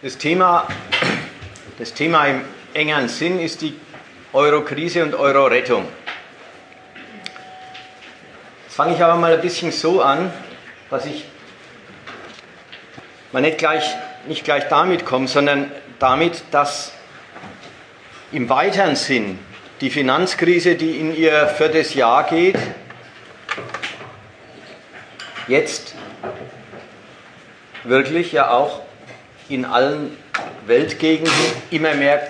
Das 0.00 0.16
Thema, 0.16 0.68
das 1.76 1.92
Thema 1.92 2.26
im 2.26 2.42
engeren 2.72 3.08
Sinn 3.08 3.40
ist 3.40 3.62
die 3.62 3.74
Euro-Krise 4.32 5.02
und 5.02 5.16
Euro-Rettung. 5.16 5.88
Jetzt 8.64 8.76
fange 8.76 8.94
ich 8.94 9.02
aber 9.02 9.16
mal 9.16 9.34
ein 9.34 9.40
bisschen 9.40 9.72
so 9.72 10.00
an, 10.00 10.32
dass 10.88 11.04
ich 11.04 11.24
mal 13.32 13.40
nicht 13.40 13.58
gleich, 13.58 13.82
nicht 14.28 14.44
gleich 14.44 14.68
damit 14.68 15.04
komme, 15.04 15.26
sondern 15.26 15.72
damit, 15.98 16.44
dass 16.52 16.92
im 18.30 18.48
weiteren 18.48 18.94
Sinn 18.94 19.40
die 19.80 19.90
Finanzkrise, 19.90 20.76
die 20.76 20.92
in 21.00 21.16
ihr 21.16 21.48
viertes 21.48 21.94
Jahr 21.94 22.22
geht, 22.22 22.56
jetzt 25.48 25.96
wirklich 27.82 28.30
ja 28.30 28.52
auch 28.52 28.87
in 29.48 29.64
allen 29.64 30.16
Weltgegenden 30.66 31.32
immer 31.70 31.94
mehr 31.94 32.20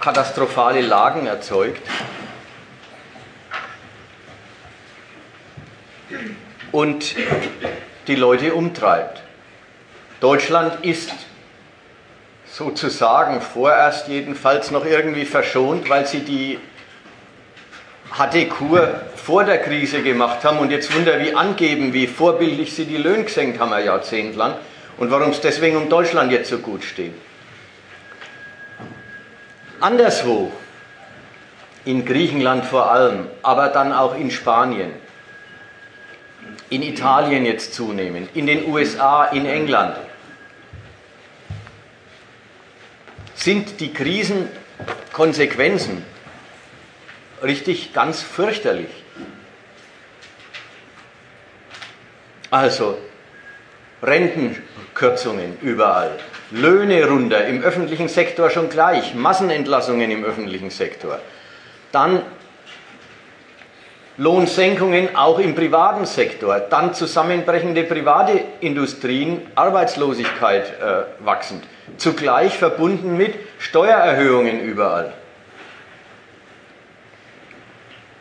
katastrophale 0.00 0.80
Lagen 0.80 1.26
erzeugt. 1.26 1.82
Und 6.72 7.16
die 8.06 8.14
Leute 8.14 8.54
umtreibt. 8.54 9.22
Deutschland 10.20 10.84
ist 10.84 11.12
sozusagen 12.46 13.40
vorerst 13.40 14.08
jedenfalls 14.08 14.70
noch 14.70 14.84
irgendwie 14.84 15.24
verschont, 15.24 15.88
weil 15.88 16.06
sie 16.06 16.20
die 16.20 16.58
harte 18.12 18.46
Kur 18.46 19.00
vor 19.16 19.44
der 19.44 19.58
Krise 19.58 20.02
gemacht 20.02 20.44
haben 20.44 20.58
und 20.58 20.70
jetzt 20.70 20.94
wunder 20.94 21.20
wie 21.20 21.34
angeben, 21.34 21.92
wie 21.92 22.06
vorbildlich 22.06 22.74
sie 22.74 22.84
die 22.84 22.96
Löhne 22.96 23.24
gesenkt 23.24 23.60
haben, 23.60 23.72
ein 23.72 23.84
Jahrzehnt 23.84 24.36
lang 24.36 24.54
und 25.00 25.10
warum 25.10 25.30
es 25.30 25.40
deswegen 25.40 25.76
um 25.76 25.88
Deutschland 25.88 26.30
jetzt 26.30 26.50
so 26.50 26.58
gut 26.58 26.84
steht. 26.84 27.14
Anderswo, 29.80 30.52
in 31.86 32.04
Griechenland 32.04 32.66
vor 32.66 32.92
allem, 32.92 33.26
aber 33.42 33.68
dann 33.68 33.94
auch 33.94 34.14
in 34.14 34.30
Spanien, 34.30 34.92
in 36.68 36.82
Italien 36.82 37.46
jetzt 37.46 37.72
zunehmend, 37.72 38.36
in 38.36 38.46
den 38.46 38.70
USA, 38.70 39.24
in 39.24 39.46
England, 39.46 39.96
sind 43.34 43.80
die 43.80 43.94
Krisenkonsequenzen 43.94 46.04
richtig 47.42 47.94
ganz 47.94 48.20
fürchterlich. 48.20 48.90
Also 52.50 52.98
Rentenkürzungen 54.02 55.58
überall, 55.60 56.18
Löhne 56.50 57.06
runter, 57.06 57.46
im 57.46 57.62
öffentlichen 57.62 58.08
Sektor 58.08 58.50
schon 58.50 58.70
gleich, 58.70 59.14
Massenentlassungen 59.14 60.10
im 60.10 60.24
öffentlichen 60.24 60.70
Sektor. 60.70 61.18
Dann 61.92 62.22
Lohnsenkungen 64.16 65.16
auch 65.16 65.38
im 65.38 65.54
privaten 65.54 66.04
Sektor, 66.04 66.60
dann 66.60 66.92
zusammenbrechende 66.92 67.84
private 67.84 68.40
Industrien, 68.60 69.40
Arbeitslosigkeit 69.54 70.74
äh, 70.78 71.24
wachsend, 71.24 71.64
zugleich 71.96 72.58
verbunden 72.58 73.16
mit 73.16 73.34
Steuererhöhungen 73.58 74.60
überall. 74.60 75.14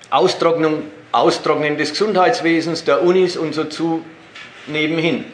Austrocknung, 0.10 0.84
Austrocknen 1.12 1.78
des 1.78 1.92
Gesundheitswesens, 1.92 2.86
der 2.86 3.04
Unis 3.04 3.36
und 3.36 3.54
so 3.54 3.66
zu 3.66 4.06
nebenhin. 4.68 5.26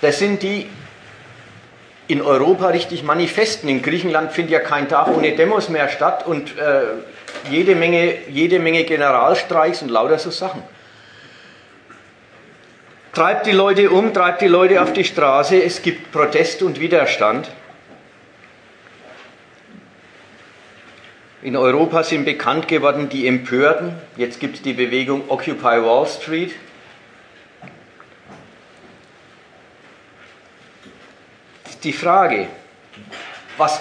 Das 0.00 0.18
sind 0.18 0.42
die 0.42 0.68
in 2.06 2.20
Europa 2.20 2.68
richtig 2.68 3.02
manifesten. 3.02 3.68
In 3.68 3.82
Griechenland 3.82 4.32
findet 4.32 4.52
ja 4.52 4.60
kein 4.60 4.88
Tag 4.88 5.08
ohne 5.08 5.32
Demos 5.32 5.68
mehr 5.68 5.88
statt 5.88 6.26
und 6.26 6.58
äh, 6.58 6.82
jede, 7.50 7.74
Menge, 7.74 8.28
jede 8.28 8.58
Menge 8.58 8.84
Generalstreiks 8.84 9.82
und 9.82 9.90
lauter 9.90 10.18
so 10.18 10.30
Sachen. 10.30 10.62
Treibt 13.14 13.46
die 13.46 13.52
Leute 13.52 13.90
um, 13.90 14.12
treibt 14.12 14.42
die 14.42 14.48
Leute 14.48 14.82
auf 14.82 14.92
die 14.92 15.04
Straße, 15.04 15.62
es 15.62 15.82
gibt 15.82 16.10
Protest 16.10 16.62
und 16.62 16.80
Widerstand. 16.80 17.48
In 21.40 21.56
Europa 21.56 22.02
sind 22.02 22.24
bekannt 22.24 22.68
geworden 22.68 23.08
die 23.10 23.28
Empörten. 23.28 23.92
Jetzt 24.16 24.40
gibt 24.40 24.56
es 24.56 24.62
die 24.62 24.72
Bewegung 24.72 25.24
Occupy 25.28 25.62
Wall 25.62 26.06
Street. 26.06 26.54
Die 31.84 31.92
Frage, 31.92 32.48
was 33.56 33.80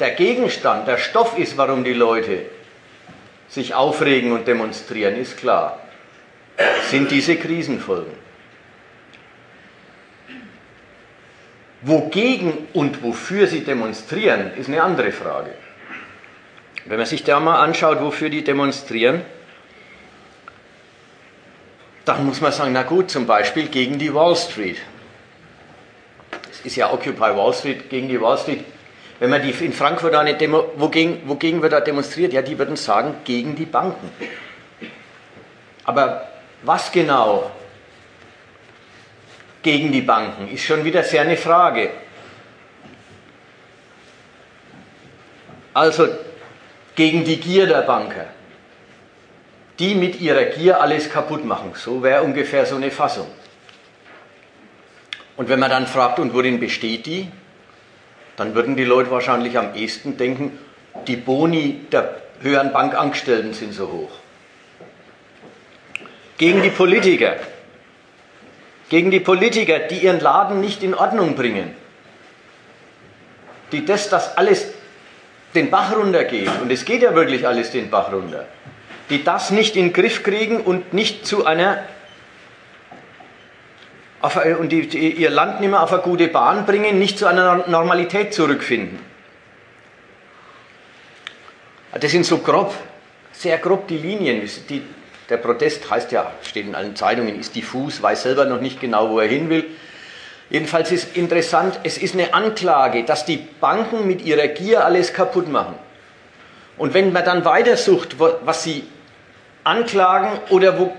der 0.00 0.10
Gegenstand, 0.10 0.88
der 0.88 0.98
Stoff 0.98 1.38
ist, 1.38 1.56
warum 1.56 1.84
die 1.84 1.92
Leute 1.92 2.46
sich 3.48 3.74
aufregen 3.74 4.32
und 4.32 4.46
demonstrieren, 4.46 5.16
ist 5.16 5.36
klar. 5.36 5.80
Sind 6.90 7.10
diese 7.10 7.36
Krisenfolgen. 7.36 8.12
Wogegen 11.82 12.66
und 12.72 13.02
wofür 13.02 13.46
sie 13.46 13.60
demonstrieren, 13.60 14.52
ist 14.56 14.68
eine 14.68 14.82
andere 14.82 15.12
Frage. 15.12 15.52
Wenn 16.84 16.96
man 16.96 17.06
sich 17.06 17.22
da 17.22 17.38
mal 17.38 17.62
anschaut, 17.62 18.00
wofür 18.00 18.30
die 18.30 18.42
demonstrieren, 18.42 19.22
dann 22.04 22.24
muss 22.24 22.40
man 22.40 22.52
sagen, 22.52 22.72
na 22.72 22.82
gut, 22.82 23.10
zum 23.10 23.26
Beispiel 23.26 23.68
gegen 23.68 23.98
die 23.98 24.12
Wall 24.14 24.36
Street 24.36 24.78
ist 26.66 26.76
ja 26.76 26.92
Occupy 26.92 27.36
Wall 27.36 27.52
Street 27.54 27.88
gegen 27.88 28.08
die 28.08 28.20
Wall 28.20 28.36
Street. 28.36 28.64
Wenn 29.18 29.30
man 29.30 29.40
die 29.40 29.50
in 29.50 29.72
Frankfurt 29.72 30.14
eine 30.14 30.34
Demo, 30.34 30.72
wogegen, 30.76 31.22
wogegen 31.26 31.62
wird 31.62 31.72
da 31.72 31.80
demonstriert? 31.80 32.32
Ja, 32.32 32.42
die 32.42 32.58
würden 32.58 32.76
sagen, 32.76 33.14
gegen 33.24 33.56
die 33.56 33.64
Banken. 33.64 34.10
Aber 35.84 36.28
was 36.62 36.92
genau 36.92 37.50
gegen 39.62 39.90
die 39.90 40.02
Banken 40.02 40.48
ist 40.52 40.64
schon 40.64 40.84
wieder 40.84 41.02
sehr 41.02 41.22
eine 41.22 41.36
Frage. 41.36 41.90
Also 45.72 46.08
gegen 46.94 47.24
die 47.24 47.38
Gier 47.38 47.66
der 47.66 47.82
Banker, 47.82 48.26
die 49.78 49.94
mit 49.94 50.20
ihrer 50.20 50.44
Gier 50.44 50.80
alles 50.80 51.10
kaputt 51.10 51.44
machen. 51.44 51.72
So 51.74 52.02
wäre 52.02 52.22
ungefähr 52.22 52.64
so 52.66 52.76
eine 52.76 52.90
Fassung. 52.90 53.26
Und 55.36 55.48
wenn 55.48 55.60
man 55.60 55.70
dann 55.70 55.86
fragt, 55.86 56.18
und 56.18 56.34
worin 56.34 56.60
besteht 56.60 57.06
die, 57.06 57.28
dann 58.36 58.54
würden 58.54 58.76
die 58.76 58.84
Leute 58.84 59.10
wahrscheinlich 59.10 59.58
am 59.58 59.74
ehesten 59.74 60.16
denken, 60.16 60.58
die 61.06 61.16
Boni 61.16 61.80
der 61.92 62.16
höheren 62.40 62.72
Bankangestellten 62.72 63.54
sind 63.54 63.72
so 63.72 63.88
hoch. 63.88 64.10
Gegen 66.38 66.62
die 66.62 66.70
Politiker, 66.70 67.36
gegen 68.88 69.10
die 69.10 69.20
Politiker, 69.20 69.78
die 69.80 69.98
ihren 69.98 70.20
Laden 70.20 70.60
nicht 70.60 70.82
in 70.82 70.94
Ordnung 70.94 71.34
bringen, 71.34 71.74
die 73.72 73.84
das, 73.84 74.08
dass 74.10 74.36
alles 74.36 74.66
den 75.54 75.70
Bach 75.70 75.96
runtergeht, 75.96 76.50
und 76.62 76.70
es 76.70 76.84
geht 76.84 77.02
ja 77.02 77.14
wirklich 77.14 77.46
alles 77.46 77.70
den 77.70 77.90
Bach 77.90 78.12
runter, 78.12 78.46
die 79.08 79.24
das 79.24 79.50
nicht 79.50 79.76
in 79.76 79.86
den 79.86 79.92
Griff 79.92 80.22
kriegen 80.22 80.60
und 80.60 80.92
nicht 80.92 81.26
zu 81.26 81.46
einer 81.46 81.82
auf, 84.26 84.36
und 84.44 84.70
die, 84.70 84.88
die, 84.88 85.12
ihr 85.12 85.30
Land 85.30 85.60
nicht 85.60 85.70
mehr 85.70 85.82
auf 85.82 85.92
eine 85.92 86.02
gute 86.02 86.28
Bahn 86.28 86.66
bringen, 86.66 86.98
nicht 86.98 87.18
zu 87.18 87.26
einer 87.26 87.68
Normalität 87.68 88.34
zurückfinden. 88.34 88.98
Das 91.98 92.10
sind 92.10 92.26
so 92.26 92.38
grob, 92.38 92.74
sehr 93.32 93.58
grob 93.58 93.88
die 93.88 93.98
Linien. 93.98 94.42
Die, 94.68 94.82
der 95.28 95.38
Protest 95.38 95.90
heißt 95.90 96.12
ja, 96.12 96.30
steht 96.42 96.66
in 96.66 96.74
allen 96.74 96.94
Zeitungen, 96.94 97.38
ist 97.38 97.54
diffus, 97.54 98.02
weiß 98.02 98.22
selber 98.22 98.44
noch 98.44 98.60
nicht 98.60 98.80
genau, 98.80 99.10
wo 99.10 99.20
er 99.20 99.28
hin 99.28 99.48
will. 99.48 99.64
Jedenfalls 100.50 100.92
ist 100.92 101.16
interessant, 101.16 101.80
es 101.82 101.98
ist 101.98 102.14
eine 102.14 102.32
Anklage, 102.32 103.04
dass 103.04 103.24
die 103.24 103.38
Banken 103.60 104.06
mit 104.06 104.24
ihrer 104.24 104.46
Gier 104.48 104.84
alles 104.84 105.12
kaputt 105.12 105.48
machen. 105.48 105.74
Und 106.78 106.94
wenn 106.94 107.12
man 107.12 107.24
dann 107.24 107.44
weitersucht, 107.44 108.16
was 108.18 108.62
sie 108.62 108.84
anklagen 109.64 110.38
oder 110.50 110.78
wo, 110.78 110.94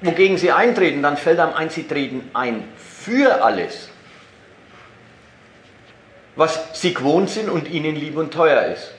wogegen 0.00 0.38
sie 0.38 0.52
eintreten, 0.52 1.02
dann 1.02 1.16
fällt 1.16 1.38
einem 1.40 1.54
ein, 1.54 1.70
sie 1.70 1.86
treten 1.86 2.30
ein 2.34 2.64
für 2.76 3.42
alles, 3.42 3.90
was 6.36 6.80
sie 6.80 6.94
gewohnt 6.94 7.30
sind 7.30 7.48
und 7.48 7.68
ihnen 7.68 7.96
lieb 7.96 8.16
und 8.16 8.32
teuer 8.32 8.62
ist. 8.66 8.92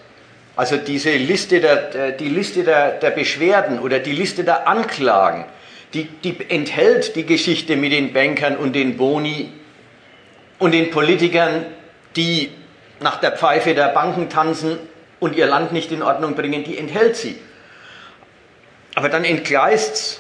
Also 0.56 0.75
diese 0.75 1.12
Liste 1.12 1.62
der, 1.62 2.12
die 2.12 2.28
Liste 2.28 2.63
der, 2.63 2.92
der 3.00 3.12
Beschwerden 3.12 3.80
oder 3.80 4.00
die 4.00 4.12
Liste 4.12 4.44
der 4.44 4.68
Anklagen, 4.68 5.46
die, 5.94 6.04
die 6.04 6.36
enthält 6.50 7.16
die 7.16 7.25
Geschichte 7.25 7.78
mit 7.78 7.94
den 7.94 8.12
Bankern 8.12 8.57
und 8.57 8.74
den 8.74 8.98
Boni 8.98 9.54
und 10.60 10.74
den 10.74 10.92
Politikern, 10.92 11.66
die 12.16 12.51
nach 13.00 13.22
der 13.22 13.31
Pfeife 13.31 13.74
der 13.74 13.88
Banken 13.88 14.30
tanzen 14.30 14.78
und 15.22 15.36
ihr 15.36 15.48
Land 15.48 15.72
nicht 15.72 15.92
in 15.94 16.04
Ordnung 16.04 16.36
bringen, 16.36 16.66
die 16.66 16.78
enthält 16.78 17.16
sie. 17.16 17.40
Aber 18.96 19.07
dann 19.07 19.24
entgleist 19.24 19.94
es 19.94 20.19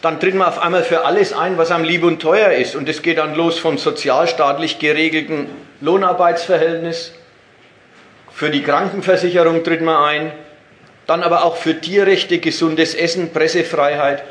dann 0.00 0.20
tritt 0.20 0.34
man 0.34 0.48
auf 0.48 0.60
einmal 0.60 0.84
für 0.84 1.04
alles 1.04 1.32
ein, 1.32 1.58
was 1.58 1.70
einem 1.70 1.84
lieb 1.84 2.04
und 2.04 2.20
teuer 2.20 2.52
ist. 2.52 2.76
Und 2.76 2.88
es 2.88 3.02
geht 3.02 3.18
dann 3.18 3.34
los 3.34 3.58
vom 3.58 3.78
sozialstaatlich 3.78 4.78
geregelten 4.78 5.48
Lohnarbeitsverhältnis. 5.80 7.12
Für 8.32 8.50
die 8.50 8.62
Krankenversicherung 8.62 9.64
tritt 9.64 9.80
man 9.80 10.04
ein. 10.04 10.32
Dann 11.06 11.22
aber 11.22 11.44
auch 11.44 11.56
für 11.56 11.80
Tierrechte, 11.80 12.38
gesundes 12.38 12.94
Essen, 12.94 13.32
Pressefreiheit, 13.32 14.22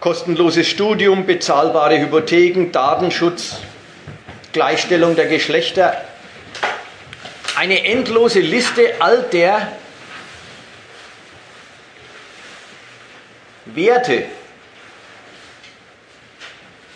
kostenloses 0.00 0.68
Studium, 0.68 1.26
bezahlbare 1.26 1.98
Hypotheken, 1.98 2.70
Datenschutz, 2.72 3.58
Gleichstellung 4.52 5.14
der 5.14 5.26
Geschlechter. 5.26 5.96
Eine 7.56 7.84
endlose 7.84 8.40
Liste 8.40 8.94
all 9.00 9.26
der 9.32 9.68
Werte, 13.66 14.24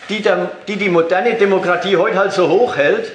die, 0.09 0.23
der, 0.23 0.53
die 0.69 0.77
die 0.77 0.89
moderne 0.89 1.35
Demokratie 1.35 1.97
heute 1.97 2.19
halt 2.19 2.33
so 2.33 2.49
hoch 2.49 2.77
hält 2.77 3.13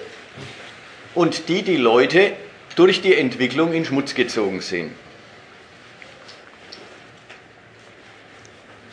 und 1.16 1.48
die 1.48 1.62
die 1.62 1.78
Leute 1.78 2.34
durch 2.76 3.02
die 3.02 3.16
Entwicklung 3.16 3.74
in 3.74 3.86
Schmutz 3.86 4.14
gezogen 4.14 4.62
sind. 4.62 4.92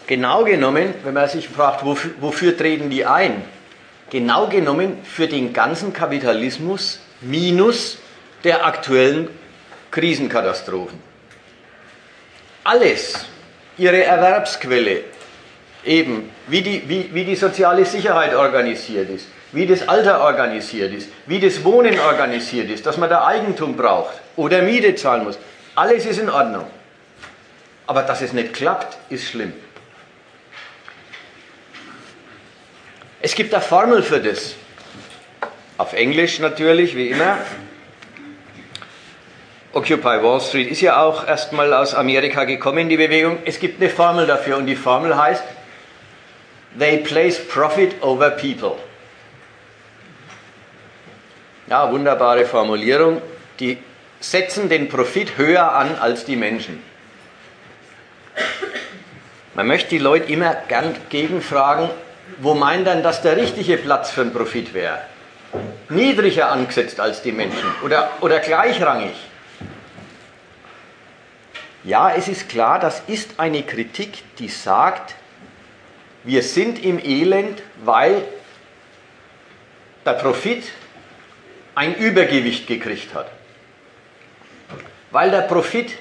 Genau 0.06 0.44
genommen, 0.44 0.94
wenn 1.04 1.14
man 1.14 1.28
sich 1.28 1.48
fragt, 1.48 1.84
wofür, 1.84 2.12
wofür 2.20 2.56
treten 2.56 2.88
die 2.88 3.04
ein? 3.04 3.44
Genau 4.10 4.48
genommen 4.48 4.98
für 5.04 5.28
den 5.28 5.52
ganzen 5.52 5.92
Kapitalismus 5.92 6.98
minus 7.20 7.98
der 8.42 8.64
aktuellen 8.64 9.28
Krisenkatastrophen. 9.90 10.98
Alles, 12.64 13.26
ihre 13.78 14.02
Erwerbsquelle, 14.04 15.04
eben 15.84 16.30
wie 16.48 16.62
die, 16.62 16.88
wie, 16.88 17.10
wie 17.12 17.24
die 17.24 17.36
soziale 17.36 17.84
Sicherheit 17.84 18.34
organisiert 18.34 19.08
ist, 19.10 19.28
wie 19.52 19.66
das 19.66 19.88
Alter 19.88 20.20
organisiert 20.20 20.92
ist, 20.92 21.08
wie 21.26 21.40
das 21.40 21.64
Wohnen 21.64 21.98
organisiert 21.98 22.70
ist, 22.70 22.84
dass 22.84 22.96
man 22.96 23.08
da 23.08 23.26
Eigentum 23.26 23.76
braucht 23.76 24.20
oder 24.36 24.62
Miete 24.62 24.94
zahlen 24.94 25.24
muss. 25.24 25.38
Alles 25.74 26.04
ist 26.04 26.18
in 26.18 26.28
Ordnung. 26.28 26.66
Aber 27.86 28.02
dass 28.02 28.20
es 28.20 28.32
nicht 28.32 28.52
klappt, 28.52 28.98
ist 29.08 29.28
schlimm. 29.28 29.52
Es 33.20 33.34
gibt 33.34 33.54
eine 33.54 33.62
Formel 33.62 34.02
für 34.02 34.20
das. 34.20 34.54
Auf 35.78 35.92
Englisch 35.92 36.38
natürlich, 36.38 36.94
wie 36.94 37.08
immer. 37.08 37.38
Occupy 39.72 40.22
Wall 40.22 40.40
Street 40.40 40.70
ist 40.70 40.80
ja 40.80 41.02
auch 41.02 41.26
erstmal 41.26 41.72
aus 41.74 41.94
Amerika 41.94 42.44
gekommen, 42.44 42.88
die 42.88 42.96
Bewegung. 42.96 43.38
Es 43.44 43.60
gibt 43.60 43.80
eine 43.80 43.90
Formel 43.90 44.26
dafür 44.26 44.56
und 44.56 44.66
die 44.66 44.76
Formel 44.76 45.16
heißt, 45.16 45.44
they 46.78 46.98
place 46.98 47.38
profit 47.38 48.02
over 48.02 48.30
people. 48.30 48.76
Ja, 51.68 51.90
wunderbare 51.92 52.46
Formulierung. 52.46 53.20
Die 53.60 53.76
setzen 54.20 54.70
den 54.70 54.88
Profit 54.88 55.36
höher 55.36 55.72
an 55.72 55.96
als 56.00 56.24
die 56.24 56.36
Menschen. 56.36 56.82
Man 59.54 59.66
möchte 59.66 59.90
die 59.90 59.98
Leute 59.98 60.32
immer 60.32 60.54
gern 60.68 60.96
gegenfragen, 61.10 61.90
wo 62.38 62.54
meint 62.54 62.86
dann, 62.86 63.02
dass 63.02 63.20
der 63.20 63.36
richtige 63.36 63.76
Platz 63.76 64.10
für 64.10 64.22
einen 64.22 64.32
Profit 64.32 64.72
wäre? 64.72 65.00
Niedriger 65.90 66.50
angesetzt 66.50 67.00
als 67.00 67.22
die 67.22 67.32
Menschen 67.32 67.68
oder, 67.82 68.10
oder 68.20 68.38
gleichrangig? 68.38 69.14
Ja, 71.88 72.12
es 72.14 72.28
ist 72.28 72.50
klar, 72.50 72.78
das 72.78 73.00
ist 73.06 73.40
eine 73.40 73.62
Kritik, 73.62 74.22
die 74.36 74.48
sagt, 74.48 75.14
wir 76.22 76.42
sind 76.42 76.84
im 76.84 76.98
Elend, 76.98 77.62
weil 77.82 78.28
der 80.04 80.12
Profit 80.12 80.64
ein 81.74 81.94
Übergewicht 81.94 82.66
gekriegt 82.66 83.14
hat. 83.14 83.30
Weil 85.12 85.30
der 85.30 85.40
Profit 85.40 85.96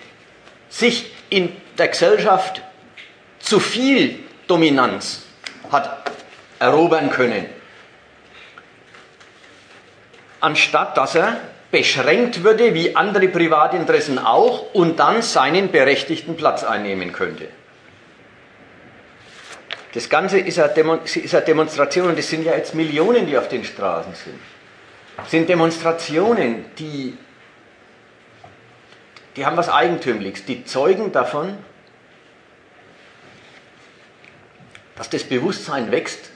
sich 0.67 1.09
in 1.29 1.55
der 1.77 1.87
Gesellschaft 1.87 2.61
zu 3.39 3.61
viel 3.61 4.19
Dominanz 4.45 5.23
hat 5.71 6.11
erobern 6.59 7.09
können. 7.11 7.45
Anstatt 10.41 10.97
dass 10.97 11.15
er 11.15 11.39
beschränkt 11.77 12.43
würde, 12.43 12.73
wie 12.73 12.95
andere 12.95 13.27
Privatinteressen 13.27 14.17
auch, 14.17 14.73
und 14.73 14.97
dann 14.97 15.21
seinen 15.21 15.71
berechtigten 15.71 16.35
Platz 16.35 16.63
einnehmen 16.63 17.11
könnte. 17.11 17.49
Das 19.93 20.09
Ganze 20.09 20.39
ist 20.39 20.59
eine, 20.59 20.73
Demonstration, 20.73 22.09
und 22.09 22.17
es 22.17 22.29
sind 22.29 22.43
ja 22.43 22.55
jetzt 22.55 22.73
Millionen, 22.73 23.27
die 23.27 23.37
auf 23.37 23.47
den 23.47 23.63
Straßen 23.63 24.15
sind. 24.15 24.39
Das 25.17 25.29
sind 25.29 25.47
Demonstrationen, 25.49 26.65
die, 26.79 27.15
die 29.35 29.45
haben 29.45 29.57
was 29.57 29.69
Eigentümliches, 29.69 30.45
die 30.45 30.65
zeugen 30.65 31.11
davon, 31.11 31.59
dass 34.95 35.11
das 35.11 35.23
Bewusstsein 35.23 35.91
wächst, 35.91 36.31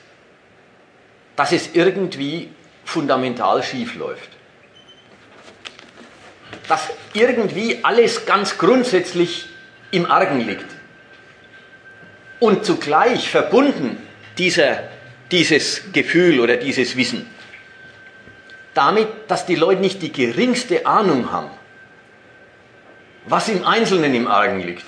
dass 1.35 1.51
es 1.51 1.73
irgendwie 1.73 2.51
fundamental 2.85 3.63
schief 3.63 3.95
läuft. 3.95 4.40
Dass 6.68 6.89
irgendwie 7.13 7.80
alles 7.83 8.25
ganz 8.25 8.57
grundsätzlich 8.57 9.50
im 9.92 10.09
Argen 10.09 10.39
liegt. 10.39 10.65
Und 12.39 12.65
zugleich 12.65 13.30
verbunden 13.30 13.98
dieser, 14.38 14.83
dieses 15.31 15.92
Gefühl 15.92 16.39
oder 16.39 16.57
dieses 16.57 16.95
Wissen 16.95 17.27
damit, 18.74 19.07
dass 19.27 19.45
die 19.45 19.56
Leute 19.56 19.81
nicht 19.81 20.01
die 20.01 20.12
geringste 20.12 20.86
Ahnung 20.86 21.31
haben, 21.31 21.50
was 23.25 23.50
im 23.50 23.65
Einzelnen 23.65 24.13
im 24.15 24.27
Argen 24.27 24.62
liegt, 24.62 24.86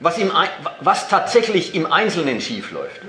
was, 0.00 0.18
im, 0.18 0.30
was 0.80 1.08
tatsächlich 1.08 1.74
im 1.74 1.90
Einzelnen 1.90 2.40
schiefläuft. 2.40 3.00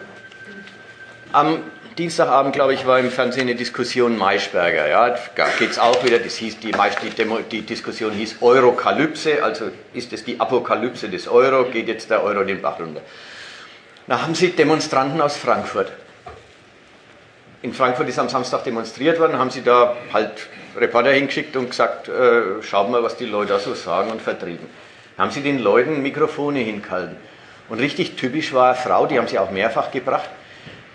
Am 1.33 1.61
Dienstagabend, 1.97 2.53
glaube 2.53 2.75
ich, 2.75 2.85
war 2.85 2.99
im 2.99 3.09
Fernsehen 3.09 3.47
eine 3.47 3.55
Diskussion 3.55 4.19
Maischberger. 4.19 4.87
Ja, 4.87 5.15
da 5.35 5.47
geht 5.57 5.71
es 5.71 5.79
auch 5.79 6.03
wieder, 6.03 6.19
das 6.19 6.35
hieß, 6.35 6.59
die, 6.59 6.71
die, 6.71 7.09
Demo, 7.09 7.39
die 7.39 7.63
Diskussion 7.63 8.11
hieß 8.11 8.35
Eurokalypse, 8.41 9.43
also 9.43 9.71
ist 9.95 10.13
es 10.13 10.23
die 10.23 10.39
Apokalypse 10.39 11.09
des 11.09 11.27
Euro, 11.27 11.65
geht 11.71 11.87
jetzt 11.87 12.11
der 12.11 12.23
Euro 12.23 12.43
den 12.43 12.61
Bach 12.61 12.79
runter. 12.79 13.01
Da 14.05 14.21
haben 14.21 14.35
sie 14.35 14.51
Demonstranten 14.51 15.19
aus 15.19 15.37
Frankfurt. 15.37 15.91
In 17.63 17.73
Frankfurt 17.73 18.07
ist 18.09 18.19
am 18.19 18.29
Samstag 18.29 18.63
demonstriert 18.63 19.19
worden, 19.19 19.39
haben 19.39 19.49
sie 19.49 19.63
da 19.63 19.97
halt 20.13 20.49
Reporter 20.77 21.11
hingeschickt 21.11 21.55
und 21.55 21.71
gesagt, 21.71 22.09
äh, 22.09 22.61
schaut 22.61 22.91
mal, 22.91 23.01
was 23.01 23.17
die 23.17 23.25
Leute 23.25 23.53
da 23.53 23.59
so 23.59 23.73
sagen 23.73 24.11
und 24.11 24.21
vertrieben. 24.21 24.69
Da 25.15 25.23
haben 25.23 25.31
sie 25.31 25.41
den 25.41 25.57
Leuten 25.57 26.03
Mikrofone 26.03 26.59
hingehalten. 26.59 27.17
Und 27.69 27.79
richtig 27.79 28.17
typisch 28.17 28.53
war 28.53 28.67
eine 28.67 28.75
Frau, 28.75 29.07
die 29.07 29.17
haben 29.17 29.27
sie 29.27 29.39
auch 29.39 29.49
mehrfach 29.49 29.89
gebracht, 29.89 30.29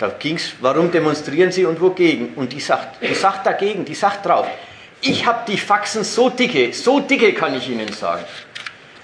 da 0.02 0.08
ging 0.08 0.34
es, 0.34 0.54
warum 0.60 0.90
demonstrieren 0.90 1.52
Sie 1.52 1.64
und 1.64 1.80
wogegen? 1.80 2.34
Und 2.34 2.52
die 2.52 2.58
sagt, 2.58 3.00
die 3.00 3.14
sagt 3.14 3.46
dagegen, 3.46 3.84
die 3.84 3.94
sagt 3.94 4.26
drauf, 4.26 4.48
ich 5.00 5.24
habe 5.26 5.44
die 5.46 5.56
Faxen 5.56 6.02
so 6.02 6.28
dicke, 6.28 6.72
so 6.72 6.98
dicke 6.98 7.32
kann 7.34 7.54
ich 7.54 7.68
Ihnen 7.68 7.92
sagen. 7.92 8.24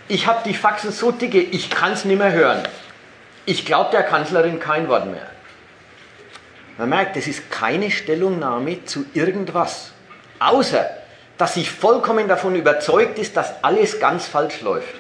Ich 0.09 0.27
habe 0.27 0.41
die 0.45 0.55
Faxen 0.55 0.91
so 0.91 1.13
dicke, 1.13 1.39
ich 1.41 1.71
kann 1.71 1.93
es 1.93 2.05
nicht 2.05 2.19
mehr 2.19 2.33
hören. 2.33 2.65
Ich 3.47 3.65
glaube 3.65 3.93
der 3.93 4.03
Kanzlerin 4.03 4.59
kein 4.59 4.89
Wort 4.89 5.07
mehr. 5.07 5.29
Man 6.79 6.89
merkt, 6.89 7.15
das 7.15 7.29
ist 7.29 7.49
keine 7.49 7.93
Stellungnahme 7.93 8.85
zu 8.85 9.05
irgendwas. 9.15 9.93
Außer, 10.41 10.85
dass 11.37 11.55
sie 11.55 11.65
vollkommen 11.65 12.27
davon 12.27 12.57
überzeugt 12.57 13.21
ist, 13.21 13.37
dass 13.37 13.63
alles 13.63 14.01
ganz 14.01 14.27
falsch 14.27 14.63
läuft. 14.63 14.95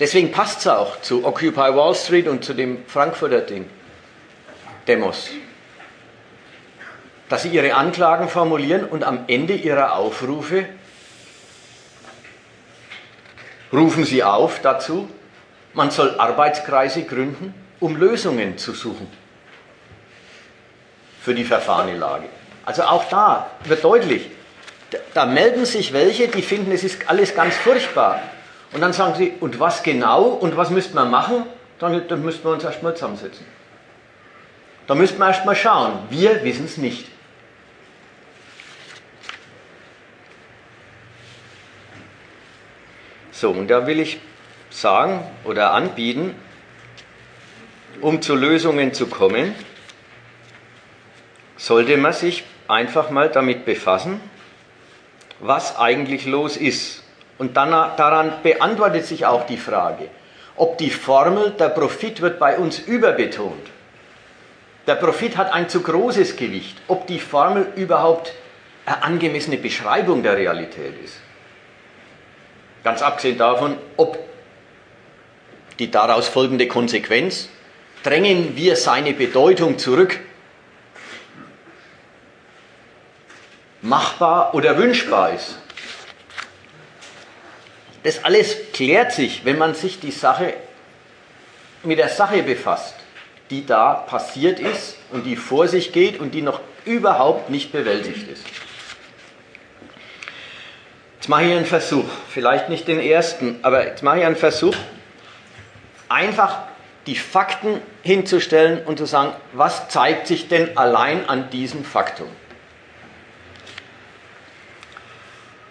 Deswegen 0.00 0.32
passt 0.32 0.60
es 0.60 0.66
auch 0.66 1.02
zu 1.02 1.26
Occupy 1.26 1.76
Wall 1.76 1.94
Street 1.94 2.26
und 2.26 2.42
zu 2.42 2.54
dem 2.54 2.86
Frankfurter 2.86 3.42
Ding, 3.42 3.68
Demos. 4.88 5.28
Dass 7.28 7.42
sie 7.42 7.50
ihre 7.50 7.74
Anklagen 7.74 8.28
formulieren 8.30 8.84
und 8.86 9.04
am 9.04 9.24
Ende 9.28 9.54
ihrer 9.54 9.94
Aufrufe 9.94 10.64
rufen 13.72 14.04
sie 14.04 14.24
auf 14.24 14.60
dazu, 14.62 15.08
man 15.74 15.90
soll 15.90 16.18
Arbeitskreise 16.18 17.04
gründen, 17.04 17.54
um 17.78 17.94
Lösungen 17.94 18.58
zu 18.58 18.72
suchen 18.72 19.06
für 21.22 21.34
die 21.34 21.44
verfahrene 21.44 21.96
Lage. 21.96 22.24
Also 22.64 22.82
auch 22.82 23.04
da 23.04 23.50
wird 23.64 23.84
deutlich, 23.84 24.30
da 25.14 25.26
melden 25.26 25.66
sich 25.66 25.92
welche, 25.92 26.28
die 26.28 26.42
finden, 26.42 26.72
es 26.72 26.84
ist 26.84 27.08
alles 27.08 27.34
ganz 27.34 27.54
furchtbar. 27.56 28.22
Und 28.72 28.80
dann 28.80 28.92
sagen 28.92 29.14
sie, 29.16 29.32
und 29.40 29.58
was 29.58 29.82
genau 29.82 30.24
und 30.24 30.56
was 30.56 30.70
müsste 30.70 30.94
man 30.94 31.10
machen? 31.10 31.44
Dann, 31.78 32.06
dann 32.08 32.22
müssten 32.22 32.44
wir 32.44 32.52
uns 32.52 32.62
erstmal 32.62 32.94
zusammensetzen. 32.94 33.44
Da 34.86 34.94
müssten 34.94 35.18
wir 35.18 35.28
erstmal 35.28 35.56
schauen. 35.56 35.98
Wir 36.08 36.44
wissen 36.44 36.66
es 36.66 36.76
nicht. 36.76 37.08
So, 43.32 43.50
und 43.50 43.68
da 43.68 43.86
will 43.86 43.98
ich 43.98 44.20
sagen 44.68 45.24
oder 45.44 45.72
anbieten, 45.72 46.34
um 48.00 48.22
zu 48.22 48.34
Lösungen 48.34 48.92
zu 48.92 49.06
kommen, 49.06 49.54
sollte 51.56 51.96
man 51.96 52.12
sich 52.12 52.44
einfach 52.68 53.10
mal 53.10 53.30
damit 53.30 53.64
befassen, 53.64 54.20
was 55.40 55.78
eigentlich 55.78 56.26
los 56.26 56.56
ist 56.56 57.02
und 57.40 57.56
dann, 57.56 57.70
daran 57.70 58.34
beantwortet 58.42 59.06
sich 59.06 59.24
auch 59.24 59.46
die 59.46 59.56
Frage, 59.56 60.08
ob 60.56 60.76
die 60.76 60.90
Formel, 60.90 61.52
der 61.52 61.70
Profit 61.70 62.20
wird 62.20 62.38
bei 62.38 62.58
uns 62.58 62.78
überbetont. 62.78 63.66
Der 64.86 64.96
Profit 64.96 65.38
hat 65.38 65.50
ein 65.50 65.66
zu 65.70 65.80
großes 65.80 66.36
Gewicht, 66.36 66.76
ob 66.86 67.06
die 67.06 67.18
Formel 67.18 67.68
überhaupt 67.76 68.34
eine 68.84 69.02
angemessene 69.02 69.56
Beschreibung 69.56 70.22
der 70.22 70.36
Realität 70.36 71.02
ist. 71.02 71.18
Ganz 72.84 73.00
abgesehen 73.00 73.38
davon, 73.38 73.78
ob 73.96 74.18
die 75.78 75.90
daraus 75.90 76.28
folgende 76.28 76.68
Konsequenz, 76.68 77.48
drängen 78.02 78.54
wir 78.54 78.76
seine 78.76 79.14
Bedeutung 79.14 79.78
zurück, 79.78 80.20
machbar 83.80 84.52
oder 84.54 84.76
wünschbar 84.76 85.32
ist. 85.32 85.56
Das 88.02 88.24
alles 88.24 88.56
klärt 88.72 89.12
sich, 89.12 89.44
wenn 89.44 89.58
man 89.58 89.74
sich 89.74 90.00
die 90.00 90.10
Sache 90.10 90.54
mit 91.82 91.98
der 91.98 92.08
Sache 92.08 92.42
befasst, 92.42 92.94
die 93.50 93.66
da 93.66 93.94
passiert 93.94 94.60
ist 94.60 94.96
und 95.10 95.24
die 95.24 95.36
vor 95.36 95.68
sich 95.68 95.92
geht 95.92 96.20
und 96.20 96.32
die 96.32 96.42
noch 96.42 96.60
überhaupt 96.84 97.50
nicht 97.50 97.72
bewältigt 97.72 98.28
ist. 98.28 98.44
Jetzt 101.16 101.28
mache 101.28 101.44
ich 101.44 101.52
einen 101.52 101.66
Versuch, 101.66 102.06
vielleicht 102.30 102.70
nicht 102.70 102.88
den 102.88 103.00
ersten, 103.00 103.58
aber 103.62 103.86
jetzt 103.86 104.02
mache 104.02 104.20
ich 104.20 104.24
einen 104.24 104.36
Versuch, 104.36 104.74
einfach 106.08 106.60
die 107.06 107.16
Fakten 107.16 107.80
hinzustellen 108.02 108.84
und 108.84 108.98
zu 108.98 109.04
sagen, 109.04 109.32
was 109.52 109.88
zeigt 109.88 110.26
sich 110.26 110.48
denn 110.48 110.76
allein 110.78 111.28
an 111.28 111.50
diesem 111.50 111.84
Faktum? 111.84 112.28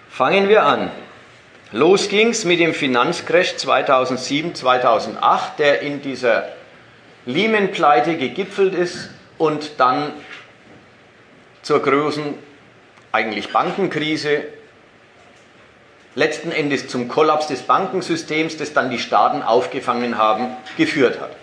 Fangen 0.09 0.50
wir 0.50 0.63
an. 0.63 0.91
Los 1.72 2.10
ging's 2.10 2.46
mit 2.46 2.60
dem 2.60 2.74
Finanzcrash 2.74 3.58
2007, 3.58 4.56
2008, 4.56 5.60
der 5.60 5.82
in 5.82 6.02
dieser 6.02 6.50
Lehman-Pleite 7.28 8.18
gegipfelt 8.18 8.74
ist 8.74 9.12
und 9.38 9.80
dann 9.80 10.14
zur 11.62 11.84
großen 11.84 12.34
eigentlich 13.12 13.54
Bankenkrise 13.54 14.46
letzten 16.16 16.52
Endes 16.52 16.88
zum 16.88 17.08
Kollaps 17.08 17.46
des 17.48 17.62
Bankensystems, 17.62 18.58
das 18.58 18.74
dann 18.74 18.90
die 18.90 18.98
Staaten 18.98 19.44
aufgefangen 19.44 20.18
haben, 20.18 20.58
geführt 20.76 21.20
hat. 21.20 21.36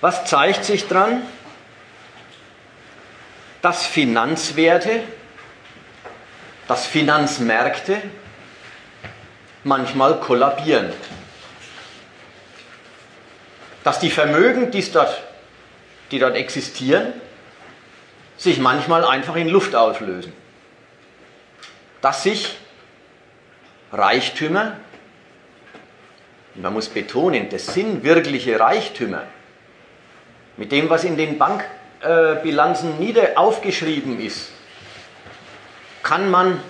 Was 0.00 0.24
zeigt 0.24 0.64
sich 0.64 0.86
daran? 0.86 1.22
Dass 3.60 3.84
Finanzwerte, 3.84 5.02
dass 6.70 6.86
Finanzmärkte 6.86 8.00
manchmal 9.64 10.20
kollabieren. 10.20 10.92
Dass 13.82 13.98
die 13.98 14.08
Vermögen, 14.08 14.70
die 14.70 14.88
dort, 14.92 15.20
die 16.12 16.20
dort 16.20 16.36
existieren, 16.36 17.12
sich 18.36 18.60
manchmal 18.60 19.04
einfach 19.04 19.34
in 19.34 19.48
Luft 19.48 19.74
auflösen 19.74 20.32
dass 22.00 22.22
sich 22.22 22.56
Reichtümer, 23.92 24.76
man 26.54 26.72
muss 26.72 26.88
betonen, 26.88 27.48
das 27.50 27.74
sind 27.74 28.04
wirkliche 28.04 28.58
Reichtümer, 28.58 29.24
mit 30.56 30.72
dem, 30.72 30.88
was 30.88 31.02
in 31.02 31.16
den 31.16 31.36
Bankbilanzen 31.36 32.98
nieder 33.00 33.36
aufgeschrieben 33.36 34.20
ist, 34.20 34.52
kann 36.02 36.30
man, 36.30 36.60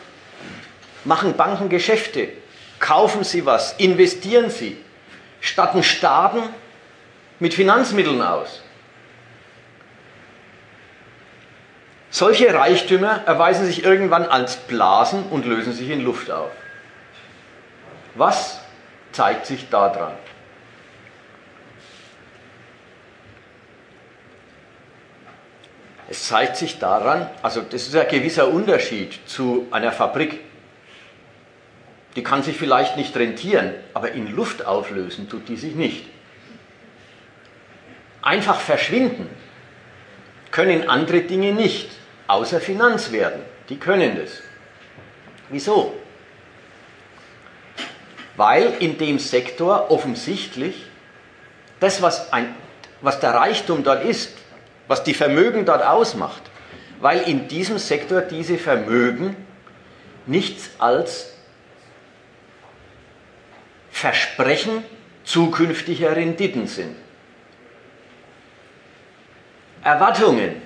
machen 1.05 1.37
Banken 1.37 1.69
Geschäfte, 1.69 2.29
kaufen 2.79 3.25
sie 3.25 3.47
was, 3.47 3.75
investieren 3.79 4.51
sie, 4.51 4.77
statten 5.41 5.83
Staaten 5.83 6.43
mit 7.39 7.55
Finanzmitteln 7.55 8.23
aus. 8.23 8.63
Solche 12.11 12.53
Reichtümer 12.53 13.23
erweisen 13.27 13.67
sich 13.67 13.85
irgendwann 13.85 14.27
als 14.27 14.57
Blasen 14.57 15.25
und 15.31 15.47
lösen 15.47 15.73
sich 15.73 15.89
in 15.91 16.01
Luft 16.01 16.31
auf. 16.31 16.51
Was 18.17 18.61
zeigt 19.13 19.47
sich 19.47 19.69
daran? 19.69 20.13
Es 26.11 26.26
zeigt 26.26 26.57
sich 26.57 26.81
daran, 26.81 27.31
also 27.40 27.61
das 27.61 27.87
ist 27.87 27.95
ein 27.95 28.09
gewisser 28.09 28.49
Unterschied 28.49 29.21
zu 29.26 29.69
einer 29.71 29.93
Fabrik. 29.93 30.40
Die 32.17 32.25
kann 32.25 32.43
sich 32.43 32.57
vielleicht 32.57 32.97
nicht 32.97 33.17
rentieren, 33.17 33.75
aber 33.95 34.11
in 34.11 34.26
Luft 34.35 34.67
auflösen 34.67 35.29
tut 35.29 35.49
die 35.49 35.57
sich 35.57 35.76
nicht. 35.76 36.05
Einfach 38.23 38.59
verschwinden 38.59 39.31
können 40.50 40.88
andere 40.88 41.21
Dinge 41.21 41.52
nicht 41.52 41.90
außer 42.26 42.61
Finanzwerten. 42.61 43.43
Die 43.69 43.79
können 43.79 44.17
das. 44.17 44.43
Wieso? 45.49 45.95
Weil 48.37 48.75
in 48.81 48.99
dem 48.99 49.21
Sektor 49.21 49.93
offensichtlich 49.93 50.87
das, 51.79 52.02
was, 52.02 52.33
ein, 52.33 52.52
was 53.00 53.21
der 53.21 53.33
Reichtum 53.33 53.85
dort 53.85 54.05
ist, 54.05 54.39
was 54.90 55.04
die 55.04 55.14
Vermögen 55.14 55.64
dort 55.64 55.87
ausmacht, 55.87 56.42
weil 57.00 57.20
in 57.20 57.47
diesem 57.47 57.78
Sektor 57.78 58.23
diese 58.23 58.59
Vermögen 58.59 59.37
nichts 60.26 60.70
als 60.80 61.32
Versprechen 63.92 64.82
zukünftiger 65.23 66.16
Renditen 66.16 66.66
sind. 66.66 66.97
Erwartungen, 69.85 70.61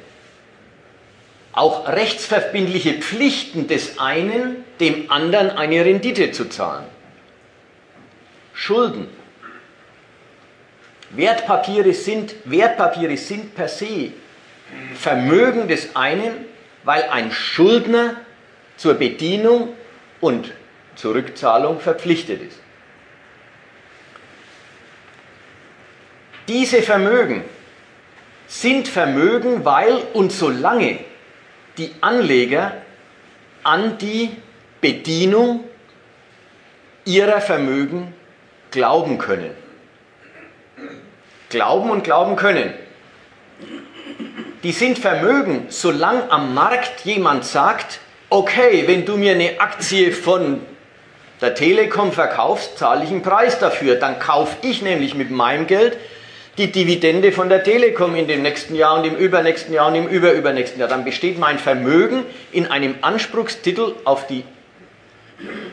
auch 1.53 1.87
rechtsverbindliche 1.87 2.95
Pflichten 2.95 3.69
des 3.69 3.99
einen, 3.99 4.65
dem 4.81 5.13
anderen 5.13 5.51
eine 5.51 5.85
Rendite 5.85 6.31
zu 6.31 6.49
zahlen. 6.49 6.87
Schulden. 8.55 9.07
Wertpapiere 11.11 11.93
sind, 11.93 12.35
Wertpapiere 12.45 13.17
sind 13.17 13.55
per 13.55 13.69
se 13.69 14.13
Vermögen 14.95 15.69
des 15.69 15.95
einen, 15.95 16.47
weil 16.83 17.05
ein 17.05 17.31
Schuldner 17.31 18.17
zur 18.77 18.95
Bedienung 18.95 19.75
und 20.21 20.53
zur 20.97 21.15
Rückzahlung 21.15 21.81
verpflichtet 21.81 22.43
ist. 22.43 22.59
Diese 26.49 26.83
Vermögen 26.83 27.45
sind 28.47 28.89
Vermögen, 28.89 29.65
weil 29.65 30.03
und 30.13 30.31
solange 30.31 30.99
die 31.79 31.91
Anleger 32.01 32.77
an 33.63 33.97
die 33.99 34.31
Bedienung 34.81 35.65
ihrer 37.07 37.41
Vermögen 37.41 38.13
glauben 38.71 39.19
können. 39.19 39.64
Glauben 41.55 41.91
und 41.91 42.03
glauben 42.03 42.35
können. 42.35 42.75
Die 44.65 44.73
sind 44.73 44.99
Vermögen, 44.99 45.67
solange 45.69 46.29
am 46.33 46.53
Markt 46.53 47.05
jemand 47.05 47.45
sagt, 47.45 48.01
okay, 48.29 48.83
wenn 48.89 49.05
du 49.05 49.17
mir 49.17 49.35
eine 49.37 49.61
Aktie 49.61 50.11
von 50.11 50.63
der 51.41 51.55
Telekom 51.55 52.11
verkaufst, 52.11 52.77
zahle 52.77 53.05
ich 53.05 53.11
einen 53.11 53.23
Preis 53.23 53.61
dafür. 53.61 53.95
Dann 53.95 54.19
kaufe 54.19 54.57
ich 54.63 54.83
nämlich 54.83 55.15
mit 55.15 55.31
meinem 55.31 55.69
Geld 55.69 55.97
die 56.59 56.73
Dividende 56.73 57.31
von 57.31 57.49
der 57.49 57.63
Telekom 57.63 58.17
in 58.17 58.27
dem 58.27 58.43
nächsten 58.43 58.75
Jahr 58.75 58.99
und 58.99 59.05
im 59.05 59.15
übernächsten 59.15 59.73
Jahr 59.73 59.87
und 59.87 59.95
im 59.95 60.09
überübernächsten 60.09 60.81
Jahr. 60.81 60.89
Dann 60.89 61.05
besteht 61.05 61.39
mein 61.39 61.61
Vermögen 61.61 62.25
in 62.51 62.67
einem 62.67 62.97
Anspruchstitel 63.01 63.95
auf 64.03 64.27
die 64.27 64.43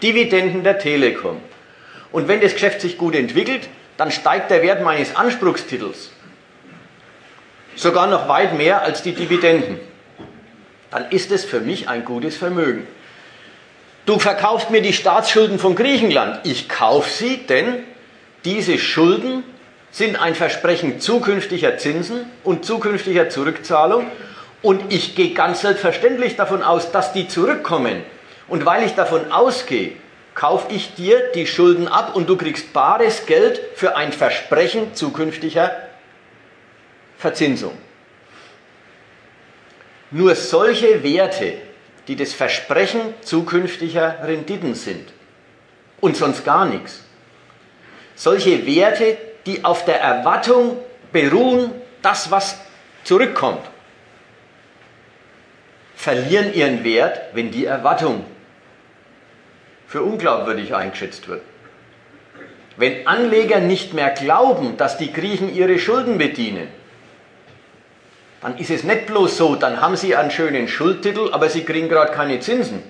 Dividenden 0.04 0.64
der 0.64 0.78
Telekom. 0.78 1.38
Und 2.12 2.28
wenn 2.28 2.40
das 2.40 2.54
Geschäft 2.54 2.82
sich 2.82 3.00
gut 3.00 3.16
entwickelt, 3.16 3.68
dann 4.02 4.10
steigt 4.10 4.50
der 4.50 4.64
Wert 4.64 4.82
meines 4.82 5.16
Anspruchstitels 5.16 6.10
sogar 7.76 8.08
noch 8.08 8.28
weit 8.28 8.58
mehr 8.58 8.82
als 8.82 9.04
die 9.04 9.14
Dividenden. 9.14 9.80
Dann 10.90 11.12
ist 11.12 11.30
es 11.30 11.46
für 11.46 11.60
mich 11.60 11.88
ein 11.88 12.04
gutes 12.04 12.36
Vermögen. 12.36 12.88
Du 14.08 14.18
verkaufst 14.18 14.72
mir 14.72 14.82
die 14.82 14.94
Staatsschulden 14.94 15.60
von 15.60 15.76
Griechenland. 15.76 16.40
Ich 16.48 16.68
kaufe 16.68 17.12
sie, 17.12 17.46
denn 17.46 17.84
diese 18.44 18.80
Schulden 18.80 19.44
sind 19.92 20.20
ein 20.20 20.34
Versprechen 20.34 21.00
zukünftiger 21.00 21.78
Zinsen 21.78 22.26
und 22.44 22.66
zukünftiger 22.66 23.30
Zurückzahlung. 23.30 24.08
Und 24.64 24.92
ich 24.92 25.14
gehe 25.14 25.36
ganz 25.36 25.62
selbstverständlich 25.62 26.38
davon 26.38 26.64
aus, 26.64 26.92
dass 26.92 27.14
die 27.14 27.28
zurückkommen. 27.28 28.02
Und 28.48 28.66
weil 28.66 28.84
ich 28.84 28.96
davon 28.96 29.32
ausgehe, 29.32 29.92
kaufe 30.34 30.74
ich 30.74 30.96
dir 30.96 31.32
die 31.34 31.46
Schulden 31.46 31.88
ab 31.88 32.16
und 32.16 32.30
du 32.30 32.38
kriegst 32.38 32.74
bares 32.74 33.26
Geld 33.26 33.62
für 33.76 33.96
ein 33.96 34.14
Versprechen 34.14 34.96
zukünftiger 34.96 35.76
Verzinsung. 37.18 37.78
Nur 40.10 40.36
solche 40.36 41.04
Werte, 41.04 41.54
die 42.08 42.16
das 42.16 42.34
Versprechen 42.34 43.14
zukünftiger 43.22 44.20
Renditen 44.24 44.76
sind. 44.76 45.14
Und 46.00 46.18
sonst 46.18 46.44
gar 46.44 46.66
nichts, 46.66 47.04
solche 48.16 48.66
Werte, 48.66 49.18
die 49.46 49.64
auf 49.64 49.86
der 49.86 50.02
Erwartung 50.02 50.78
beruhen, 51.12 51.72
das, 52.02 52.32
was 52.32 52.58
zurückkommt, 53.04 53.62
verlieren 55.96 56.54
ihren 56.54 56.84
Wert, 56.84 57.22
wenn 57.34 57.52
die 57.52 57.66
Erwartung 57.66 58.26
für 59.92 60.04
unglaubwürdig 60.04 60.74
eingeschätzt 60.74 61.28
wird. 61.28 61.42
Wenn 62.78 63.06
Anleger 63.08 63.60
nicht 63.60 63.94
mehr 63.94 64.10
glauben, 64.12 64.78
dass 64.78 64.98
die 64.98 65.12
Griechen 65.12 65.54
ihre 65.54 65.78
Schulden 65.80 66.18
bedienen, 66.18 66.70
dann 68.40 68.58
ist 68.58 68.70
es 68.72 68.86
nicht 68.86 69.08
bloß 69.08 69.36
so, 69.36 69.56
dann 69.56 69.82
haben 69.82 69.98
sie 69.98 70.16
einen 70.16 70.32
schönen 70.32 70.70
Schuldtitel, 70.70 71.34
aber 71.34 71.50
sie 71.50 71.66
kriegen 71.66 71.90
gerade 71.90 72.14
keine 72.14 72.40
Zinsen, 72.40 72.82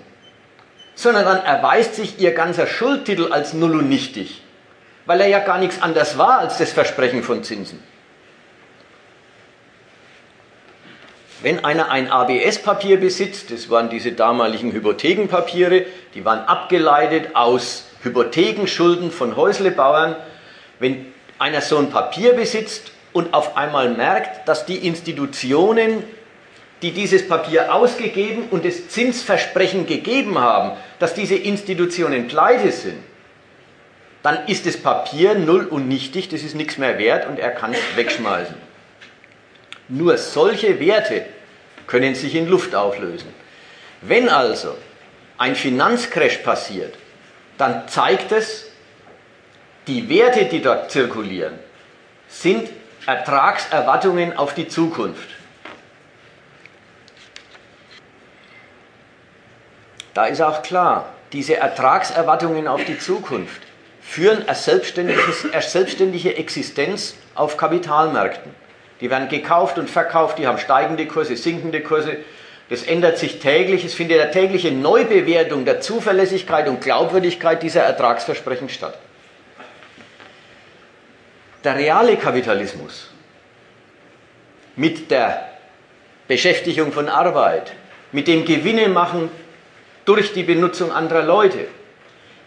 sondern 0.93 1.25
dann 1.25 1.43
erweist 1.43 1.95
sich 1.95 2.19
ihr 2.19 2.35
ganzer 2.35 2.67
Schuldtitel 2.67 3.31
als 3.31 3.53
null 3.53 3.77
und 3.77 3.89
nichtig, 3.89 4.43
weil 5.07 5.21
er 5.21 5.27
ja 5.27 5.39
gar 5.39 5.57
nichts 5.57 5.81
anderes 5.81 6.19
war 6.19 6.37
als 6.37 6.59
das 6.59 6.71
Versprechen 6.71 7.23
von 7.23 7.43
Zinsen. 7.43 7.81
Wenn 11.43 11.65
einer 11.65 11.89
ein 11.89 12.11
ABS-Papier 12.11 12.99
besitzt, 12.99 13.51
das 13.51 13.69
waren 13.69 13.89
diese 13.89 14.11
damaligen 14.11 14.71
Hypothekenpapiere, 14.73 15.85
die 16.13 16.23
waren 16.23 16.39
abgeleitet 16.39 17.35
aus 17.35 17.85
Hypothekenschulden 18.03 19.11
von 19.11 19.35
Häuslebauern, 19.35 20.15
wenn 20.77 21.07
einer 21.39 21.61
so 21.61 21.77
ein 21.77 21.89
Papier 21.89 22.33
besitzt 22.33 22.91
und 23.11 23.33
auf 23.33 23.57
einmal 23.57 23.89
merkt, 23.89 24.47
dass 24.47 24.67
die 24.67 24.85
Institutionen, 24.87 26.03
die 26.83 26.91
dieses 26.91 27.27
Papier 27.27 27.73
ausgegeben 27.73 28.43
und 28.51 28.63
das 28.63 28.89
Zinsversprechen 28.89 29.87
gegeben 29.87 30.37
haben, 30.37 30.77
dass 30.99 31.15
diese 31.15 31.35
Institutionen 31.35 32.27
pleite 32.27 32.71
sind, 32.71 32.99
dann 34.21 34.45
ist 34.45 34.67
das 34.67 34.77
Papier 34.77 35.33
null 35.33 35.65
und 35.65 35.87
nichtig, 35.87 36.29
das 36.29 36.43
ist 36.43 36.53
nichts 36.53 36.77
mehr 36.77 36.99
wert 36.99 37.27
und 37.27 37.39
er 37.39 37.49
kann 37.49 37.73
es 37.73 37.79
wegschmeißen. 37.95 38.70
Nur 39.93 40.17
solche 40.17 40.79
Werte 40.79 41.25
können 41.85 42.15
sich 42.15 42.33
in 42.35 42.47
Luft 42.47 42.73
auflösen. 42.73 43.27
Wenn 43.99 44.29
also 44.29 44.77
ein 45.37 45.53
Finanzcrash 45.53 46.37
passiert, 46.37 46.95
dann 47.57 47.89
zeigt 47.89 48.31
es, 48.31 48.67
die 49.87 50.07
Werte, 50.07 50.45
die 50.45 50.61
dort 50.61 50.91
zirkulieren, 50.91 51.59
sind 52.29 52.69
Ertragserwartungen 53.05 54.37
auf 54.37 54.53
die 54.53 54.69
Zukunft. 54.69 55.27
Da 60.13 60.27
ist 60.27 60.41
auch 60.41 60.61
klar, 60.61 61.09
diese 61.33 61.57
Ertragserwartungen 61.57 62.65
auf 62.65 62.85
die 62.85 62.97
Zukunft 62.97 63.61
führen 64.01 64.47
eine, 64.47 65.61
selbstständige 65.61 66.37
Existenz 66.37 67.15
auf 67.35 67.57
Kapitalmärkten. 67.57 68.53
Die 69.01 69.09
werden 69.09 69.27
gekauft 69.27 69.79
und 69.79 69.89
verkauft, 69.89 70.37
die 70.37 70.47
haben 70.47 70.59
steigende 70.59 71.07
Kurse, 71.07 71.35
sinkende 71.35 71.81
Kurse. 71.81 72.17
Das 72.69 72.83
ändert 72.83 73.17
sich 73.17 73.39
täglich. 73.39 73.83
Es 73.83 73.95
findet 73.95 74.21
eine 74.21 74.31
tägliche 74.31 74.71
Neubewertung 74.71 75.65
der 75.65 75.81
Zuverlässigkeit 75.81 76.69
und 76.69 76.81
Glaubwürdigkeit 76.81 77.61
dieser 77.63 77.81
Ertragsversprechen 77.81 78.69
statt. 78.69 78.97
Der 81.63 81.75
reale 81.75 82.15
Kapitalismus 82.15 83.09
mit 84.75 85.11
der 85.11 85.49
Beschäftigung 86.27 86.91
von 86.91 87.09
Arbeit, 87.09 87.73
mit 88.11 88.27
dem 88.27 88.45
Gewinne 88.45 88.87
machen 88.87 89.29
durch 90.05 90.33
die 90.33 90.43
Benutzung 90.43 90.91
anderer 90.91 91.23
Leute, 91.23 91.67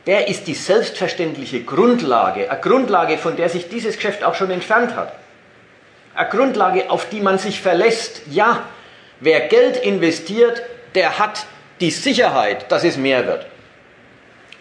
der 0.06 0.28
ist 0.28 0.46
die 0.46 0.54
selbstverständliche 0.54 1.64
Grundlage, 1.64 2.50
eine 2.50 2.60
Grundlage, 2.60 3.18
von 3.18 3.36
der 3.36 3.48
sich 3.48 3.68
dieses 3.68 3.96
Geschäft 3.96 4.22
auch 4.24 4.34
schon 4.34 4.50
entfernt 4.50 4.96
hat. 4.96 5.12
Eine 6.14 6.28
Grundlage, 6.28 6.90
auf 6.90 7.08
die 7.08 7.20
man 7.20 7.38
sich 7.38 7.60
verlässt. 7.60 8.22
Ja, 8.30 8.68
wer 9.20 9.40
Geld 9.48 9.78
investiert, 9.78 10.62
der 10.94 11.18
hat 11.18 11.46
die 11.80 11.90
Sicherheit, 11.90 12.70
dass 12.70 12.84
es 12.84 12.96
mehr 12.96 13.26
wird. 13.26 13.46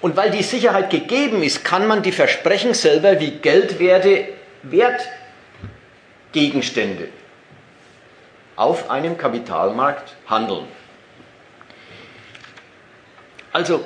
Und 0.02 0.18
weil 0.18 0.32
die 0.32 0.44
Sicherheit 0.44 0.90
gegeben 0.90 1.44
ist, 1.44 1.64
kann 1.64 1.88
man 1.88 2.04
die 2.04 2.12
Versprechen 2.12 2.74
selber 2.74 3.20
wie 3.20 3.32
Geldwerte, 3.32 4.28
Wertgegenstände 4.64 7.08
auf 8.56 8.90
einem 8.90 9.18
Kapitalmarkt 9.18 10.16
handeln. 10.28 10.68
Also 13.52 13.84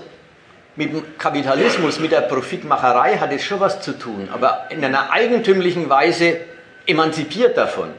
mit 0.75 0.93
dem 0.93 1.17
Kapitalismus, 1.17 1.99
mit 1.99 2.11
der 2.11 2.21
Profitmacherei 2.21 3.17
hat 3.17 3.33
es 3.33 3.43
schon 3.43 3.59
was 3.59 3.81
zu 3.81 3.93
tun, 3.93 4.29
aber 4.31 4.67
in 4.69 4.83
einer 4.83 5.11
eigentümlichen 5.11 5.89
Weise 5.89 6.39
emanzipiert 6.87 7.57
davon. 7.57 7.89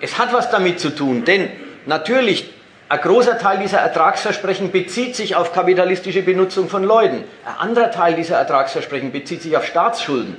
Es 0.00 0.18
hat 0.18 0.32
was 0.32 0.50
damit 0.50 0.78
zu 0.78 0.90
tun, 0.90 1.24
denn 1.24 1.48
natürlich 1.86 2.50
ein 2.88 3.00
großer 3.00 3.38
Teil 3.38 3.58
dieser 3.58 3.78
Ertragsversprechen 3.78 4.70
bezieht 4.70 5.16
sich 5.16 5.34
auf 5.36 5.52
kapitalistische 5.52 6.22
Benutzung 6.22 6.68
von 6.68 6.84
Leuten. 6.84 7.24
Ein 7.44 7.70
anderer 7.70 7.90
Teil 7.90 8.14
dieser 8.14 8.36
Ertragsversprechen 8.36 9.10
bezieht 9.10 9.42
sich 9.42 9.56
auf 9.56 9.66
Staatsschulden. 9.66 10.36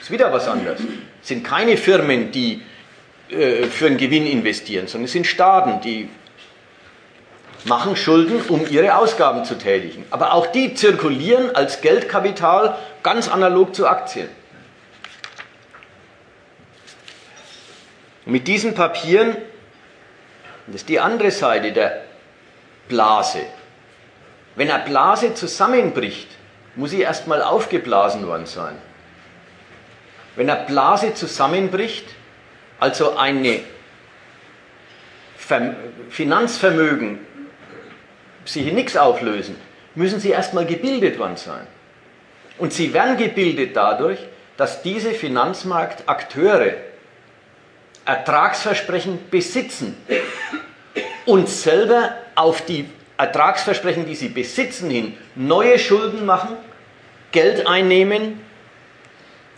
Ist 0.00 0.10
wieder 0.10 0.32
was 0.32 0.48
anderes. 0.48 0.80
Es 1.22 1.28
sind 1.28 1.44
keine 1.44 1.76
Firmen, 1.76 2.32
die 2.32 2.62
äh, 3.30 3.64
für 3.64 3.86
einen 3.86 3.96
Gewinn 3.96 4.26
investieren, 4.26 4.86
sondern 4.88 5.06
es 5.06 5.12
sind 5.12 5.26
Staaten, 5.26 5.80
die 5.80 6.08
machen 7.64 7.96
Schulden, 7.96 8.42
um 8.48 8.66
ihre 8.68 8.96
Ausgaben 8.96 9.44
zu 9.44 9.56
tätigen. 9.56 10.04
Aber 10.10 10.34
auch 10.34 10.48
die 10.48 10.74
zirkulieren 10.74 11.54
als 11.54 11.80
Geldkapital 11.80 12.76
ganz 13.02 13.28
analog 13.28 13.74
zu 13.74 13.86
Aktien. 13.86 14.28
Und 18.26 18.32
mit 18.32 18.48
diesen 18.48 18.74
Papieren, 18.74 19.36
das 20.66 20.76
ist 20.76 20.88
die 20.88 21.00
andere 21.00 21.30
Seite 21.30 21.72
der 21.72 22.02
Blase. 22.88 23.40
Wenn 24.56 24.70
eine 24.70 24.84
Blase 24.84 25.34
zusammenbricht, 25.34 26.28
muss 26.76 26.90
sie 26.90 27.02
erstmal 27.02 27.42
aufgeblasen 27.42 28.26
worden 28.26 28.46
sein. 28.46 28.76
Wenn 30.36 30.48
eine 30.50 30.64
Blase 30.64 31.14
zusammenbricht, 31.14 32.06
also 32.80 33.16
eine 33.16 33.60
Finanzvermögen 36.10 37.18
sich 38.44 38.66
in 38.66 38.74
nichts 38.74 38.96
auflösen, 38.96 39.56
müssen 39.94 40.18
sie 40.18 40.30
erstmal 40.30 40.66
gebildet 40.66 41.18
worden 41.18 41.36
sein. 41.36 41.66
Und 42.58 42.72
sie 42.72 42.92
werden 42.92 43.16
gebildet 43.16 43.76
dadurch, 43.76 44.18
dass 44.56 44.82
diese 44.82 45.12
Finanzmarktakteure 45.12 46.74
Ertragsversprechen 48.04 49.18
besitzen 49.30 49.96
und 51.26 51.48
selber 51.48 52.16
auf 52.34 52.64
die 52.64 52.88
Ertragsversprechen, 53.16 54.06
die 54.06 54.14
sie 54.14 54.28
besitzen, 54.28 54.90
hin 54.90 55.16
neue 55.34 55.78
Schulden 55.78 56.26
machen, 56.26 56.56
Geld 57.32 57.66
einnehmen, 57.66 58.40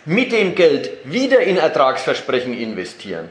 mit 0.04 0.32
dem 0.32 0.54
Geld 0.54 0.90
wieder 1.04 1.40
in 1.40 1.56
Ertragsversprechen 1.56 2.56
investieren, 2.56 3.28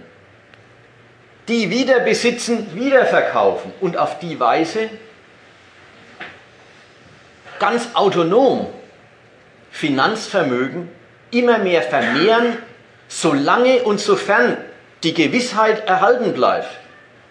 die 1.48 1.70
wieder 1.70 2.02
besitzen, 2.02 2.76
wieder 2.76 3.06
verkaufen 3.06 3.72
und 3.80 3.98
auf 3.98 4.20
die 4.20 4.40
Weise 4.40 4.90
ganz 7.60 7.88
autonom 7.94 8.68
Finanzvermögen 9.72 10.90
immer 11.32 11.58
mehr 11.60 11.82
vermehren, 11.82 12.58
solange 13.08 13.84
und 13.84 14.00
sofern 14.00 14.58
die 15.06 15.14
Gewissheit 15.14 15.88
erhalten 15.88 16.34
bleibt, 16.34 16.68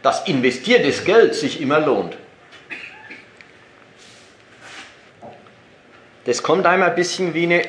dass 0.02 0.28
investiertes 0.28 1.04
Geld 1.04 1.34
sich 1.34 1.60
immer 1.60 1.80
lohnt. 1.80 2.16
Das 6.24 6.42
kommt 6.42 6.66
einem 6.66 6.84
ein 6.84 6.94
bisschen 6.94 7.34
wie 7.34 7.44
eine 7.44 7.62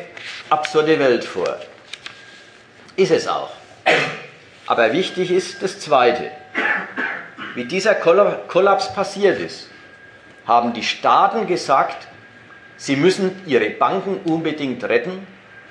absurde 0.49 0.99
Welt 0.99 1.25
vor. 1.25 1.57
Ist 2.95 3.11
es 3.11 3.27
auch. 3.27 3.51
Aber 4.67 4.93
wichtig 4.93 5.31
ist 5.31 5.61
das 5.63 5.79
Zweite. 5.79 6.29
Wie 7.55 7.65
dieser 7.65 7.95
Kollaps 7.95 8.93
passiert 8.93 9.39
ist, 9.39 9.69
haben 10.45 10.73
die 10.73 10.83
Staaten 10.83 11.47
gesagt, 11.47 12.07
sie 12.77 12.95
müssen 12.95 13.41
ihre 13.47 13.71
Banken 13.71 14.19
unbedingt 14.23 14.83
retten, 14.83 15.25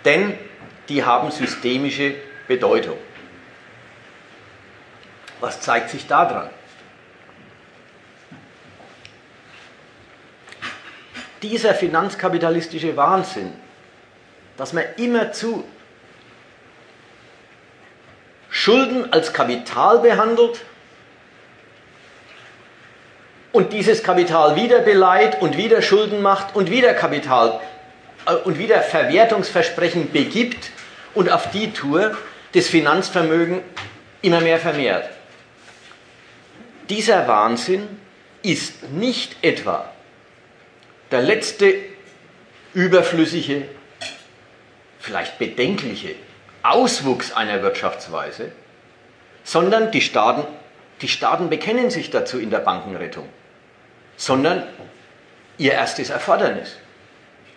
denn 0.04 0.36
die 0.88 1.04
haben 1.04 1.30
systemische 1.30 2.14
Bedeutung. 2.48 2.98
Was 5.44 5.60
zeigt 5.60 5.90
sich 5.90 6.06
daran? 6.06 6.48
dieser 11.42 11.74
finanzkapitalistische 11.74 12.96
Wahnsinn, 12.96 13.52
dass 14.56 14.72
man 14.72 14.84
immerzu 14.96 15.62
Schulden 18.48 19.12
als 19.12 19.34
Kapital 19.34 19.98
behandelt 19.98 20.62
und 23.52 23.74
dieses 23.74 24.02
Kapital 24.02 24.56
wieder 24.56 24.78
beleiht 24.78 25.42
und 25.42 25.58
wieder 25.58 25.82
Schulden 25.82 26.22
macht 26.22 26.56
und 26.56 26.70
wieder 26.70 26.94
Kapital 26.94 27.60
äh, 28.24 28.32
und 28.32 28.58
wieder 28.58 28.80
Verwertungsversprechen 28.80 30.12
begibt 30.12 30.70
und 31.12 31.30
auf 31.30 31.50
die 31.50 31.74
Tour 31.74 32.16
das 32.54 32.68
Finanzvermögen 32.68 33.60
immer 34.22 34.40
mehr 34.40 34.58
vermehrt. 34.58 35.10
Dieser 36.88 37.26
Wahnsinn 37.28 37.88
ist 38.42 38.90
nicht 38.90 39.36
etwa 39.42 39.90
der 41.10 41.22
letzte 41.22 41.74
überflüssige, 42.74 43.66
vielleicht 44.98 45.38
bedenkliche 45.38 46.14
Auswuchs 46.62 47.32
einer 47.32 47.62
Wirtschaftsweise, 47.62 48.52
sondern 49.44 49.92
die 49.92 50.00
Staaten, 50.00 50.44
die 51.00 51.08
Staaten 51.08 51.48
bekennen 51.48 51.90
sich 51.90 52.10
dazu 52.10 52.38
in 52.38 52.50
der 52.50 52.58
Bankenrettung, 52.58 53.28
sondern 54.16 54.64
ihr 55.56 55.72
erstes 55.72 56.10
Erfordernis. 56.10 56.76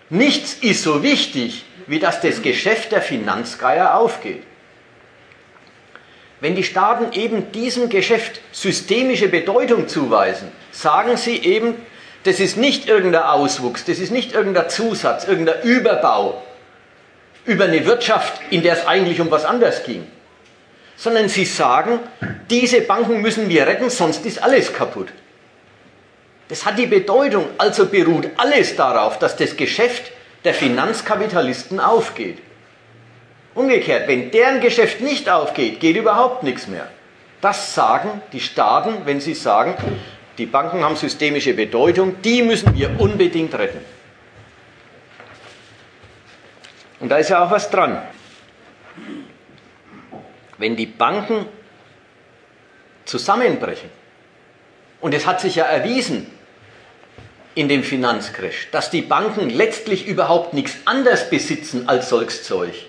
Nichts 0.09 0.53
ist 0.53 0.83
so 0.83 1.03
wichtig, 1.03 1.65
wie 1.87 1.99
dass 1.99 2.21
das 2.21 2.41
Geschäft 2.41 2.91
der 2.91 3.01
Finanzgeier 3.01 3.95
aufgeht. 3.95 4.43
Wenn 6.39 6.55
die 6.55 6.63
Staaten 6.63 7.13
eben 7.17 7.51
diesem 7.51 7.89
Geschäft 7.89 8.41
systemische 8.51 9.27
Bedeutung 9.27 9.87
zuweisen, 9.87 10.51
sagen 10.71 11.17
sie 11.17 11.37
eben, 11.37 11.75
das 12.23 12.39
ist 12.39 12.57
nicht 12.57 12.87
irgendein 12.87 13.23
Auswuchs, 13.23 13.85
das 13.85 13.99
ist 13.99 14.11
nicht 14.11 14.33
irgendein 14.33 14.69
Zusatz, 14.69 15.27
irgendein 15.27 15.61
Überbau 15.63 16.43
über 17.45 17.63
eine 17.63 17.85
Wirtschaft, 17.85 18.39
in 18.49 18.61
der 18.61 18.73
es 18.73 18.85
eigentlich 18.85 19.19
um 19.21 19.31
was 19.31 19.45
anderes 19.45 19.83
ging, 19.83 20.05
sondern 20.95 21.29
sie 21.29 21.45
sagen, 21.45 21.99
diese 22.49 22.81
Banken 22.81 23.21
müssen 23.21 23.49
wir 23.49 23.65
retten, 23.65 23.89
sonst 23.89 24.25
ist 24.25 24.43
alles 24.43 24.73
kaputt. 24.73 25.07
Das 26.49 26.65
hat 26.65 26.77
die 26.77 26.85
Bedeutung, 26.85 27.45
also 27.57 27.87
beruht 27.87 28.29
alles 28.37 28.75
darauf, 28.75 29.17
dass 29.19 29.35
das 29.35 29.57
Geschäft 29.57 30.11
der 30.43 30.53
Finanzkapitalisten 30.53 31.79
aufgeht. 31.79 32.37
Umgekehrt, 33.57 34.07
wenn 34.07 34.29
deren 34.29 34.61
Geschäft 34.61 35.01
nicht 35.01 35.27
aufgeht, 35.27 35.79
geht 35.79 35.97
überhaupt 35.97 36.43
nichts 36.43 36.67
mehr. 36.67 36.87
Das 37.41 37.73
sagen 37.73 38.21
die 38.31 38.39
Staaten, 38.39 39.01
wenn 39.05 39.19
sie 39.19 39.33
sagen, 39.33 39.73
die 40.37 40.45
Banken 40.45 40.83
haben 40.83 40.95
systemische 40.95 41.55
Bedeutung, 41.55 42.21
die 42.21 42.43
müssen 42.43 42.75
wir 42.75 42.99
unbedingt 42.99 43.55
retten. 43.55 43.83
Und 46.99 47.09
da 47.09 47.17
ist 47.17 47.29
ja 47.29 47.43
auch 47.43 47.49
was 47.49 47.71
dran. 47.71 47.99
Wenn 50.59 50.75
die 50.75 50.85
Banken 50.85 51.47
zusammenbrechen, 53.05 53.89
und 55.01 55.15
es 55.15 55.25
hat 55.25 55.41
sich 55.41 55.55
ja 55.55 55.65
erwiesen 55.65 56.27
in 57.55 57.69
dem 57.69 57.83
Finanzcrash, 57.83 58.69
dass 58.71 58.91
die 58.91 59.01
Banken 59.01 59.49
letztlich 59.49 60.05
überhaupt 60.05 60.53
nichts 60.53 60.77
anderes 60.85 61.27
besitzen 61.31 61.89
als 61.89 62.09
solches 62.09 62.43
Zeug. 62.43 62.86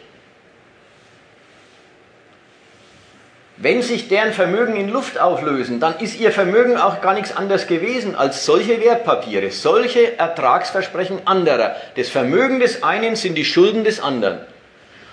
Wenn 3.61 3.83
sich 3.83 4.07
deren 4.07 4.33
Vermögen 4.33 4.77
in 4.77 4.89
Luft 4.89 5.19
auflösen, 5.19 5.81
dann 5.81 5.99
ist 5.99 6.21
ihr 6.21 6.31
Vermögen 6.31 6.77
auch 6.77 7.01
gar 7.01 7.15
nichts 7.15 7.37
anderes 7.37 7.67
gewesen 7.67 8.15
als 8.15 8.47
solche 8.47 8.81
Wertpapiere, 8.81 9.51
solche 9.51 10.17
Ertragsversprechen 10.17 11.27
anderer. 11.27 11.75
Das 11.97 12.09
Vermögen 12.09 12.61
des 12.61 12.85
einen 12.85 13.17
sind 13.17 13.35
die 13.35 13.45
Schulden 13.45 13.83
des 13.83 13.99
anderen. 13.99 14.39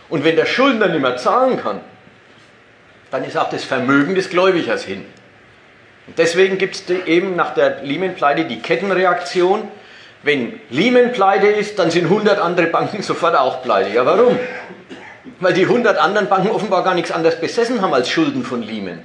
Und 0.09 0.23
wenn 0.23 0.35
der 0.35 0.45
Schuldner 0.45 0.89
nicht 0.89 1.01
mehr 1.01 1.17
zahlen 1.17 1.59
kann, 1.59 1.79
dann 3.09 3.23
ist 3.23 3.35
auch 3.35 3.49
das 3.49 3.63
Vermögen 3.63 4.13
des 4.13 4.29
Gläubigers 4.29 4.83
hin. 4.83 5.05
Und 6.05 6.19
deswegen 6.19 6.59
gibt 6.59 6.75
es 6.75 6.87
eben 7.07 7.35
nach 7.35 7.55
der 7.55 7.81
Lehman-Pleite 7.81 8.45
die 8.45 8.59
Kettenreaktion. 8.59 9.67
Wenn 10.21 10.59
Lehman 10.69 11.13
pleite 11.13 11.47
ist, 11.47 11.79
dann 11.79 11.89
sind 11.89 12.05
100 12.05 12.37
andere 12.39 12.67
Banken 12.67 13.01
sofort 13.01 13.35
auch 13.35 13.63
pleite. 13.63 13.89
Ja, 13.89 14.05
warum? 14.05 14.37
Weil 15.39 15.53
die 15.53 15.63
100 15.63 15.97
anderen 15.97 16.29
Banken 16.29 16.49
offenbar 16.49 16.83
gar 16.83 16.93
nichts 16.93 17.11
anderes 17.11 17.39
besessen 17.39 17.81
haben 17.81 17.93
als 17.93 18.09
Schulden 18.09 18.43
von 18.43 18.61
Lehman. 18.61 19.03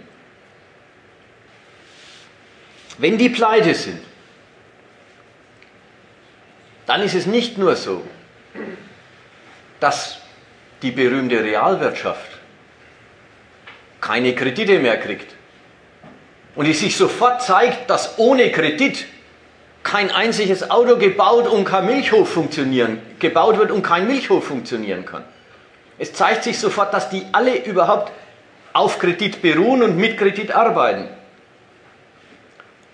Wenn 2.99 3.17
die 3.17 3.31
pleite 3.31 3.75
sind, 3.75 4.01
dann 6.87 7.03
ist 7.03 7.15
es 7.15 7.27
nicht 7.27 7.57
nur 7.57 7.77
so, 7.77 8.05
dass 9.79 10.19
die 10.83 10.91
berühmte 10.91 11.43
Realwirtschaft 11.43 12.39
keine 14.01 14.35
Kredite 14.35 14.79
mehr 14.79 14.99
kriegt 14.99 15.35
und 16.55 16.67
es 16.67 16.81
sich 16.81 16.97
sofort 16.97 17.43
zeigt, 17.43 17.89
dass 17.89 18.19
ohne 18.19 18.51
Kredit 18.51 19.07
kein 19.83 20.11
einziges 20.11 20.71
Auto 20.71 20.97
gebaut 20.97 21.47
und 21.47 21.65
kein 21.65 21.87
Milchhof 21.87 22.31
funktionieren, 22.31 23.01
gebaut 23.19 23.59
wird 23.59 23.71
und 23.71 23.83
kein 23.83 24.07
Milchhof 24.07 24.45
funktionieren 24.45 25.07
kann. 25.07 25.25
Es 26.01 26.15
zeigt 26.15 26.45
sich 26.45 26.59
sofort, 26.59 26.95
dass 26.95 27.11
die 27.11 27.27
alle 27.31 27.63
überhaupt 27.63 28.11
auf 28.73 28.99
Kredit 28.99 29.43
beruhen 29.43 29.83
und 29.83 29.99
mit 29.99 30.17
Kredit 30.17 30.51
arbeiten. 30.51 31.09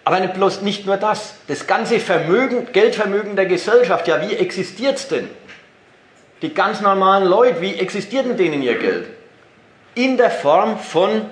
Aber 0.03 0.19
bloß 0.27 0.63
nicht 0.63 0.87
nur 0.87 0.97
das. 0.97 1.35
Das 1.47 1.69
ganze 1.69 2.01
Vermögen, 2.01 2.67
Geldvermögen 2.73 3.37
der 3.37 3.47
Gesellschaft, 3.47 4.09
ja, 4.09 4.21
wie 4.29 4.35
existiert 4.35 4.97
es 4.97 5.07
denn? 5.07 5.29
Die 6.43 6.53
ganz 6.53 6.81
normalen 6.81 7.29
Leute, 7.29 7.61
wie 7.61 7.77
existiert 7.77 8.27
denn 8.27 8.37
denen 8.37 8.61
ihr 8.61 8.77
Geld? 8.77 9.07
In 9.95 10.17
der 10.17 10.33
Form 10.33 10.77
von 10.77 11.23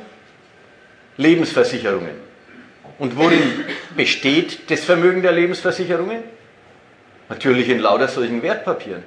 Lebensversicherungen. 1.17 2.23
Und 3.01 3.19
worin 3.19 3.65
besteht 3.97 4.71
das 4.71 4.85
Vermögen 4.85 5.23
der 5.23 5.33
Lebensversicherungen? 5.33 6.23
Natürlich 7.29 7.69
in 7.69 7.81
lauter 7.81 8.07
solchen 8.07 8.43
Wertpapieren. 8.45 9.03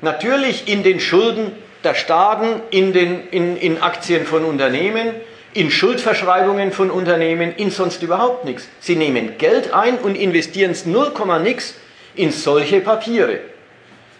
Natürlich 0.00 0.68
in 0.68 0.82
den 0.82 1.00
Schulden 1.00 1.52
der 1.84 1.94
Staaten, 1.94 2.60
in, 2.70 2.92
den, 2.92 3.28
in, 3.30 3.56
in 3.56 3.82
Aktien 3.82 4.26
von 4.26 4.44
Unternehmen, 4.44 5.14
in 5.54 5.70
Schuldverschreibungen 5.70 6.72
von 6.72 6.90
Unternehmen, 6.90 7.54
in 7.56 7.70
sonst 7.70 8.02
überhaupt 8.02 8.44
nichts. 8.44 8.68
Sie 8.80 8.96
nehmen 8.96 9.38
Geld 9.38 9.72
ein 9.72 9.98
und 9.98 10.14
investieren 10.14 10.72
es 10.72 10.86
0, 10.86 11.12
nix 11.42 11.74
in 12.14 12.30
solche 12.30 12.80
Papiere. 12.80 13.40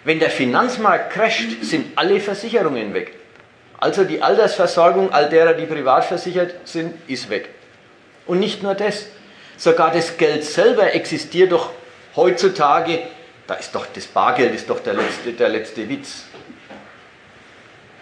Wenn 0.04 0.20
der 0.20 0.30
Finanzmarkt 0.30 1.12
crasht, 1.12 1.62
sind 1.62 1.92
alle 1.96 2.20
Versicherungen 2.20 2.94
weg. 2.94 3.12
Also 3.78 4.04
die 4.04 4.22
Altersversorgung 4.22 5.12
all 5.12 5.28
derer, 5.28 5.54
die 5.54 5.66
privat 5.66 6.04
versichert 6.04 6.54
sind, 6.64 6.94
ist 7.06 7.30
weg. 7.30 7.48
Und 8.26 8.40
nicht 8.40 8.62
nur 8.62 8.74
das, 8.74 9.06
sogar 9.56 9.92
das 9.92 10.16
Geld 10.16 10.44
selber 10.44 10.94
existiert 10.94 11.52
doch 11.52 11.70
heutzutage 12.16 13.00
da 13.48 13.54
ist 13.54 13.74
doch 13.74 13.86
das 13.92 14.06
Bargeld 14.06 14.54
ist 14.54 14.70
doch 14.70 14.80
der 14.80 14.94
letzte, 14.94 15.32
der 15.32 15.48
letzte 15.48 15.88
Witz. 15.88 16.26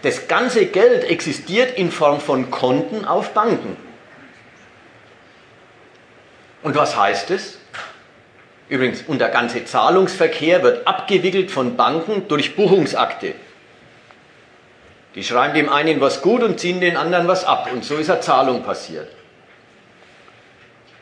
Das 0.02 0.28
ganze 0.28 0.66
Geld 0.66 1.04
existiert 1.04 1.78
in 1.78 1.90
Form 1.90 2.20
von 2.20 2.50
Konten 2.50 3.04
auf 3.04 3.32
Banken. 3.32 3.76
Und 6.62 6.74
was 6.74 6.96
heißt 6.96 7.30
es? 7.30 7.59
Übrigens, 8.68 9.04
und 9.06 9.20
der 9.20 9.28
ganze 9.28 9.64
Zahlungsverkehr 9.64 10.64
wird 10.64 10.87
abgewickelt 10.87 11.52
von 11.52 11.76
Banken 11.76 12.26
durch 12.26 12.56
Buchungsakte. 12.56 13.35
Die 15.14 15.22
schreiben 15.22 15.54
dem 15.54 15.68
einen 15.68 16.00
was 16.00 16.22
gut 16.22 16.42
und 16.42 16.59
ziehen 16.59 16.80
den 16.80 16.96
anderen 16.96 17.28
was 17.28 17.44
ab. 17.44 17.70
Und 17.72 17.85
so 17.85 17.96
ist 17.96 18.11
eine 18.11 18.20
Zahlung 18.20 18.64
passiert. 18.64 19.09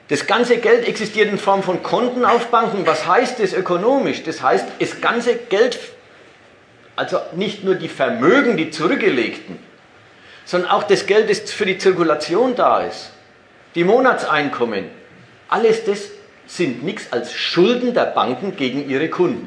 Das 0.09 0.27
ganze 0.27 0.59
Geld 0.59 0.87
existiert 0.87 1.31
in 1.31 1.38
Form 1.38 1.62
von 1.62 1.83
Konten 1.83 2.25
auf 2.25 2.49
Banken. 2.49 2.87
Was 2.87 3.07
heißt 3.07 3.40
das 3.40 3.55
ökonomisch? 3.55 4.23
Das 4.23 4.43
heißt, 4.43 4.67
das 4.79 5.01
ganze 5.01 5.37
Geld, 5.37 5.79
also 6.95 7.19
nicht 7.33 7.64
nur 7.64 7.75
die 7.75 7.88
Vermögen, 7.88 8.57
die 8.57 8.71
zurückgelegten, 8.71 9.59
sondern 10.45 10.71
auch 10.71 10.83
das 10.83 11.07
Geld, 11.07 11.31
das 11.31 11.51
für 11.51 11.64
die 11.64 11.79
Zirkulation 11.79 12.55
da 12.55 12.83
ist, 12.83 13.12
die 13.75 13.85
Monatseinkommen, 13.85 14.90
alles 15.49 15.85
das 15.85 16.11
sind 16.47 16.85
nichts 16.85 17.11
als 17.11 17.33
Schulden 17.33 17.95
der 17.95 18.05
Banken 18.05 18.57
gegen 18.57 18.88
ihre 18.88 19.09
Kunden. 19.09 19.47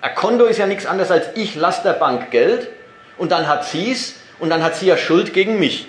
Ein 0.00 0.14
Konto 0.14 0.44
ist 0.44 0.58
ja 0.58 0.66
nichts 0.66 0.86
anderes 0.86 1.10
als 1.10 1.36
ich 1.36 1.56
lasse 1.56 1.82
der 1.82 1.94
Bank 1.94 2.30
Geld 2.30 2.68
und 3.16 3.32
dann 3.32 3.48
hat 3.48 3.64
sie 3.64 3.90
es 3.90 4.14
und 4.38 4.50
dann 4.50 4.62
hat 4.62 4.76
sie 4.76 4.86
ja 4.86 4.96
Schuld 4.96 5.32
gegen 5.32 5.58
mich. 5.58 5.88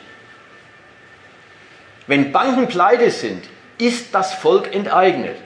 Wenn 2.08 2.32
Banken 2.32 2.68
pleite 2.68 3.12
sind, 3.12 3.44
ist 3.80 4.14
das 4.14 4.34
Volk 4.34 4.76
enteignet? 4.76 5.38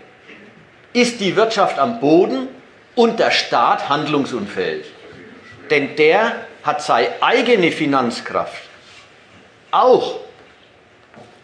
Ist 0.92 1.22
die 1.22 1.36
Wirtschaft 1.38 1.80
am 1.80 2.02
Boden 2.02 2.50
und 2.96 3.20
der 3.20 3.32
Staat 3.32 3.88
handlungsunfähig? 3.88 4.86
Denn 5.70 5.96
der 5.96 6.46
hat 6.64 6.82
seine 6.82 7.10
eigene 7.22 7.72
Finanzkraft 7.72 8.62
auch 9.72 10.20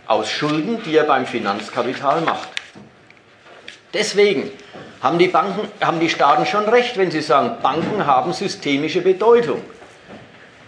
aus 0.08 0.30
Schulden, 0.30 0.82
die 0.84 0.96
er 0.96 1.04
beim 1.06 1.26
Finanzkapital 1.26 2.22
macht. 2.22 2.50
Deswegen 3.94 4.52
haben 5.02 5.18
die, 5.18 5.28
Banken, 5.28 5.68
haben 5.82 6.00
die 6.00 6.10
Staaten 6.10 6.46
schon 6.46 6.66
recht, 6.66 6.98
wenn 6.98 7.12
sie 7.12 7.22
sagen, 7.22 7.62
Banken 7.62 8.06
haben 8.06 8.34
systemische 8.34 9.02
Bedeutung. 9.02 9.62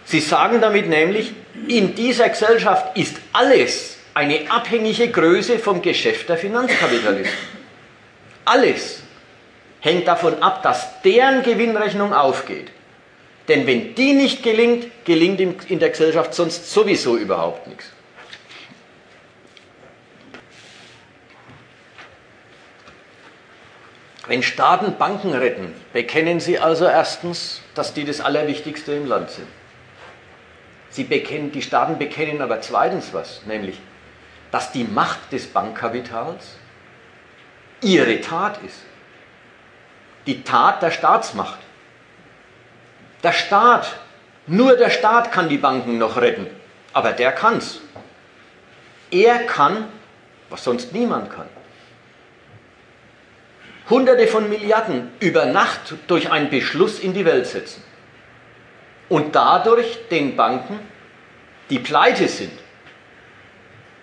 Sie 0.05 0.19
sagen 0.19 0.61
damit 0.61 0.87
nämlich, 0.87 1.33
in 1.67 1.93
dieser 1.95 2.29
Gesellschaft 2.29 2.97
ist 2.97 3.17
alles 3.33 3.97
eine 4.13 4.49
abhängige 4.49 5.09
Größe 5.09 5.59
vom 5.59 5.81
Geschäft 5.81 6.29
der 6.29 6.37
Finanzkapitalisten. 6.37 7.37
Alles 8.45 9.01
hängt 9.79 10.07
davon 10.07 10.41
ab, 10.41 10.63
dass 10.63 11.01
deren 11.01 11.43
Gewinnrechnung 11.43 12.13
aufgeht. 12.13 12.71
Denn 13.47 13.65
wenn 13.67 13.95
die 13.95 14.13
nicht 14.13 14.43
gelingt, 14.43 14.87
gelingt 15.05 15.69
in 15.69 15.79
der 15.79 15.89
Gesellschaft 15.89 16.33
sonst 16.33 16.71
sowieso 16.71 17.17
überhaupt 17.17 17.67
nichts. 17.67 17.91
Wenn 24.27 24.43
Staaten 24.43 24.97
Banken 24.97 25.33
retten, 25.33 25.73
bekennen 25.91 26.39
sie 26.39 26.59
also 26.59 26.85
erstens, 26.85 27.61
dass 27.75 27.93
die 27.93 28.05
das 28.05 28.21
Allerwichtigste 28.21 28.93
im 28.93 29.07
Land 29.07 29.31
sind. 29.31 29.47
Sie 30.89 31.03
bekennen, 31.03 31.51
die 31.51 31.61
Staaten 31.61 31.97
bekennen 31.97 32.41
aber 32.41 32.61
zweitens 32.61 33.13
was, 33.13 33.41
nämlich, 33.45 33.79
dass 34.51 34.71
die 34.71 34.83
Macht 34.83 35.31
des 35.31 35.47
Bankkapitals 35.47 36.57
ihre 37.81 38.21
Tat 38.21 38.59
ist. 38.63 38.83
Die 40.27 40.43
Tat 40.43 40.81
der 40.81 40.91
Staatsmacht. 40.91 41.59
Der 43.23 43.31
Staat, 43.31 43.97
nur 44.47 44.75
der 44.75 44.89
Staat 44.89 45.31
kann 45.31 45.49
die 45.49 45.57
Banken 45.57 45.97
noch 45.97 46.17
retten, 46.17 46.47
aber 46.93 47.13
der 47.13 47.31
kann's. 47.31 47.79
Er 49.09 49.39
kann, 49.45 49.85
was 50.49 50.63
sonst 50.63 50.93
niemand 50.93 51.31
kann. 51.31 51.47
Hunderte 53.89 54.27
von 54.27 54.49
Milliarden 54.49 55.11
über 55.19 55.45
Nacht 55.45 55.95
durch 56.07 56.31
einen 56.31 56.49
Beschluss 56.49 56.99
in 56.99 57.13
die 57.13 57.25
Welt 57.25 57.45
setzen 57.47 57.83
und 59.09 59.35
dadurch 59.35 60.07
den 60.09 60.37
Banken, 60.37 60.79
die 61.69 61.79
pleite 61.79 62.27
sind, 62.27 62.53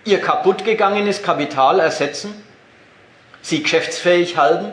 ihr 0.05 0.19
kaputtgegangenes 0.21 1.23
Kapital 1.23 1.79
ersetzen, 1.79 2.33
sie 3.41 3.63
geschäftsfähig 3.63 4.37
halten 4.37 4.71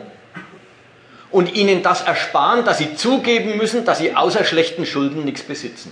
und 1.31 1.53
ihnen 1.53 1.83
das 1.83 2.01
ersparen, 2.01 2.65
dass 2.65 2.77
sie 2.77 2.95
zugeben 2.95 3.57
müssen, 3.57 3.85
dass 3.85 3.99
sie 3.99 4.15
außer 4.15 4.43
schlechten 4.45 4.85
Schulden 4.85 5.25
nichts 5.25 5.43
besitzen. 5.43 5.91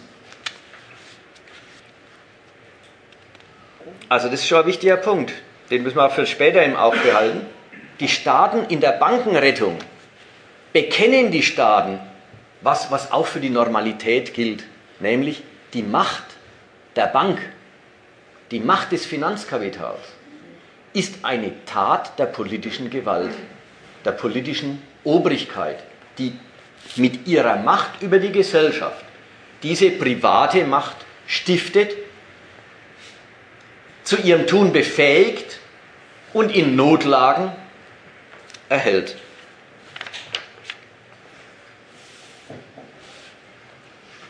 Also 4.07 4.29
das 4.29 4.41
ist 4.41 4.47
schon 4.47 4.59
ein 4.59 4.67
wichtiger 4.67 4.97
Punkt, 4.97 5.33
den 5.71 5.83
müssen 5.83 5.97
wir 5.97 6.09
für 6.09 6.25
später 6.25 6.63
im 6.63 6.75
Auge 6.75 6.99
behalten. 6.99 7.45
Die 7.99 8.07
Staaten 8.07 8.65
in 8.69 8.79
der 8.79 8.91
Bankenrettung 8.91 9.77
bekennen 10.73 11.31
die 11.31 11.41
Staaten, 11.41 11.99
was, 12.61 12.91
was 12.91 13.11
auch 13.11 13.25
für 13.25 13.39
die 13.39 13.49
Normalität 13.49 14.33
gilt, 14.33 14.63
nämlich 14.99 15.43
die 15.73 15.83
Macht 15.83 16.23
der 16.95 17.07
Bank, 17.07 17.39
die 18.51 18.59
Macht 18.59 18.91
des 18.91 19.05
Finanzkapitals, 19.05 20.01
ist 20.93 21.15
eine 21.23 21.51
Tat 21.65 22.17
der 22.19 22.25
politischen 22.27 22.89
Gewalt, 22.89 23.33
der 24.05 24.11
politischen 24.11 24.81
Obrigkeit, 25.03 25.83
die 26.17 26.33
mit 26.95 27.27
ihrer 27.27 27.57
Macht 27.57 28.01
über 28.01 28.19
die 28.19 28.31
Gesellschaft 28.31 29.03
diese 29.63 29.91
private 29.91 30.63
Macht 30.65 30.97
stiftet, 31.27 31.95
zu 34.03 34.17
ihrem 34.17 34.45
Tun 34.45 34.71
befähigt 34.71 35.59
und 36.31 36.55
in 36.55 36.75
Notlagen 36.75 37.51
erhält. 38.69 39.17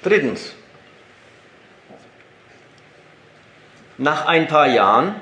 Drittens, 0.02 0.54
nach 3.98 4.26
ein 4.26 4.48
paar 4.48 4.68
Jahren, 4.68 5.16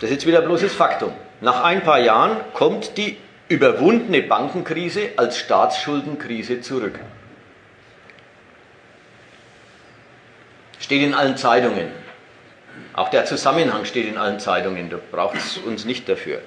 das 0.00 0.10
ist 0.10 0.16
jetzt 0.16 0.26
wieder 0.26 0.40
bloßes 0.42 0.74
Faktum, 0.74 1.12
nach 1.40 1.62
ein 1.62 1.82
paar 1.82 1.98
Jahren 1.98 2.36
kommt 2.54 2.96
die 2.96 3.16
überwundene 3.48 4.22
Bankenkrise 4.22 5.10
als 5.16 5.38
Staatsschuldenkrise 5.38 6.60
zurück. 6.60 6.98
Steht 10.80 11.02
in 11.02 11.14
allen 11.14 11.36
Zeitungen. 11.36 11.90
Auch 12.92 13.08
der 13.08 13.24
Zusammenhang 13.24 13.84
steht 13.84 14.06
in 14.06 14.18
allen 14.18 14.40
Zeitungen, 14.40 14.90
da 14.90 14.98
braucht 15.10 15.36
es 15.36 15.58
uns 15.58 15.84
nicht 15.84 16.08
dafür. 16.08 16.40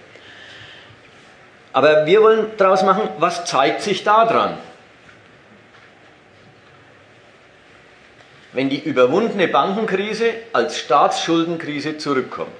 Aber 1.73 2.05
wir 2.05 2.21
wollen 2.21 2.47
daraus 2.57 2.83
machen, 2.83 3.09
was 3.17 3.45
zeigt 3.45 3.81
sich 3.81 4.03
daran? 4.03 4.57
Wenn 8.53 8.69
die 8.69 8.83
überwundene 8.83 9.47
Bankenkrise 9.47 10.33
als 10.51 10.77
Staatsschuldenkrise 10.77 11.97
zurückkommt. 11.97 12.51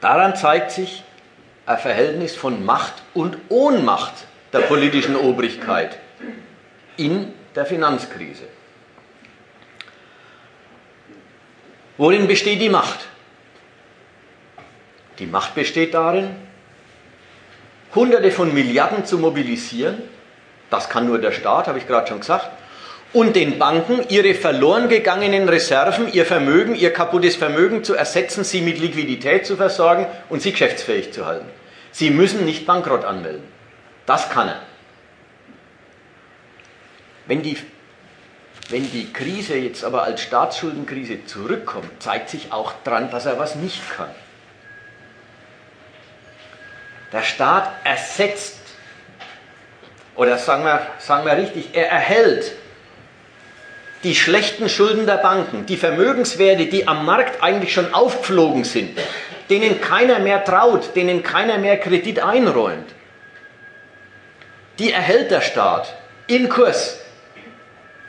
Daran 0.00 0.36
zeigt 0.36 0.70
sich 0.70 1.02
ein 1.66 1.78
Verhältnis 1.78 2.36
von 2.36 2.64
Macht 2.64 3.02
und 3.14 3.36
Ohnmacht 3.48 4.14
der 4.52 4.60
politischen 4.60 5.16
Obrigkeit 5.16 5.98
in 6.96 7.32
der 7.54 7.66
Finanzkrise. 7.66 8.44
Worin 11.96 12.28
besteht 12.28 12.60
die 12.60 12.68
Macht? 12.68 13.08
Die 15.18 15.26
Macht 15.26 15.56
besteht 15.56 15.94
darin, 15.94 16.30
Hunderte 17.94 18.30
von 18.30 18.54
Milliarden 18.54 19.04
zu 19.04 19.18
mobilisieren, 19.18 20.00
das 20.70 20.88
kann 20.88 21.06
nur 21.06 21.18
der 21.18 21.32
Staat, 21.32 21.66
habe 21.66 21.78
ich 21.78 21.88
gerade 21.88 22.06
schon 22.06 22.20
gesagt, 22.20 22.50
und 23.12 23.36
den 23.36 23.58
Banken 23.58 24.06
ihre 24.08 24.34
verloren 24.34 24.88
gegangenen 24.88 25.48
Reserven, 25.48 26.12
ihr 26.12 26.26
Vermögen, 26.26 26.74
ihr 26.74 26.92
kaputtes 26.92 27.36
Vermögen 27.36 27.82
zu 27.82 27.94
ersetzen, 27.94 28.44
sie 28.44 28.60
mit 28.60 28.78
Liquidität 28.78 29.46
zu 29.46 29.56
versorgen 29.56 30.06
und 30.28 30.42
sie 30.42 30.52
geschäftsfähig 30.52 31.12
zu 31.12 31.24
halten. 31.24 31.48
Sie 31.90 32.10
müssen 32.10 32.44
nicht 32.44 32.66
Bankrott 32.66 33.04
anmelden. 33.04 33.44
Das 34.04 34.28
kann 34.28 34.48
er. 34.48 34.60
Wenn 37.26 37.42
die, 37.42 37.56
wenn 38.68 38.90
die 38.90 39.12
Krise 39.12 39.56
jetzt 39.56 39.84
aber 39.84 40.04
als 40.04 40.22
Staatsschuldenkrise 40.22 41.24
zurückkommt, 41.24 42.02
zeigt 42.02 42.30
sich 42.30 42.52
auch 42.52 42.72
dran, 42.84 43.10
dass 43.10 43.26
er 43.26 43.38
was 43.38 43.54
nicht 43.54 43.82
kann. 43.96 44.10
Der 47.12 47.22
Staat 47.22 47.70
ersetzt, 47.84 48.60
oder 50.14 50.36
sagen 50.36 50.64
wir, 50.64 50.86
sagen 50.98 51.24
wir 51.24 51.36
richtig, 51.36 51.70
er 51.72 51.88
erhält 51.88 52.52
die 54.04 54.14
schlechten 54.14 54.68
Schulden 54.68 55.06
der 55.06 55.16
Banken, 55.16 55.66
die 55.66 55.76
Vermögenswerte, 55.76 56.66
die 56.66 56.86
am 56.86 57.04
Markt 57.04 57.42
eigentlich 57.42 57.72
schon 57.72 57.92
aufgeflogen 57.92 58.64
sind, 58.64 58.98
denen 59.50 59.80
keiner 59.80 60.20
mehr 60.20 60.44
traut, 60.44 60.94
denen 60.94 61.22
keiner 61.22 61.58
mehr 61.58 61.78
Kredit 61.78 62.20
einräumt, 62.20 62.88
die 64.78 64.92
erhält 64.92 65.30
der 65.30 65.40
Staat 65.40 65.94
in 66.28 66.48
Kurs. 66.48 67.00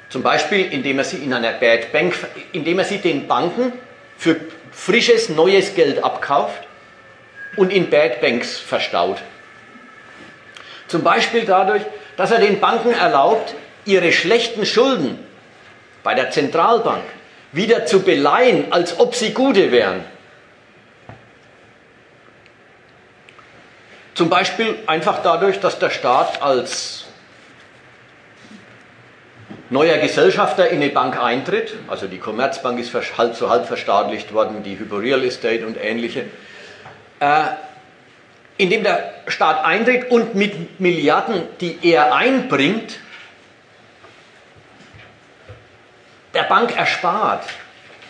Zum 0.10 0.23
Beispiel, 0.23 0.71
indem 0.71 0.99
er 0.99 1.06
sie 1.06 1.17
in 1.17 1.34
einer 1.34 1.54
Bad 1.54 1.91
Bank, 1.91 2.15
indem 2.52 2.80
er 2.80 2.86
sie 2.86 2.97
den 2.97 3.28
Banken 3.28 3.73
für 4.17 4.36
frisches, 4.71 5.30
neues 5.30 5.75
Geld 5.75 6.04
abkauft 6.04 6.63
und 7.58 7.71
in 7.71 7.89
Bad 7.89 8.21
Banks 8.21 8.58
verstaut. 8.58 9.17
Zum 10.88 11.04
Beispiel 11.04 11.45
dadurch, 11.45 11.84
dass 12.17 12.32
er 12.32 12.39
den 12.39 12.60
Banken 12.60 12.91
erlaubt, 12.91 13.54
ihre 13.86 14.12
schlechten 14.12 14.65
Schulden 14.65 15.19
bei 16.04 16.14
der 16.14 16.32
Zentralbank 16.32 17.04
wieder 17.52 17.86
zu 17.86 18.02
beleihen, 18.02 18.72
als 18.72 19.00
ob 19.00 19.16
sie 19.16 19.34
gute 19.34 19.72
wären. 19.72 20.04
Zum 24.14 24.30
Beispiel 24.30 24.76
einfach 24.86 25.22
dadurch, 25.24 25.60
dass 25.60 25.80
der 25.80 25.90
Staat 25.90 26.42
als 26.42 27.06
neuer 29.70 29.98
Gesellschafter 29.98 30.70
in 30.70 30.82
eine 30.82 30.92
Bank 30.92 31.22
eintritt, 31.22 31.76
also 31.88 32.08
die 32.08 32.18
Commerzbank 32.18 32.80
ist 32.80 32.94
halb 33.18 33.36
so 33.36 33.50
halb 33.50 33.66
verstaatlicht 33.66 34.34
worden, 34.34 34.64
die 34.64 34.78
Hypo 34.78 34.98
Real 34.98 35.24
Estate 35.24 35.66
und 35.66 35.78
ähnliche, 35.82 36.26
äh, 37.20 37.44
indem 38.58 38.84
der 38.84 39.14
Staat 39.28 39.64
eintritt 39.64 40.12
und 40.12 40.36
mit 40.36 40.80
Milliarden, 40.80 41.44
die 41.62 41.78
er 41.82 42.14
einbringt, 42.14 43.00
der 46.34 46.44
Bank 46.44 46.76
erspart, 46.78 47.44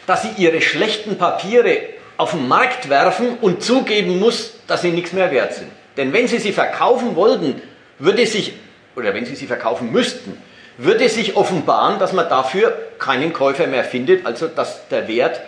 dass 0.06 0.24
sie 0.24 0.32
ihre 0.38 0.62
schlechten 0.62 1.18
Papiere 1.18 1.80
auf 2.18 2.32
den 2.32 2.48
Markt 2.48 2.90
werfen 2.90 3.38
und 3.40 3.64
zugeben 3.64 4.20
muss, 4.20 4.56
dass 4.68 4.82
sie 4.82 4.92
nichts 4.92 5.14
mehr 5.14 5.32
wert 5.32 5.54
sind. 5.54 5.72
Denn 5.98 6.14
wenn 6.14 6.28
sie 6.28 6.40
sie 6.40 6.52
verkaufen 6.52 7.16
wollten, 7.16 7.62
würde 7.98 8.26
sich, 8.26 8.54
oder 8.96 9.14
wenn 9.14 9.26
sie 9.26 9.36
sie 9.36 9.48
verkaufen 9.48 9.92
müssten, 9.92 10.38
würde 10.78 11.10
sich 11.10 11.36
offenbaren, 11.36 12.00
dass 12.00 12.14
man 12.14 12.30
dafür 12.30 12.78
keinen 13.00 13.34
Käufer 13.34 13.68
mehr 13.68 13.84
findet, 13.84 14.26
also 14.26 14.48
dass 14.48 14.88
der 14.88 15.08
Wert 15.08 15.42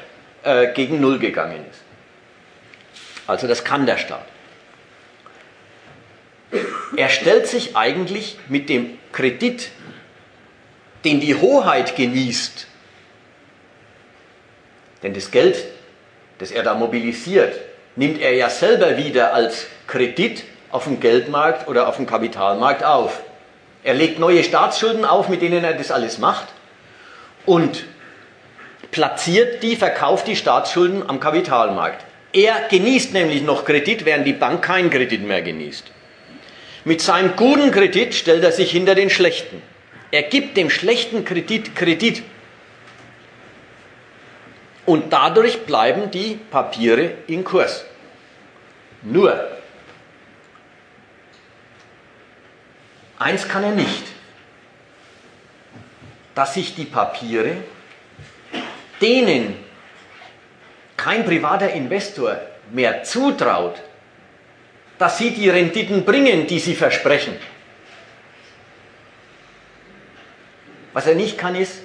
äh, 0.44 0.74
gegen 0.74 1.00
Null 1.00 1.20
gegangen 1.20 1.66
ist. 1.70 1.82
Also 3.28 3.48
das 3.48 3.64
kann 3.64 3.86
der 3.86 3.98
Staat. 3.98 4.26
Er 6.98 7.10
stellt 7.10 7.48
sich 7.48 7.78
eigentlich 7.78 8.38
mit 8.50 8.68
dem 8.68 8.98
Kredit, 9.14 9.70
den 11.04 11.20
die 11.20 11.36
Hoheit 11.36 11.96
genießt, 11.96 12.68
denn 15.04 15.14
das 15.14 15.32
Geld, 15.32 15.64
das 16.38 16.52
er 16.52 16.64
da 16.64 16.76
mobilisiert, 16.76 17.56
nimmt 17.96 18.22
er 18.22 18.34
ja 18.34 18.50
selber 18.50 18.98
wieder 18.98 19.34
als 19.34 19.68
Kredit 19.88 20.44
auf 20.70 20.86
dem 20.86 21.00
Geldmarkt 21.00 21.68
oder 21.68 21.88
auf 21.88 21.98
dem 21.98 22.06
Kapitalmarkt 22.06 22.84
auf. 22.84 23.22
Er 23.84 23.94
legt 23.94 24.20
neue 24.20 24.44
Staatsschulden 24.44 25.06
auf, 25.06 25.28
mit 25.28 25.42
denen 25.42 25.64
er 25.64 25.74
das 25.74 25.92
alles 25.92 26.20
macht 26.20 26.48
und 27.46 27.84
platziert 28.92 29.64
die, 29.64 29.76
verkauft 29.76 30.28
die 30.28 30.36
Staatsschulden 30.36 31.10
am 31.10 31.20
Kapitalmarkt. 31.20 32.06
Er 32.34 32.68
genießt 32.70 33.14
nämlich 33.14 33.42
noch 33.42 33.66
Kredit, 33.66 34.06
während 34.06 34.26
die 34.26 34.34
Bank 34.34 34.62
keinen 34.62 34.90
Kredit 34.90 35.24
mehr 35.24 35.42
genießt. 35.42 35.86
Mit 36.86 37.02
seinem 37.02 37.36
guten 37.36 37.72
Kredit 37.72 38.14
stellt 38.14 38.44
er 38.44 38.52
sich 38.52 38.72
hinter 38.72 38.96
den 38.96 39.10
schlechten. 39.10 39.62
Er 40.12 40.24
gibt 40.24 40.58
dem 40.58 40.70
schlechten 40.70 41.24
Kredit 41.24 41.76
Kredit. 41.76 42.24
Und 44.86 45.14
dadurch 45.14 45.66
bleiben 45.66 46.12
die 46.12 46.40
Papiere 46.50 47.14
in 47.28 47.44
Kurs. 47.44 47.86
Nur, 49.04 49.48
eins 53.18 53.48
kann 53.48 53.64
er 53.64 53.72
nicht, 53.72 54.04
dass 56.36 56.56
sich 56.56 56.76
die 56.76 56.86
Papiere, 56.86 57.58
denen 59.00 59.56
kein 60.98 61.26
privater 61.26 61.72
Investor 61.72 62.40
mehr 62.72 63.04
zutraut, 63.04 63.82
dass 64.98 65.18
sie 65.18 65.32
die 65.32 65.50
Renditen 65.50 66.06
bringen, 66.06 66.46
die 66.48 66.60
sie 66.60 66.76
versprechen. 66.76 67.36
Was 70.94 71.08
er 71.08 71.16
nicht 71.16 71.38
kann, 71.38 71.56
ist 71.56 71.82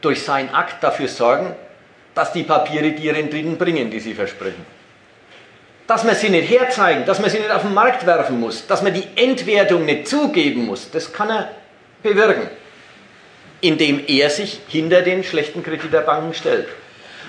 durch 0.00 0.22
seinen 0.22 0.50
Akt 0.50 0.82
dafür 0.82 1.08
sorgen, 1.08 1.54
dass 2.14 2.32
die 2.32 2.42
Papiere 2.42 2.92
die 2.92 3.08
Renditen 3.08 3.56
bringen, 3.56 3.90
die 3.90 4.00
sie 4.00 4.14
versprechen. 4.14 4.64
Dass 5.86 6.04
man 6.04 6.14
sie 6.14 6.28
nicht 6.28 6.50
herzeigen, 6.50 7.06
dass 7.06 7.20
man 7.20 7.30
sie 7.30 7.38
nicht 7.38 7.50
auf 7.50 7.62
den 7.62 7.74
Markt 7.74 8.04
werfen 8.06 8.38
muss, 8.38 8.66
dass 8.66 8.82
man 8.82 8.92
die 8.92 9.04
Entwertung 9.16 9.84
nicht 9.84 10.08
zugeben 10.08 10.66
muss, 10.66 10.90
das 10.90 11.12
kann 11.12 11.30
er 11.30 11.50
bewirken, 12.02 12.48
indem 13.60 14.02
er 14.06 14.30
sich 14.30 14.60
hinter 14.68 15.02
den 15.02 15.24
schlechten 15.24 15.62
Kredit 15.62 15.92
der 15.92 16.00
Banken 16.00 16.34
stellt. 16.34 16.68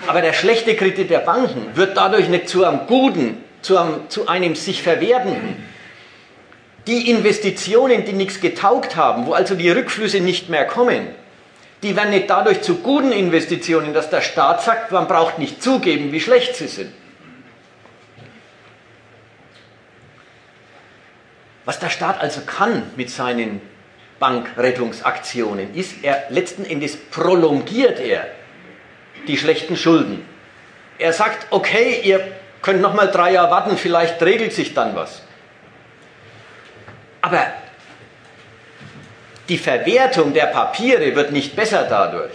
Aber 0.08 0.22
der 0.22 0.34
schlechte 0.34 0.76
Kredit 0.76 1.10
der 1.10 1.20
Banken 1.20 1.76
wird 1.76 1.96
dadurch 1.96 2.28
nicht 2.30 2.50
zu 2.50 2.66
einem 2.66 2.88
guten, 2.88 3.44
zu 3.62 3.78
einem, 3.78 4.10
zu 4.10 4.28
einem 4.28 4.56
sich 4.56 4.82
verwertenden. 4.82 5.64
Die 6.90 7.12
Investitionen, 7.12 8.04
die 8.04 8.14
nichts 8.14 8.42
getaugt 8.42 8.96
haben, 8.96 9.28
wo 9.28 9.34
also 9.34 9.54
die 9.54 9.70
Rückflüsse 9.70 10.22
nicht 10.22 10.50
mehr 10.50 10.66
kommen, 10.66 11.08
die 11.84 11.96
werden 11.96 12.10
nicht 12.10 12.28
dadurch 12.28 12.64
zu 12.64 12.78
guten 12.78 13.12
Investitionen, 13.12 13.94
dass 13.94 14.10
der 14.10 14.22
Staat 14.22 14.64
sagt, 14.64 14.92
man 14.92 15.08
braucht 15.08 15.38
nicht 15.38 15.62
zugeben, 15.62 16.12
wie 16.12 16.20
schlecht 16.20 16.56
sie 16.56 16.68
sind. 16.68 16.92
Was 21.64 21.78
der 21.78 21.92
Staat 21.92 22.20
also 22.20 22.42
kann 22.42 22.82
mit 22.96 23.12
seinen 23.12 23.62
Bankrettungsaktionen, 24.18 25.76
ist, 25.76 26.04
er 26.04 26.24
letzten 26.30 26.66
Endes 26.66 26.98
prolongiert 26.98 28.00
er 28.00 28.26
die 29.28 29.38
schlechten 29.38 29.78
Schulden. 29.78 30.26
Er 30.98 31.14
sagt, 31.14 31.46
okay, 31.52 32.02
ihr 32.04 32.28
könnt 32.64 32.82
noch 32.82 32.96
mal 32.96 33.12
drei 33.12 33.34
Jahre 33.34 33.52
warten, 33.52 33.78
vielleicht 33.78 34.20
regelt 34.24 34.54
sich 34.54 34.74
dann 34.74 34.96
was. 34.96 35.22
Aber 37.30 37.46
die 39.48 39.60
Verwertung 39.60 40.34
der 40.34 40.48
Papiere 40.48 41.16
wird 41.16 41.32
nicht 41.32 41.56
besser 41.56 41.86
dadurch. 41.88 42.34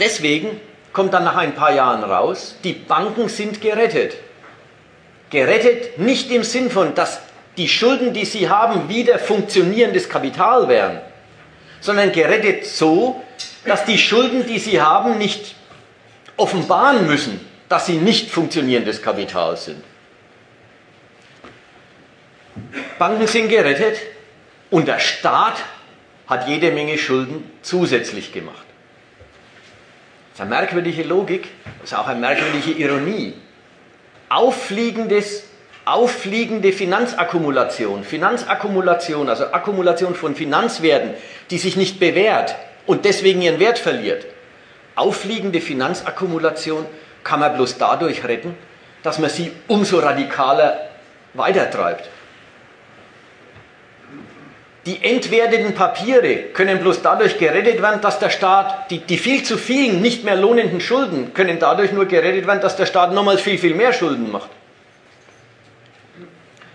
Deswegen 0.00 0.58
kommt 0.94 1.12
dann 1.12 1.24
nach 1.24 1.36
ein 1.36 1.54
paar 1.54 1.74
Jahren 1.74 2.02
raus, 2.02 2.56
die 2.64 2.72
Banken 2.72 3.28
sind 3.28 3.60
gerettet. 3.60 4.16
Gerettet 5.28 5.98
nicht 5.98 6.30
im 6.30 6.44
Sinn 6.44 6.70
von, 6.70 6.94
dass 6.94 7.20
die 7.58 7.68
Schulden, 7.68 8.14
die 8.14 8.24
sie 8.24 8.48
haben, 8.48 8.88
wieder 8.88 9.18
funktionierendes 9.18 10.08
Kapital 10.08 10.66
wären, 10.66 11.02
sondern 11.80 12.10
gerettet 12.10 12.64
so, 12.64 13.22
dass 13.66 13.84
die 13.84 13.98
Schulden, 13.98 14.46
die 14.46 14.58
sie 14.58 14.80
haben, 14.80 15.18
nicht 15.18 15.54
offenbaren 16.38 17.06
müssen, 17.06 17.38
dass 17.68 17.84
sie 17.84 17.96
nicht 17.96 18.30
funktionierendes 18.30 19.02
Kapital 19.02 19.58
sind. 19.58 19.84
Banken 22.98 23.26
sind 23.26 23.48
gerettet 23.48 23.98
und 24.70 24.88
der 24.88 24.98
Staat 24.98 25.56
hat 26.26 26.48
jede 26.48 26.70
Menge 26.70 26.98
Schulden 26.98 27.50
zusätzlich 27.62 28.32
gemacht. 28.32 28.64
Das 30.30 30.38
ist 30.38 30.40
eine 30.40 30.50
merkwürdige 30.50 31.02
Logik, 31.02 31.48
das 31.80 31.92
ist 31.92 31.98
auch 31.98 32.06
eine 32.06 32.20
merkwürdige 32.20 32.72
Ironie. 32.72 33.34
Auffliegendes, 34.28 35.44
auffliegende 35.84 36.72
Finanzakkumulation, 36.72 38.04
Finanzakkumulation, 38.04 39.28
also 39.28 39.46
Akkumulation 39.46 40.14
von 40.14 40.34
Finanzwerten, 40.34 41.14
die 41.50 41.58
sich 41.58 41.76
nicht 41.76 42.00
bewährt 42.00 42.54
und 42.86 43.04
deswegen 43.04 43.42
ihren 43.42 43.60
Wert 43.60 43.78
verliert. 43.78 44.24
Auffliegende 44.94 45.60
Finanzakkumulation 45.60 46.86
kann 47.24 47.40
man 47.40 47.54
bloß 47.54 47.78
dadurch 47.78 48.24
retten, 48.24 48.56
dass 49.02 49.18
man 49.18 49.28
sie 49.28 49.52
umso 49.68 49.98
radikaler 49.98 50.88
weitertreibt. 51.34 52.08
Die 54.84 55.04
entwerteten 55.04 55.74
Papiere 55.74 56.36
können 56.52 56.80
bloß 56.80 57.02
dadurch 57.02 57.38
gerettet 57.38 57.80
werden, 57.80 58.00
dass 58.00 58.18
der 58.18 58.30
Staat, 58.30 58.90
die, 58.90 58.98
die 58.98 59.16
viel 59.16 59.44
zu 59.44 59.56
vielen 59.56 60.02
nicht 60.02 60.24
mehr 60.24 60.34
lohnenden 60.34 60.80
Schulden 60.80 61.34
können 61.34 61.60
dadurch 61.60 61.92
nur 61.92 62.06
gerettet 62.06 62.48
werden, 62.48 62.60
dass 62.60 62.76
der 62.76 62.86
Staat 62.86 63.12
nochmals 63.12 63.40
viel, 63.40 63.58
viel 63.58 63.74
mehr 63.74 63.92
Schulden 63.92 64.32
macht. 64.32 64.50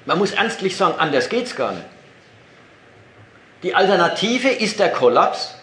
Man 0.06 0.20
muss 0.20 0.32
ernstlich 0.32 0.78
sagen, 0.78 0.96
anders 0.98 1.28
geht 1.28 1.48
es 1.48 1.56
gar 1.56 1.74
nicht. 1.74 1.86
Die 3.64 3.76
Alternative 3.76 4.50
ist 4.50 4.80
der 4.80 4.90
Kollaps, 4.90 5.56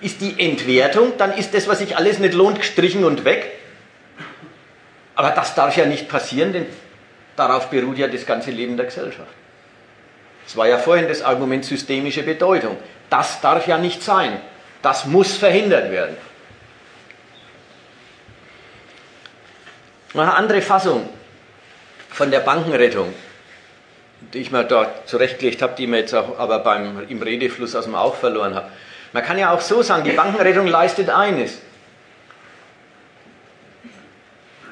ist 0.00 0.20
die 0.20 0.38
Entwertung, 0.38 1.14
dann 1.18 1.32
ist 1.32 1.52
das, 1.52 1.66
was 1.66 1.80
sich 1.80 1.96
alles 1.96 2.20
nicht 2.20 2.34
lohnt, 2.34 2.60
gestrichen 2.60 3.04
und 3.04 3.24
weg. 3.24 3.50
Aber 5.16 5.30
das 5.30 5.56
darf 5.56 5.76
ja 5.76 5.84
nicht 5.84 6.08
passieren, 6.08 6.52
denn 6.52 6.66
darauf 7.34 7.70
beruht 7.70 7.98
ja 7.98 8.06
das 8.06 8.24
ganze 8.24 8.52
Leben 8.52 8.76
der 8.76 8.86
Gesellschaft. 8.86 9.32
Es 10.48 10.56
war 10.56 10.66
ja 10.66 10.78
vorhin 10.78 11.08
das 11.08 11.20
Argument 11.20 11.62
systemische 11.62 12.22
Bedeutung. 12.22 12.78
Das 13.10 13.42
darf 13.42 13.66
ja 13.66 13.76
nicht 13.76 14.02
sein. 14.02 14.40
Das 14.80 15.04
muss 15.04 15.36
verhindert 15.36 15.90
werden. 15.90 16.16
Eine 20.14 20.34
andere 20.34 20.62
Fassung 20.62 21.06
von 22.08 22.30
der 22.30 22.40
Bankenrettung, 22.40 23.12
die 24.32 24.38
ich 24.38 24.50
mir 24.50 24.64
dort 24.64 25.06
zurechtgelegt 25.06 25.60
habe, 25.60 25.74
die 25.76 25.86
mir 25.86 25.98
jetzt 25.98 26.14
auch 26.14 26.38
aber 26.38 26.60
beim, 26.60 27.06
im 27.10 27.20
Redefluss 27.20 27.76
aus 27.76 27.84
dem 27.84 27.94
Auge 27.94 28.16
verloren 28.16 28.54
habe. 28.54 28.70
Man 29.12 29.22
kann 29.22 29.38
ja 29.38 29.52
auch 29.52 29.60
so 29.60 29.82
sagen, 29.82 30.04
die 30.04 30.12
Bankenrettung 30.12 30.66
leistet 30.66 31.10
eines. 31.10 31.58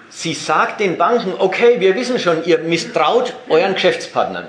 Sie 0.08 0.32
sagt 0.32 0.80
den 0.80 0.96
Banken, 0.96 1.34
okay, 1.36 1.80
wir 1.80 1.94
wissen 1.94 2.18
schon, 2.18 2.46
ihr 2.46 2.60
misstraut 2.60 3.34
euren 3.50 3.74
Geschäftspartnern. 3.74 4.46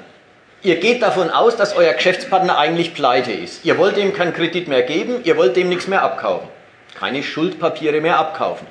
Ihr 0.68 0.82
geht 0.82 1.02
davon 1.02 1.30
aus, 1.30 1.56
dass 1.56 1.78
euer 1.78 1.94
Geschäftspartner 1.94 2.58
eigentlich 2.58 2.94
pleite 2.94 3.32
ist. 3.32 3.64
Ihr 3.64 3.78
wollt 3.78 3.96
ihm 3.96 4.14
keinen 4.14 4.34
Kredit 4.34 4.68
mehr 4.68 4.84
geben, 4.84 5.22
ihr 5.24 5.38
wollt 5.38 5.56
dem 5.56 5.70
nichts 5.70 5.88
mehr 5.88 6.04
abkaufen. 6.04 6.50
Keine 6.94 7.24
Schuldpapiere 7.24 8.02
mehr 8.02 8.20
abkaufen. 8.20 8.68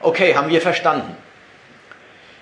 Okay, 0.00 0.34
haben 0.34 0.50
wir 0.50 0.60
verstanden. 0.60 1.16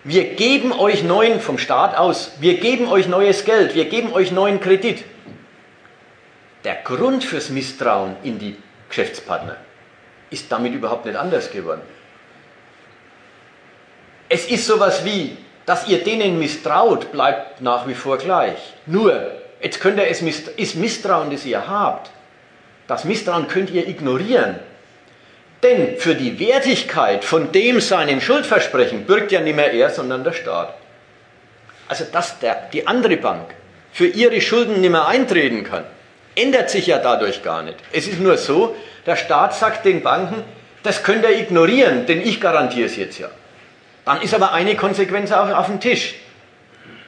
Wir 0.03 0.35
geben 0.35 0.73
euch 0.73 1.05
neuen 1.05 1.39
vom 1.39 1.59
Staat 1.59 1.97
aus, 1.97 2.33
wir 2.41 2.59
geben 2.59 2.89
euch 2.89 3.07
neues 3.07 3.45
Geld, 3.45 3.77
wir 3.77 3.85
geben 3.85 4.13
euch 4.13 4.33
neuen 4.33 4.59
Kredit. 4.59 5.05
Der 6.65 6.75
Grund 6.83 7.23
fürs 7.23 7.51
Misstrauen 7.51 8.17
in 8.25 8.41
die 8.41 8.57
Geschäftspartner 8.89 9.59
ist 10.31 10.51
damit 10.51 10.75
überhaupt 10.75 11.07
nicht 11.07 11.17
anders 11.17 11.53
geworden. 11.53 11.83
Es 14.29 14.47
ist 14.47 14.67
sowas 14.67 15.05
wie, 15.05 15.37
dass 15.69 15.87
ihr 15.87 16.03
denen 16.03 16.39
misstraut, 16.39 17.13
bleibt 17.13 17.61
nach 17.61 17.87
wie 17.87 17.93
vor 17.93 18.17
gleich. 18.17 18.57
Nur, 18.87 19.33
jetzt 19.61 19.81
könnt 19.81 19.99
ihr 19.99 20.09
es 20.09 20.23
ist 20.23 20.77
Misstrauen, 20.77 21.31
das 21.31 21.45
ihr 21.45 21.69
habt. 21.69 22.11
Das 22.87 23.05
Misstrauen 23.05 23.49
könnt 23.49 23.69
ihr 23.69 23.87
ignorieren. 23.87 24.61
Denn 25.63 25.99
für 25.99 26.15
die 26.15 26.41
Wertigkeit 26.41 27.23
von 27.23 27.53
dem 27.53 27.81
seinen 27.81 28.23
Schuldversprechen 28.23 29.05
bürgt 29.05 29.31
ja 29.31 29.41
nicht 29.41 29.57
mehr 29.57 29.71
er, 29.71 29.91
sondern 29.91 30.25
der 30.25 30.33
Staat. 30.33 30.73
Also, 31.87 32.05
dass 32.11 32.39
der, 32.39 32.71
die 32.73 32.87
andere 32.87 33.19
Bank 33.19 33.51
für 33.93 34.07
ihre 34.07 34.41
Schulden 34.41 34.81
nicht 34.81 34.91
mehr 34.91 35.07
eintreten 35.07 35.65
kann, 35.65 35.85
ändert 36.35 36.71
sich 36.71 36.87
ja 36.87 36.97
dadurch 36.97 37.43
gar 37.43 37.63
nicht. 37.63 37.77
Es 37.93 38.09
ist 38.09 38.21
nur 38.21 38.39
so, 38.39 38.75
der 39.05 39.17
Staat 39.17 39.55
sagt 39.55 39.85
den 39.85 40.03
Banken, 40.03 40.45
Das 40.83 41.03
könnt 41.03 41.25
ihr 41.25 41.37
ignorieren, 41.39 42.07
denn 42.07 42.23
ich 42.23 42.41
garantiere 42.41 42.87
es 42.87 42.97
jetzt 42.97 43.19
ja. 43.19 43.29
Dann 44.09 44.23
ist 44.23 44.33
aber 44.33 44.55
eine 44.55 44.75
Konsequenz 44.75 45.31
auf, 45.33 45.53
auf 45.53 45.67
dem 45.67 45.81
Tisch. 45.81 46.15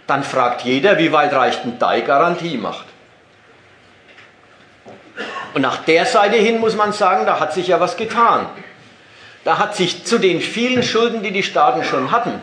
Dann 0.06 0.22
fragt 0.22 0.66
jeder, 0.66 0.98
wie 0.98 1.12
weit 1.12 1.32
reicht 1.32 1.64
denn 1.64 1.78
deine 1.78 2.02
Garantiemacht? 2.02 2.84
Und 5.54 5.62
nach 5.62 5.78
der 5.78 6.04
Seite 6.04 6.36
hin 6.36 6.60
muss 6.60 6.76
man 6.76 6.92
sagen, 6.92 7.24
da 7.24 7.40
hat 7.40 7.54
sich 7.54 7.68
ja 7.68 7.80
was 7.80 7.96
getan. 7.96 8.50
Da 9.44 9.56
hat 9.56 9.76
sich 9.76 10.04
zu 10.04 10.18
den 10.18 10.42
vielen 10.42 10.82
Schulden, 10.82 11.22
die 11.22 11.30
die 11.30 11.42
Staaten 11.42 11.84
schon 11.84 12.10
hatten, 12.10 12.42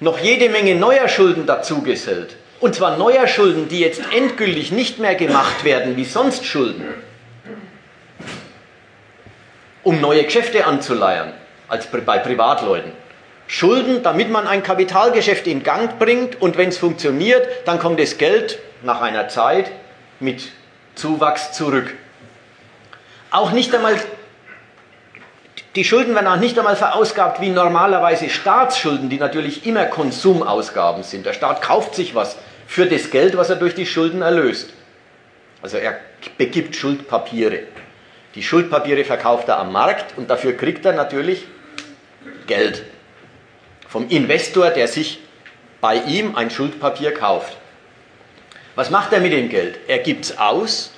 noch 0.00 0.18
jede 0.18 0.48
Menge 0.48 0.74
neuer 0.74 1.06
Schulden 1.06 1.46
dazugesellt. 1.46 2.34
Und 2.58 2.74
zwar 2.74 2.96
neuer 2.96 3.28
Schulden, 3.28 3.68
die 3.68 3.78
jetzt 3.78 4.02
endgültig 4.12 4.72
nicht 4.72 4.98
mehr 4.98 5.14
gemacht 5.14 5.62
werden 5.62 5.96
wie 5.96 6.04
sonst 6.04 6.44
Schulden, 6.44 6.92
um 9.84 10.00
neue 10.00 10.24
Geschäfte 10.24 10.66
anzuleiern, 10.66 11.32
als 11.68 11.86
bei 11.86 12.18
Privatleuten. 12.18 13.00
Schulden, 13.46 14.02
damit 14.02 14.30
man 14.30 14.46
ein 14.46 14.62
Kapitalgeschäft 14.62 15.46
in 15.46 15.62
Gang 15.62 15.98
bringt 15.98 16.40
und 16.40 16.56
wenn 16.56 16.70
es 16.70 16.78
funktioniert, 16.78 17.46
dann 17.66 17.78
kommt 17.78 18.00
das 18.00 18.18
Geld 18.18 18.58
nach 18.82 19.00
einer 19.00 19.28
Zeit 19.28 19.70
mit 20.20 20.52
Zuwachs 20.94 21.52
zurück. 21.52 21.94
Auch 23.30 23.52
nicht 23.52 23.74
einmal, 23.74 23.96
die 25.74 25.84
Schulden 25.84 26.14
werden 26.14 26.26
auch 26.26 26.36
nicht 26.36 26.58
einmal 26.58 26.76
verausgabt 26.76 27.40
wie 27.40 27.48
normalerweise 27.50 28.28
Staatsschulden, 28.28 29.08
die 29.08 29.18
natürlich 29.18 29.66
immer 29.66 29.86
Konsumausgaben 29.86 31.02
sind. 31.02 31.26
Der 31.26 31.32
Staat 31.32 31.62
kauft 31.62 31.94
sich 31.94 32.14
was 32.14 32.36
für 32.66 32.86
das 32.86 33.10
Geld, 33.10 33.36
was 33.36 33.50
er 33.50 33.56
durch 33.56 33.74
die 33.74 33.86
Schulden 33.86 34.22
erlöst. 34.22 34.70
Also 35.62 35.76
er 35.76 35.98
begibt 36.38 36.76
Schuldpapiere. 36.76 37.60
Die 38.34 38.42
Schuldpapiere 38.42 39.04
verkauft 39.04 39.48
er 39.48 39.58
am 39.58 39.72
Markt 39.72 40.16
und 40.16 40.30
dafür 40.30 40.56
kriegt 40.56 40.84
er 40.84 40.92
natürlich 40.92 41.46
Geld 42.46 42.82
vom 43.92 44.08
Investor, 44.08 44.70
der 44.70 44.88
sich 44.88 45.18
bei 45.82 45.96
ihm 45.96 46.34
ein 46.34 46.50
Schuldpapier 46.50 47.12
kauft. 47.12 47.58
Was 48.74 48.88
macht 48.88 49.12
er 49.12 49.20
mit 49.20 49.34
dem 49.34 49.50
Geld? 49.50 49.80
Er 49.86 49.98
gibt 49.98 50.24
es 50.24 50.38
aus 50.38 50.94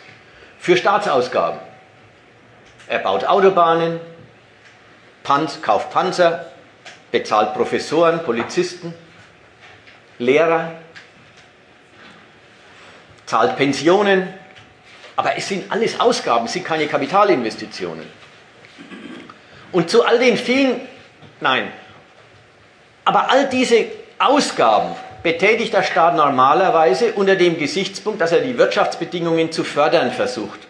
für 0.60 0.76
Staatsausgaben. 0.76 1.58
Er 2.86 3.00
baut 3.00 3.24
Autobahnen, 3.24 3.98
Panz, 5.24 5.60
kauft 5.60 5.90
Panzer, 5.90 6.52
bezahlt 7.10 7.54
Professoren, 7.54 8.22
Polizisten, 8.22 8.94
Lehrer, 10.20 10.70
zahlt 13.26 13.56
Pensionen, 13.56 14.32
aber 15.16 15.36
es 15.36 15.48
sind 15.48 15.72
alles 15.72 15.98
Ausgaben, 15.98 16.46
es 16.46 16.52
sind 16.52 16.64
keine 16.64 16.86
Kapitalinvestitionen. 16.86 18.06
Und 19.72 19.90
zu 19.90 20.04
all 20.04 20.20
den 20.20 20.36
vielen, 20.36 20.80
nein, 21.40 21.72
aber 23.04 23.30
all 23.30 23.48
diese 23.48 23.86
Ausgaben 24.18 24.94
betätigt 25.22 25.72
der 25.72 25.82
Staat 25.82 26.16
normalerweise 26.16 27.12
unter 27.14 27.36
dem 27.36 27.58
Gesichtspunkt, 27.58 28.20
dass 28.20 28.32
er 28.32 28.40
die 28.40 28.56
Wirtschaftsbedingungen 28.58 29.52
zu 29.52 29.64
fördern 29.64 30.12
versucht. 30.12 30.60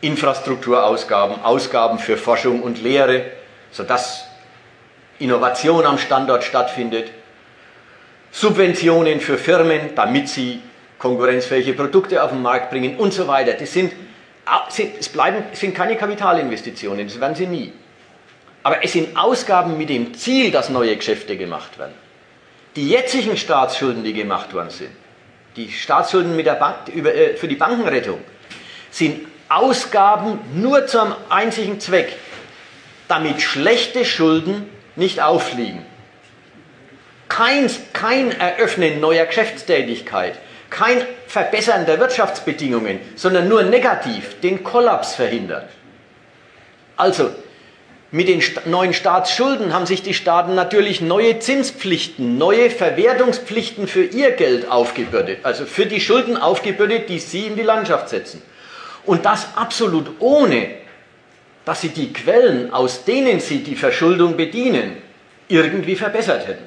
Infrastrukturausgaben, 0.00 1.42
Ausgaben 1.42 1.98
für 1.98 2.16
Forschung 2.16 2.62
und 2.62 2.82
Lehre, 2.82 3.24
sodass 3.70 4.26
Innovation 5.18 5.86
am 5.86 5.98
Standort 5.98 6.44
stattfindet, 6.44 7.10
Subventionen 8.30 9.20
für 9.20 9.38
Firmen, 9.38 9.94
damit 9.94 10.28
sie 10.28 10.60
konkurrenzfähige 10.98 11.72
Produkte 11.74 12.22
auf 12.22 12.30
den 12.30 12.42
Markt 12.42 12.70
bringen 12.70 12.96
und 12.96 13.12
so 13.12 13.28
weiter. 13.28 13.52
Das 13.52 13.72
sind, 13.72 13.92
es 14.98 15.08
bleiben, 15.08 15.44
sind 15.52 15.74
keine 15.74 15.96
Kapitalinvestitionen, 15.96 17.06
das 17.06 17.20
werden 17.20 17.36
sie 17.36 17.46
nie. 17.46 17.72
Aber 18.64 18.82
es 18.82 18.94
sind 18.94 19.16
Ausgaben 19.16 19.76
mit 19.76 19.90
dem 19.90 20.14
Ziel, 20.14 20.50
dass 20.50 20.70
neue 20.70 20.96
Geschäfte 20.96 21.36
gemacht 21.36 21.78
werden. 21.78 21.94
Die 22.74 22.88
jetzigen 22.88 23.36
Staatsschulden, 23.36 24.02
die 24.02 24.14
gemacht 24.14 24.52
worden 24.54 24.70
sind, 24.70 24.90
die 25.54 25.70
Staatsschulden 25.70 26.34
mit 26.34 26.46
der 26.46 26.54
Bank, 26.54 26.88
äh, 26.88 27.36
für 27.36 27.46
die 27.46 27.56
Bankenrettung, 27.56 28.18
sind 28.90 29.26
Ausgaben 29.50 30.40
nur 30.54 30.86
zum 30.86 31.14
einzigen 31.28 31.78
Zweck, 31.78 32.16
damit 33.06 33.42
schlechte 33.42 34.04
Schulden 34.06 34.68
nicht 34.96 35.20
auffliegen. 35.20 35.84
Kein, 37.28 37.70
kein 37.92 38.32
Eröffnen 38.32 38.98
neuer 38.98 39.26
Geschäftstätigkeit, 39.26 40.38
kein 40.70 41.02
Verbessern 41.26 41.84
der 41.84 42.00
Wirtschaftsbedingungen, 42.00 42.98
sondern 43.14 43.46
nur 43.46 43.62
negativ 43.62 44.40
den 44.40 44.64
Kollaps 44.64 45.14
verhindert. 45.14 45.68
Also 46.96 47.30
mit 48.14 48.28
den 48.28 48.40
neuen 48.66 48.94
Staatsschulden 48.94 49.74
haben 49.74 49.86
sich 49.86 50.00
die 50.00 50.14
Staaten 50.14 50.54
natürlich 50.54 51.00
neue 51.00 51.40
Zinspflichten, 51.40 52.38
neue 52.38 52.70
Verwertungspflichten 52.70 53.88
für 53.88 54.04
ihr 54.04 54.30
Geld 54.30 54.70
aufgebürdet, 54.70 55.40
also 55.42 55.66
für 55.66 55.86
die 55.86 56.00
Schulden 56.00 56.36
aufgebürdet, 56.36 57.08
die 57.08 57.18
sie 57.18 57.46
in 57.46 57.56
die 57.56 57.62
Landschaft 57.62 58.08
setzen. 58.08 58.40
Und 59.04 59.24
das 59.24 59.56
absolut 59.56 60.12
ohne, 60.20 60.70
dass 61.64 61.80
sie 61.80 61.88
die 61.88 62.12
Quellen, 62.12 62.72
aus 62.72 63.04
denen 63.04 63.40
sie 63.40 63.64
die 63.64 63.74
Verschuldung 63.74 64.36
bedienen, 64.36 64.96
irgendwie 65.48 65.96
verbessert 65.96 66.46
hätten. 66.46 66.64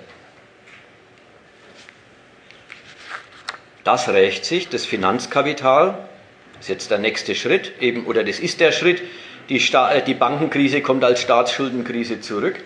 Das 3.85 4.09
rächt 4.09 4.43
sich, 4.43 4.67
das 4.67 4.85
Finanzkapital, 4.85 5.97
das 6.55 6.65
ist 6.65 6.69
jetzt 6.69 6.91
der 6.91 6.97
nächste 6.97 7.35
Schritt, 7.35 7.71
eben, 7.79 8.05
oder 8.05 8.25
das 8.25 8.37
ist 8.37 8.59
der 8.59 8.73
Schritt, 8.73 9.01
die, 9.49 9.59
Sta 9.59 9.91
äh, 9.91 10.03
die 10.03 10.13
Bankenkrise 10.13 10.81
kommt 10.81 11.03
als 11.03 11.21
Staatsschuldenkrise 11.21 12.21
zurück. 12.21 12.59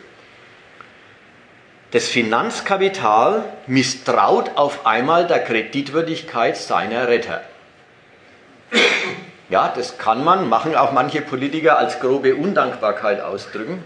Das 1.91 2.07
Finanzkapital 2.07 3.43
misstraut 3.67 4.51
auf 4.55 4.85
einmal 4.85 5.27
der 5.27 5.43
Kreditwürdigkeit 5.43 6.55
seiner 6.55 7.07
Retter. 7.07 7.41
Ja, 9.49 9.67
das 9.67 9.97
kann 9.97 10.23
man, 10.23 10.47
machen 10.47 10.75
auch 10.75 10.93
manche 10.93 11.21
Politiker 11.21 11.77
als 11.77 11.99
grobe 11.99 12.35
Undankbarkeit 12.35 13.19
ausdrücken. 13.19 13.83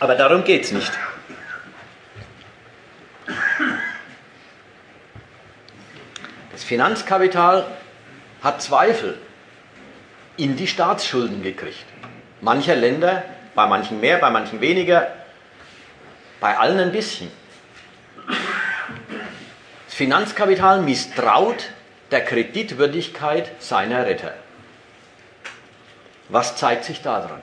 Aber 0.00 0.14
darum 0.16 0.44
geht 0.44 0.64
es 0.64 0.72
nicht. 0.72 0.92
Das 6.52 6.62
Finanzkapital 6.62 7.64
hat 8.42 8.60
Zweifel 8.60 9.18
in 10.36 10.56
die 10.56 10.66
Staatsschulden 10.66 11.42
gekriegt. 11.42 11.84
Mancher 12.40 12.76
Länder, 12.76 13.24
bei 13.54 13.66
manchen 13.66 14.00
mehr, 14.00 14.18
bei 14.18 14.30
manchen 14.30 14.60
weniger, 14.60 15.12
bei 16.40 16.56
allen 16.56 16.78
ein 16.78 16.92
bisschen. 16.92 17.30
Das 19.86 19.94
Finanzkapital 19.94 20.82
misstraut 20.82 21.70
der 22.10 22.24
Kreditwürdigkeit 22.24 23.50
seiner 23.62 24.06
Retter. 24.06 24.34
Was 26.28 26.56
zeigt 26.56 26.84
sich 26.84 27.02
daran? 27.02 27.42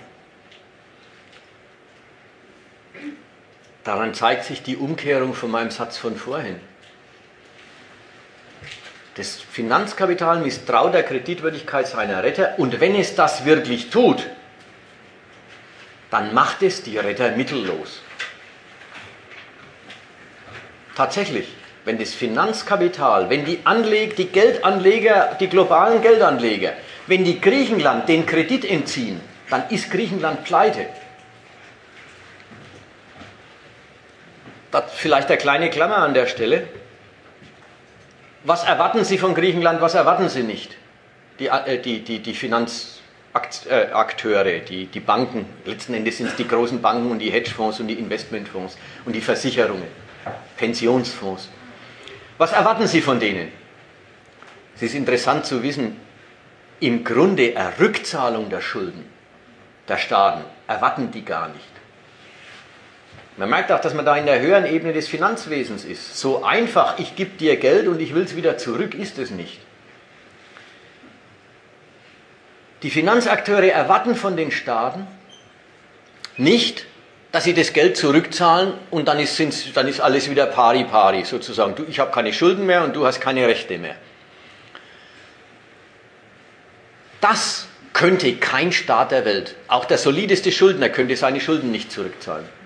Daran 3.84 4.14
zeigt 4.14 4.44
sich 4.44 4.62
die 4.62 4.78
Umkehrung 4.78 5.34
von 5.34 5.50
meinem 5.50 5.72
Satz 5.72 5.98
von 5.98 6.16
vorhin. 6.16 6.60
Das 9.22 9.40
Finanzkapital 9.40 10.40
misstraut 10.40 10.96
der 10.96 11.04
Kreditwürdigkeit 11.04 11.86
seiner 11.86 12.24
Retter 12.24 12.56
und 12.58 12.80
wenn 12.80 12.96
es 12.96 13.14
das 13.14 13.46
wirklich 13.46 13.92
tut, 13.92 14.28
dann 16.10 16.34
macht 16.34 16.64
es 16.64 16.82
die 16.82 16.98
Retter 16.98 17.30
mittellos. 17.38 18.02
Tatsächlich, 20.96 21.50
wenn 21.86 22.00
das 22.00 22.16
Finanzkapital, 22.16 23.30
wenn 23.30 23.46
die, 23.46 23.60
Anleg 23.64 24.16
die 24.16 24.26
Geldanleger, 24.26 25.38
die 25.40 25.50
globalen 25.50 26.02
Geldanleger, 26.02 26.74
wenn 27.06 27.24
die 27.24 27.40
Griechenland 27.40 28.10
den 28.10 28.26
Kredit 28.26 28.66
entziehen, 28.66 29.22
dann 29.52 29.70
ist 29.70 29.92
Griechenland 29.92 30.46
pleite. 30.46 30.88
Das 34.72 34.92
vielleicht 34.96 35.30
der 35.30 35.38
kleine 35.38 35.70
Klammer 35.70 35.98
an 35.98 36.16
der 36.16 36.26
Stelle. 36.26 36.81
Was 38.44 38.64
erwarten 38.64 39.04
Sie 39.04 39.18
von 39.18 39.36
Griechenland, 39.36 39.82
was 39.82 39.94
erwarten 39.94 40.30
Sie 40.30 40.44
nicht? 40.44 40.78
Die, 41.40 41.48
äh, 41.48 41.80
die, 41.80 42.04
die, 42.04 42.20
die 42.20 42.34
Finanzakteure, 42.34 44.60
die, 44.60 44.88
die 44.88 45.00
Banken, 45.00 45.46
letzten 45.66 45.94
Endes 45.94 46.18
sind 46.18 46.30
es 46.30 46.36
die 46.36 46.48
großen 46.48 46.82
Banken 46.82 47.12
und 47.12 47.20
die 47.20 47.32
Hedgefonds 47.32 47.80
und 47.80 47.88
die 47.88 47.96
Investmentfonds 47.96 48.78
und 49.06 49.14
die 49.14 49.22
Versicherungen, 49.22 49.88
Pensionsfonds. 50.58 51.50
Was 52.38 52.52
erwarten 52.52 52.88
Sie 52.88 53.02
von 53.02 53.20
denen? 53.20 53.52
Es 54.76 54.82
ist 54.82 54.96
interessant 54.96 55.46
zu 55.46 55.62
wissen, 55.62 56.00
im 56.80 57.04
Grunde 57.04 57.56
eine 57.56 57.78
Rückzahlung 57.80 58.50
der 58.50 58.62
Schulden 58.62 59.06
der 59.88 59.98
Staaten 59.98 60.44
erwarten 60.68 61.12
die 61.12 61.26
gar 61.26 61.50
nicht. 61.50 61.71
Man 63.42 63.50
merkt 63.50 63.72
auch, 63.72 63.82
dass 63.82 63.96
man 63.96 64.06
da 64.06 64.16
in 64.18 64.28
der 64.28 64.40
höheren 64.40 64.68
Ebene 64.68 64.94
des 64.94 65.08
Finanzwesens 65.08 65.84
ist. 65.84 66.16
So 66.16 66.44
einfach, 66.44 67.00
ich 67.00 67.16
gebe 67.16 67.32
dir 67.38 67.56
Geld 67.58 67.88
und 67.88 68.00
ich 68.00 68.14
will 68.14 68.22
es 68.22 68.36
wieder 68.36 68.60
zurück, 68.60 68.94
ist 68.94 69.18
es 69.18 69.32
nicht. 69.32 69.58
Die 72.84 72.92
Finanzakteure 72.92 73.72
erwarten 73.72 74.14
von 74.14 74.38
den 74.38 74.52
Staaten 74.52 75.08
nicht, 76.38 76.86
dass 77.32 77.46
sie 77.46 77.56
das 77.56 77.74
Geld 77.74 77.98
zurückzahlen 77.98 78.74
und 78.92 79.08
dann 79.08 79.18
ist, 79.18 79.42
dann 79.74 79.88
ist 79.88 80.02
alles 80.02 80.30
wieder 80.30 80.46
pari 80.46 80.84
pari 80.84 81.24
sozusagen. 81.24 81.74
Du, 81.74 81.84
ich 81.90 82.00
habe 82.00 82.12
keine 82.12 82.34
Schulden 82.34 82.68
mehr 82.68 82.84
und 82.84 82.96
du 82.96 83.08
hast 83.08 83.22
keine 83.22 83.48
Rechte 83.48 83.80
mehr. 83.80 83.96
Das 87.22 87.66
könnte 87.94 88.36
kein 88.36 88.72
Staat 88.72 89.10
der 89.10 89.26
Welt, 89.26 89.56
auch 89.68 89.86
der 89.86 89.98
solideste 89.98 90.52
Schuldner, 90.52 90.90
könnte 90.90 91.16
seine 91.16 91.42
Schulden 91.42 91.72
nicht 91.72 91.92
zurückzahlen. 91.92 92.61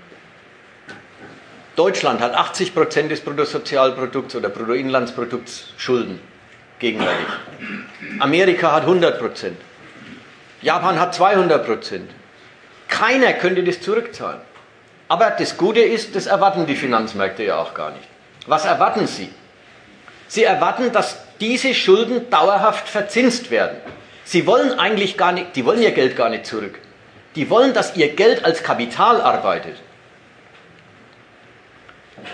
Deutschland 1.76 2.21
hat 2.21 2.34
80 2.34 2.73
Prozent 2.73 3.11
des 3.11 3.19
Bruttosozialprodukts 3.21 4.36
oder 4.36 4.49
Bruttoinlandsprodukts 4.49 5.73
Schulden 5.78 6.21
gegenwärtig. 6.80 7.28
Amerika 8.19 8.71
hat 8.71 8.84
100 8.84 9.19
Prozent. 9.19 9.57
Japan 10.61 10.99
hat 10.99 11.13
200 11.13 11.65
Prozent. 11.65 12.09
Keiner 12.88 13.34
könnte 13.34 13.63
das 13.63 13.82
zurückzahlen. 13.82 14.39
Aber 15.09 15.32
das 15.32 15.57
Gute 15.57 15.82
ist, 15.82 16.15
das 16.15 16.28
erwarten 16.28 16.65
die 16.65 16.76
Finanzmärkte 16.76 17.43
ja 17.43 17.57
auch 17.57 17.73
gar 17.73 17.91
nicht. 17.91 18.07
Was 18.47 18.65
erwarten 18.65 19.05
sie? 19.05 19.30
Sie 20.28 20.43
erwarten, 20.43 20.91
dass 20.91 21.17
diese 21.39 21.73
Schulden 21.73 22.30
dauerhaft 22.30 22.88
verzinst 22.88 23.51
werden. 23.51 23.78
Sie 24.23 24.47
wollen 24.47 24.80
eigentlich 24.80 25.17
gar 25.17 25.34
nicht, 25.34 25.55
die 25.55 25.65
wollen 25.65 25.82
ihr 25.82 25.91
Geld 25.91 26.15
gar 26.15 26.30
nicht 26.30 26.45
zurück. 26.45 26.80
Die 27.36 27.49
wollen, 27.49 27.73
dass 27.73 27.95
ihr 27.95 28.15
Geld 28.15 28.45
als 28.45 28.63
Kapital 28.63 29.21
arbeitet. 29.21 29.76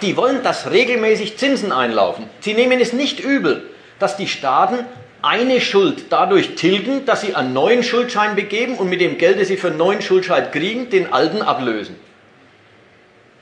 Die 0.02 0.18
wollen, 0.18 0.44
dass 0.44 0.72
regelmäßig 0.72 1.38
Zinsen 1.38 1.72
einlaufen. 1.72 2.30
Sie 2.40 2.54
nehmen 2.54 2.80
es 2.80 2.94
nicht 2.94 3.20
übel, 3.20 3.70
dass 4.00 4.18
die 4.18 4.28
Staaten 4.28 4.80
eine 5.22 5.62
Schuld 5.62 6.06
dadurch 6.10 6.56
tilgen, 6.56 7.06
dass 7.06 7.22
sie 7.22 7.36
einen 7.36 7.54
neuen 7.54 7.84
Schuldschein 7.84 8.36
begeben 8.36 8.76
und 8.76 8.90
mit 8.90 9.02
dem 9.02 9.18
Geld, 9.18 9.40
das 9.40 9.50
sie 9.50 9.58
für 9.58 9.68
einen 9.68 9.78
neuen 9.78 10.02
Schuldschein 10.02 10.50
kriegen, 10.52 10.90
den 10.90 11.14
alten 11.14 11.42
ablösen. 11.42 11.96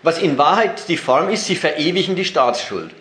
Was 0.04 0.20
in 0.20 0.38
Wahrheit 0.38 0.88
die 0.88 0.98
Form 0.98 1.30
ist, 1.30 1.46
sie 1.46 1.56
verewigen 1.56 2.16
die 2.16 2.26
Staatsschuld. 2.26 2.92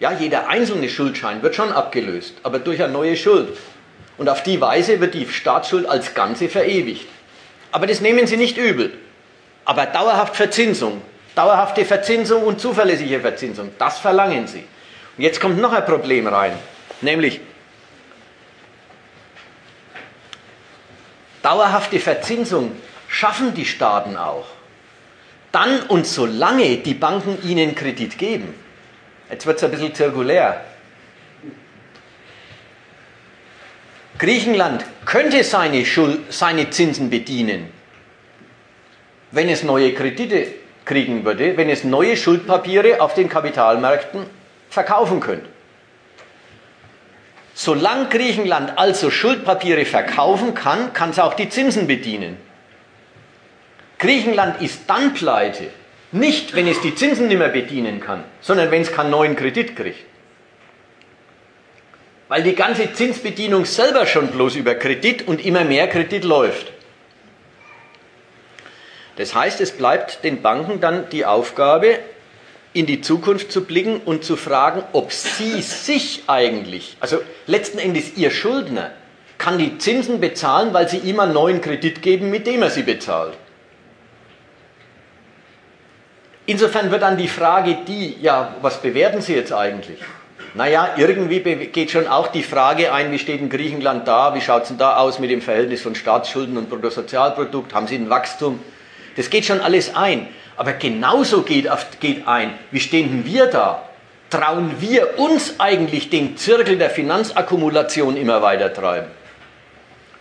Ja, 0.00 0.12
jeder 0.12 0.48
einzelne 0.48 0.88
Schuldschein 0.88 1.42
wird 1.42 1.54
schon 1.54 1.72
abgelöst, 1.72 2.34
aber 2.42 2.58
durch 2.58 2.82
eine 2.82 2.92
neue 2.92 3.16
Schuld. 3.16 3.56
Und 4.16 4.28
auf 4.28 4.42
die 4.42 4.60
Weise 4.60 5.00
wird 5.00 5.14
die 5.14 5.28
Staatsschuld 5.28 5.86
als 5.86 6.14
Ganze 6.14 6.48
verewigt. 6.48 7.06
Aber 7.70 7.86
das 7.86 8.00
nehmen 8.00 8.26
Sie 8.26 8.36
nicht 8.36 8.56
übel. 8.56 8.92
Aber 9.64 9.86
dauerhaft 9.86 10.36
Verzinsung, 10.36 11.02
dauerhafte 11.34 11.84
Verzinsung 11.84 12.42
und 12.44 12.60
zuverlässige 12.60 13.20
Verzinsung, 13.20 13.70
das 13.78 13.98
verlangen 13.98 14.46
Sie. 14.46 14.64
Und 15.16 15.24
jetzt 15.24 15.40
kommt 15.40 15.58
noch 15.58 15.72
ein 15.72 15.84
Problem 15.84 16.26
rein, 16.26 16.52
nämlich 17.00 17.40
dauerhafte 21.42 21.98
Verzinsung 21.98 22.72
schaffen 23.08 23.54
die 23.54 23.64
Staaten 23.64 24.16
auch. 24.16 24.46
Dann 25.52 25.82
und 25.84 26.06
solange 26.06 26.76
die 26.78 26.94
Banken 26.94 27.38
ihnen 27.42 27.74
Kredit 27.74 28.18
geben. 28.18 28.54
Jetzt 29.30 29.46
wird 29.46 29.56
es 29.56 29.64
ein 29.64 29.70
bisschen 29.70 29.94
zirkulär. 29.94 30.64
Griechenland 34.18 34.84
könnte 35.04 35.44
seine, 35.44 35.86
Schuld, 35.86 36.32
seine 36.32 36.70
Zinsen 36.70 37.08
bedienen, 37.08 37.72
wenn 39.30 39.48
es 39.48 39.62
neue 39.62 39.94
Kredite 39.94 40.48
kriegen 40.88 41.24
würde, 41.24 41.56
wenn 41.56 41.70
es 41.70 41.84
neue 41.84 42.16
Schuldpapiere 42.16 43.00
auf 43.00 43.14
den 43.14 43.28
Kapitalmärkten 43.28 44.26
verkaufen 44.68 45.20
könnte. 45.20 45.46
Solange 47.54 48.08
Griechenland 48.08 48.76
also 48.76 49.10
Schuldpapiere 49.10 49.84
verkaufen 49.84 50.54
kann, 50.54 50.92
kann 50.92 51.10
es 51.10 51.20
auch 51.20 51.34
die 51.34 51.48
Zinsen 51.48 51.86
bedienen. 51.86 52.36
Griechenland 53.98 54.60
ist 54.60 54.82
dann 54.88 55.14
pleite, 55.14 55.68
nicht 56.10 56.56
wenn 56.56 56.66
es 56.66 56.80
die 56.80 56.96
Zinsen 56.96 57.28
nicht 57.28 57.38
mehr 57.38 57.48
bedienen 57.48 58.00
kann, 58.00 58.24
sondern 58.40 58.72
wenn 58.72 58.82
es 58.82 58.90
keinen 58.90 59.10
neuen 59.10 59.36
Kredit 59.36 59.76
kriegt 59.76 60.08
weil 62.28 62.42
die 62.42 62.54
ganze 62.54 62.92
Zinsbedienung 62.92 63.64
selber 63.64 64.06
schon 64.06 64.28
bloß 64.28 64.56
über 64.56 64.74
Kredit 64.74 65.26
und 65.26 65.44
immer 65.44 65.64
mehr 65.64 65.88
Kredit 65.88 66.24
läuft. 66.24 66.72
Das 69.18 69.34
heißt, 69.34 69.60
es 69.60 69.72
bleibt 69.72 70.22
den 70.22 70.42
Banken 70.42 70.80
dann 70.80 71.10
die 71.10 71.26
Aufgabe, 71.26 71.98
in 72.72 72.86
die 72.86 73.00
Zukunft 73.00 73.50
zu 73.50 73.64
blicken 73.64 74.00
und 74.04 74.22
zu 74.24 74.36
fragen, 74.36 74.84
ob 74.92 75.12
sie 75.12 75.60
sich 75.60 76.22
eigentlich, 76.28 76.96
also 77.00 77.18
letzten 77.46 77.78
Endes 77.78 78.16
ihr 78.16 78.30
Schuldner, 78.30 78.92
kann 79.36 79.58
die 79.58 79.78
Zinsen 79.78 80.20
bezahlen, 80.20 80.72
weil 80.72 80.88
sie 80.88 80.98
ihm 80.98 81.18
einen 81.18 81.32
neuen 81.32 81.60
Kredit 81.60 82.00
geben, 82.00 82.30
mit 82.30 82.46
dem 82.46 82.62
er 82.62 82.70
sie 82.70 82.82
bezahlt. 82.82 83.34
Insofern 86.46 86.92
wird 86.92 87.02
dann 87.02 87.16
die 87.16 87.28
Frage 87.28 87.78
die, 87.86 88.16
ja, 88.20 88.54
was 88.62 88.80
bewerten 88.80 89.20
Sie 89.20 89.34
jetzt 89.34 89.52
eigentlich? 89.52 89.98
Naja, 90.54 90.94
irgendwie 90.96 91.40
geht 91.40 91.90
schon 91.90 92.06
auch 92.06 92.28
die 92.28 92.42
Frage 92.42 92.92
ein, 92.92 93.12
wie 93.12 93.18
steht 93.18 93.40
in 93.40 93.50
Griechenland 93.50 94.08
da, 94.08 94.34
wie 94.34 94.40
schaut 94.40 94.62
es 94.62 94.68
denn 94.68 94.78
da 94.78 94.96
aus 94.96 95.18
mit 95.18 95.30
dem 95.30 95.42
Verhältnis 95.42 95.82
von 95.82 95.94
Staatsschulden 95.94 96.56
und 96.56 96.70
Bruttosozialprodukt, 96.70 97.74
haben 97.74 97.86
sie 97.86 97.96
ein 97.96 98.08
Wachstum? 98.08 98.60
Das 99.18 99.30
geht 99.30 99.44
schon 99.44 99.60
alles 99.60 99.96
ein. 99.96 100.28
Aber 100.56 100.74
genauso 100.74 101.42
geht, 101.42 101.68
geht 101.98 102.28
ein, 102.28 102.56
wie 102.70 102.78
stehen 102.78 103.24
wir 103.26 103.46
da? 103.46 103.82
Trauen 104.30 104.80
wir 104.80 105.18
uns 105.18 105.58
eigentlich 105.58 106.08
den 106.08 106.36
Zirkel 106.36 106.78
der 106.78 106.88
Finanzakkumulation 106.88 108.16
immer 108.16 108.42
weiter 108.42 108.72
treiben? 108.72 109.08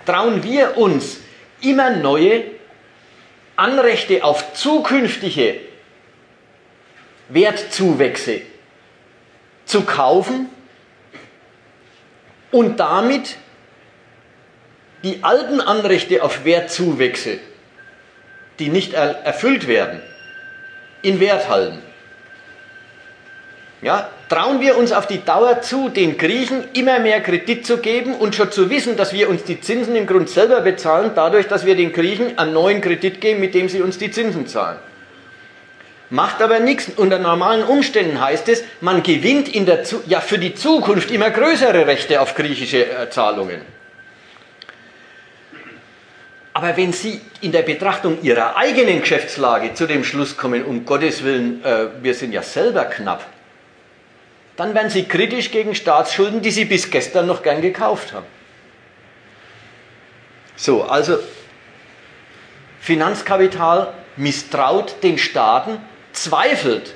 Trauen 0.08 0.42
wir 0.44 0.78
uns 0.78 1.20
immer 1.62 1.92
neue 1.92 2.44
Anrechte 3.56 4.24
auf 4.24 4.54
zukünftige 4.54 5.62
Wertzuwächse 7.30 8.42
zu 9.66 9.82
kaufen 9.82 10.50
und 12.52 12.80
damit 12.80 13.36
die 15.04 15.24
alten 15.24 15.62
Anrechte 15.62 16.24
auf 16.24 16.46
Wertzuwächse, 16.46 17.40
die 18.60 18.70
nicht 18.70 18.94
erfüllt 18.94 19.68
werden, 19.68 20.02
in 21.02 21.20
Wert 21.20 21.50
halten. 21.50 21.82
Ja, 23.82 24.10
trauen 24.28 24.60
wir 24.60 24.76
uns 24.78 24.92
auf 24.92 25.06
die 25.06 25.24
Dauer 25.24 25.62
zu, 25.62 25.90
den 25.90 26.18
Griechen 26.18 26.64
immer 26.74 27.00
mehr 27.00 27.22
Kredit 27.22 27.66
zu 27.66 27.78
geben 27.78 28.16
und 28.16 28.36
schon 28.36 28.52
zu 28.52 28.72
wissen, 28.72 28.98
dass 28.98 29.14
wir 29.14 29.30
uns 29.30 29.44
die 29.44 29.62
Zinsen 29.62 29.96
im 29.96 30.08
Grund 30.08 30.30
selber 30.30 30.62
bezahlen, 30.62 31.12
dadurch, 31.14 31.48
dass 31.48 31.66
wir 31.66 31.76
den 31.76 31.94
Griechen 31.94 32.40
einen 32.40 32.54
neuen 32.54 32.82
Kredit 32.82 33.22
geben, 33.22 33.40
mit 33.40 33.54
dem 33.54 33.70
sie 33.70 33.82
uns 33.82 34.00
die 34.00 34.10
Zinsen 34.10 34.48
zahlen. 34.48 34.80
Macht 36.10 36.42
aber 36.42 36.60
nichts. 36.60 36.90
Unter 36.96 37.20
normalen 37.20 37.64
Umständen 37.64 38.20
heißt 38.20 38.48
es, 38.50 38.64
man 38.82 39.04
gewinnt 39.04 39.54
in 39.54 39.66
der, 39.66 39.84
ja, 40.08 40.22
für 40.22 40.40
die 40.40 40.56
Zukunft 40.56 41.12
immer 41.12 41.30
größere 41.30 41.86
Rechte 41.86 42.22
auf 42.22 42.34
griechische 42.34 42.86
äh, 42.86 43.10
Zahlungen. 43.10 43.62
Aber 46.58 46.76
wenn 46.76 46.92
Sie 46.92 47.22
in 47.42 47.52
der 47.52 47.62
Betrachtung 47.62 48.24
Ihrer 48.24 48.58
eigenen 48.58 49.02
Geschäftslage 49.02 49.76
zu 49.76 49.86
dem 49.86 50.04
Schluss 50.04 50.38
kommen, 50.38 50.66
um 50.66 50.88
Gottes 50.88 51.24
Willen, 51.24 51.64
äh, 51.64 51.90
wir 52.02 52.16
sind 52.16 52.32
ja 52.32 52.42
selber 52.42 52.86
knapp, 52.86 53.24
dann 54.56 54.74
werden 54.74 54.90
Sie 54.90 55.04
kritisch 55.04 55.52
gegen 55.52 55.76
Staatsschulden, 55.76 56.42
die 56.42 56.50
Sie 56.50 56.66
bis 56.66 56.90
gestern 56.90 57.28
noch 57.28 57.44
gern 57.44 57.62
gekauft 57.62 58.12
haben. 58.12 58.26
So, 60.56 60.82
also 60.82 61.20
Finanzkapital 62.80 63.94
misstraut 64.16 64.96
den 65.04 65.20
Staaten, 65.20 65.78
zweifelt 66.12 66.96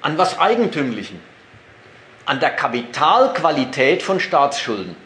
an 0.00 0.18
was 0.18 0.40
Eigentümlichem, 0.40 1.20
an 2.26 2.40
der 2.40 2.50
Kapitalqualität 2.50 4.02
von 4.02 4.18
Staatsschulden. 4.18 4.96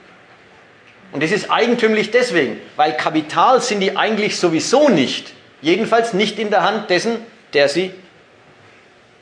Und 1.14 1.22
das 1.22 1.30
ist 1.30 1.48
eigentümlich 1.48 2.10
deswegen, 2.10 2.60
weil 2.74 2.96
Kapital 2.96 3.60
sind 3.60 3.78
die 3.78 3.96
eigentlich 3.96 4.36
sowieso 4.36 4.88
nicht, 4.88 5.32
jedenfalls 5.62 6.12
nicht 6.12 6.40
in 6.40 6.50
der 6.50 6.64
Hand 6.64 6.90
dessen, 6.90 7.18
der 7.52 7.68
sie 7.68 7.94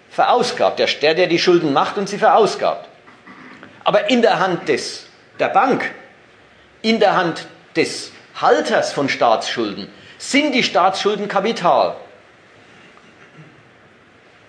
verausgabt, 0.09 0.78
der, 0.78 1.14
der 1.14 1.26
die 1.26 1.38
Schulden 1.38 1.74
macht 1.74 1.99
und 1.99 2.09
sie 2.09 2.16
verausgabt. 2.16 2.88
Aber 3.84 4.09
in 4.09 4.22
der 4.22 4.38
Hand 4.38 4.70
des, 4.70 5.05
der 5.38 5.51
Bank, 5.51 5.90
in 6.80 6.99
der 6.99 7.14
Hand 7.14 7.47
des 7.76 8.11
Halters 8.40 8.95
von 8.95 9.11
Staatsschulden 9.11 9.86
sind 10.16 10.55
die 10.55 10.62
Staatsschulden 10.62 11.28
Kapital 11.28 11.97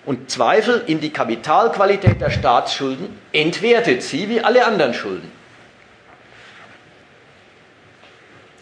und 0.06 0.30
Zweifel 0.30 0.82
in 0.86 0.98
die 0.98 1.10
Kapitalqualität 1.10 2.22
der 2.22 2.30
Staatsschulden 2.30 3.18
entwertet 3.32 4.02
sie 4.02 4.30
wie 4.30 4.40
alle 4.40 4.64
anderen 4.64 4.94
Schulden. 4.94 5.30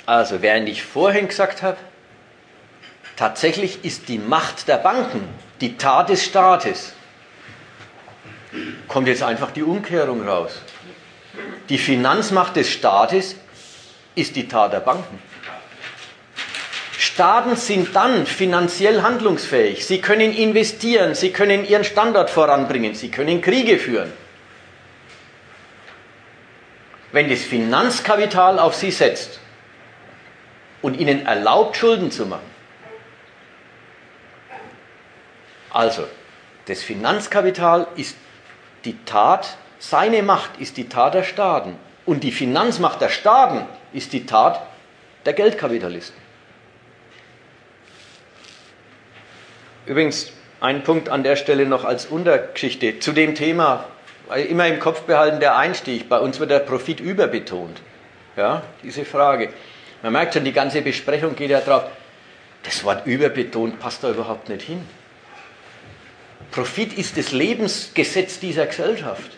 Also, 0.06 0.42
während 0.42 0.68
ich 0.68 0.82
vorhin 0.82 1.28
gesagt 1.28 1.62
habe, 1.62 1.76
tatsächlich 3.16 3.84
ist 3.84 4.08
die 4.08 4.18
Macht 4.18 4.68
der 4.68 4.78
Banken 4.78 5.28
die 5.60 5.76
Tat 5.76 6.08
des 6.08 6.24
Staates, 6.24 6.92
kommt 8.88 9.06
jetzt 9.06 9.22
einfach 9.22 9.52
die 9.52 9.62
Umkehrung 9.62 10.26
raus. 10.26 10.60
Die 11.68 11.78
Finanzmacht 11.78 12.56
des 12.56 12.68
Staates 12.68 13.36
ist 14.16 14.34
die 14.34 14.48
Tat 14.48 14.72
der 14.72 14.80
Banken. 14.80 15.22
Staaten 16.98 17.56
sind 17.56 17.94
dann 17.94 18.26
finanziell 18.26 19.02
handlungsfähig. 19.02 19.86
Sie 19.86 20.00
können 20.00 20.32
investieren, 20.32 21.14
sie 21.14 21.30
können 21.30 21.64
ihren 21.64 21.84
Standort 21.84 22.28
voranbringen, 22.28 22.94
sie 22.94 23.10
können 23.10 23.40
Kriege 23.40 23.78
führen. 23.78 24.12
Wenn 27.12 27.30
das 27.30 27.42
Finanzkapital 27.42 28.58
auf 28.58 28.74
sie 28.74 28.90
setzt 28.90 29.41
und 30.82 30.98
ihnen 30.98 31.24
erlaubt, 31.26 31.76
Schulden 31.76 32.10
zu 32.10 32.26
machen. 32.26 32.50
Also, 35.70 36.06
das 36.66 36.82
Finanzkapital 36.82 37.86
ist 37.96 38.16
die 38.84 39.02
Tat, 39.04 39.56
seine 39.78 40.22
Macht 40.22 40.58
ist 40.58 40.76
die 40.76 40.88
Tat 40.88 41.14
der 41.14 41.24
Staaten. 41.24 41.76
Und 42.04 42.24
die 42.24 42.32
Finanzmacht 42.32 43.00
der 43.00 43.08
Staaten 43.08 43.64
ist 43.92 44.12
die 44.12 44.26
Tat 44.26 44.60
der 45.24 45.32
Geldkapitalisten. 45.32 46.20
Übrigens, 49.86 50.32
ein 50.60 50.84
Punkt 50.84 51.08
an 51.08 51.22
der 51.22 51.36
Stelle 51.36 51.66
noch 51.66 51.84
als 51.84 52.06
Untergeschichte 52.06 52.98
zu 53.00 53.12
dem 53.12 53.34
Thema, 53.34 53.84
immer 54.48 54.68
im 54.68 54.78
Kopf 54.78 55.02
behalten 55.02 55.40
der 55.40 55.56
Einstieg. 55.56 56.08
Bei 56.08 56.18
uns 56.18 56.38
wird 56.38 56.50
der 56.50 56.60
Profit 56.60 57.00
überbetont. 57.00 57.80
Ja, 58.36 58.62
diese 58.82 59.04
Frage. 59.04 59.52
Man 60.02 60.12
merkt 60.12 60.34
schon, 60.34 60.44
die 60.44 60.52
ganze 60.52 60.82
Besprechung 60.82 61.36
geht 61.36 61.50
ja 61.50 61.60
drauf. 61.60 61.84
Das 62.64 62.82
Wort 62.84 63.06
überbetont 63.06 63.78
passt 63.78 64.04
da 64.04 64.10
überhaupt 64.10 64.48
nicht 64.48 64.62
hin. 64.62 64.86
Profit 66.50 66.98
ist 66.98 67.16
das 67.16 67.32
Lebensgesetz 67.32 68.38
dieser 68.38 68.66
Gesellschaft. 68.66 69.30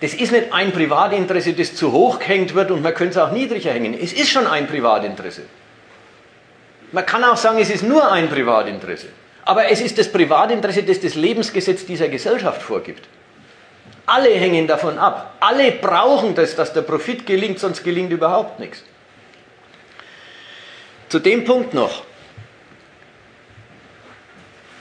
Das 0.00 0.14
ist 0.14 0.32
nicht 0.32 0.52
ein 0.52 0.72
Privatinteresse, 0.72 1.52
das 1.52 1.74
zu 1.76 1.92
hoch 1.92 2.18
gehängt 2.18 2.54
wird 2.54 2.70
und 2.72 2.82
man 2.82 2.92
könnte 2.92 3.12
es 3.12 3.24
auch 3.24 3.30
niedriger 3.30 3.72
hängen. 3.72 3.94
Es 3.94 4.12
ist 4.12 4.30
schon 4.30 4.46
ein 4.46 4.66
Privatinteresse. 4.66 5.42
Man 6.90 7.06
kann 7.06 7.24
auch 7.24 7.36
sagen, 7.36 7.58
es 7.58 7.70
ist 7.70 7.82
nur 7.82 8.10
ein 8.10 8.28
Privatinteresse. 8.28 9.06
Aber 9.44 9.70
es 9.70 9.80
ist 9.80 9.98
das 9.98 10.10
Privatinteresse, 10.10 10.82
das 10.82 11.00
das 11.00 11.14
Lebensgesetz 11.14 11.86
dieser 11.86 12.08
Gesellschaft 12.08 12.62
vorgibt. 12.62 13.08
Alle 14.06 14.30
hängen 14.30 14.66
davon 14.66 14.98
ab. 14.98 15.36
Alle 15.40 15.70
brauchen 15.72 16.34
das, 16.34 16.56
dass 16.56 16.72
der 16.72 16.82
Profit 16.82 17.24
gelingt, 17.24 17.60
sonst 17.60 17.84
gelingt 17.84 18.10
überhaupt 18.12 18.58
nichts. 18.58 18.82
Zu 21.12 21.18
dem 21.18 21.44
Punkt 21.44 21.74
noch. 21.74 22.04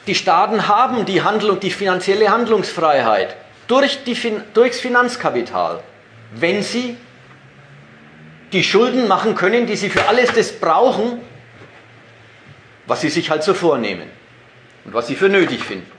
Die 0.08 0.16
Staaten 0.16 0.70
haben 0.70 1.04
die, 1.04 1.24
Handlung, 1.24 1.60
die 1.60 1.72
finanzielle 1.72 2.32
Handlungsfreiheit 2.32 3.36
durch 3.68 4.06
die, 4.06 4.18
durchs 4.54 4.80
Finanzkapital, 4.80 5.84
wenn 6.34 6.64
sie 6.64 6.96
die 8.54 8.64
Schulden 8.64 9.10
machen 9.10 9.36
können, 9.36 9.66
die 9.66 9.76
sie 9.76 9.90
für 9.90 10.08
alles 10.08 10.32
das 10.32 10.54
brauchen, 10.54 11.22
was 12.86 13.02
sie 13.02 13.10
sich 13.10 13.30
halt 13.30 13.44
so 13.44 13.54
vornehmen 13.54 14.10
und 14.86 14.94
was 14.94 15.08
sie 15.08 15.18
für 15.18 15.28
nötig 15.28 15.62
finden. 15.62 15.92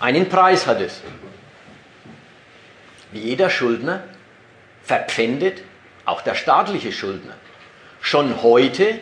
Einen 0.00 0.28
Preis 0.28 0.66
hat 0.66 0.80
es. 0.80 1.00
Wie 3.12 3.20
jeder 3.20 3.50
Schuldner 3.50 4.02
verpfändet 4.82 5.62
auch 6.06 6.22
der 6.22 6.34
staatliche 6.34 6.92
Schuldner, 6.92 7.34
schon 8.00 8.42
heute 8.42 8.98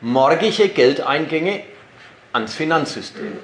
morgige 0.00 0.68
Geldeingänge 0.68 1.64
ans 2.32 2.54
Finanzsystem. 2.54 3.38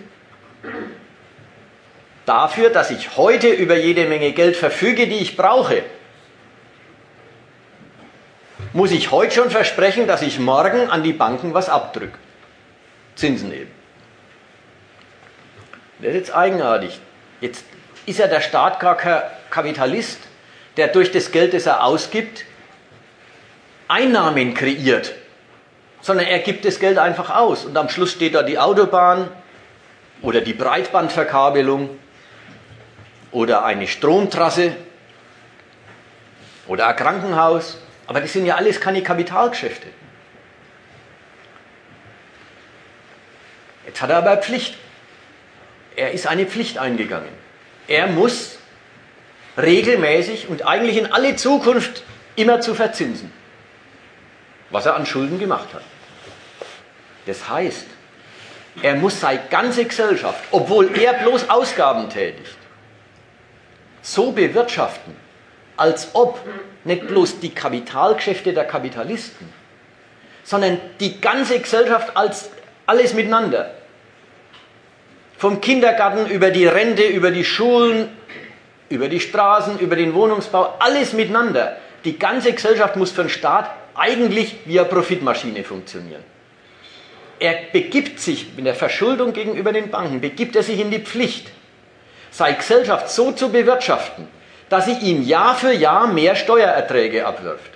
Dafür, 2.27 2.71
dass 2.71 2.91
ich 2.91 3.17
heute 3.17 3.49
über 3.49 3.77
jede 3.77 4.07
Menge 4.07 4.33
Geld 4.33 4.57
verfüge, 4.57 5.07
die 5.07 5.17
ich 5.17 5.37
brauche, 5.37 5.83
muss 8.73 8.93
ich 8.93 9.11
heute 9.11 9.35
schon 9.35 9.51
versprechen, 9.51 10.07
dass 10.07 10.23
ich 10.23 10.39
morgen 10.39 10.91
an 10.91 11.03
die 11.03 11.13
Banken 11.13 11.55
was 11.55 11.69
abdrücke. 11.69 12.19
Zinsen 13.17 13.53
eben. 13.53 13.71
Das 15.99 16.11
ist 16.11 16.15
jetzt 16.15 16.35
eigenartig. 16.35 17.01
Jetzt 17.41 17.65
ist 18.07 18.19
ja 18.19 18.27
der 18.27 18.41
Staat 18.41 18.81
gar 18.81 18.97
kein 18.97 19.23
Kapitalist, 19.51 20.30
der 20.77 20.89
durch 20.89 21.11
das 21.11 21.33
Geld, 21.33 21.55
das 21.55 21.67
er 21.67 21.85
ausgibt, 21.85 22.45
Einnahmen 23.89 24.55
kreiert, 24.55 25.15
sondern 26.01 26.27
er 26.27 26.39
gibt 26.39 26.65
das 26.65 26.79
Geld 26.79 26.99
einfach 26.99 27.31
aus 27.31 27.65
und 27.65 27.77
am 27.77 27.89
Schluss 27.89 28.13
steht 28.13 28.35
da 28.35 28.43
die 28.43 28.59
Autobahn 28.59 29.29
oder 30.23 30.41
die 30.41 30.53
Breitbandverkabelung 30.53 31.91
oder 33.33 33.65
eine 33.65 33.87
Stromtrasse 33.87 34.77
oder 36.67 36.87
ein 36.87 36.97
Krankenhaus. 36.97 37.79
Aber 38.07 38.21
das 38.21 38.33
sind 38.33 38.47
ja 38.47 38.57
alles 38.57 38.81
keine 38.81 39.03
Kapitalgeschäfte. 39.03 39.89
Jetzt 43.87 44.01
hat 44.03 44.11
er 44.11 44.19
aber 44.19 44.37
Pflicht. 44.37 44.77
Er 45.97 46.13
ist 46.13 46.27
eine 46.27 46.47
Pflicht 46.47 46.79
eingegangen. 46.79 47.29
Er 47.89 48.07
muss 48.07 48.60
regelmäßig 49.57 50.49
und 50.49 50.67
eigentlich 50.67 50.97
in 50.97 51.13
alle 51.13 51.37
Zukunft 51.37 52.03
immer 52.37 52.61
zu 52.61 52.75
verzinsen, 52.75 53.33
was 54.71 54.87
er 54.87 54.97
an 54.97 55.07
Schulden 55.07 55.39
gemacht 55.39 55.69
hat. 55.75 55.83
Das 57.27 57.49
heißt, 57.49 57.87
er 58.83 58.95
muss 58.95 59.21
seine 59.21 59.41
ganze 59.51 59.85
Gesellschaft, 59.85 60.43
obwohl 60.51 60.97
er 60.99 61.15
bloß 61.15 61.51
Ausgaben 61.51 62.09
tätigt, 62.09 62.57
so 64.03 64.33
bewirtschaften, 64.33 65.15
als 65.77 66.15
ob 66.15 66.41
nicht 66.85 67.07
bloß 67.07 67.41
die 67.41 67.55
Kapitalgeschäfte 67.55 68.53
der 68.53 68.65
Kapitalisten, 68.65 69.49
sondern 70.45 70.81
die 71.01 71.21
ganze 71.21 71.59
Gesellschaft 71.59 72.17
als 72.17 72.51
alles 72.87 73.15
miteinander. 73.15 73.75
Vom 75.37 75.61
Kindergarten 75.61 76.31
über 76.31 76.51
die 76.51 76.67
Rente, 76.67 77.05
über 77.05 77.31
die 77.31 77.45
Schulen, 77.45 78.09
über 78.91 79.09
die 79.09 79.21
Straßen, 79.21 79.79
über 79.79 79.97
den 79.97 80.13
Wohnungsbau, 80.13 80.75
alles 80.79 81.15
miteinander. 81.15 81.77
Die 82.05 82.19
ganze 82.19 82.53
Gesellschaft 82.53 82.97
muss 82.97 83.13
für 83.13 83.23
den 83.23 83.31
Staat 83.31 83.71
eigentlich 83.95 84.57
wie 84.67 84.79
eine 84.79 84.89
Profitmaschine 84.89 85.65
funktionieren. 85.65 86.25
Er 87.39 87.55
begibt 87.73 88.21
sich 88.21 88.55
mit 88.55 88.67
der 88.67 88.75
Verschuldung 88.75 89.33
gegenüber 89.33 89.73
den 89.73 89.91
Banken, 89.91 90.21
begibt 90.21 90.57
er 90.57 90.63
sich 90.63 90.79
in 90.79 90.91
die 90.91 90.99
Pflicht, 90.99 91.51
seine 92.31 92.57
Gesellschaft 92.57 93.09
so 93.09 93.33
zu 93.33 93.51
bewirtschaften, 93.51 94.29
dass 94.69 94.85
sie 94.85 94.93
ihm 94.93 95.23
Jahr 95.23 95.55
für 95.55 95.73
Jahr 95.73 96.07
mehr 96.07 96.37
Steuererträge 96.37 97.27
abwirft. 97.27 97.71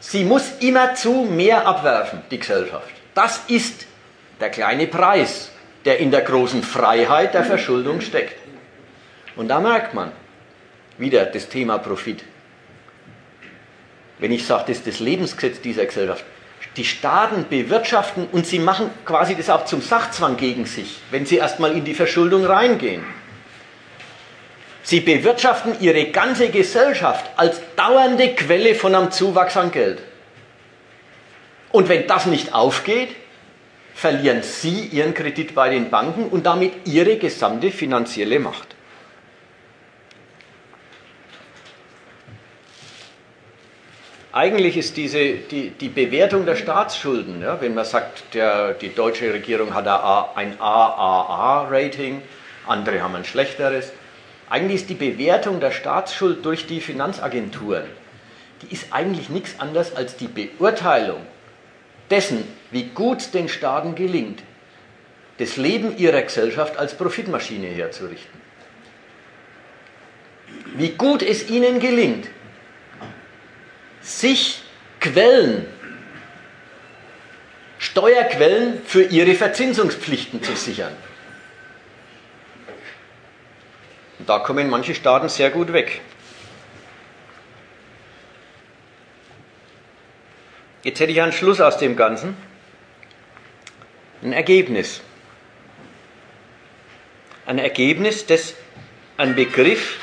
Sie 0.00 0.24
muss 0.24 0.52
immerzu 0.60 1.26
mehr 1.30 1.66
abwerfen, 1.66 2.22
die 2.30 2.38
Gesellschaft. 2.38 2.90
Das 3.14 3.40
ist 3.46 3.86
der 4.40 4.50
kleine 4.50 4.88
Preis, 4.88 5.51
der 5.84 5.98
in 5.98 6.10
der 6.10 6.22
großen 6.22 6.62
Freiheit 6.62 7.34
der 7.34 7.44
Verschuldung 7.44 8.00
steckt. 8.00 8.36
Und 9.36 9.48
da 9.48 9.60
merkt 9.60 9.94
man 9.94 10.12
wieder 10.98 11.24
das 11.26 11.48
Thema 11.48 11.78
Profit. 11.78 12.24
Wenn 14.18 14.32
ich 14.32 14.46
sage, 14.46 14.64
das 14.68 14.78
ist 14.78 14.86
das 14.86 15.00
Lebensgesetz 15.00 15.60
dieser 15.60 15.86
Gesellschaft. 15.86 16.24
Die 16.76 16.84
Staaten 16.84 17.46
bewirtschaften 17.50 18.28
und 18.32 18.46
sie 18.46 18.58
machen 18.58 18.90
quasi 19.04 19.34
das 19.34 19.50
auch 19.50 19.64
zum 19.64 19.82
Sachzwang 19.82 20.36
gegen 20.36 20.64
sich, 20.64 21.00
wenn 21.10 21.26
sie 21.26 21.36
erstmal 21.36 21.72
in 21.72 21.84
die 21.84 21.94
Verschuldung 21.94 22.46
reingehen. 22.46 23.04
Sie 24.84 25.00
bewirtschaften 25.00 25.76
ihre 25.80 26.06
ganze 26.06 26.48
Gesellschaft 26.50 27.30
als 27.36 27.60
dauernde 27.76 28.34
Quelle 28.34 28.74
von 28.74 28.94
einem 28.94 29.10
Zuwachs 29.10 29.56
an 29.56 29.70
Geld. 29.70 30.02
Und 31.70 31.88
wenn 31.88 32.06
das 32.06 32.26
nicht 32.26 32.54
aufgeht, 32.54 33.10
verlieren 33.94 34.42
Sie 34.42 34.86
Ihren 34.86 35.14
Kredit 35.14 35.54
bei 35.54 35.70
den 35.70 35.90
Banken 35.90 36.28
und 36.28 36.46
damit 36.46 36.86
Ihre 36.86 37.16
gesamte 37.16 37.70
finanzielle 37.70 38.40
Macht. 38.40 38.74
Eigentlich 44.34 44.78
ist 44.78 44.96
diese, 44.96 45.34
die, 45.34 45.70
die 45.70 45.90
Bewertung 45.90 46.46
der 46.46 46.56
Staatsschulden, 46.56 47.42
ja, 47.42 47.60
wenn 47.60 47.74
man 47.74 47.84
sagt, 47.84 48.32
der, 48.32 48.72
die 48.72 48.94
deutsche 48.94 49.30
Regierung 49.30 49.74
hat 49.74 49.86
ein 50.36 50.58
AAA-Rating, 50.58 52.22
andere 52.66 53.02
haben 53.02 53.14
ein 53.14 53.26
schlechteres, 53.26 53.92
eigentlich 54.48 54.82
ist 54.82 54.90
die 54.90 54.94
Bewertung 54.94 55.60
der 55.60 55.70
Staatsschuld 55.70 56.46
durch 56.46 56.66
die 56.66 56.80
Finanzagenturen, 56.80 57.84
die 58.62 58.72
ist 58.72 58.86
eigentlich 58.90 59.28
nichts 59.28 59.60
anderes 59.60 59.94
als 59.94 60.16
die 60.16 60.28
Beurteilung 60.28 61.20
dessen, 62.12 62.44
wie 62.70 62.84
gut 62.84 63.34
den 63.34 63.48
Staaten 63.48 63.94
gelingt, 63.94 64.42
das 65.38 65.56
Leben 65.56 65.96
ihrer 65.96 66.22
Gesellschaft 66.22 66.76
als 66.76 66.96
Profitmaschine 66.96 67.66
herzurichten. 67.66 68.40
Wie 70.74 70.90
gut 70.90 71.22
es 71.22 71.48
ihnen 71.48 71.80
gelingt, 71.80 72.28
sich 74.02 74.62
Quellen, 75.00 75.66
Steuerquellen 77.78 78.82
für 78.84 79.04
ihre 79.04 79.34
Verzinsungspflichten 79.34 80.42
zu 80.42 80.54
sichern. 80.54 80.94
Und 84.18 84.28
da 84.28 84.38
kommen 84.38 84.70
manche 84.70 84.94
Staaten 84.94 85.28
sehr 85.28 85.50
gut 85.50 85.72
weg. 85.72 86.00
Jetzt 90.82 90.98
hätte 90.98 91.12
ich 91.12 91.22
einen 91.22 91.32
Schluss 91.32 91.60
aus 91.60 91.78
dem 91.78 91.96
Ganzen. 91.96 92.36
Ein 94.22 94.32
Ergebnis. 94.32 95.00
Ein 97.46 97.58
Ergebnis, 97.58 98.26
das 98.26 98.54
ein 99.16 99.34
Begriff, 99.34 99.98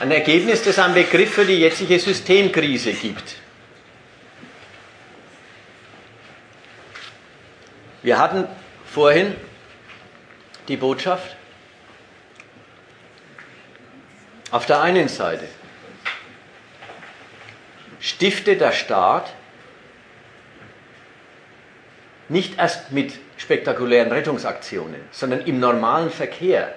ein 0.00 0.10
Ergebnis, 0.10 0.62
das 0.62 0.78
einen 0.78 0.94
Begriff 0.94 1.34
für 1.34 1.44
die 1.44 1.58
jetzige 1.58 1.98
Systemkrise 1.98 2.92
gibt. 2.92 3.36
Wir 8.02 8.18
hatten 8.18 8.48
vorhin 8.86 9.36
die 10.68 10.76
Botschaft 10.76 11.36
auf 14.50 14.64
der 14.64 14.80
einen 14.80 15.08
Seite 15.08 15.46
stifte 18.00 18.56
der 18.56 18.72
Staat 18.72 19.32
nicht 22.28 22.58
erst 22.58 22.92
mit 22.92 23.12
spektakulären 23.36 24.10
Rettungsaktionen, 24.12 25.00
sondern 25.10 25.40
im 25.42 25.60
normalen 25.60 26.10
Verkehr 26.10 26.74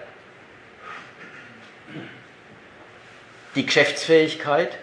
die 3.55 3.65
Geschäftsfähigkeit 3.65 4.77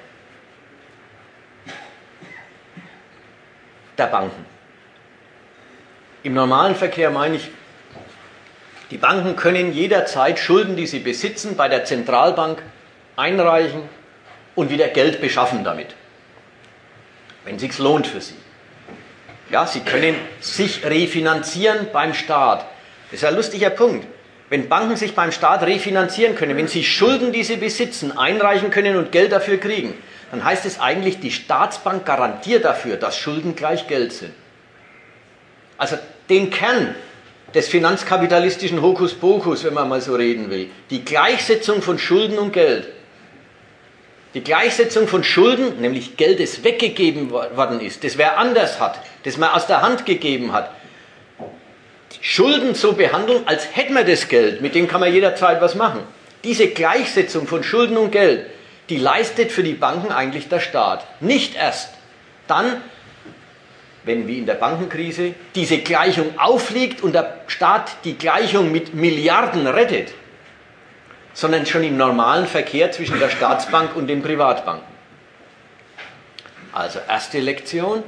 der 3.99 4.07
Banken. 4.07 4.47
Im 6.23 6.35
normalen 6.35 6.75
Verkehr 6.75 7.11
meine 7.11 7.37
ich, 7.37 7.51
die 8.91 8.99
Banken 8.99 9.37
können 9.37 9.73
jederzeit 9.73 10.39
Schulden, 10.39 10.77
die 10.77 10.87
sie 10.87 10.99
besitzen, 10.99 11.57
bei 11.57 11.69
der 11.69 11.85
Zentralbank 11.85 12.63
einreichen 13.17 13.83
und 14.55 14.71
wieder 14.71 14.89
Geld 14.89 15.21
beschaffen 15.21 15.65
damit, 15.65 15.95
wenn 17.45 17.57
es 17.57 17.63
sich 17.63 17.79
lohnt 17.79 18.07
für 18.07 18.21
sie. 18.21 18.35
Ja, 19.51 19.67
sie 19.67 19.81
können 19.81 20.15
sich 20.41 20.85
refinanzieren 20.85 21.89
beim 21.93 22.15
Staat. 22.15 22.67
Das 23.11 23.21
ist 23.21 23.25
ein 23.25 23.35
lustiger 23.35 23.71
Punkt. 23.71 24.07
Wenn 24.49 24.69
Banken 24.69 24.97
sich 24.97 25.15
beim 25.15 25.33
Staat 25.33 25.63
refinanzieren 25.63 26.35
können, 26.35 26.57
wenn 26.57 26.69
sie 26.69 26.85
Schulden, 26.85 27.33
die 27.33 27.45
sie 27.45 27.57
besitzen, 27.57 28.17
einreichen 28.17 28.71
können 28.71 28.97
und 28.97 29.13
Geld 29.13 29.33
dafür 29.33 29.59
kriegen, 29.59 29.95
dann 30.31 30.45
heißt 30.45 30.67
es 30.67 30.81
eigentlich, 30.81 31.21
die 31.21 31.31
Staatsbank 31.31 32.05
garantiert 32.05 32.65
dafür, 32.65 32.97
dass 32.97 33.17
Schulden 33.17 33.57
gleich 33.57 33.89
Geld 33.89 34.13
sind. 34.13 34.33
Also 35.77 35.97
den 36.29 36.51
Kern 36.51 36.95
des 37.55 37.69
finanzkapitalistischen 37.69 38.81
Hokuspokus, 38.83 39.65
wenn 39.65 39.75
man 39.75 39.89
mal 39.89 40.01
so 40.01 40.15
reden 40.15 40.51
will, 40.51 40.71
die 40.91 41.05
Gleichsetzung 41.05 41.83
von 41.83 41.99
Schulden 41.99 42.39
und 42.39 42.53
Geld, 42.53 42.89
die 44.35 44.43
Gleichsetzung 44.43 45.09
von 45.09 45.25
Schulden, 45.25 45.81
nämlich 45.81 46.17
Geld, 46.17 46.41
das 46.41 46.63
weggegeben 46.63 47.31
worden 47.31 47.81
ist, 47.81 48.05
das 48.05 48.17
wer 48.17 48.39
anders 48.39 48.81
hat, 48.81 49.01
das 49.25 49.37
man 49.37 49.51
aus 49.51 49.67
der 49.67 49.83
Hand 49.83 50.07
gegeben 50.07 50.53
hat, 50.53 50.71
Schulden 52.21 52.75
so 52.75 52.93
behandeln, 52.93 53.43
als 53.47 53.75
hätte 53.75 53.93
man 53.93 54.07
das 54.07 54.29
Geld, 54.29 54.61
mit 54.61 54.75
dem 54.75 54.89
kann 54.89 55.01
man 55.01 55.13
jederzeit 55.13 55.61
was 55.61 55.75
machen. 55.75 56.03
Diese 56.45 56.69
Gleichsetzung 56.69 57.47
von 57.47 57.65
Schulden 57.65 57.97
und 57.97 58.13
Geld, 58.13 58.47
die 58.89 58.99
leistet 58.99 59.53
für 59.53 59.63
die 59.63 59.75
Banken 59.75 60.13
eigentlich 60.13 60.49
der 60.49 60.61
Staat. 60.61 61.07
Nicht 61.21 61.55
erst 61.55 61.91
dann, 62.47 62.83
wenn 64.05 64.27
wie 64.27 64.39
in 64.39 64.47
der 64.47 64.55
Bankenkrise 64.55 65.35
diese 65.55 65.79
Gleichung 65.79 66.39
aufliegt 66.39 67.03
und 67.03 67.15
der 67.15 67.41
Staat 67.47 68.05
die 68.05 68.17
Gleichung 68.17 68.73
mit 68.73 68.95
Milliarden 68.95 69.67
rettet, 69.67 70.13
sondern 71.33 71.67
schon 71.67 71.85
im 71.85 71.97
normalen 71.97 72.47
Verkehr 72.47 72.93
zwischen 72.93 73.19
der 73.19 73.31
Staatsbank 73.31 73.97
und 73.97 74.07
den 74.07 74.23
Privatbanken. 74.23 74.87
Also 76.73 77.01
erste 77.09 77.41
Lektion, 77.41 78.03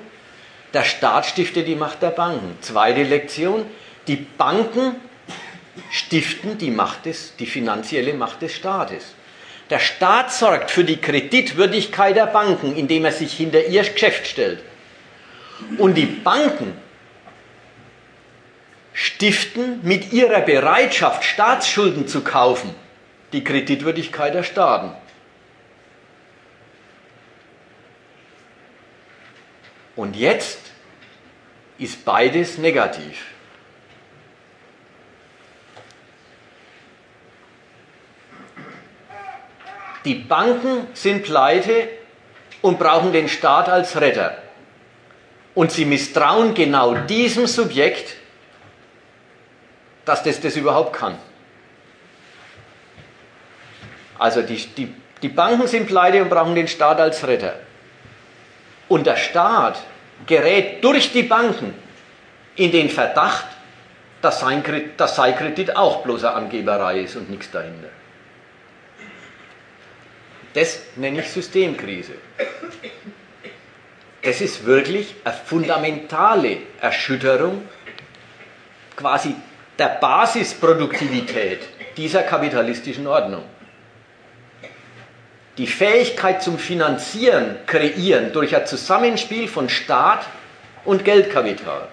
der 0.73 0.85
Staat 0.85 1.27
stiftet 1.27 1.67
die 1.67 1.75
Macht 1.75 2.03
der 2.03 2.11
Banken. 2.11 2.57
Zweite 2.61 3.03
Lektion, 3.03 3.67
die 4.07 4.17
Banken 4.17 4.97
stiften 5.91 6.59
die 6.59 6.71
Macht 6.71 7.07
des, 7.07 7.37
die 7.37 7.47
finanzielle 7.47 8.15
Macht 8.15 8.43
des 8.43 8.55
Staates. 8.55 9.15
Der 9.71 9.79
Staat 9.79 10.33
sorgt 10.33 10.71
für 10.71 10.85
die 10.85 10.99
Kreditwürdigkeit 10.99 12.17
der 12.17 12.27
Banken, 12.27 12.77
indem 12.77 13.05
er 13.05 13.13
sich 13.13 13.33
hinter 13.33 13.65
ihr 13.65 13.83
Geschäft 13.83 14.27
stellt. 14.27 14.63
Und 15.79 15.95
die 15.95 16.07
Banken 16.07 16.77
stiften 18.93 19.81
mit 19.83 20.13
ihrer 20.13 20.41
Bereitschaft, 20.41 21.25
Staatsschulden 21.25 22.07
zu 22.07 22.23
kaufen, 22.23 22.75
die 23.33 23.45
Kreditwürdigkeit 23.45 24.35
der 24.35 24.43
Staaten. 24.43 24.93
Und 29.97 30.17
jetzt 30.17 30.59
ist 31.79 32.05
beides 32.05 32.59
negativ. 32.59 33.27
Die 40.05 40.15
Banken 40.15 40.89
sind 40.95 41.23
pleite 41.23 41.89
und 42.61 42.79
brauchen 42.79 43.13
den 43.13 43.29
Staat 43.29 43.69
als 43.69 44.01
Retter. 44.01 44.37
Und 45.55 45.71
sie 45.71 45.85
misstrauen 45.85 46.55
genau 46.55 46.95
diesem 46.95 47.47
Subjekt, 47.47 48.17
dass 50.05 50.23
das 50.23 50.41
das 50.41 50.57
überhaupt 50.57 50.95
kann. 50.95 51.19
Also 54.23 54.41
die, 54.41 54.55
die, 54.55 54.95
die 55.21 55.29
Banken 55.29 55.67
sind 55.67 55.89
pleite 55.89 56.23
und 56.23 56.31
brauchen 56.31 56.55
den 56.55 56.69
Staat 56.69 57.01
als 57.01 57.27
Retter. 57.27 57.55
Und 58.89 59.05
der 59.05 59.17
Staat 59.17 59.83
gerät 60.27 60.85
durch 60.85 61.11
die 61.11 61.25
Banken 61.25 61.75
in 62.55 62.71
den 62.71 62.89
Verdacht, 62.89 63.47
dass 64.21 64.39
sein, 64.39 64.63
dass 64.97 65.17
sein 65.17 65.35
Kredit 65.35 65.75
auch 65.75 66.05
bloße 66.05 66.33
Angeberei 66.33 67.01
ist 67.01 67.17
und 67.17 67.31
nichts 67.31 67.51
dahinter. 67.51 67.89
Das 70.55 70.79
nenne 70.95 71.23
ich 71.23 71.29
Systemkrise. 71.29 72.13
Es 74.23 74.41
ist 74.41 74.65
wirklich 74.65 75.17
eine 75.25 75.35
fundamentale 75.35 76.59
Erschütterung 76.81 77.63
quasi 78.95 79.35
der 79.77 79.99
Basisproduktivität 80.01 81.63
dieser 81.97 82.23
kapitalistischen 82.23 83.09
Ordnung. 83.09 83.43
Die 85.59 85.67
Fähigkeit 85.67 86.43
zum 86.43 86.59
Finanzieren 86.59 87.57
kreieren 87.67 88.33
durch 88.33 88.57
ein 88.57 88.67
Zusammenspiel 88.67 89.49
von 89.49 89.69
Staat 89.69 90.27
und 90.85 91.05
Geldkapital. 91.05 91.89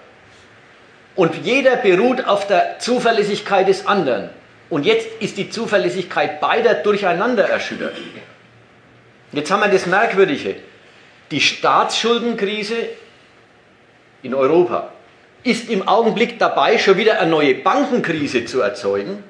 Und 1.14 1.44
jeder 1.44 1.76
beruht 1.76 2.26
auf 2.26 2.46
der 2.46 2.78
Zuverlässigkeit 2.78 3.68
des 3.68 3.86
anderen. 3.86 4.30
Und 4.70 4.86
jetzt 4.86 5.08
ist 5.20 5.36
die 5.36 5.50
Zuverlässigkeit 5.50 6.40
beider 6.40 6.74
durcheinander 6.74 7.48
erschüttert. 7.48 7.96
Jetzt 9.32 9.50
haben 9.50 9.60
wir 9.60 9.68
das 9.68 9.86
Merkwürdige. 9.86 10.56
Die 11.30 11.40
Staatsschuldenkrise 11.40 12.76
in 14.22 14.34
Europa 14.34 14.92
ist 15.42 15.68
im 15.70 15.86
Augenblick 15.86 16.38
dabei, 16.38 16.78
schon 16.78 16.96
wieder 16.96 17.20
eine 17.20 17.30
neue 17.30 17.54
Bankenkrise 17.54 18.44
zu 18.44 18.60
erzeugen, 18.60 19.22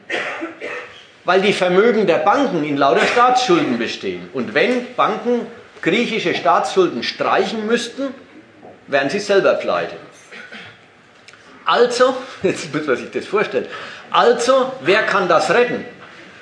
weil 1.25 1.43
die 1.43 1.53
Vermögen 1.53 2.07
der 2.07 2.19
Banken 2.19 2.65
in 2.65 2.77
lauter 2.77 3.07
Staatsschulden 3.07 3.79
bestehen. 3.79 4.29
Und 4.33 4.55
wenn 4.55 4.95
Banken 4.95 5.47
griechische 5.83 6.35
Staatsschulden 6.35 7.03
streichen 7.03 7.67
müssten, 7.67 8.15
wären 8.87 9.11
sie 9.11 9.21
selber 9.21 9.55
pleite. 9.55 9.97
Also, 11.65 12.17
jetzt 12.43 12.75
muss 12.75 12.87
man 12.87 12.97
sich 12.97 13.11
das 13.11 13.27
vorstellen, 13.27 13.67
also, 14.11 14.73
wer 14.81 15.03
kann 15.05 15.29
das 15.29 15.51
retten? 15.51 15.85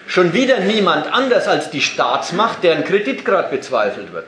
Schon 0.07 0.33
wieder 0.33 0.61
niemand 0.61 1.13
anders 1.13 1.47
als 1.49 1.71
die 1.71 1.83
Staatsmacht, 1.83 2.63
deren 2.65 2.83
Kreditgrad 2.83 3.51
bezweifelt 3.51 4.13
wird. 4.13 4.25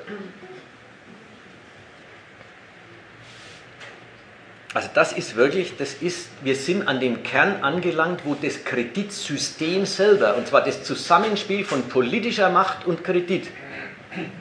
Also 4.73 4.89
das 4.95 5.13
ist 5.13 5.35
wirklich, 5.35 5.77
das 5.77 5.95
ist, 5.95 6.29
wir 6.43 6.55
sind 6.55 6.87
an 6.87 7.01
dem 7.01 7.25
Kern 7.25 7.65
angelangt, 7.65 8.21
wo 8.25 8.35
das 8.35 8.65
Kreditsystem 8.65 9.85
selber, 9.85 10.37
und 10.37 10.47
zwar 10.47 10.63
das 10.63 10.85
Zusammenspiel 10.85 11.65
von 11.65 11.89
politischer 11.89 12.51
Macht 12.51 12.87
und 12.87 13.03
Kredit, 13.03 13.49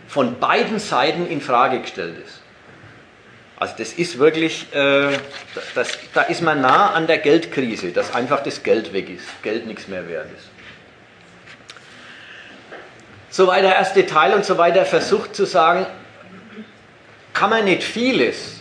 von 0.07 0.39
beiden 0.39 0.79
Seiten 0.79 1.27
in 1.27 1.41
Frage 1.41 1.81
gestellt 1.81 2.17
ist. 2.23 2.41
Also 3.57 3.73
das 3.77 3.91
ist 3.93 4.19
wirklich, 4.19 4.73
äh, 4.73 5.17
das, 5.75 5.97
da 6.13 6.21
ist 6.21 6.41
man 6.41 6.61
nah 6.61 6.91
an 6.91 7.07
der 7.07 7.17
Geldkrise, 7.17 7.91
dass 7.91 8.13
einfach 8.13 8.41
das 8.41 8.63
Geld 8.63 8.93
weg 8.93 9.09
ist, 9.09 9.25
Geld 9.41 9.65
nichts 9.65 9.87
mehr 9.87 10.07
wert 10.07 10.27
ist. 10.37 10.47
Soweit 13.31 13.63
der 13.63 13.75
erste 13.75 14.05
Teil 14.05 14.33
und 14.33 14.45
so 14.45 14.57
weiter 14.57 14.85
versucht 14.85 15.35
zu 15.35 15.45
sagen, 15.45 15.85
kann 17.33 17.49
man 17.49 17.65
nicht 17.65 17.83
vieles. 17.83 18.58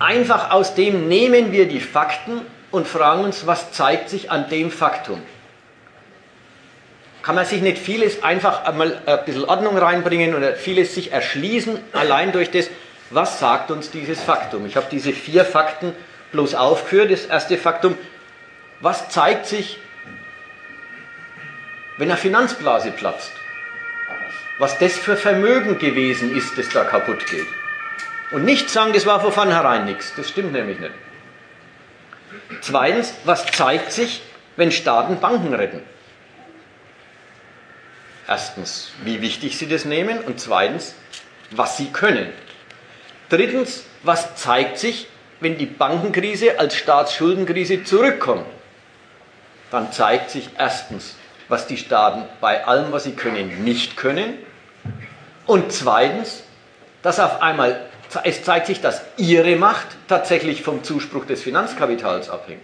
Einfach 0.00 0.50
aus 0.50 0.74
dem 0.74 1.08
nehmen 1.08 1.52
wir 1.52 1.68
die 1.68 1.78
Fakten 1.78 2.40
und 2.70 2.88
fragen 2.88 3.22
uns, 3.22 3.46
was 3.46 3.70
zeigt 3.70 4.08
sich 4.08 4.30
an 4.30 4.48
dem 4.48 4.70
Faktum? 4.70 5.22
Kann 7.22 7.34
man 7.34 7.44
sich 7.44 7.60
nicht 7.60 7.76
vieles 7.76 8.22
einfach 8.22 8.64
einmal 8.64 8.98
ein 9.04 9.24
bisschen 9.26 9.44
Ordnung 9.44 9.76
reinbringen 9.76 10.34
oder 10.34 10.54
vieles 10.54 10.94
sich 10.94 11.12
erschließen, 11.12 11.78
allein 11.92 12.32
durch 12.32 12.50
das, 12.50 12.70
was 13.10 13.40
sagt 13.40 13.70
uns 13.70 13.90
dieses 13.90 14.22
Faktum? 14.22 14.64
Ich 14.64 14.76
habe 14.76 14.86
diese 14.90 15.12
vier 15.12 15.44
Fakten 15.44 15.92
bloß 16.32 16.54
aufgeführt. 16.54 17.10
Das 17.10 17.26
erste 17.26 17.58
Faktum, 17.58 17.98
was 18.80 19.10
zeigt 19.10 19.44
sich, 19.44 19.78
wenn 21.98 22.10
eine 22.10 22.18
Finanzblase 22.18 22.90
platzt? 22.90 23.32
Was 24.58 24.78
das 24.78 24.94
für 24.94 25.18
Vermögen 25.18 25.78
gewesen 25.78 26.34
ist, 26.34 26.56
das 26.56 26.70
da 26.70 26.84
kaputt 26.84 27.26
geht. 27.26 27.59
Und 28.30 28.44
nicht 28.44 28.70
sagen, 28.70 28.92
das 28.92 29.06
war 29.06 29.20
von 29.20 29.32
vornherein 29.32 29.84
nichts. 29.84 30.12
Das 30.16 30.28
stimmt 30.28 30.52
nämlich 30.52 30.78
nicht. 30.78 30.92
Zweitens, 32.60 33.14
was 33.24 33.46
zeigt 33.46 33.92
sich, 33.92 34.22
wenn 34.56 34.70
Staaten 34.70 35.18
Banken 35.20 35.54
retten? 35.54 35.82
Erstens, 38.28 38.92
wie 39.02 39.20
wichtig 39.20 39.58
sie 39.58 39.68
das 39.68 39.84
nehmen 39.84 40.20
und 40.20 40.38
zweitens, 40.38 40.94
was 41.50 41.76
sie 41.76 41.90
können. 41.90 42.32
Drittens, 43.28 43.84
was 44.04 44.36
zeigt 44.36 44.78
sich, 44.78 45.08
wenn 45.40 45.58
die 45.58 45.66
Bankenkrise 45.66 46.58
als 46.58 46.76
Staatsschuldenkrise 46.76 47.82
zurückkommt? 47.82 48.46
Dann 49.72 49.90
zeigt 49.90 50.30
sich 50.30 50.50
erstens, 50.56 51.16
was 51.48 51.66
die 51.66 51.76
Staaten 51.76 52.24
bei 52.40 52.64
allem, 52.64 52.92
was 52.92 53.04
sie 53.04 53.12
können, 53.12 53.64
nicht 53.64 53.96
können. 53.96 54.34
Und 55.46 55.72
zweitens, 55.72 56.44
dass 57.02 57.18
auf 57.18 57.42
einmal 57.42 57.89
es 58.24 58.42
zeigt 58.42 58.66
sich, 58.66 58.80
dass 58.80 59.02
ihre 59.16 59.56
Macht 59.56 59.86
tatsächlich 60.08 60.62
vom 60.62 60.82
Zuspruch 60.82 61.26
des 61.26 61.42
Finanzkapitals 61.42 62.28
abhängt. 62.28 62.62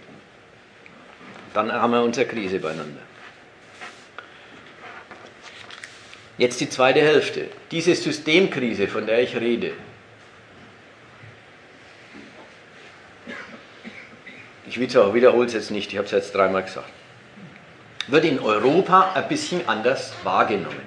Dann 1.53 1.71
haben 1.71 1.91
wir 1.93 2.01
unsere 2.01 2.27
Krise 2.27 2.59
beieinander. 2.59 3.01
Jetzt 6.37 6.59
die 6.59 6.69
zweite 6.69 6.99
Hälfte. 6.99 7.49
Diese 7.71 7.95
Systemkrise, 7.95 8.87
von 8.87 9.07
der 9.07 9.23
ich 9.23 9.35
rede, 9.35 9.71
ich 14.67 14.79
wiederhole 14.79 15.47
es 15.47 15.53
jetzt 15.53 15.71
nicht, 15.71 15.91
ich 15.91 15.97
habe 15.97 16.05
es 16.05 16.11
jetzt 16.11 16.35
dreimal 16.35 16.63
gesagt, 16.63 16.89
wird 18.07 18.25
in 18.25 18.39
Europa 18.39 19.13
ein 19.13 19.27
bisschen 19.27 19.67
anders 19.67 20.13
wahrgenommen. 20.23 20.86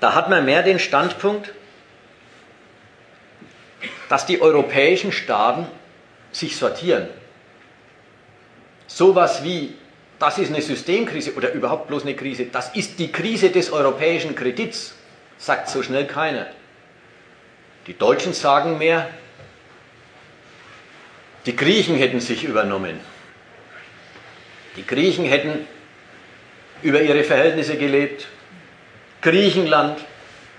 Da 0.00 0.14
hat 0.14 0.30
man 0.30 0.44
mehr 0.44 0.62
den 0.62 0.78
Standpunkt, 0.78 1.52
dass 4.08 4.26
die 4.26 4.40
europäischen 4.40 5.12
Staaten 5.12 5.66
sich 6.32 6.56
sortieren. 6.56 7.08
Sowas 8.86 9.44
wie, 9.44 9.74
das 10.18 10.38
ist 10.38 10.48
eine 10.52 10.62
Systemkrise 10.62 11.34
oder 11.34 11.52
überhaupt 11.52 11.88
bloß 11.88 12.02
eine 12.02 12.16
Krise, 12.16 12.46
das 12.46 12.74
ist 12.74 12.98
die 12.98 13.12
Krise 13.12 13.50
des 13.50 13.70
europäischen 13.70 14.34
Kredits, 14.34 14.94
sagt 15.38 15.68
so 15.68 15.82
schnell 15.82 16.06
keiner. 16.06 16.46
Die 17.86 17.96
Deutschen 17.96 18.32
sagen 18.32 18.78
mehr, 18.78 19.08
die 21.46 21.56
Griechen 21.56 21.96
hätten 21.96 22.20
sich 22.20 22.44
übernommen. 22.44 23.00
Die 24.76 24.86
Griechen 24.86 25.24
hätten 25.24 25.66
über 26.82 27.00
ihre 27.00 27.24
Verhältnisse 27.24 27.76
gelebt, 27.76 28.26
Griechenland 29.22 29.98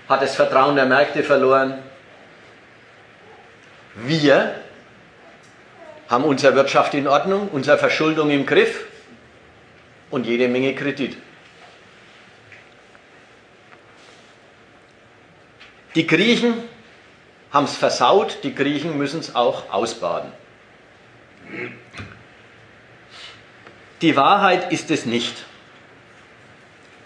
hat 0.08 0.22
das 0.22 0.34
Vertrauen 0.36 0.76
der 0.76 0.86
Märkte 0.86 1.24
verloren. 1.24 1.82
Wir 3.94 4.54
haben 6.08 6.24
unsere 6.24 6.54
Wirtschaft 6.54 6.94
in 6.94 7.08
Ordnung, 7.08 7.48
unsere 7.48 7.78
Verschuldung 7.78 8.30
im 8.30 8.46
Griff 8.46 8.86
und 10.10 10.26
jede 10.26 10.48
Menge 10.48 10.74
Kredit. 10.74 11.16
Die 15.94 16.06
Griechen 16.06 16.54
haben 17.50 17.64
es 17.64 17.76
versaut, 17.76 18.38
die 18.44 18.54
Griechen 18.54 18.96
müssen 18.96 19.20
es 19.20 19.34
auch 19.34 19.70
ausbaden. 19.70 20.32
Die 24.00 24.16
Wahrheit 24.16 24.72
ist 24.72 24.90
es 24.90 25.04
nicht. 25.04 25.44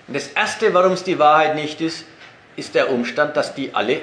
Und 0.09 0.15
das 0.15 0.29
Erste, 0.29 0.73
warum 0.73 0.93
es 0.93 1.05
die 1.05 1.19
Wahrheit 1.19 1.55
nicht 1.55 1.81
ist, 1.81 2.05
ist 2.57 2.75
der 2.75 2.91
Umstand, 2.91 3.37
dass 3.37 3.55
die 3.55 3.75
alle 3.75 4.01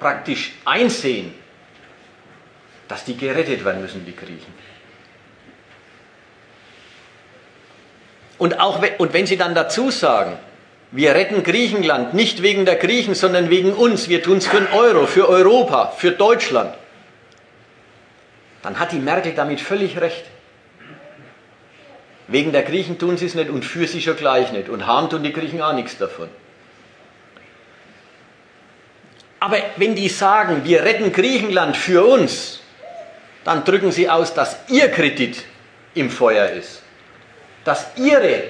praktisch 0.00 0.52
einsehen, 0.64 1.34
dass 2.88 3.04
die 3.04 3.16
gerettet 3.16 3.64
werden 3.64 3.82
müssen, 3.82 4.04
die 4.06 4.16
Griechen. 4.16 4.54
Und, 8.38 8.60
auch, 8.60 8.80
und 8.98 9.12
wenn 9.12 9.26
sie 9.26 9.36
dann 9.36 9.54
dazu 9.54 9.90
sagen, 9.90 10.38
wir 10.90 11.14
retten 11.14 11.42
Griechenland 11.42 12.14
nicht 12.14 12.42
wegen 12.42 12.64
der 12.64 12.76
Griechen, 12.76 13.14
sondern 13.14 13.50
wegen 13.50 13.72
uns, 13.72 14.08
wir 14.08 14.22
tun 14.22 14.38
es 14.38 14.46
für 14.46 14.60
den 14.60 14.72
Euro, 14.72 15.06
für 15.06 15.28
Europa, 15.28 15.92
für 15.96 16.12
Deutschland, 16.12 16.74
dann 18.62 18.78
hat 18.78 18.92
die 18.92 18.98
Merkel 18.98 19.34
damit 19.34 19.60
völlig 19.60 20.00
recht. 20.00 20.24
Wegen 22.28 22.52
der 22.52 22.62
Griechen 22.62 22.98
tun 22.98 23.16
sie 23.16 23.24
es 23.24 23.34
nicht 23.34 23.48
und 23.48 23.64
für 23.64 23.86
sie 23.86 24.02
schon 24.02 24.16
gleich 24.16 24.52
nicht. 24.52 24.68
Und 24.68 24.86
haben 24.86 25.08
tun 25.08 25.22
die 25.22 25.32
Griechen 25.32 25.62
auch 25.62 25.72
nichts 25.72 25.96
davon. 25.96 26.28
Aber 29.40 29.56
wenn 29.76 29.94
die 29.94 30.10
sagen, 30.10 30.62
wir 30.64 30.82
retten 30.82 31.12
Griechenland 31.12 31.76
für 31.76 32.04
uns, 32.04 32.60
dann 33.44 33.64
drücken 33.64 33.92
sie 33.92 34.10
aus, 34.10 34.34
dass 34.34 34.58
ihr 34.68 34.90
Kredit 34.90 35.42
im 35.94 36.10
Feuer 36.10 36.50
ist. 36.50 36.82
Dass 37.64 37.86
ihre, 37.96 38.42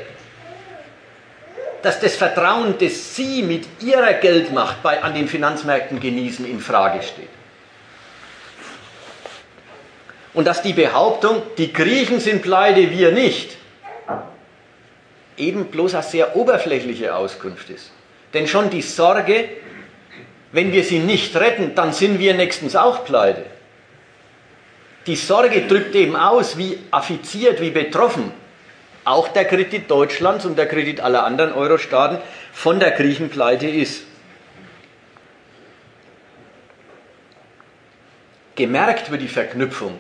dass 1.83 2.01
das 2.01 2.17
Vertrauen, 2.17 2.75
das 2.81 3.15
sie 3.15 3.45
mit 3.45 3.65
ihrer 3.81 4.15
Geldmacht 4.15 4.83
bei, 4.83 5.03
an 5.05 5.15
den 5.15 5.29
Finanzmärkten 5.29 6.01
genießen, 6.01 6.45
in 6.51 6.59
Frage 6.59 7.03
steht. 7.03 7.29
Und 10.35 10.47
dass 10.47 10.63
die 10.63 10.73
Behauptung, 10.73 11.43
die 11.59 11.73
Griechen 11.73 12.19
sind 12.19 12.43
pleite, 12.43 12.91
wir 12.91 13.13
nicht, 13.13 13.58
eben 15.39 15.67
bloß 15.67 15.95
eine 15.95 16.03
sehr 16.03 16.37
oberflächliche 16.37 17.15
Auskunft 17.15 17.71
ist. 17.71 17.93
Denn 18.35 18.47
schon 18.47 18.71
die 18.71 18.83
Sorge, 18.83 19.49
wenn 20.53 20.73
wir 20.73 20.85
sie 20.85 20.99
nicht 20.99 21.35
retten, 21.37 21.75
dann 21.75 21.93
sind 21.93 22.19
wir 22.19 22.35
nächstens 22.35 22.77
auch 22.77 23.05
pleite. 23.05 23.45
Die 25.07 25.17
Sorge 25.17 25.63
drückt 25.63 25.95
eben 25.95 26.17
aus, 26.17 26.59
wie 26.59 26.79
affiziert, 26.91 27.61
wie 27.61 27.71
betroffen 27.71 28.33
auch 29.09 29.29
der 29.29 29.47
Kredit 29.47 29.91
Deutschlands 29.91 30.45
und 30.45 30.59
der 30.59 30.67
Kredit 30.67 31.01
aller 31.01 31.25
anderen 31.25 31.53
Euro-Staaten 31.53 32.19
von 32.53 32.79
der 32.79 32.91
Griechenpleite 32.91 33.67
ist. 33.67 34.03
Gemerkt 38.55 39.11
wird 39.11 39.23
die 39.23 39.29
Verknüpfung, 39.29 39.99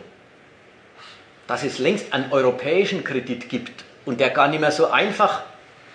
dass 1.46 1.62
es 1.62 1.78
längst 1.78 2.12
einen 2.12 2.32
europäischen 2.32 3.02
Kredit 3.02 3.48
gibt 3.48 3.84
und 4.08 4.20
der 4.20 4.30
gar 4.30 4.48
nicht 4.48 4.60
mehr 4.60 4.72
so 4.72 4.90
einfach, 4.90 5.42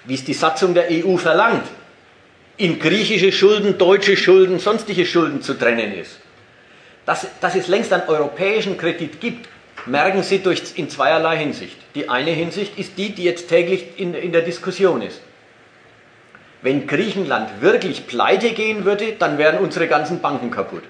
wie 0.05 0.14
es 0.14 0.24
die 0.24 0.36
Satzung 0.36 0.76
der 0.76 0.86
EU 0.91 1.18
verlangt, 1.18 1.64
in 2.57 2.78
griechische 2.78 3.32
Schulden, 3.32 3.80
deutsche 3.80 4.16
Schulden, 4.16 4.59
sonstige 4.59 5.07
Schulden 5.07 5.41
zu 5.41 5.55
trennen 5.55 5.91
ist. 5.91 6.20
Dass, 7.07 7.26
dass 7.41 7.55
es 7.55 7.68
längst 7.68 7.91
einen 7.91 8.07
europäischen 8.07 8.78
Kredit 8.78 9.20
gibt, 9.20 9.49
merken 9.88 10.22
Sie 10.22 10.38
durch, 10.43 10.61
in 10.76 10.91
zweierlei 10.91 11.38
Hinsicht. 11.38 11.76
Die 11.95 12.07
eine 12.07 12.30
Hinsicht 12.30 12.78
ist 12.78 12.99
die, 12.99 13.16
die 13.16 13.24
jetzt 13.24 13.49
täglich 13.49 13.97
in, 13.97 14.14
in 14.14 14.32
der 14.32 14.43
Diskussion 14.43 15.01
ist. 15.01 15.20
Wenn 16.61 16.86
Griechenland 16.86 17.61
wirklich 17.61 18.05
pleite 18.05 18.51
gehen 18.51 18.86
würde, 18.86 19.14
dann 19.14 19.39
wären 19.39 19.57
unsere 19.57 19.88
ganzen 19.88 20.22
Banken 20.22 20.51
kaputt. 20.51 20.84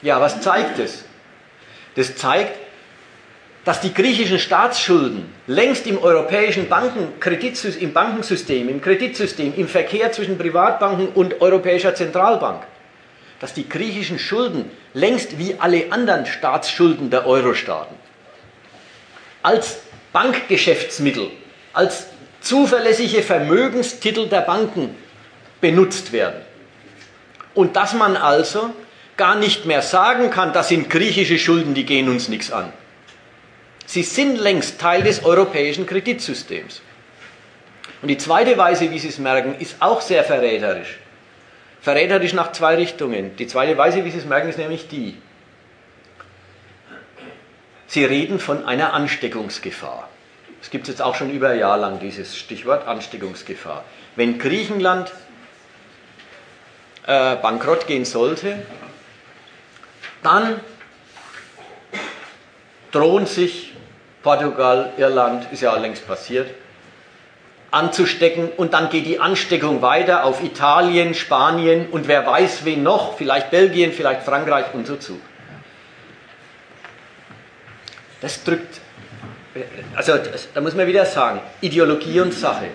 Ja, 0.00 0.22
was 0.22 0.40
zeigt 0.40 0.78
es? 0.78 1.04
Das 1.96 2.16
zeigt, 2.16 2.56
dass 3.64 3.80
die 3.80 3.92
griechischen 3.92 4.38
Staatsschulden 4.38 5.26
längst 5.46 5.86
im 5.86 5.98
europäischen 5.98 6.68
Bankenkreditsystem, 6.68 7.82
im 7.82 7.92
Bankensystem, 7.92 8.68
im 8.68 8.80
Kreditsystem, 8.80 9.52
im 9.56 9.68
Verkehr 9.68 10.12
zwischen 10.12 10.38
Privatbanken 10.38 11.08
und 11.08 11.40
Europäischer 11.40 11.94
Zentralbank, 11.94 12.62
dass 13.38 13.52
die 13.52 13.68
griechischen 13.68 14.18
Schulden 14.18 14.70
längst 14.94 15.38
wie 15.38 15.56
alle 15.58 15.92
anderen 15.92 16.26
Staatsschulden 16.26 17.10
der 17.10 17.26
Euro-Staaten 17.26 17.94
als 19.42 19.80
Bankgeschäftsmittel, 20.12 21.30
als 21.72 22.06
zuverlässige 22.40 23.22
Vermögenstitel 23.22 24.26
der 24.26 24.40
Banken 24.40 24.94
benutzt 25.60 26.12
werden. 26.12 26.40
Und 27.54 27.76
dass 27.76 27.94
man 27.94 28.16
also 28.16 28.70
gar 29.16 29.36
nicht 29.36 29.66
mehr 29.66 29.82
sagen 29.82 30.30
kann, 30.30 30.52
das 30.52 30.68
sind 30.68 30.88
griechische 30.88 31.38
Schulden, 31.38 31.74
die 31.74 31.84
gehen 31.84 32.08
uns 32.08 32.28
nichts 32.28 32.50
an. 32.50 32.72
Sie 33.90 34.04
sind 34.04 34.36
längst 34.36 34.80
Teil 34.80 35.02
des 35.02 35.24
europäischen 35.24 35.84
Kreditsystems. 35.84 36.80
Und 38.00 38.06
die 38.06 38.18
zweite 38.18 38.56
Weise, 38.56 38.88
wie 38.92 39.00
Sie 39.00 39.08
es 39.08 39.18
merken, 39.18 39.56
ist 39.58 39.74
auch 39.80 40.00
sehr 40.00 40.22
verräterisch. 40.22 41.00
verräterisch 41.80 42.32
nach 42.32 42.52
zwei 42.52 42.76
Richtungen. 42.76 43.34
Die 43.34 43.48
zweite 43.48 43.76
Weise, 43.76 44.04
wie 44.04 44.12
Sie 44.12 44.18
es 44.18 44.26
merken, 44.26 44.48
ist 44.48 44.58
nämlich 44.58 44.86
die. 44.86 45.20
Sie 47.88 48.04
reden 48.04 48.38
von 48.38 48.64
einer 48.64 48.92
Ansteckungsgefahr. 48.92 50.08
Es 50.62 50.70
gibt 50.70 50.86
jetzt 50.86 51.02
auch 51.02 51.16
schon 51.16 51.30
über 51.32 51.48
ein 51.48 51.58
Jahr 51.58 51.76
lang 51.76 51.98
dieses 51.98 52.38
Stichwort 52.38 52.86
Ansteckungsgefahr. 52.86 53.84
Wenn 54.14 54.38
Griechenland 54.38 55.10
äh, 57.08 57.34
bankrott 57.34 57.88
gehen 57.88 58.04
sollte, 58.04 58.62
dann 60.22 60.60
drohen 62.92 63.26
sich 63.26 63.70
Portugal, 64.22 64.92
Irland, 64.96 65.46
ist 65.52 65.62
ja 65.62 65.76
längst 65.76 66.06
passiert, 66.06 66.50
anzustecken 67.70 68.50
und 68.56 68.74
dann 68.74 68.90
geht 68.90 69.06
die 69.06 69.20
Ansteckung 69.20 69.80
weiter 69.80 70.24
auf 70.24 70.42
Italien, 70.42 71.14
Spanien 71.14 71.88
und 71.90 72.08
wer 72.08 72.26
weiß 72.26 72.64
wen 72.64 72.82
noch, 72.82 73.16
vielleicht 73.16 73.50
Belgien, 73.50 73.92
vielleicht 73.92 74.22
Frankreich 74.22 74.74
und 74.74 74.86
so 74.86 74.96
zu. 74.96 75.20
Das 78.20 78.44
drückt, 78.44 78.80
also 79.94 80.18
das, 80.18 80.48
da 80.52 80.60
muss 80.60 80.74
man 80.74 80.86
wieder 80.86 81.06
sagen, 81.06 81.40
Ideologie 81.60 82.20
und 82.20 82.34
Sache. 82.34 82.66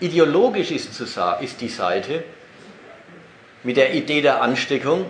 Ideologisch 0.00 0.72
ist, 0.72 0.94
zu, 0.94 1.04
ist 1.40 1.60
die 1.60 1.68
Seite 1.68 2.24
mit 3.62 3.76
der 3.76 3.94
Idee 3.94 4.20
der 4.20 4.42
Ansteckung, 4.42 5.06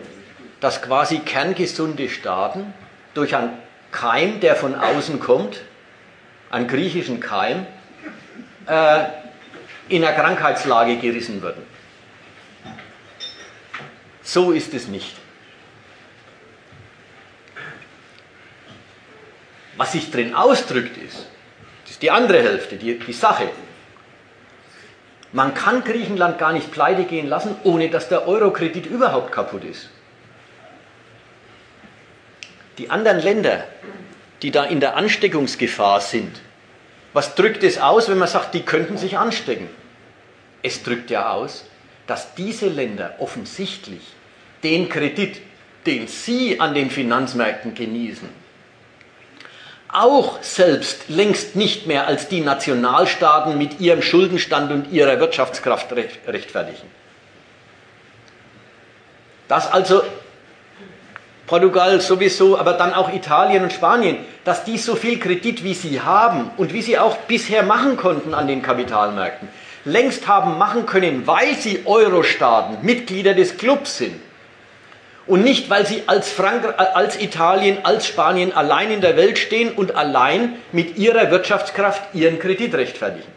dass 0.61 0.83
quasi 0.83 1.21
kerngesunde 1.21 2.09
Staaten 2.09 2.73
durch 3.15 3.35
einen 3.35 3.51
Keim, 3.93 4.41
der 4.41 4.57
von 4.57 4.75
außen 4.75 5.21
kommt, 5.21 5.61
einen 6.51 6.67
griechischen 6.67 7.21
Keim, 7.21 7.67
äh, 8.67 9.05
in 9.89 10.05
einer 10.05 10.15
Krankheitslage 10.15 10.97
gerissen 10.97 11.43
würden. 11.43 11.63
So 14.23 14.53
ist 14.53 14.73
es 14.75 14.89
nicht. 14.89 15.17
Was 19.77 19.93
sich 19.93 20.11
drin 20.11 20.35
ausdrückt 20.35 20.97
ist, 20.97 21.27
das 21.83 21.93
ist 21.93 22.03
die 22.03 22.11
andere 22.11 22.43
Hälfte, 22.43 22.77
die, 22.77 22.99
die 22.99 23.13
Sache. 23.13 23.49
Man 25.33 25.55
kann 25.55 25.83
Griechenland 25.83 26.39
gar 26.39 26.53
nicht 26.53 26.71
pleite 26.71 27.05
gehen 27.05 27.27
lassen, 27.27 27.57
ohne 27.65 27.89
dass 27.89 28.09
der 28.09 28.29
Eurokredit 28.29 28.87
überhaupt 28.87 29.33
kaputt 29.33 29.65
ist. 29.65 29.89
Die 32.83 32.91
anderen 32.91 33.21
Länder, 33.21 33.63
die 34.43 34.51
da 34.51 34.65
in 34.65 34.81
der 34.81 34.97
Ansteckungsgefahr 34.97 36.01
sind, 36.01 36.41
was 37.13 37.37
drückt 37.37 37.63
es 37.63 37.79
aus, 37.79 38.09
wenn 38.09 38.19
man 38.19 38.27
sagt, 38.27 38.55
die 38.55 38.63
könnten 38.63 38.99
sich 38.99 39.17
anstecken? 39.17 39.69
Es 40.65 40.83
drückt 40.83 41.09
ja 41.09 41.31
aus, 41.31 41.65
dass 42.09 42.35
diese 42.35 42.67
Länder 42.67 43.15
offensichtlich 43.21 44.03
den 44.65 44.89
Kredit, 44.89 45.41
den 45.87 46.09
sie 46.09 46.59
an 46.59 46.75
den 46.75 46.91
Finanzmärkten 46.91 47.75
genießen, 47.75 48.29
auch 49.87 50.43
selbst 50.43 51.09
längst 51.09 51.55
nicht 51.55 51.87
mehr 51.87 52.09
als 52.09 52.27
die 52.27 52.41
Nationalstaaten 52.41 53.57
mit 53.57 53.79
ihrem 53.79 54.03
Schuldenstand 54.03 54.73
und 54.73 54.91
ihrer 54.91 55.21
Wirtschaftskraft 55.21 55.93
rechtfertigen. 55.93 56.91
Dass 59.47 59.71
also 59.71 60.03
Portugal 61.53 62.01
sowieso, 62.01 62.59
aber 62.59 62.73
dann 62.73 62.95
auch 62.95 63.13
Italien 63.13 63.63
und 63.63 63.75
Spanien, 63.75 64.17
dass 64.43 64.65
die 64.65 64.79
so 64.79 64.97
viel 64.97 65.19
Kredit, 65.19 65.63
wie 65.63 65.75
sie 65.75 66.01
haben 66.01 66.51
und 66.57 66.73
wie 66.73 66.81
sie 66.81 66.99
auch 66.99 67.19
bisher 67.29 67.63
machen 67.63 67.99
konnten 67.99 68.33
an 68.33 68.49
den 68.49 68.63
Kapitalmärkten, 68.63 69.51
längst 69.85 70.27
haben 70.27 70.57
machen 70.57 70.87
können, 70.87 71.27
weil 71.27 71.55
sie 71.57 71.83
Euro-Staaten, 71.85 72.79
Mitglieder 72.81 73.35
des 73.35 73.59
Clubs 73.59 73.99
sind 73.99 74.19
und 75.27 75.45
nicht, 75.45 75.69
weil 75.69 75.85
sie 75.85 76.05
als, 76.07 76.33
Frank 76.33 76.75
als 76.79 77.21
Italien, 77.21 77.85
als 77.85 78.07
Spanien 78.07 78.55
allein 78.55 78.91
in 78.91 79.03
der 79.03 79.19
Welt 79.19 79.39
stehen 79.39 79.73
und 79.73 79.95
allein 79.95 80.55
mit 80.73 80.97
ihrer 80.97 81.31
Wirtschaftskraft 81.31 82.15
ihren 82.15 82.39
Kredit 82.39 82.75
rechtfertigen. 82.75 83.31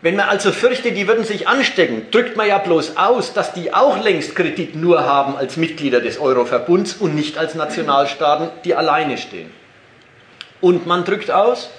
Wenn 0.00 0.16
man 0.16 0.28
also 0.28 0.52
fürchtet, 0.52 0.96
die 0.96 1.08
würden 1.08 1.24
sich 1.24 1.48
anstecken, 1.48 2.06
drückt 2.10 2.36
man 2.36 2.46
ja 2.46 2.58
bloß 2.58 2.96
aus, 2.96 3.32
dass 3.32 3.52
die 3.52 3.74
auch 3.74 4.02
längst 4.02 4.36
Kredit 4.36 4.76
nur 4.76 5.04
haben 5.04 5.36
als 5.36 5.56
Mitglieder 5.56 6.00
des 6.00 6.20
Euro-Verbunds 6.20 6.94
und 6.94 7.14
nicht 7.14 7.36
als 7.36 7.54
Nationalstaaten, 7.56 8.50
die 8.64 8.74
alleine 8.74 9.18
stehen. 9.18 9.50
Und 10.60 10.86
man 10.86 11.04
drückt 11.04 11.30
aus, 11.30 11.70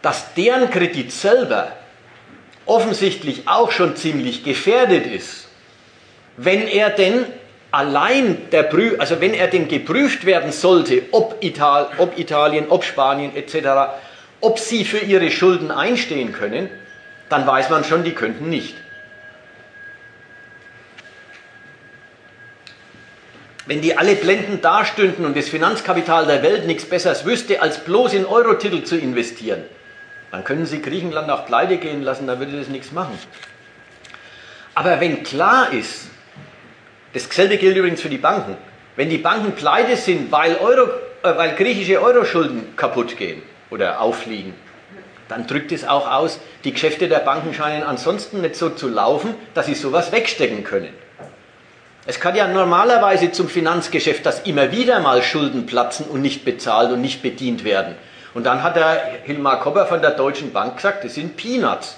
dass 0.00 0.34
deren 0.34 0.70
Kredit 0.70 1.10
selber 1.10 1.72
offensichtlich 2.66 3.42
auch 3.46 3.72
schon 3.72 3.96
ziemlich 3.96 4.44
gefährdet 4.44 5.06
ist 5.06 5.42
wenn 6.36 6.66
er 6.66 6.90
denn 6.90 7.26
allein 7.70 8.50
der 8.50 8.64
Prü 8.64 8.96
also 8.98 9.20
wenn 9.20 9.34
er 9.34 9.48
denn 9.48 9.68
geprüft 9.68 10.24
werden 10.24 10.52
sollte, 10.52 11.04
ob, 11.12 11.42
Ital 11.42 11.88
ob 11.98 12.18
Italien, 12.18 12.66
ob 12.68 12.84
Spanien 12.84 13.34
etc., 13.34 13.56
ob 14.42 14.58
sie 14.58 14.84
für 14.84 14.98
ihre 14.98 15.30
Schulden 15.30 15.70
einstehen 15.70 16.32
können, 16.32 16.68
dann 17.30 17.46
weiß 17.46 17.70
man 17.70 17.84
schon, 17.84 18.04
die 18.04 18.12
könnten 18.12 18.50
nicht. 18.50 18.76
Wenn 23.64 23.80
die 23.80 23.96
alle 23.96 24.16
blendend 24.16 24.64
dastünden 24.64 25.24
und 25.24 25.36
das 25.36 25.48
Finanzkapital 25.48 26.26
der 26.26 26.42
Welt 26.42 26.66
nichts 26.66 26.84
Besseres 26.84 27.24
wüsste, 27.24 27.62
als 27.62 27.84
bloß 27.84 28.12
in 28.12 28.26
Eurotitel 28.26 28.82
zu 28.82 28.98
investieren, 28.98 29.62
dann 30.32 30.44
können 30.44 30.66
sie 30.66 30.82
Griechenland 30.82 31.30
auch 31.30 31.46
pleite 31.46 31.78
gehen 31.78 32.02
lassen, 32.02 32.26
da 32.26 32.38
würde 32.38 32.58
das 32.58 32.68
nichts 32.68 32.92
machen. 32.92 33.16
Aber 34.74 35.00
wenn 35.00 35.22
klar 35.22 35.72
ist, 35.72 36.08
Dasselbe 37.12 37.58
gilt 37.58 37.76
übrigens 37.76 38.00
für 38.00 38.08
die 38.08 38.18
Banken. 38.18 38.56
Wenn 38.96 39.10
die 39.10 39.18
Banken 39.18 39.52
pleite 39.52 39.96
sind, 39.96 40.32
weil, 40.32 40.56
Euro, 40.56 40.88
äh, 41.22 41.36
weil 41.36 41.54
griechische 41.54 42.00
Euroschulden 42.02 42.74
kaputt 42.74 43.16
gehen 43.16 43.42
oder 43.72 44.00
auffliegen, 44.00 44.54
dann 45.28 45.46
drückt 45.46 45.72
es 45.72 45.88
auch 45.88 46.10
aus, 46.10 46.38
die 46.64 46.72
Geschäfte 46.72 47.08
der 47.08 47.20
Banken 47.20 47.54
scheinen 47.54 47.82
ansonsten 47.82 48.42
nicht 48.42 48.54
so 48.54 48.68
zu 48.68 48.88
laufen, 48.88 49.34
dass 49.54 49.66
sie 49.66 49.74
sowas 49.74 50.12
wegstecken 50.12 50.62
können. 50.62 50.92
Es 52.04 52.20
kann 52.20 52.34
ja 52.34 52.48
normalerweise 52.48 53.32
zum 53.32 53.48
Finanzgeschäft, 53.48 54.26
dass 54.26 54.40
immer 54.40 54.72
wieder 54.72 55.00
mal 55.00 55.22
Schulden 55.22 55.66
platzen 55.66 56.06
und 56.06 56.20
nicht 56.20 56.44
bezahlt 56.44 56.92
und 56.92 57.00
nicht 57.00 57.22
bedient 57.22 57.64
werden. 57.64 57.94
Und 58.34 58.44
dann 58.44 58.62
hat 58.62 58.76
der 58.76 59.20
Hilmar 59.24 59.60
Kopper 59.60 59.86
von 59.86 60.02
der 60.02 60.10
Deutschen 60.10 60.52
Bank 60.52 60.76
gesagt, 60.76 61.04
das 61.04 61.14
sind 61.14 61.36
Peanuts. 61.36 61.96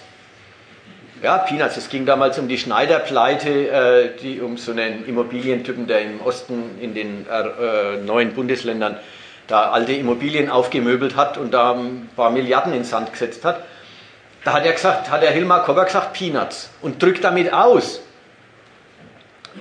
Ja, 1.23 1.39
Peanuts. 1.39 1.79
Es 1.79 1.89
ging 1.89 2.05
damals 2.05 2.39
um 2.39 2.49
die 2.49 2.59
Schneiderpleite, 2.59 3.49
äh, 3.49 4.11
die 4.21 4.41
um 4.43 4.59
so 4.59 4.73
einen 4.73 5.07
Immobilientypen, 5.07 5.87
der 5.87 6.03
im 6.03 6.21
Osten 6.21 6.79
in 6.81 6.93
den 6.93 7.27
äh, 7.27 7.97
neuen 8.05 8.35
Bundesländern 8.35 8.99
da 9.47 9.71
alte 9.71 9.93
Immobilien 9.93 10.51
aufgemöbelt 10.51 11.17
hat 11.17 11.39
und 11.39 11.53
da 11.53 11.73
ein 11.73 12.09
paar 12.17 12.31
Milliarden 12.31 12.73
ins 12.73 12.91
Sand 12.91 13.13
gesetzt 13.13 13.45
hat. 13.45 13.65
Da 14.45 14.53
hat 14.53 14.67
er 14.67 14.73
gesagt, 14.73 15.11
hat 15.11 15.23
der 15.23 15.31
Hilmar 15.31 15.65
Kobber 15.65 15.85
gesagt, 15.85 16.13
Peanuts 16.13 16.71
und 16.83 17.03
drückt 17.03 17.25
damit 17.25 17.53
aus. 17.53 18.01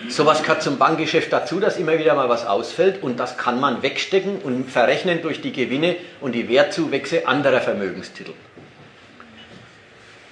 Sowas 0.09 0.41
gehört 0.41 0.63
zum 0.63 0.77
Bankgeschäft 0.77 1.31
dazu, 1.31 1.59
dass 1.59 1.77
immer 1.77 1.97
wieder 1.99 2.15
mal 2.15 2.27
was 2.27 2.47
ausfällt 2.47 3.03
und 3.03 3.19
das 3.19 3.37
kann 3.37 3.59
man 3.59 3.83
wegstecken 3.83 4.39
und 4.39 4.69
verrechnen 4.69 5.21
durch 5.21 5.41
die 5.41 5.51
Gewinne 5.51 5.95
und 6.19 6.33
die 6.33 6.49
Wertzuwächse 6.49 7.27
anderer 7.27 7.61
Vermögenstitel. 7.61 8.33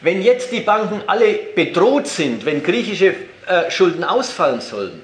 Wenn 0.01 0.23
jetzt 0.23 0.51
die 0.51 0.61
Banken 0.61 1.03
alle 1.05 1.33
bedroht 1.55 2.07
sind, 2.07 2.43
wenn 2.45 2.63
griechische 2.63 3.13
äh, 3.45 3.69
Schulden 3.69 4.03
ausfallen 4.03 4.61
sollen, 4.61 4.99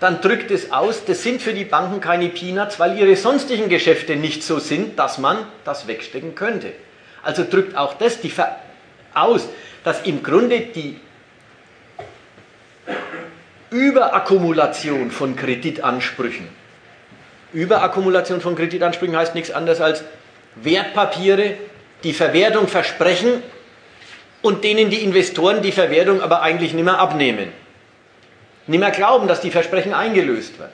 dann 0.00 0.20
drückt 0.20 0.50
es 0.50 0.72
aus, 0.72 1.04
das 1.04 1.22
sind 1.22 1.40
für 1.40 1.54
die 1.54 1.64
Banken 1.64 2.00
keine 2.00 2.28
Peanuts, 2.28 2.78
weil 2.78 2.98
ihre 2.98 3.16
sonstigen 3.16 3.68
Geschäfte 3.68 4.16
nicht 4.16 4.42
so 4.42 4.58
sind, 4.58 4.98
dass 4.98 5.18
man 5.18 5.38
das 5.64 5.86
wegstecken 5.86 6.34
könnte. 6.34 6.72
Also 7.22 7.44
drückt 7.48 7.76
auch 7.76 7.94
das 7.94 8.20
die 8.20 8.32
aus, 9.14 9.48
dass 9.84 10.02
im 10.02 10.22
Grunde 10.22 10.60
die 10.60 11.00
Überakkumulation 13.70 15.10
von 15.10 15.34
Kreditansprüchen, 15.34 16.48
Überakkumulation 17.52 18.40
von 18.40 18.54
Kreditansprüchen 18.54 19.16
heißt 19.16 19.34
nichts 19.34 19.50
anderes 19.50 19.80
als 19.80 20.04
Wertpapiere, 20.56 21.54
die 22.04 22.12
Verwertung 22.12 22.68
versprechen 22.68 23.42
und 24.42 24.62
denen 24.62 24.90
die 24.90 25.02
Investoren 25.02 25.62
die 25.62 25.72
Verwertung 25.72 26.20
aber 26.20 26.42
eigentlich 26.42 26.74
nicht 26.74 26.84
mehr 26.84 26.98
abnehmen. 26.98 27.48
Nicht 28.66 28.80
mehr 28.80 28.90
glauben, 28.90 29.28
dass 29.28 29.40
die 29.40 29.50
Versprechen 29.50 29.94
eingelöst 29.94 30.58
werden. 30.58 30.72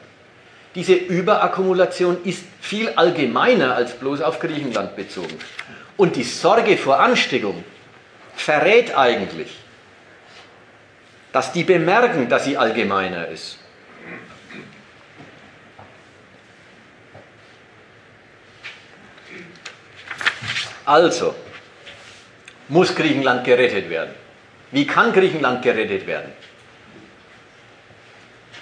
Diese 0.74 0.94
Überakkumulation 0.94 2.24
ist 2.24 2.44
viel 2.60 2.88
allgemeiner 2.90 3.74
als 3.74 3.92
bloß 3.92 4.22
auf 4.22 4.38
Griechenland 4.38 4.96
bezogen. 4.96 5.38
Und 5.98 6.16
die 6.16 6.22
Sorge 6.22 6.78
vor 6.78 6.98
Ansteckung 6.98 7.62
verrät 8.34 8.96
eigentlich, 8.96 9.58
dass 11.32 11.52
die 11.52 11.64
bemerken, 11.64 12.28
dass 12.28 12.44
sie 12.44 12.56
allgemeiner 12.56 13.28
ist. 13.28 13.58
Also, 20.84 21.34
muss 22.68 22.94
Griechenland 22.94 23.44
gerettet 23.44 23.88
werden. 23.88 24.14
Wie 24.70 24.86
kann 24.86 25.12
Griechenland 25.12 25.62
gerettet 25.62 26.06
werden? 26.06 26.32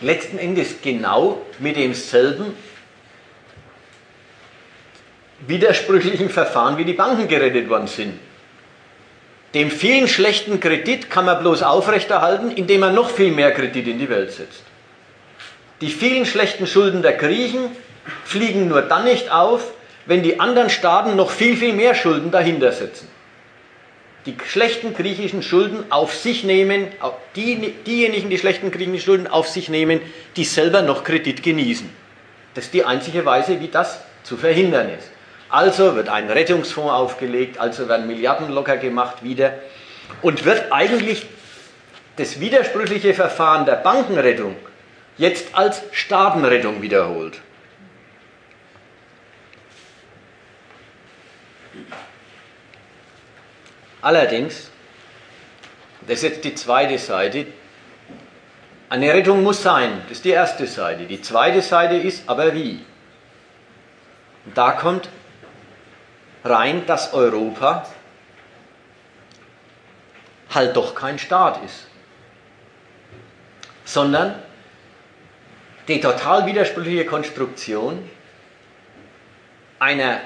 Letzten 0.00 0.38
Endes 0.38 0.76
genau 0.82 1.42
mit 1.58 1.76
demselben 1.76 2.54
widersprüchlichen 5.46 6.30
Verfahren, 6.30 6.78
wie 6.78 6.84
die 6.84 6.92
Banken 6.94 7.28
gerettet 7.28 7.68
worden 7.68 7.86
sind. 7.86 8.18
Dem 9.54 9.70
vielen 9.70 10.06
schlechten 10.06 10.60
Kredit 10.60 11.10
kann 11.10 11.24
man 11.24 11.40
bloß 11.40 11.62
aufrechterhalten, 11.62 12.50
indem 12.50 12.80
man 12.80 12.94
noch 12.94 13.10
viel 13.10 13.32
mehr 13.32 13.52
Kredit 13.52 13.88
in 13.88 13.98
die 13.98 14.08
Welt 14.08 14.32
setzt. 14.32 14.62
Die 15.80 15.88
vielen 15.88 16.24
schlechten 16.24 16.66
Schulden 16.66 17.02
der 17.02 17.14
Griechen 17.14 17.70
fliegen 18.24 18.68
nur 18.68 18.82
dann 18.82 19.04
nicht 19.04 19.30
auf, 19.30 19.72
wenn 20.06 20.22
die 20.22 20.38
anderen 20.38 20.70
Staaten 20.70 21.16
noch 21.16 21.30
viel, 21.30 21.56
viel 21.56 21.72
mehr 21.72 21.94
Schulden 21.94 22.30
dahinter 22.30 22.72
setzen. 22.72 23.08
Die 24.26 24.36
schlechten 24.46 24.92
griechischen 24.94 25.42
Schulden 25.42 25.90
auf 25.90 26.14
sich 26.14 26.44
nehmen, 26.44 26.88
die, 27.36 27.74
diejenigen, 27.86 28.28
die 28.28 28.38
schlechten 28.38 28.70
griechischen 28.70 29.00
Schulden 29.00 29.26
auf 29.26 29.48
sich 29.48 29.68
nehmen, 29.68 30.00
die 30.36 30.44
selber 30.44 30.82
noch 30.82 31.04
Kredit 31.04 31.42
genießen. 31.42 31.88
Das 32.54 32.66
ist 32.66 32.74
die 32.74 32.84
einzige 32.84 33.24
Weise, 33.24 33.60
wie 33.60 33.68
das 33.68 34.00
zu 34.22 34.36
verhindern 34.36 34.90
ist. 34.90 35.10
Also 35.48 35.96
wird 35.96 36.08
ein 36.08 36.30
Rettungsfonds 36.30 36.92
aufgelegt, 36.92 37.58
also 37.58 37.88
werden 37.88 38.06
Milliarden 38.06 38.50
locker 38.50 38.76
gemacht 38.76 39.24
wieder 39.24 39.54
und 40.22 40.44
wird 40.44 40.70
eigentlich 40.70 41.26
das 42.16 42.40
widersprüchliche 42.40 43.14
Verfahren 43.14 43.64
der 43.64 43.76
Bankenrettung 43.76 44.54
jetzt 45.16 45.54
als 45.54 45.82
Staatenrettung 45.92 46.82
wiederholt. 46.82 47.40
Allerdings, 54.02 54.70
das 56.02 56.18
ist 56.18 56.22
jetzt 56.22 56.44
die 56.44 56.54
zweite 56.54 56.98
Seite, 56.98 57.46
eine 58.88 59.12
Rettung 59.12 59.42
muss 59.42 59.62
sein, 59.62 60.02
das 60.08 60.18
ist 60.18 60.24
die 60.24 60.30
erste 60.30 60.66
Seite. 60.66 61.04
Die 61.04 61.22
zweite 61.22 61.62
Seite 61.62 61.96
ist, 61.96 62.28
aber 62.28 62.54
wie? 62.54 62.84
Und 64.46 64.58
da 64.58 64.72
kommt 64.72 65.08
rein, 66.44 66.86
dass 66.86 67.12
Europa 67.12 67.86
halt 70.52 70.76
doch 70.76 70.94
kein 70.94 71.18
Staat 71.18 71.62
ist, 71.64 71.86
sondern 73.84 74.34
die 75.86 76.00
total 76.00 76.46
widersprüchliche 76.46 77.04
Konstruktion 77.04 78.08
einer 79.78 80.20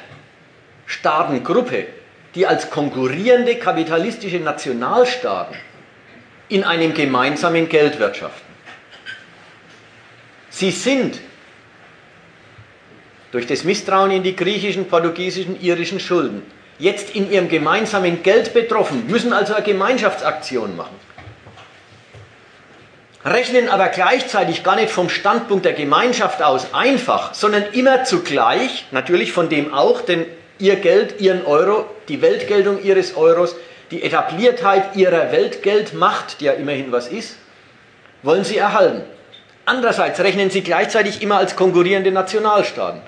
Staatengruppe, 0.87 1.87
die 2.35 2.47
als 2.47 2.71
konkurrierende 2.71 3.57
kapitalistische 3.57 4.39
Nationalstaaten 4.39 5.57
in 6.49 6.65
einem 6.65 6.95
gemeinsamen 6.95 7.69
Geld 7.69 7.99
wirtschaften. 7.99 8.55
Sie 10.51 10.71
sind 10.71 11.21
durch 13.33 13.47
das 13.47 13.65
Misstrauen 13.65 14.11
in 14.13 14.23
die 14.23 14.37
griechischen, 14.37 14.87
portugiesischen, 14.87 15.61
irischen 15.61 15.99
Schulden 15.99 16.43
jetzt 16.79 17.15
in 17.15 17.31
ihrem 17.31 17.49
gemeinsamen 17.49 18.23
Geld 18.23 18.53
betroffen, 18.55 19.07
müssen 19.09 19.33
also 19.33 19.55
eine 19.55 19.65
Gemeinschaftsaktion 19.65 20.77
machen. 20.77 20.97
Rechnen 23.25 23.69
aber 23.69 23.89
gleichzeitig 23.89 24.63
gar 24.63 24.77
nicht 24.77 24.91
vom 24.91 25.09
Standpunkt 25.09 25.65
der 25.65 25.73
Gemeinschaft 25.73 26.43
aus 26.43 26.75
einfach, 26.75 27.33
sondern 27.33 27.65
immer 27.73 28.05
zugleich, 28.05 28.87
natürlich 28.91 29.33
von 29.33 29.49
dem 29.49 29.73
auch, 29.73 30.03
denn 30.03 30.27
ihr 30.59 30.77
Geld, 30.77 31.21
ihren 31.21 31.45
Euro, 31.45 31.87
die 32.09 32.23
Weltgeltung 32.23 32.83
ihres 32.83 33.17
Euros, 33.17 33.57
die 33.91 34.03
Etabliertheit 34.03 34.97
ihrer 34.97 35.33
Weltgeldmacht, 35.33 36.41
die 36.41 36.47
ja 36.47 36.53
immerhin 36.53 36.93
was 36.93 37.09
ist, 37.09 37.37
wollen 38.23 38.45
sie 38.45 38.59
erhalten. 38.59 39.03
Andererseits 39.67 40.21
rechnen 40.21 40.51
sie 40.51 40.63
gleichzeitig 40.63 41.23
immer 41.23 41.39
als 41.39 41.57
konkurrierende 41.57 42.13
Nationalstaaten. 42.13 43.01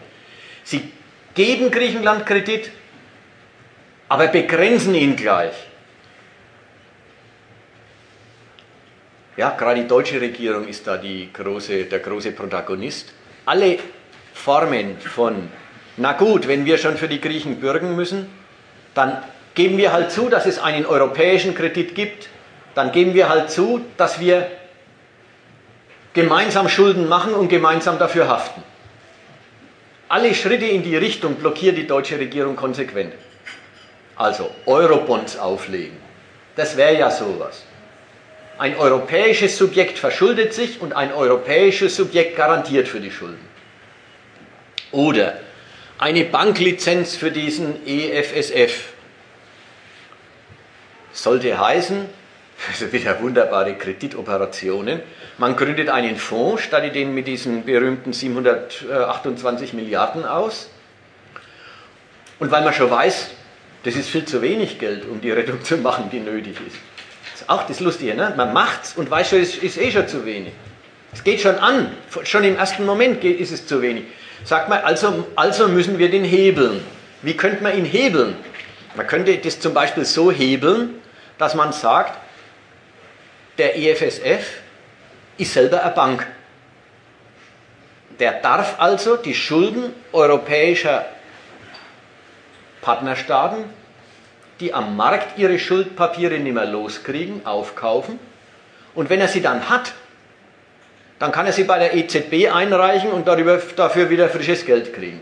Sie 0.65 0.91
geben 1.35 1.71
Griechenland 1.71 2.27
Kredit, 2.27 2.71
aber 4.09 4.29
begrenzen 4.29 4.95
ihn 4.95 5.17
gleich. 5.17 5.55
Ja, 9.37 9.51
gerade 9.51 9.83
die 9.83 9.89
deutsche 9.89 10.19
Regierung 10.19 10.67
ist 10.67 10.87
da 10.87 10.97
große, 10.97 11.85
der 11.85 11.99
große 11.99 12.33
Protagonist. 12.33 13.13
Alle 13.45 13.79
Formen 14.33 14.99
von 14.99 15.51
na 15.97 16.13
gut, 16.13 16.47
wenn 16.47 16.65
wir 16.65 16.79
schon 16.79 16.97
für 16.97 17.09
die 17.09 17.21
Griechen 17.21 17.61
bürgen 17.61 17.97
müssen, 17.97 18.29
dann 18.95 19.23
geben 19.55 19.79
wir 19.79 19.93
halt 19.93 20.11
zu, 20.11 20.29
dass 20.29 20.47
es 20.47 20.59
einen 20.59 20.87
europäischen 20.87 21.55
Kredit 21.55 21.95
gibt. 21.95 22.29
Dann 22.75 22.93
geben 22.93 23.15
wir 23.15 23.29
halt 23.29 23.51
zu, 23.51 23.81
dass 23.97 24.21
wir 24.21 24.51
gemeinsam 26.13 26.69
Schulden 26.69 27.09
machen 27.09 27.35
und 27.35 27.49
gemeinsam 27.49 27.99
dafür 27.99 28.29
haften. 28.29 28.63
Alle 30.09 30.35
Schritte 30.35 30.67
in 30.67 30.83
die 30.83 30.97
Richtung 30.97 31.35
blockiert 31.35 31.77
die 31.77 31.87
deutsche 31.87 32.19
Regierung 32.19 32.57
konsequent. 32.57 33.13
Also 34.15 34.51
Eurobonds 34.67 35.39
auflegen. 35.39 35.97
Das 36.55 36.77
wäre 36.77 36.99
ja 36.99 37.11
sowas. 37.11 37.65
Ein 38.59 38.77
europäisches 38.77 39.59
Subjekt 39.59 39.99
verschuldet 39.99 40.55
sich 40.55 40.81
und 40.81 40.95
ein 40.95 41.13
europäisches 41.13 41.97
Subjekt 41.97 42.37
garantiert 42.37 42.89
für 42.89 43.01
die 43.01 43.11
Schulden. 43.11 43.47
Oder 44.93 45.39
eine 45.99 46.25
Banklizenz 46.25 47.17
für 47.17 47.31
diesen 47.31 47.87
EFSF. 47.87 48.93
Sollte 51.13 51.59
heißen, 51.59 52.07
also 52.69 52.93
wieder 52.93 53.21
wunderbare 53.21 53.75
Kreditoperationen, 53.75 55.01
man 55.39 55.57
gründet 55.57 55.89
einen 55.91 56.17
Fonds, 56.17 56.63
stattet 56.63 56.95
den 56.95 57.15
mit 57.15 57.27
diesen 57.27 57.65
berühmten 57.65 58.13
728 58.13 59.75
Milliarden 59.75 60.25
aus. 60.25 60.71
Und 62.39 62.51
weil 62.51 62.65
man 62.65 62.73
schon 62.73 62.91
weiß, 62.91 63.31
das 63.85 63.97
ist 63.97 64.09
viel 64.09 64.25
zu 64.25 64.43
wenig 64.43 64.79
Geld, 64.79 65.07
um 65.07 65.21
die 65.21 65.31
Rettung 65.31 65.63
zu 65.63 65.77
machen, 65.79 66.09
die 66.11 66.21
nötig 66.21 66.57
ist. 66.67 66.77
Das 67.33 67.43
ist 67.43 67.51
auch 67.51 67.67
das 67.67 67.81
Lustige, 67.81 68.15
ne? 68.15 68.33
man 68.37 68.53
macht 68.53 68.85
es 68.85 68.95
und 68.95 69.11
weiß 69.11 69.31
schon, 69.31 69.41
es 69.41 69.57
ist 69.57 69.79
eh 69.79 69.91
schon 69.91 70.09
zu 70.09 70.25
wenig. 70.25 70.53
Es 71.13 71.23
geht 71.23 71.41
schon 71.41 71.57
an, 71.57 71.93
schon 72.25 72.45
im 72.45 72.57
ersten 72.57 72.85
Moment 72.85 73.23
ist 73.25 73.53
es 73.53 73.67
zu 73.67 73.81
wenig. 73.81 74.05
Sagt 74.45 74.69
man, 74.69 74.81
also, 74.81 75.27
also 75.35 75.69
müssen 75.69 75.99
wir 75.99 76.11
den 76.11 76.25
hebeln. 76.25 76.85
Wie 77.23 77.37
könnte 77.37 77.63
man 77.63 77.77
ihn 77.77 77.85
hebeln? 77.85 78.37
Man 78.95 79.07
könnte 79.07 79.37
das 79.39 79.61
zum 79.61 79.75
Beispiel 79.75 80.05
so 80.05 80.31
hebeln, 80.31 81.01
dass 81.39 81.55
man 81.55 81.73
sagt, 81.73 82.19
der 83.59 83.77
EFSF 83.77 84.47
ist 85.39 85.53
selber 85.53 85.83
eine 85.83 85.93
Bank. 85.93 86.27
Der 88.19 88.41
darf 88.41 88.77
also 88.79 89.17
die 89.17 89.35
Schulden 89.35 89.93
europäischer 90.13 91.05
Partnerstaaten, 92.81 93.65
die 94.61 94.73
am 94.73 94.97
Markt 94.97 95.39
ihre 95.39 95.59
Schuldpapiere 95.59 96.39
nicht 96.39 96.55
mehr 96.55 96.65
loskriegen, 96.67 97.45
aufkaufen. 97.45 98.19
Und 98.95 99.11
wenn 99.11 99.21
er 99.21 99.29
sie 99.29 99.43
dann 99.43 99.69
hat, 99.69 99.93
dann 101.19 101.33
kann 101.33 101.47
er 101.47 101.53
sie 101.53 101.65
bei 101.65 101.79
der 101.79 101.95
EZB 101.95 102.53
einreichen 102.53 103.11
und 103.11 103.27
darüber, 103.27 103.61
dafür 103.75 104.11
wieder 104.11 104.29
frisches 104.29 104.67
Geld 104.67 104.93
kriegen. 104.93 105.21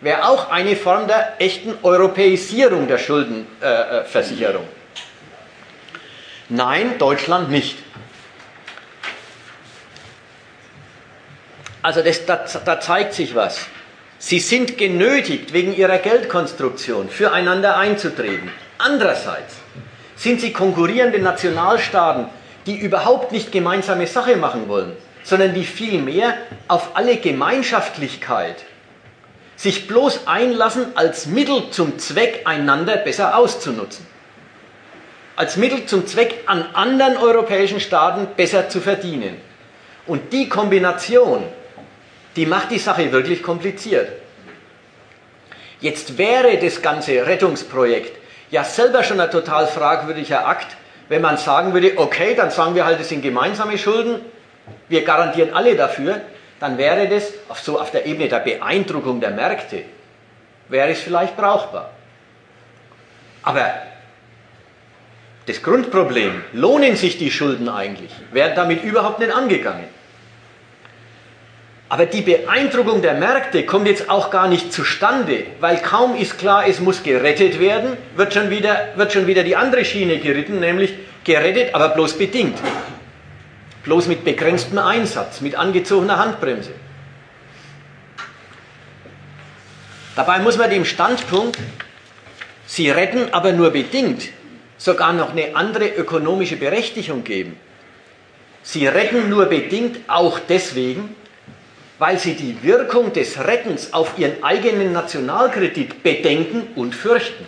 Wäre 0.00 0.28
auch 0.28 0.50
eine 0.50 0.76
Form 0.76 1.08
der 1.08 1.40
echten 1.40 1.74
Europäisierung 1.82 2.86
der 2.86 2.98
Schuldenversicherung. 2.98 4.64
Äh, 4.64 4.68
Nein, 6.50 6.98
Deutschland 6.98 7.50
nicht. 7.50 7.78
Also 11.82 12.02
das, 12.02 12.26
da, 12.26 12.44
da 12.64 12.80
zeigt 12.80 13.14
sich 13.14 13.34
was. 13.34 13.66
Sie 14.18 14.38
sind 14.38 14.78
genötigt, 14.78 15.52
wegen 15.52 15.74
ihrer 15.74 15.98
Geldkonstruktion 15.98 17.08
füreinander 17.08 17.76
einzutreten. 17.76 18.50
Andererseits 18.78 19.56
sind 20.16 20.40
sie 20.40 20.52
konkurrierende 20.52 21.18
Nationalstaaten, 21.18 22.26
die 22.66 22.76
überhaupt 22.76 23.32
nicht 23.32 23.52
gemeinsame 23.52 24.06
Sache 24.06 24.36
machen 24.36 24.68
wollen 24.68 24.96
sondern 25.24 25.54
die 25.54 25.64
vielmehr 25.64 26.36
auf 26.68 26.96
alle 26.96 27.16
Gemeinschaftlichkeit 27.16 28.64
sich 29.56 29.88
bloß 29.88 30.26
einlassen, 30.26 30.86
als 30.94 31.26
Mittel 31.26 31.70
zum 31.70 31.98
Zweck 31.98 32.42
einander 32.44 32.98
besser 32.98 33.36
auszunutzen. 33.36 34.06
Als 35.36 35.56
Mittel 35.56 35.86
zum 35.86 36.06
Zweck 36.06 36.44
an 36.46 36.64
anderen 36.74 37.16
europäischen 37.16 37.80
Staaten 37.80 38.28
besser 38.36 38.68
zu 38.68 38.80
verdienen. 38.80 39.40
Und 40.06 40.32
die 40.32 40.48
Kombination, 40.48 41.44
die 42.36 42.46
macht 42.46 42.70
die 42.70 42.78
Sache 42.78 43.10
wirklich 43.10 43.42
kompliziert. 43.42 44.08
Jetzt 45.80 46.18
wäre 46.18 46.56
das 46.58 46.82
ganze 46.82 47.26
Rettungsprojekt 47.26 48.18
ja 48.50 48.64
selber 48.64 49.02
schon 49.02 49.20
ein 49.20 49.30
total 49.30 49.66
fragwürdiger 49.66 50.46
Akt, 50.46 50.76
wenn 51.08 51.22
man 51.22 51.36
sagen 51.36 51.72
würde, 51.72 51.92
okay, 51.96 52.34
dann 52.34 52.50
sagen 52.50 52.74
wir 52.74 52.84
halt, 52.84 53.00
es 53.00 53.08
sind 53.08 53.22
gemeinsame 53.22 53.78
Schulden, 53.78 54.20
wir 54.88 55.04
garantieren 55.04 55.54
alle 55.54 55.76
dafür, 55.76 56.20
dann 56.60 56.78
wäre 56.78 57.08
das 57.08 57.32
auf, 57.48 57.60
so 57.60 57.80
auf 57.80 57.90
der 57.90 58.06
Ebene 58.06 58.28
der 58.28 58.38
Beeindruckung 58.38 59.20
der 59.20 59.30
Märkte, 59.30 59.82
wäre 60.68 60.90
es 60.90 61.00
vielleicht 61.00 61.36
brauchbar. 61.36 61.90
Aber 63.42 63.74
das 65.46 65.62
Grundproblem, 65.62 66.42
lohnen 66.52 66.96
sich 66.96 67.18
die 67.18 67.30
Schulden 67.30 67.68
eigentlich, 67.68 68.10
werden 68.32 68.54
damit 68.56 68.82
überhaupt 68.82 69.18
nicht 69.18 69.32
angegangen. 69.34 69.84
Aber 71.90 72.06
die 72.06 72.22
Beeindruckung 72.22 73.02
der 73.02 73.14
Märkte 73.14 73.66
kommt 73.66 73.86
jetzt 73.86 74.08
auch 74.08 74.30
gar 74.30 74.48
nicht 74.48 74.72
zustande, 74.72 75.44
weil 75.60 75.76
kaum 75.76 76.16
ist 76.16 76.38
klar, 76.38 76.66
es 76.66 76.80
muss 76.80 77.02
gerettet 77.02 77.60
werden, 77.60 77.98
wird 78.16 78.32
schon 78.32 78.48
wieder, 78.48 78.88
wird 78.96 79.12
schon 79.12 79.26
wieder 79.26 79.42
die 79.44 79.54
andere 79.54 79.84
Schiene 79.84 80.18
geritten, 80.18 80.60
nämlich 80.60 80.94
gerettet, 81.24 81.74
aber 81.74 81.90
bloß 81.90 82.16
bedingt. 82.16 82.58
Bloß 83.84 84.06
mit 84.06 84.24
begrenztem 84.24 84.78
Einsatz, 84.78 85.40
mit 85.40 85.56
angezogener 85.56 86.18
Handbremse. 86.18 86.72
Dabei 90.16 90.38
muss 90.38 90.56
man 90.56 90.70
dem 90.70 90.84
Standpunkt, 90.84 91.58
sie 92.66 92.90
retten 92.90 93.32
aber 93.32 93.52
nur 93.52 93.70
bedingt, 93.70 94.28
sogar 94.78 95.12
noch 95.12 95.32
eine 95.32 95.54
andere 95.54 95.88
ökonomische 95.88 96.56
Berechtigung 96.56 97.24
geben. 97.24 97.58
Sie 98.62 98.86
retten 98.86 99.28
nur 99.28 99.46
bedingt 99.46 99.98
auch 100.08 100.38
deswegen, 100.38 101.14
weil 101.98 102.18
sie 102.18 102.34
die 102.34 102.62
Wirkung 102.62 103.12
des 103.12 103.38
Rettens 103.38 103.92
auf 103.92 104.18
ihren 104.18 104.42
eigenen 104.42 104.92
Nationalkredit 104.92 106.02
bedenken 106.02 106.68
und 106.74 106.94
fürchten. 106.94 107.46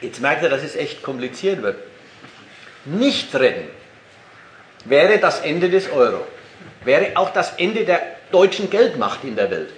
Jetzt 0.00 0.20
merkt 0.20 0.42
ihr, 0.42 0.48
dass 0.48 0.64
es 0.64 0.74
echt 0.74 1.02
kompliziert 1.02 1.62
wird. 1.62 1.76
Nicht 2.84 3.34
retten 3.34 3.68
wäre 4.84 5.18
das 5.18 5.40
Ende 5.40 5.70
des 5.70 5.90
Euro, 5.92 6.26
wäre 6.84 7.12
auch 7.14 7.30
das 7.30 7.54
Ende 7.56 7.84
der 7.84 8.00
deutschen 8.32 8.70
Geldmacht 8.70 9.20
in 9.22 9.36
der 9.36 9.50
Welt. 9.50 9.70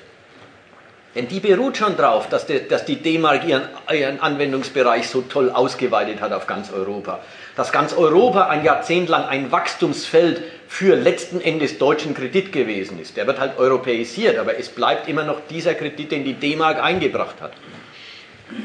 Denn 1.15 1.29
die 1.29 1.39
beruht 1.39 1.77
schon 1.77 1.97
darauf, 1.97 2.29
dass, 2.29 2.47
die 2.47 2.97
D-Mark 2.97 3.47
ihren, 3.47 3.63
ihren, 3.93 4.21
Anwendungsbereich 4.21 5.09
so 5.09 5.21
toll 5.21 5.51
ausgeweitet 5.51 6.21
hat 6.21 6.33
auf 6.33 6.49
ganz 6.49 6.73
Europa. 6.73 7.21
Dass 7.55 7.71
ganz 7.71 7.93
Europa 7.97 8.49
ein 8.49 8.65
Jahrzehnt 8.65 9.09
lang 9.09 9.25
ein 9.25 9.53
Wachstumsfeld 9.53 10.43
für 10.67 10.97
letzten 10.97 11.41
Endes 11.41 11.79
deutschen 11.79 12.15
Kredit 12.15 12.51
gewesen 12.51 12.99
ist. 13.01 13.17
Der 13.17 13.29
wird 13.29 13.39
halt 13.39 13.59
europäisiert, 13.59 14.39
aber 14.39 14.59
es 14.59 14.71
bleibt 14.71 15.09
immer 15.09 15.23
noch 15.23 15.41
dieser 15.49 15.75
Kredit, 15.75 16.11
den 16.11 16.25
die 16.25 16.35
D-Mark 16.35 16.83
eingebracht 16.83 17.41
hat. 17.41 17.53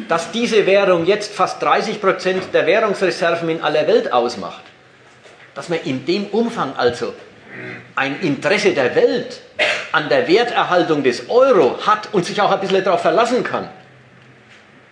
Dass 0.07 0.31
diese 0.31 0.65
Währung 0.65 1.06
jetzt 1.06 1.34
fast 1.34 1.61
30 1.61 2.01
Prozent 2.01 2.43
der 2.53 2.65
Währungsreserven 2.65 3.49
in 3.49 3.61
aller 3.61 3.88
Welt 3.88 4.11
ausmacht, 4.11 4.64
dass 5.56 5.69
man 5.69 5.80
in 5.84 6.06
dem 6.06 6.26
Umfang 6.27 6.76
also 6.76 7.14
ein 7.95 8.19
Interesse 8.22 8.73
der 8.73 8.95
Welt 8.95 9.41
an 9.91 10.10
der 10.10 10.27
Werterhaltung 10.27 11.03
des 11.03 11.30
Euro 11.30 11.80
hat 11.85 12.10
und 12.14 12.26
sich 12.26 12.41
auch 12.41 12.51
ein 12.51 12.60
bisschen 12.60 12.84
darauf 12.84 13.01
verlassen 13.01 13.43
kann. 13.43 13.69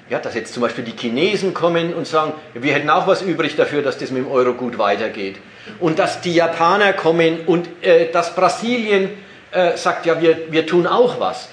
Ja, 0.09 0.19
dass 0.19 0.35
jetzt 0.35 0.53
zum 0.53 0.61
Beispiel 0.61 0.85
die 0.85 0.95
Chinesen 0.97 1.53
kommen 1.53 1.93
und 1.93 2.07
sagen, 2.07 2.33
wir 2.53 2.73
hätten 2.73 2.89
auch 2.89 3.07
was 3.07 3.21
übrig 3.21 3.57
dafür, 3.57 3.81
dass 3.81 3.97
das 3.97 4.09
mit 4.09 4.23
dem 4.23 4.31
Euro 4.31 4.53
gut 4.53 4.77
weitergeht. 4.77 5.35
Und 5.81 5.99
dass 5.99 6.21
die 6.21 6.33
Japaner 6.33 6.93
kommen 6.93 7.41
und 7.45 7.67
äh, 7.83 8.09
dass 8.11 8.33
Brasilien 8.33 9.09
äh, 9.51 9.75
sagt, 9.75 10.05
ja, 10.05 10.19
wir, 10.21 10.49
wir 10.49 10.65
tun 10.65 10.87
auch 10.87 11.19
was. 11.19 11.49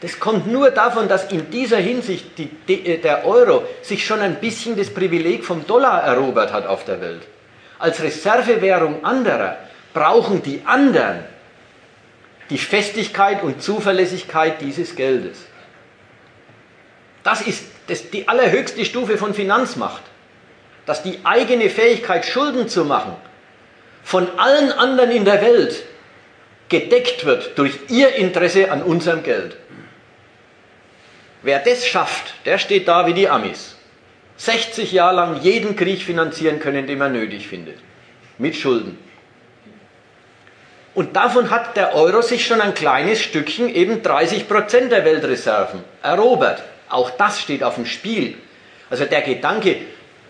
Das 0.00 0.20
kommt 0.20 0.46
nur 0.46 0.70
davon, 0.70 1.08
dass 1.08 1.32
in 1.32 1.50
dieser 1.50 1.78
Hinsicht 1.78 2.36
die, 2.38 2.50
die, 2.68 2.86
äh, 2.86 2.98
der 2.98 3.26
Euro 3.26 3.64
sich 3.82 4.04
schon 4.04 4.20
ein 4.20 4.36
bisschen 4.36 4.76
das 4.76 4.90
Privileg 4.90 5.44
vom 5.44 5.66
Dollar 5.66 6.02
erobert 6.02 6.52
hat 6.52 6.66
auf 6.66 6.84
der 6.84 7.00
Welt. 7.00 7.22
Als 7.78 8.02
Reservewährung 8.02 9.04
anderer 9.04 9.56
brauchen 9.94 10.42
die 10.42 10.62
anderen 10.64 11.24
die 12.50 12.58
Festigkeit 12.58 13.42
und 13.42 13.62
Zuverlässigkeit 13.62 14.60
dieses 14.60 14.94
Geldes. 14.94 15.38
Das 17.24 17.40
ist 17.40 17.64
das 17.88 18.10
die 18.10 18.28
allerhöchste 18.28 18.84
Stufe 18.84 19.18
von 19.18 19.34
Finanzmacht, 19.34 20.02
dass 20.84 21.02
die 21.02 21.18
eigene 21.24 21.70
Fähigkeit, 21.70 22.24
Schulden 22.24 22.68
zu 22.68 22.84
machen, 22.84 23.16
von 24.04 24.28
allen 24.38 24.70
anderen 24.72 25.10
in 25.10 25.24
der 25.24 25.42
Welt 25.42 25.82
gedeckt 26.68 27.24
wird 27.24 27.58
durch 27.58 27.78
ihr 27.88 28.14
Interesse 28.14 28.70
an 28.70 28.82
unserem 28.82 29.22
Geld. 29.22 29.56
Wer 31.46 31.60
das 31.60 31.86
schafft, 31.86 32.34
der 32.44 32.58
steht 32.58 32.88
da 32.88 33.06
wie 33.06 33.14
die 33.14 33.28
Amis. 33.28 33.76
60 34.36 34.90
Jahre 34.90 35.14
lang 35.14 35.40
jeden 35.42 35.76
Krieg 35.76 36.02
finanzieren 36.02 36.58
können, 36.58 36.88
den 36.88 36.98
man 36.98 37.12
nötig 37.12 37.46
findet. 37.46 37.78
Mit 38.36 38.56
Schulden. 38.56 38.98
Und 40.92 41.14
davon 41.14 41.50
hat 41.50 41.76
der 41.76 41.94
Euro 41.94 42.20
sich 42.20 42.44
schon 42.44 42.60
ein 42.60 42.74
kleines 42.74 43.22
Stückchen, 43.22 43.72
eben 43.72 44.02
30 44.02 44.48
Prozent 44.48 44.90
der 44.90 45.04
Weltreserven, 45.04 45.84
erobert. 46.02 46.64
Auch 46.88 47.10
das 47.10 47.40
steht 47.40 47.62
auf 47.62 47.76
dem 47.76 47.86
Spiel. 47.86 48.34
Also 48.90 49.04
der 49.04 49.22
Gedanke, 49.22 49.76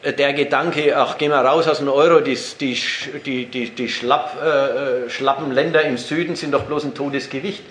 äh, 0.02 0.12
der 0.12 0.34
Gedanke, 0.34 0.94
ach, 0.98 1.16
gehen 1.16 1.30
wir 1.30 1.40
raus 1.40 1.66
aus 1.66 1.78
dem 1.78 1.88
Euro, 1.88 2.20
die, 2.20 2.38
die, 2.60 2.78
die, 3.24 3.46
die, 3.46 3.70
die 3.70 3.88
schlapp, 3.88 4.36
äh, 4.42 5.08
schlappen 5.08 5.50
Länder 5.50 5.80
im 5.80 5.96
Süden 5.96 6.36
sind 6.36 6.52
doch 6.52 6.64
bloß 6.64 6.84
ein 6.84 6.94
Todesgewicht, 6.94 7.62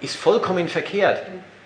ist 0.00 0.14
vollkommen 0.14 0.68
verkehrt. 0.68 1.22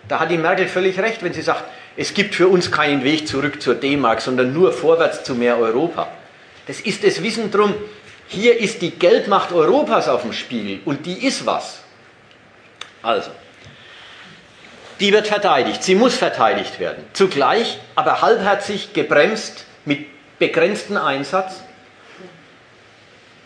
Da 0.08 0.20
hat 0.20 0.30
die 0.30 0.38
Merkel 0.38 0.68
völlig 0.68 0.98
recht, 0.98 1.22
wenn 1.22 1.32
sie 1.32 1.42
sagt, 1.42 1.64
es 1.96 2.14
gibt 2.14 2.34
für 2.34 2.48
uns 2.48 2.70
keinen 2.70 3.02
Weg 3.02 3.26
zurück 3.26 3.60
zur 3.60 3.74
D-Mark, 3.74 4.20
sondern 4.20 4.52
nur 4.52 4.72
vorwärts 4.72 5.24
zu 5.24 5.34
mehr 5.34 5.58
Europa. 5.58 6.08
Das 6.66 6.80
ist 6.80 7.04
das 7.04 7.22
Wissen 7.22 7.50
drum, 7.50 7.74
hier 8.28 8.58
ist 8.58 8.82
die 8.82 8.90
Geldmacht 8.90 9.52
Europas 9.52 10.08
auf 10.08 10.22
dem 10.22 10.32
Spiel 10.32 10.80
und 10.84 11.06
die 11.06 11.26
ist 11.26 11.46
was. 11.46 11.80
Also, 13.02 13.30
die 15.00 15.12
wird 15.12 15.26
verteidigt, 15.26 15.82
sie 15.82 15.94
muss 15.94 16.16
verteidigt 16.16 16.80
werden. 16.80 17.04
Zugleich 17.12 17.78
aber 17.94 18.22
halbherzig 18.22 18.92
gebremst 18.92 19.64
mit 19.84 20.06
begrenztem 20.38 20.96
Einsatz. 20.96 21.62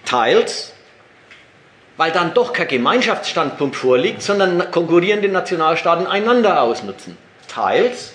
Teils, 0.05 0.73
weil 2.01 2.13
dann 2.13 2.33
doch 2.33 2.55
kein 2.55 2.67
Gemeinschaftsstandpunkt 2.67 3.77
vorliegt, 3.77 4.23
sondern 4.23 4.71
konkurrierende 4.71 5.29
Nationalstaaten 5.29 6.07
einander 6.07 6.63
ausnutzen. 6.63 7.19
Teils, 7.47 8.15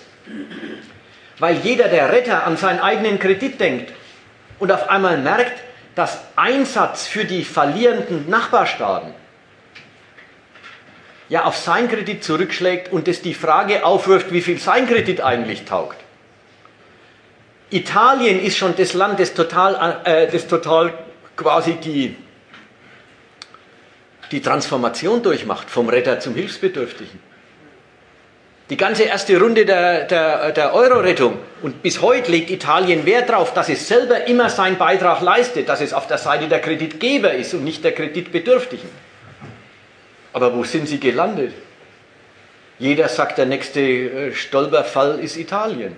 weil 1.37 1.57
jeder 1.57 1.87
der 1.87 2.11
Retter 2.11 2.47
an 2.47 2.57
seinen 2.57 2.79
eigenen 2.79 3.19
Kredit 3.19 3.59
denkt 3.59 3.93
und 4.57 4.71
auf 4.71 4.89
einmal 4.89 5.19
merkt, 5.19 5.61
dass 5.93 6.17
Einsatz 6.35 7.05
für 7.05 7.25
die 7.25 7.43
verlierenden 7.43 8.27
Nachbarstaaten 8.27 9.13
ja 11.29 11.43
auf 11.43 11.55
sein 11.55 11.87
Kredit 11.87 12.23
zurückschlägt 12.23 12.91
und 12.91 13.07
es 13.07 13.21
die 13.21 13.35
Frage 13.35 13.85
aufwirft, 13.85 14.31
wie 14.31 14.41
viel 14.41 14.57
sein 14.57 14.87
Kredit 14.87 15.21
eigentlich 15.21 15.65
taugt. 15.65 15.97
Italien 17.69 18.41
ist 18.41 18.57
schon 18.57 18.75
das 18.75 18.93
Land, 18.93 19.19
das 19.19 19.35
total, 19.35 20.01
äh, 20.05 20.25
das 20.25 20.47
total 20.47 20.91
quasi 21.35 21.73
die, 21.73 22.17
die 24.31 24.41
Transformation 24.41 25.21
durchmacht, 25.21 25.69
vom 25.69 25.89
Retter 25.89 26.19
zum 26.19 26.35
Hilfsbedürftigen. 26.35 27.19
Die 28.69 28.77
ganze 28.77 29.03
erste 29.03 29.39
Runde 29.39 29.63
der, 29.63 30.05
der, 30.05 30.51
der 30.51 30.73
Euro-Rettung 30.73 31.37
und 31.61 31.83
bis 31.83 32.01
heute 32.01 32.31
legt 32.31 32.49
Italien 32.49 33.05
Wert 33.05 33.29
darauf, 33.29 33.53
dass 33.53 33.69
es 33.69 33.87
selber 33.87 34.25
immer 34.25 34.49
seinen 34.49 34.77
Beitrag 34.77 35.21
leistet, 35.21 35.69
dass 35.69 35.81
es 35.81 35.93
auf 35.93 36.07
der 36.07 36.17
Seite 36.17 36.47
der 36.47 36.61
Kreditgeber 36.61 37.31
ist 37.33 37.53
und 37.53 37.63
nicht 37.63 37.83
der 37.83 37.91
Kreditbedürftigen. 37.91 38.89
Aber 40.33 40.55
wo 40.55 40.63
sind 40.63 40.87
sie 40.87 40.99
gelandet? 40.99 41.53
Jeder 42.79 43.07
sagt, 43.07 43.37
der 43.37 43.45
nächste 43.45 43.81
äh, 43.81 44.33
Stolperfall 44.33 45.19
ist 45.19 45.37
Italien. 45.37 45.95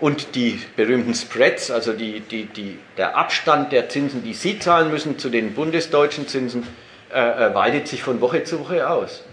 Und 0.00 0.34
die 0.34 0.60
berühmten 0.76 1.14
Spreads, 1.14 1.70
also 1.70 1.92
die, 1.92 2.20
die, 2.20 2.46
die, 2.46 2.78
der 2.96 3.16
Abstand 3.16 3.70
der 3.70 3.88
Zinsen, 3.90 4.24
die 4.24 4.32
Sie 4.32 4.58
zahlen 4.58 4.90
müssen 4.90 5.18
zu 5.18 5.28
den 5.28 5.54
bundesdeutschen 5.54 6.26
Zinsen, 6.26 6.66
äh, 7.12 7.18
äh 7.20 7.54
weitet 7.54 7.86
sich 7.86 8.02
von 8.02 8.20
Woche 8.20 8.44
zu 8.44 8.60
Woche 8.60 8.88
aus. 8.88 9.24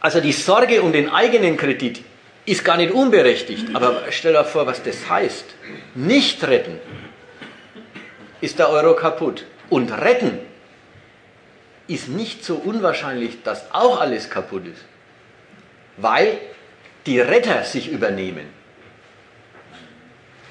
Also 0.00 0.20
die 0.20 0.32
Sorge 0.32 0.82
um 0.82 0.92
den 0.92 1.08
eigenen 1.08 1.56
Kredit 1.56 2.02
ist 2.46 2.64
gar 2.64 2.76
nicht 2.76 2.92
unberechtigt, 2.92 3.68
aber 3.74 4.02
stell 4.10 4.34
dir 4.34 4.44
vor, 4.44 4.66
was 4.66 4.82
das 4.82 5.08
heißt. 5.08 5.46
Nicht 5.94 6.46
retten 6.46 6.78
ist 8.40 8.58
der 8.58 8.68
Euro 8.68 8.94
kaputt. 8.94 9.46
Und 9.70 9.90
retten 9.90 10.38
ist 11.88 12.08
nicht 12.08 12.44
so 12.44 12.56
unwahrscheinlich, 12.56 13.42
dass 13.42 13.72
auch 13.72 14.00
alles 14.00 14.30
kaputt 14.30 14.66
ist. 14.66 14.84
Weil 15.96 16.38
die 17.06 17.20
Retter 17.20 17.64
sich 17.64 17.90
übernehmen. 17.90 18.46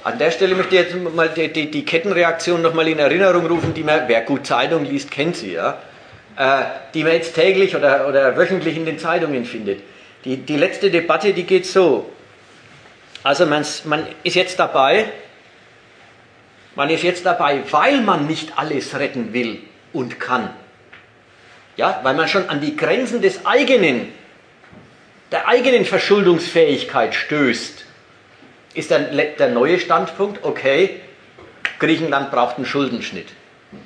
An 0.04 0.20
der 0.20 0.32
Stelle 0.32 0.56
möchte 0.56 0.76
ich 0.76 0.82
jetzt 0.82 0.96
mal 1.16 1.30
die, 1.30 1.52
die, 1.52 1.72
die 1.72 1.86
Kettenreaktion 1.86 2.62
nochmal 2.62 2.88
in 2.90 3.00
Erinnerung 3.00 3.46
rufen, 3.46 3.74
die 3.74 3.84
man, 3.84 4.02
wer 4.08 4.22
gut 4.22 4.46
Zeitung 4.46 4.86
liest, 4.86 5.10
kennt 5.10 5.38
sie. 5.38 5.54
Ja? 5.54 5.78
Äh, 6.36 6.64
die 6.94 7.04
man 7.04 7.14
jetzt 7.14 7.36
täglich 7.36 7.76
oder, 7.76 8.08
oder 8.08 8.36
wöchentlich 8.36 8.76
in 8.76 8.86
den 8.86 9.00
Zeitungen 9.00 9.46
findet. 9.46 9.82
Die, 10.26 10.38
die 10.38 10.58
letzte 10.58 10.92
Debatte, 10.92 11.34
die 11.34 11.44
geht 11.44 11.66
so. 11.66 12.10
Also 13.24 13.46
man, 13.46 13.66
man 13.86 14.08
ist 14.24 14.36
jetzt 14.36 14.60
dabei, 14.60 15.06
man 16.76 16.90
ist 16.90 17.04
jetzt 17.04 17.26
dabei, 17.26 17.62
weil 17.72 18.02
man 18.02 18.28
nicht 18.28 18.58
alles 18.58 18.98
retten 18.98 19.32
will 19.32 19.60
und 19.94 20.20
kann. 20.20 20.50
Ja, 21.78 22.02
weil 22.04 22.14
man 22.14 22.28
schon 22.28 22.50
an 22.50 22.62
die 22.62 22.76
Grenzen 22.76 23.22
des 23.22 23.46
eigenen 23.46 24.12
der 25.34 25.48
eigenen 25.48 25.84
Verschuldungsfähigkeit 25.84 27.16
stößt, 27.16 27.86
ist 28.76 28.92
der, 28.92 29.00
der 29.00 29.50
neue 29.50 29.80
Standpunkt, 29.80 30.44
okay, 30.44 31.02
Griechenland 31.80 32.30
braucht 32.30 32.58
einen 32.58 32.68
Schuldenschnitt. 32.68 33.30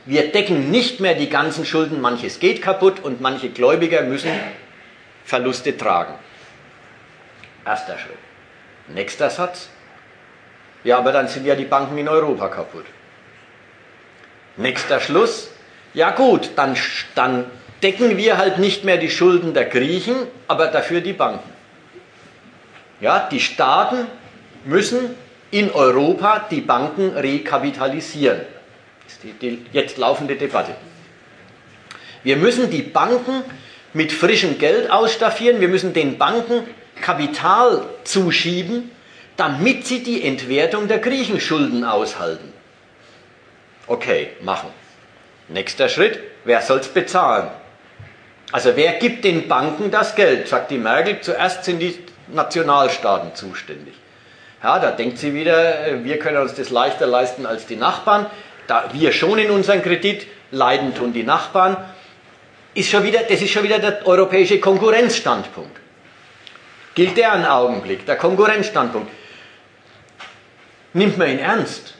Wir 0.05 0.29
decken 0.33 0.69
nicht 0.71 0.99
mehr 0.99 1.15
die 1.15 1.29
ganzen 1.29 1.65
Schulden, 1.65 2.01
manches 2.01 2.39
geht 2.39 2.61
kaputt 2.61 2.99
und 3.01 3.21
manche 3.21 3.47
Gläubiger 3.49 4.01
müssen 4.01 4.29
Verluste 5.23 5.77
tragen. 5.77 6.15
Erster 7.65 7.97
Schritt. 7.97 8.17
Nächster 8.89 9.29
Satz. 9.29 9.69
Ja, 10.83 10.97
aber 10.97 11.13
dann 11.13 11.29
sind 11.29 11.45
ja 11.45 11.55
die 11.55 11.65
Banken 11.65 11.97
in 11.97 12.09
Europa 12.09 12.49
kaputt. 12.49 12.85
Nächster 14.57 14.99
Schluss. 14.99 15.49
Ja 15.93 16.11
gut, 16.11 16.51
dann, 16.57 16.75
dann 17.15 17.45
decken 17.83 18.17
wir 18.17 18.37
halt 18.37 18.59
nicht 18.59 18.83
mehr 18.83 18.97
die 18.97 19.09
Schulden 19.09 19.53
der 19.53 19.65
Griechen, 19.65 20.15
aber 20.47 20.67
dafür 20.67 21.01
die 21.01 21.13
Banken. 21.13 21.49
Ja, 22.99 23.27
die 23.29 23.39
Staaten 23.39 24.07
müssen 24.65 25.15
in 25.51 25.71
Europa 25.71 26.47
die 26.49 26.61
Banken 26.61 27.11
rekapitalisieren. 27.11 28.41
Das 29.03 29.13
ist 29.13 29.23
die, 29.23 29.33
die 29.33 29.65
jetzt 29.71 29.97
laufende 29.97 30.35
Debatte. 30.35 30.75
Wir 32.23 32.35
müssen 32.35 32.69
die 32.69 32.81
Banken 32.81 33.43
mit 33.93 34.11
frischem 34.11 34.57
Geld 34.57 34.91
ausstaffieren, 34.91 35.61
wir 35.61 35.69
müssen 35.69 35.93
den 35.93 36.17
Banken 36.17 36.63
Kapital 36.99 37.85
zuschieben, 38.03 38.91
damit 39.37 39.85
sie 39.85 40.03
die 40.03 40.23
Entwertung 40.23 40.87
der 40.87 40.99
Griechenschulden 40.99 41.83
aushalten. 41.83 42.51
Okay, 43.85 44.29
machen. 44.41 44.69
Nächster 45.47 45.87
Schritt, 45.87 46.19
wer 46.43 46.61
soll 46.61 46.79
es 46.79 46.87
bezahlen? 46.89 47.49
Also 48.51 48.75
wer 48.75 48.93
gibt 48.93 49.25
den 49.25 49.47
Banken 49.47 49.91
das 49.91 50.15
Geld? 50.15 50.47
Sagt 50.47 50.71
die 50.71 50.77
Merkel, 50.77 51.19
zuerst 51.21 51.65
sind 51.65 51.79
die 51.79 51.97
Nationalstaaten 52.27 53.35
zuständig. 53.35 53.93
Ja, 54.63 54.79
da 54.79 54.91
denkt 54.91 55.17
sie 55.17 55.33
wieder, 55.33 55.87
äh, 55.87 56.03
wir 56.03 56.17
können 56.19 56.37
uns 56.37 56.55
das 56.55 56.69
leichter 56.69 57.05
leisten 57.05 57.45
als 57.45 57.67
die 57.67 57.75
Nachbarn. 57.75 58.25
Da 58.67 58.89
wir 58.93 59.11
schonen 59.11 59.51
unseren 59.51 59.81
Kredit, 59.81 60.27
leiden 60.51 60.95
tun 60.95 61.13
die 61.13 61.23
Nachbarn. 61.23 61.77
Ist 62.73 62.89
schon 62.89 63.03
wieder, 63.03 63.19
das 63.21 63.41
ist 63.41 63.51
schon 63.51 63.63
wieder 63.63 63.79
der 63.79 64.05
europäische 64.07 64.59
Konkurrenzstandpunkt. 64.59 65.77
Gilt 66.95 67.17
der 67.17 67.33
einen 67.33 67.45
Augenblick, 67.45 68.05
der 68.05 68.15
Konkurrenzstandpunkt. 68.15 69.11
Nimmt 70.93 71.17
man 71.17 71.29
ihn 71.29 71.39
ernst, 71.39 71.93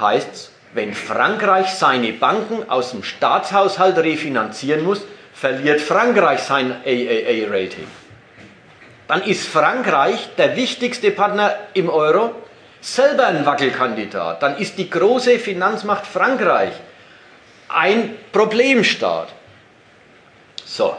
heißt 0.00 0.32
es, 0.32 0.52
wenn 0.72 0.94
Frankreich 0.94 1.68
seine 1.74 2.12
Banken 2.12 2.68
aus 2.70 2.92
dem 2.92 3.02
Staatshaushalt 3.02 3.98
refinanzieren 3.98 4.82
muss, 4.82 5.02
verliert 5.42 5.80
Frankreich 5.80 6.38
sein 6.38 6.70
AAA-Rating. 6.84 7.88
Dann 9.08 9.24
ist 9.24 9.48
Frankreich 9.48 10.36
der 10.38 10.54
wichtigste 10.54 11.10
Partner 11.10 11.52
im 11.74 11.88
Euro 11.88 12.30
selber 12.80 13.26
ein 13.26 13.44
Wackelkandidat. 13.44 14.40
Dann 14.40 14.56
ist 14.58 14.78
die 14.78 14.88
große 14.88 15.40
Finanzmacht 15.40 16.06
Frankreich 16.06 16.74
ein 17.68 18.16
Problemstaat. 18.30 19.30
So, 20.64 20.96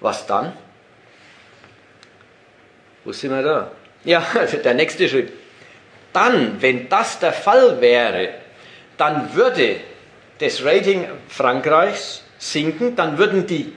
was 0.00 0.26
dann? 0.26 0.54
Wo 3.04 3.12
sind 3.12 3.32
wir 3.32 3.42
da? 3.42 3.70
Ja, 4.04 4.24
der 4.64 4.72
nächste 4.72 5.10
Schritt. 5.10 5.30
Dann, 6.14 6.62
wenn 6.62 6.88
das 6.88 7.18
der 7.18 7.34
Fall 7.34 7.82
wäre, 7.82 8.30
dann 8.96 9.34
würde 9.34 9.80
das 10.38 10.64
Rating 10.64 11.06
Frankreichs 11.28 12.23
sinken, 12.44 12.96
dann 12.96 13.18
würden 13.18 13.46
die 13.46 13.72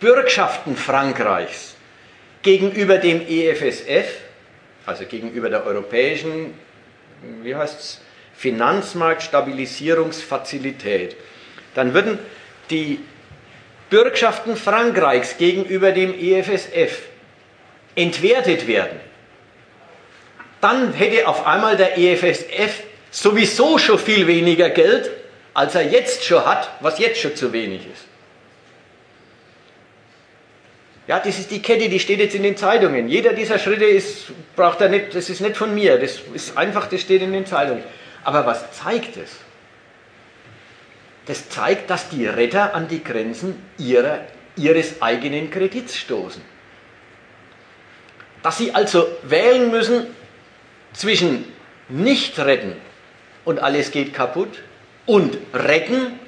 Bürgschaften 0.00 0.76
Frankreichs 0.76 1.76
gegenüber 2.42 2.98
dem 2.98 3.22
EFSF, 3.26 4.06
also 4.84 5.06
gegenüber 5.06 5.48
der 5.48 5.64
europäischen, 5.64 6.52
wie 7.42 7.56
heißt 7.56 7.80
es, 7.80 8.02
Finanzmarktstabilisierungsfazilität, 8.36 11.16
dann 11.74 11.94
würden 11.94 12.18
die 12.70 13.00
Bürgschaften 13.88 14.56
Frankreichs 14.56 15.38
gegenüber 15.38 15.92
dem 15.92 16.12
EFSF 16.18 17.02
entwertet 17.94 18.66
werden. 18.66 18.98
Dann 20.60 20.92
hätte 20.92 21.28
auf 21.28 21.46
einmal 21.46 21.76
der 21.76 21.96
EFSF 21.96 22.82
sowieso 23.10 23.78
schon 23.78 23.98
viel 23.98 24.26
weniger 24.26 24.68
Geld, 24.70 25.10
als 25.54 25.74
er 25.76 25.88
jetzt 25.88 26.24
schon 26.24 26.44
hat, 26.44 26.68
was 26.80 26.98
jetzt 26.98 27.20
schon 27.20 27.36
zu 27.36 27.52
wenig 27.52 27.86
ist. 27.86 28.04
Ja, 31.06 31.20
das 31.20 31.38
ist 31.38 31.50
die 31.50 31.62
Kette, 31.62 31.88
die 31.88 32.00
steht 32.00 32.18
jetzt 32.18 32.34
in 32.34 32.42
den 32.42 32.56
Zeitungen. 32.56 33.08
Jeder 33.08 33.34
dieser 33.34 33.58
Schritte 33.58 33.84
ist, 33.84 34.32
braucht 34.56 34.80
er 34.80 34.88
nicht, 34.88 35.14
das 35.14 35.28
ist 35.28 35.40
nicht 35.40 35.56
von 35.56 35.74
mir, 35.74 35.98
das 35.98 36.20
ist 36.32 36.56
einfach, 36.56 36.88
das 36.88 37.02
steht 37.02 37.22
in 37.22 37.32
den 37.32 37.46
Zeitungen. 37.46 37.84
Aber 38.24 38.46
was 38.46 38.72
zeigt 38.72 39.16
es? 39.16 39.30
Das 41.26 41.48
zeigt, 41.50 41.90
dass 41.90 42.08
die 42.08 42.26
Retter 42.26 42.74
an 42.74 42.88
die 42.88 43.04
Grenzen 43.04 43.62
ihrer, 43.78 44.20
ihres 44.56 45.00
eigenen 45.02 45.50
Kredits 45.50 45.96
stoßen. 45.96 46.42
Dass 48.42 48.58
sie 48.58 48.74
also 48.74 49.06
wählen 49.22 49.70
müssen, 49.70 50.06
zwischen 50.94 51.44
nicht 51.88 52.38
retten 52.38 52.76
und 53.44 53.58
alles 53.58 53.90
geht 53.90 54.14
kaputt 54.14 54.60
und 55.06 55.36
retten 55.52 56.18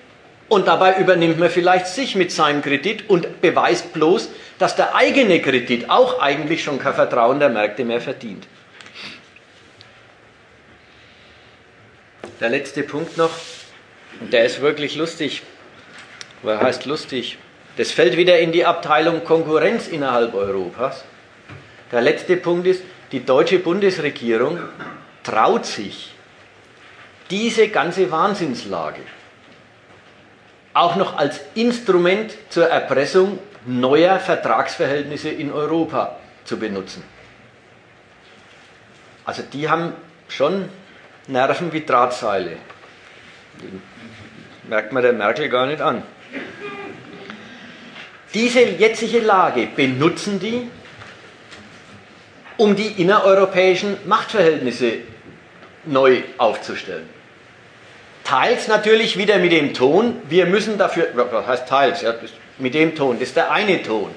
und 0.49 0.69
dabei 0.69 0.99
übernimmt 0.99 1.39
man 1.39 1.51
vielleicht 1.51 1.87
sich 1.89 2.15
mit 2.15 2.31
seinem 2.31 2.63
Kredit 2.63 3.09
und 3.11 3.41
beweist 3.41 3.93
bloß, 3.93 4.29
dass 4.59 4.77
der 4.77 4.95
eigene 4.95 5.41
Kredit 5.41 5.91
auch 5.91 6.21
eigentlich 6.21 6.63
schon 6.63 6.79
kein 6.79 6.95
Vertrauen 6.95 7.41
der 7.41 7.49
Märkte 7.49 7.85
mehr 7.85 8.01
verdient. 8.01 8.47
Der 12.41 12.51
letzte 12.51 12.83
Punkt 12.83 13.17
noch, 13.17 13.31
und 14.21 14.33
der 14.33 14.45
ist 14.45 14.61
wirklich 14.61 14.95
lustig, 14.97 15.43
oder 16.43 16.61
heißt 16.61 16.85
lustig, 16.87 17.39
das 17.77 17.91
fällt 17.91 18.17
wieder 18.17 18.39
in 18.39 18.53
die 18.53 18.65
Abteilung 18.65 19.25
Konkurrenz 19.25 19.89
innerhalb 19.89 20.35
Europas. 20.35 21.05
Der 21.93 22.03
letzte 22.03 22.37
Punkt 22.37 22.67
ist, 22.67 22.83
die 23.13 23.25
deutsche 23.25 23.59
Bundesregierung 23.59 24.59
traut 25.23 25.67
sich, 25.67 26.13
diese 27.31 27.69
ganze 27.69 28.11
Wahnsinnslage 28.11 29.03
auch 30.77 30.97
noch 30.97 31.17
als 31.17 31.41
Instrument 31.55 32.35
zur 32.51 32.67
Erpressung 32.67 33.39
neuer 33.65 34.21
Vertragsverhältnisse 34.21 35.31
in 35.31 35.51
Europa 35.51 36.19
zu 36.45 36.59
benutzen. 36.59 37.03
Also 39.25 39.43
die 39.43 39.69
haben 39.69 39.95
schon 40.29 40.69
Nerven 41.29 41.73
wie 41.73 41.85
Drahtseile. 41.85 42.59
Die 43.61 44.69
merkt 44.69 44.93
man 44.93 45.03
der 45.03 45.15
Merkel 45.15 45.49
gar 45.49 45.67
nicht 45.67 45.81
an. 45.81 46.03
Diese 48.35 48.61
jetzige 48.61 49.21
Lage 49.21 49.69
benutzen 49.75 50.39
die, 50.39 50.71
um 52.59 52.77
die 52.77 53.01
innereuropäischen 53.01 53.97
Machtverhältnisse 54.07 54.99
neu 55.87 56.23
aufzustellen. 56.37 57.16
Teils 58.27 58.69
natürlich 58.69 59.17
wieder 59.17 59.39
mit 59.39 59.53
dem 59.53 59.73
Ton, 59.73 60.17
wir 60.29 60.47
müssen 60.47 60.79
dafür, 60.79 61.09
was 61.15 61.47
heißt 61.47 61.69
teils, 61.69 62.03
ja, 62.03 62.15
mit 62.59 62.75
dem 62.75 62.95
Ton, 62.97 63.19
das 63.19 63.29
ist 63.29 63.37
der 63.37 63.51
eine 63.51 63.83
Ton. 63.83 64.11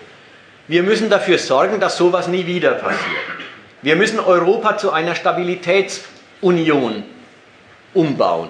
Wir 0.67 0.83
müssen 0.83 1.09
dafür 1.09 1.37
sorgen, 1.37 1.79
dass 1.79 1.97
sowas 1.97 2.27
nie 2.27 2.45
wieder 2.45 2.71
passiert. 2.71 2.99
Wir 3.81 3.95
müssen 3.95 4.19
Europa 4.19 4.77
zu 4.77 4.91
einer 4.91 5.15
Stabilitätsunion 5.15 7.03
umbauen. 7.93 8.49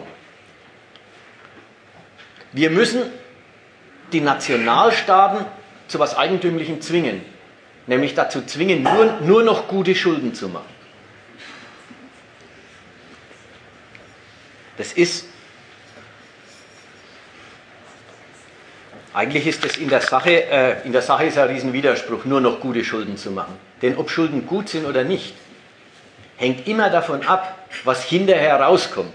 Wir 2.52 2.72
müssen 2.72 3.03
die 4.11 4.22
Nationalstaaten 4.22 5.45
zu 5.88 5.98
etwas 5.98 6.18
Eigentümlichem 6.18 6.81
zwingen 6.81 7.22
nämlich 7.90 8.14
dazu 8.14 8.45
zwingen, 8.45 8.84
nur, 8.84 9.19
nur 9.22 9.44
noch 9.44 9.68
gute 9.68 9.95
Schulden 9.95 10.34
zu 10.34 10.48
machen. 10.48 10.69
Das 14.77 14.94
ist, 14.94 15.27
eigentlich 19.14 19.48
ist 19.48 19.65
es 19.65 19.77
in 19.77 19.90
der 19.90 20.02
Sache, 20.02 20.49
äh, 20.49 20.86
in 20.86 20.91
der 20.91 21.02
Sache 21.02 21.26
ist 21.26 21.38
ein 21.38 21.48
Riesenwiderspruch, 21.48 22.26
nur 22.26 22.41
noch 22.41 22.60
gute 22.60 22.84
Schulden 22.84 23.18
zu 23.18 23.31
machen. 23.31 23.57
Denn 23.81 23.98
ob 23.98 24.10
Schulden 24.10 24.45
gut 24.45 24.69
sind 24.69 24.86
oder 24.86 25.03
nicht, 25.03 25.34
hängt 26.38 26.68
immer 26.68 26.90
davon 26.90 27.26
ab, 27.26 27.57
was 27.84 28.03
hinterher 28.03 28.60
rauskommt. 28.61 29.14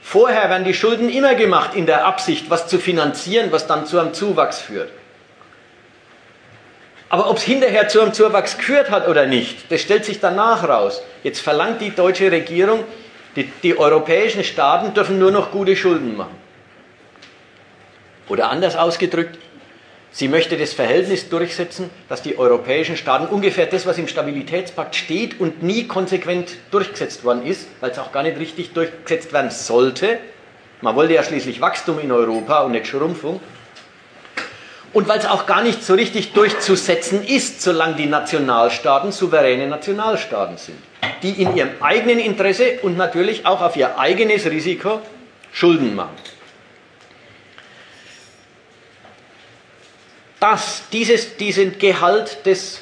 Vorher 0.00 0.48
werden 0.48 0.64
die 0.64 0.74
Schulden 0.74 1.08
immer 1.10 1.34
gemacht 1.34 1.74
in 1.74 1.86
der 1.86 2.06
Absicht, 2.06 2.48
was 2.48 2.68
zu 2.68 2.78
finanzieren, 2.78 3.50
was 3.50 3.66
dann 3.66 3.86
zu 3.86 3.98
einem 3.98 4.14
Zuwachs 4.14 4.60
führt. 4.60 4.90
Aber 7.08 7.28
ob 7.28 7.38
es 7.38 7.42
hinterher 7.42 7.88
zu 7.88 8.00
einem 8.00 8.12
Zuwachs 8.12 8.56
geführt 8.56 8.90
hat 8.90 9.08
oder 9.08 9.26
nicht, 9.26 9.70
das 9.70 9.80
stellt 9.80 10.04
sich 10.04 10.20
danach 10.20 10.68
raus. 10.68 11.02
Jetzt 11.24 11.40
verlangt 11.40 11.80
die 11.80 11.90
deutsche 11.90 12.30
Regierung, 12.30 12.84
die, 13.34 13.44
die 13.62 13.78
europäischen 13.78 14.44
Staaten 14.44 14.94
dürfen 14.94 15.18
nur 15.18 15.30
noch 15.32 15.50
gute 15.50 15.76
Schulden 15.76 16.16
machen. 16.16 16.45
Oder 18.28 18.50
anders 18.50 18.76
ausgedrückt, 18.76 19.38
Sie 20.16 20.28
möchte 20.28 20.56
das 20.56 20.72
Verhältnis 20.72 21.28
durchsetzen, 21.28 21.90
dass 22.08 22.22
die 22.22 22.38
europäischen 22.38 22.96
Staaten 22.96 23.26
ungefähr 23.26 23.66
das, 23.66 23.84
was 23.84 23.98
im 23.98 24.08
Stabilitätspakt 24.08 24.96
steht 24.96 25.38
und 25.38 25.62
nie 25.62 25.86
konsequent 25.86 26.56
durchgesetzt 26.70 27.22
worden 27.22 27.44
ist, 27.44 27.68
weil 27.80 27.90
es 27.90 27.98
auch 27.98 28.12
gar 28.12 28.22
nicht 28.22 28.38
richtig 28.38 28.72
durchgesetzt 28.72 29.34
werden 29.34 29.50
sollte. 29.50 30.18
Man 30.80 30.96
wollte 30.96 31.12
ja 31.12 31.22
schließlich 31.22 31.60
Wachstum 31.60 31.98
in 31.98 32.10
Europa 32.12 32.60
und 32.60 32.72
nicht 32.72 32.86
Schrumpfung. 32.86 33.40
Und 34.94 35.06
weil 35.06 35.18
es 35.18 35.26
auch 35.26 35.44
gar 35.44 35.62
nicht 35.62 35.84
so 35.84 35.92
richtig 35.92 36.32
durchzusetzen 36.32 37.22
ist, 37.22 37.60
solange 37.60 37.96
die 37.96 38.06
Nationalstaaten 38.06 39.12
souveräne 39.12 39.66
Nationalstaaten 39.66 40.56
sind, 40.56 40.78
die 41.22 41.42
in 41.42 41.54
ihrem 41.54 41.72
eigenen 41.80 42.20
Interesse 42.20 42.78
und 42.80 42.96
natürlich 42.96 43.44
auch 43.44 43.60
auf 43.60 43.76
ihr 43.76 43.98
eigenes 43.98 44.46
Risiko 44.46 45.02
Schulden 45.52 45.94
machen. 45.94 46.16
Das, 50.40 50.82
dieses, 50.92 51.36
diesen 51.36 51.78
Gehalt 51.78 52.44
des 52.44 52.80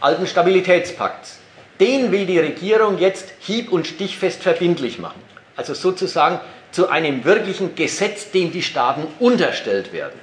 alten 0.00 0.26
Stabilitätspakts, 0.26 1.38
den 1.78 2.10
will 2.10 2.26
die 2.26 2.38
Regierung 2.38 2.98
jetzt 2.98 3.32
hieb- 3.40 3.70
und 3.70 3.86
stichfest 3.86 4.42
verbindlich 4.42 4.98
machen. 4.98 5.22
Also 5.56 5.74
sozusagen 5.74 6.40
zu 6.72 6.88
einem 6.88 7.24
wirklichen 7.24 7.74
Gesetz, 7.74 8.30
dem 8.30 8.50
die 8.50 8.62
Staaten 8.62 9.06
unterstellt 9.20 9.92
werden. 9.92 10.18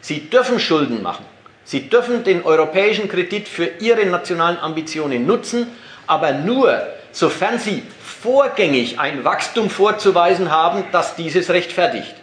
Sie 0.00 0.28
dürfen 0.28 0.60
Schulden 0.60 1.02
machen. 1.02 1.24
Sie 1.64 1.88
dürfen 1.88 2.24
den 2.24 2.44
europäischen 2.44 3.08
Kredit 3.08 3.48
für 3.48 3.66
ihre 3.80 4.04
nationalen 4.04 4.58
Ambitionen 4.58 5.26
nutzen, 5.26 5.68
aber 6.06 6.32
nur, 6.32 6.80
sofern 7.12 7.58
sie 7.58 7.82
vorgängig 8.02 8.98
ein 8.98 9.24
Wachstum 9.24 9.70
vorzuweisen 9.70 10.50
haben, 10.50 10.84
das 10.92 11.16
dieses 11.16 11.50
rechtfertigt. 11.50 12.14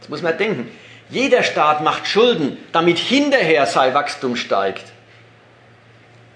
Das 0.00 0.08
muss 0.08 0.22
man 0.22 0.36
denken. 0.36 0.70
Jeder 1.12 1.42
Staat 1.42 1.82
macht 1.82 2.06
Schulden, 2.06 2.56
damit 2.72 2.98
hinterher 2.98 3.66
sein 3.66 3.92
Wachstum 3.92 4.34
steigt. 4.34 4.84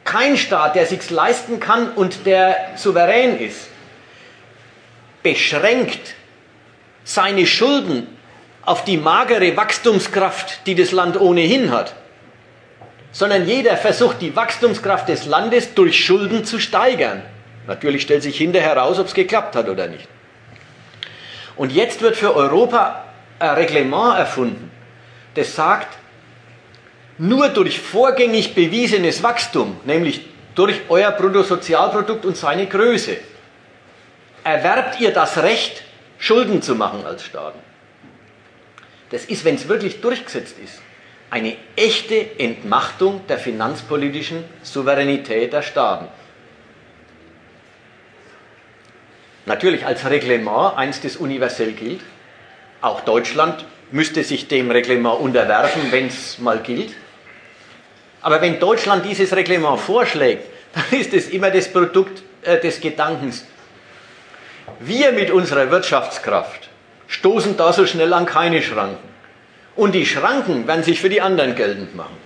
Kein 0.05 0.37
Staat, 0.37 0.77
der 0.77 0.85
sich's 0.85 1.09
leisten 1.09 1.61
kann 1.61 1.93
und 1.93 2.27
der 2.27 2.73
souverän 2.77 3.41
ist, 3.41 3.69
beschränkt 5.23 6.15
seine 7.05 7.47
Schulden 7.47 8.07
auf 8.67 8.85
die 8.85 8.99
magere 8.99 9.57
Wachstumskraft, 9.57 10.67
die 10.67 10.75
das 10.75 10.93
Land 10.93 11.19
ohnehin 11.19 11.71
hat, 11.71 11.95
sondern 13.13 13.47
jeder 13.47 13.79
versucht 13.79 14.21
die 14.21 14.37
Wachstumskraft 14.37 15.09
des 15.09 15.25
Landes 15.25 15.73
durch 15.73 16.05
Schulden 16.05 16.45
zu 16.45 16.61
steigern. 16.61 17.23
Natürlich 17.67 18.03
stellt 18.03 18.23
sich 18.23 18.37
hinterher 18.37 18.75
heraus, 18.75 18.99
ob 18.99 19.07
es 19.07 19.15
geklappt 19.15 19.57
hat 19.57 19.71
oder 19.71 19.87
nicht. 19.87 20.07
Und 21.57 21.73
jetzt 21.73 22.03
wird 22.03 22.17
für 22.17 22.37
Europa 22.37 23.06
ein 23.39 23.51
Reglement 23.51 24.19
erfunden, 24.19 24.71
das 25.35 25.55
sagt, 25.55 25.99
nur 27.19 27.49
durch 27.49 27.81
vorgängig 27.81 28.55
bewiesenes 28.55 29.23
Wachstum, 29.23 29.81
nämlich 29.85 30.27
durch 30.55 30.81
euer 30.89 31.11
Bruttosozialprodukt 31.13 32.25
und 32.25 32.37
seine 32.37 32.67
Größe, 32.67 33.17
erwerbt 34.45 35.01
ihr 35.01 35.13
das 35.13 35.39
Recht, 35.39 35.83
Schulden 36.19 36.63
zu 36.63 36.75
machen 36.75 37.05
als 37.05 37.25
Staaten. 37.25 37.59
Das 39.11 39.25
ist, 39.27 39.45
wenn 39.45 39.55
es 39.55 39.69
wirklich 39.69 40.01
durchgesetzt 40.01 40.57
ist, 40.63 40.81
eine 41.31 41.57
echte 41.75 42.39
Entmachtung 42.39 43.27
der 43.29 43.39
finanzpolitischen 43.39 44.45
Souveränität 44.63 45.53
der 45.53 45.63
Staaten. 45.63 46.09
Natürlich 49.45 49.85
als 49.85 50.09
Reglement 50.09 50.77
eins, 50.77 51.01
das 51.01 51.17
universell 51.17 51.73
gilt, 51.73 52.01
auch 52.81 53.01
Deutschland 53.01 53.65
müsste 53.91 54.25
sich 54.25 54.49
dem 54.49 54.71
Reglement 54.71 55.21
unterwerfen, 55.21 55.91
wenn 55.91 56.07
es 56.07 56.39
mal 56.39 56.59
gilt. 56.59 56.93
Aber 58.23 58.41
wenn 58.41 58.59
Deutschland 58.59 59.05
dieses 59.05 59.35
Reglement 59.35 59.79
vorschlägt, 59.79 60.49
dann 60.75 60.99
ist 60.99 61.15
es 61.15 61.29
immer 61.29 61.51
das 61.51 61.69
Produkt 61.69 62.23
äh, 62.43 62.61
des 62.61 62.81
Gedankens. 62.81 63.47
Wir 64.81 65.13
mit 65.13 65.31
unserer 65.31 65.71
Wirtschaftskraft 65.71 66.69
stoßen 67.09 67.57
da 67.57 67.73
so 67.73 67.87
schnell 67.87 68.13
an 68.13 68.27
keine 68.27 68.63
Schranken. 68.63 69.09
Und 69.77 69.95
die 69.95 70.07
Schranken 70.07 70.67
werden 70.67 70.83
sich 70.83 71.01
für 71.01 71.09
die 71.09 71.21
anderen 71.21 71.55
geltend 71.55 71.95
machen. 71.95 72.17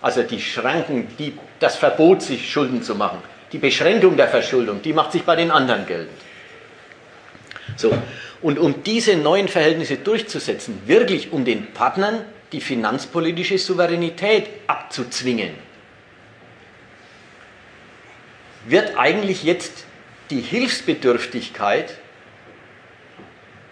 Also 0.00 0.22
die 0.22 0.40
Schranken, 0.40 1.08
die, 1.18 1.38
das 1.60 1.76
Verbot, 1.76 2.22
sich 2.22 2.50
Schulden 2.50 2.82
zu 2.82 2.94
machen, 2.94 3.18
die 3.52 3.58
Beschränkung 3.58 4.16
der 4.16 4.28
Verschuldung, 4.28 4.80
die 4.82 4.92
macht 4.92 5.12
sich 5.12 5.24
bei 5.24 5.36
den 5.36 5.50
anderen 5.50 5.86
geltend. 5.86 6.18
So, 7.76 7.92
und 8.42 8.58
um 8.58 8.82
diese 8.82 9.16
neuen 9.16 9.48
Verhältnisse 9.48 9.96
durchzusetzen, 9.96 10.82
wirklich 10.86 11.32
um 11.32 11.44
den 11.44 11.72
Partnern 11.72 12.24
die 12.50 12.60
finanzpolitische 12.60 13.56
Souveränität 13.58 14.48
abzuzwingen, 14.66 15.54
wird 18.66 18.96
eigentlich 18.98 19.44
jetzt 19.44 19.84
die 20.30 20.40
Hilfsbedürftigkeit 20.40 21.98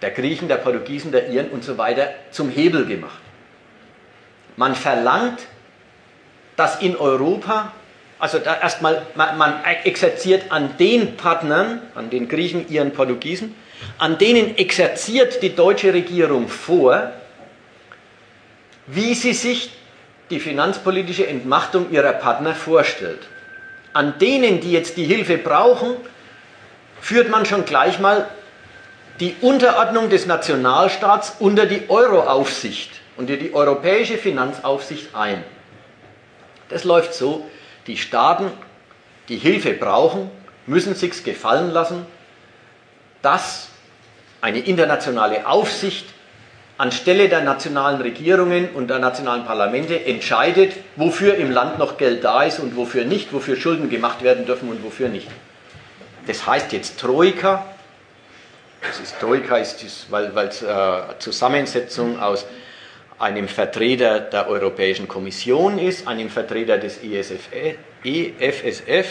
der 0.03 0.11
Griechen, 0.11 0.49
der 0.49 0.57
Portugiesen, 0.57 1.13
der 1.13 1.29
Iren 1.29 1.51
und 1.51 1.63
so 1.63 1.77
weiter 1.77 2.11
zum 2.31 2.49
Hebel 2.49 2.87
gemacht. 2.87 3.21
Man 4.57 4.75
verlangt, 4.75 5.41
dass 6.57 6.81
in 6.81 6.97
Europa, 6.97 7.73
also 8.19 8.39
erstmal, 8.39 9.07
man, 9.15 9.39
man 9.39 9.65
exerziert 9.85 10.51
an 10.51 10.77
den 10.79 11.17
Partnern, 11.17 11.83
an 11.95 12.11
den 12.11 12.29
Griechen, 12.29 12.69
Iren, 12.69 12.93
Portugiesen, 12.93 13.55
an 13.99 14.19
denen 14.19 14.57
exerziert 14.57 15.43
die 15.43 15.55
deutsche 15.55 15.93
Regierung 15.93 16.49
vor, 16.49 17.13
wie 18.87 19.15
sie 19.15 19.33
sich 19.33 19.71
die 20.31 20.41
finanzpolitische 20.41 21.27
Entmachtung 21.27 21.91
ihrer 21.91 22.13
Partner 22.13 22.55
vorstellt. 22.55 23.21
An 23.93 24.19
denen, 24.19 24.61
die 24.61 24.73
jetzt 24.73 24.97
die 24.97 25.05
Hilfe 25.05 25.39
brauchen, 25.39 25.97
führt 27.01 27.31
man 27.31 27.47
schon 27.47 27.65
gleich 27.65 27.99
mal 27.99 28.29
die 29.19 29.35
Unterordnung 29.41 30.09
des 30.09 30.27
Nationalstaats 30.27 31.35
unter 31.41 31.67
die 31.67 31.89
Euroaufsicht, 31.89 32.91
unter 33.17 33.37
die 33.37 33.53
europäische 33.53 34.17
Finanzaufsicht 34.17 35.15
ein. 35.15 35.45
Das 36.69 36.85
läuft 36.85 37.15
so, 37.15 37.51
die 37.87 37.97
Staaten, 37.97 38.51
die 39.29 39.37
Hilfe 39.37 39.73
brauchen, 39.75 40.31
müssen 40.67 40.95
sich's 40.95 41.25
gefallen 41.25 41.71
lassen, 41.71 42.07
dass 43.23 43.70
eine 44.41 44.61
internationale 44.61 45.47
Aufsicht 45.47 46.07
anstelle 46.81 47.29
der 47.29 47.43
nationalen 47.43 48.01
Regierungen 48.01 48.71
und 48.71 48.89
der 48.89 48.99
nationalen 48.99 49.45
Parlamente 49.45 50.03
entscheidet, 50.07 50.73
wofür 50.97 51.35
im 51.35 51.51
Land 51.51 51.79
noch 51.79 51.99
Geld 51.99 52.25
da 52.25 52.43
ist 52.45 52.59
und 52.59 52.75
wofür 52.75 53.05
nicht, 53.05 53.35
wofür 53.35 53.57
Schulden 53.57 53.91
gemacht 53.91 54.23
werden 54.23 54.47
dürfen 54.47 54.71
und 54.71 54.83
wofür 54.83 55.11
nicht. 55.11 55.29
Das 56.27 56.47
heißt 56.47 56.73
jetzt 56.73 56.99
Troika. 56.99 57.67
Das 58.81 58.99
ist 58.99 59.21
Troika, 59.21 59.59
ist 59.59 59.85
das, 59.85 60.07
weil 60.11 60.33
es 60.49 60.63
äh, 60.63 61.03
Zusammensetzung 61.19 62.19
aus 62.19 62.47
einem 63.19 63.47
Vertreter 63.47 64.21
der 64.21 64.49
Europäischen 64.49 65.07
Kommission 65.07 65.79
ist, 65.79 66.09
einem 66.09 66.31
Vertreter 66.31 66.79
des 66.79 67.01
EFSF 68.03 69.07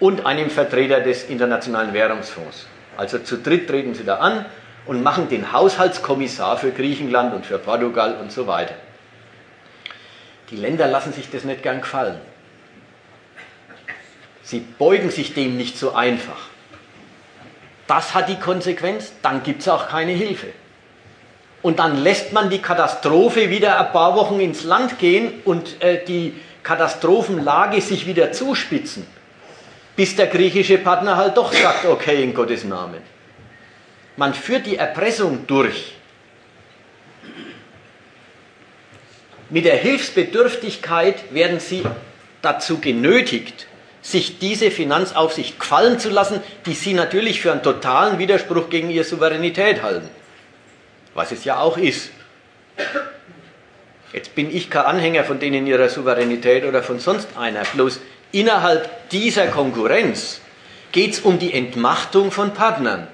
und 0.00 0.26
einem 0.26 0.50
Vertreter 0.50 0.98
des 0.98 1.28
Internationalen 1.30 1.94
Währungsfonds. 1.94 2.66
Also 2.96 3.18
zu 3.18 3.38
dritt 3.38 3.68
treten 3.68 3.94
sie 3.94 4.04
da 4.04 4.16
an 4.16 4.46
und 4.86 5.02
machen 5.02 5.28
den 5.28 5.52
Haushaltskommissar 5.52 6.56
für 6.56 6.70
Griechenland 6.70 7.34
und 7.34 7.44
für 7.44 7.58
Portugal 7.58 8.16
und 8.20 8.32
so 8.32 8.46
weiter. 8.46 8.74
Die 10.50 10.56
Länder 10.56 10.86
lassen 10.86 11.12
sich 11.12 11.30
das 11.30 11.44
nicht 11.44 11.62
gern 11.62 11.80
gefallen. 11.80 12.20
Sie 14.42 14.60
beugen 14.60 15.10
sich 15.10 15.34
dem 15.34 15.56
nicht 15.56 15.76
so 15.76 15.92
einfach. 15.92 16.38
Das 17.88 18.14
hat 18.14 18.28
die 18.28 18.36
Konsequenz, 18.36 19.12
dann 19.22 19.42
gibt 19.42 19.62
es 19.62 19.68
auch 19.68 19.88
keine 19.88 20.12
Hilfe. 20.12 20.48
Und 21.62 21.80
dann 21.80 22.02
lässt 22.02 22.32
man 22.32 22.48
die 22.48 22.60
Katastrophe 22.60 23.50
wieder 23.50 23.80
ein 23.80 23.92
paar 23.92 24.14
Wochen 24.14 24.38
ins 24.38 24.62
Land 24.62 25.00
gehen 25.00 25.40
und 25.44 25.82
äh, 25.82 26.04
die 26.04 26.34
Katastrophenlage 26.62 27.80
sich 27.80 28.06
wieder 28.06 28.30
zuspitzen 28.30 29.06
bis 29.96 30.14
der 30.14 30.26
griechische 30.26 30.78
Partner 30.78 31.16
halt 31.16 31.36
doch 31.36 31.52
sagt, 31.52 31.86
okay, 31.86 32.22
in 32.22 32.34
Gottes 32.34 32.64
Namen. 32.64 33.00
Man 34.16 34.34
führt 34.34 34.66
die 34.66 34.76
Erpressung 34.76 35.46
durch. 35.46 35.94
Mit 39.48 39.64
der 39.64 39.76
Hilfsbedürftigkeit 39.76 41.32
werden 41.32 41.60
sie 41.60 41.82
dazu 42.42 42.78
genötigt, 42.78 43.66
sich 44.02 44.38
diese 44.38 44.70
Finanzaufsicht 44.70 45.58
gefallen 45.58 45.98
zu 45.98 46.10
lassen, 46.10 46.40
die 46.66 46.74
sie 46.74 46.94
natürlich 46.94 47.40
für 47.40 47.52
einen 47.52 47.62
totalen 47.62 48.18
Widerspruch 48.18 48.68
gegen 48.68 48.90
ihre 48.90 49.04
Souveränität 49.04 49.82
halten. 49.82 50.08
Was 51.14 51.32
es 51.32 51.44
ja 51.44 51.58
auch 51.58 51.76
ist. 51.78 52.10
Jetzt 54.12 54.34
bin 54.34 54.54
ich 54.54 54.70
kein 54.70 54.84
Anhänger 54.84 55.24
von 55.24 55.38
denen 55.38 55.66
ihrer 55.66 55.88
Souveränität 55.88 56.64
oder 56.64 56.82
von 56.82 57.00
sonst 57.00 57.28
einer. 57.36 57.62
Bloß 57.64 58.00
innerhalb 58.36 59.08
dieser 59.08 59.46
Konkurrenz 59.46 60.40
geht 60.92 61.14
es 61.14 61.20
um 61.20 61.38
die 61.38 61.54
Entmachtung 61.54 62.30
von 62.30 62.52
Partnern. 62.52 63.08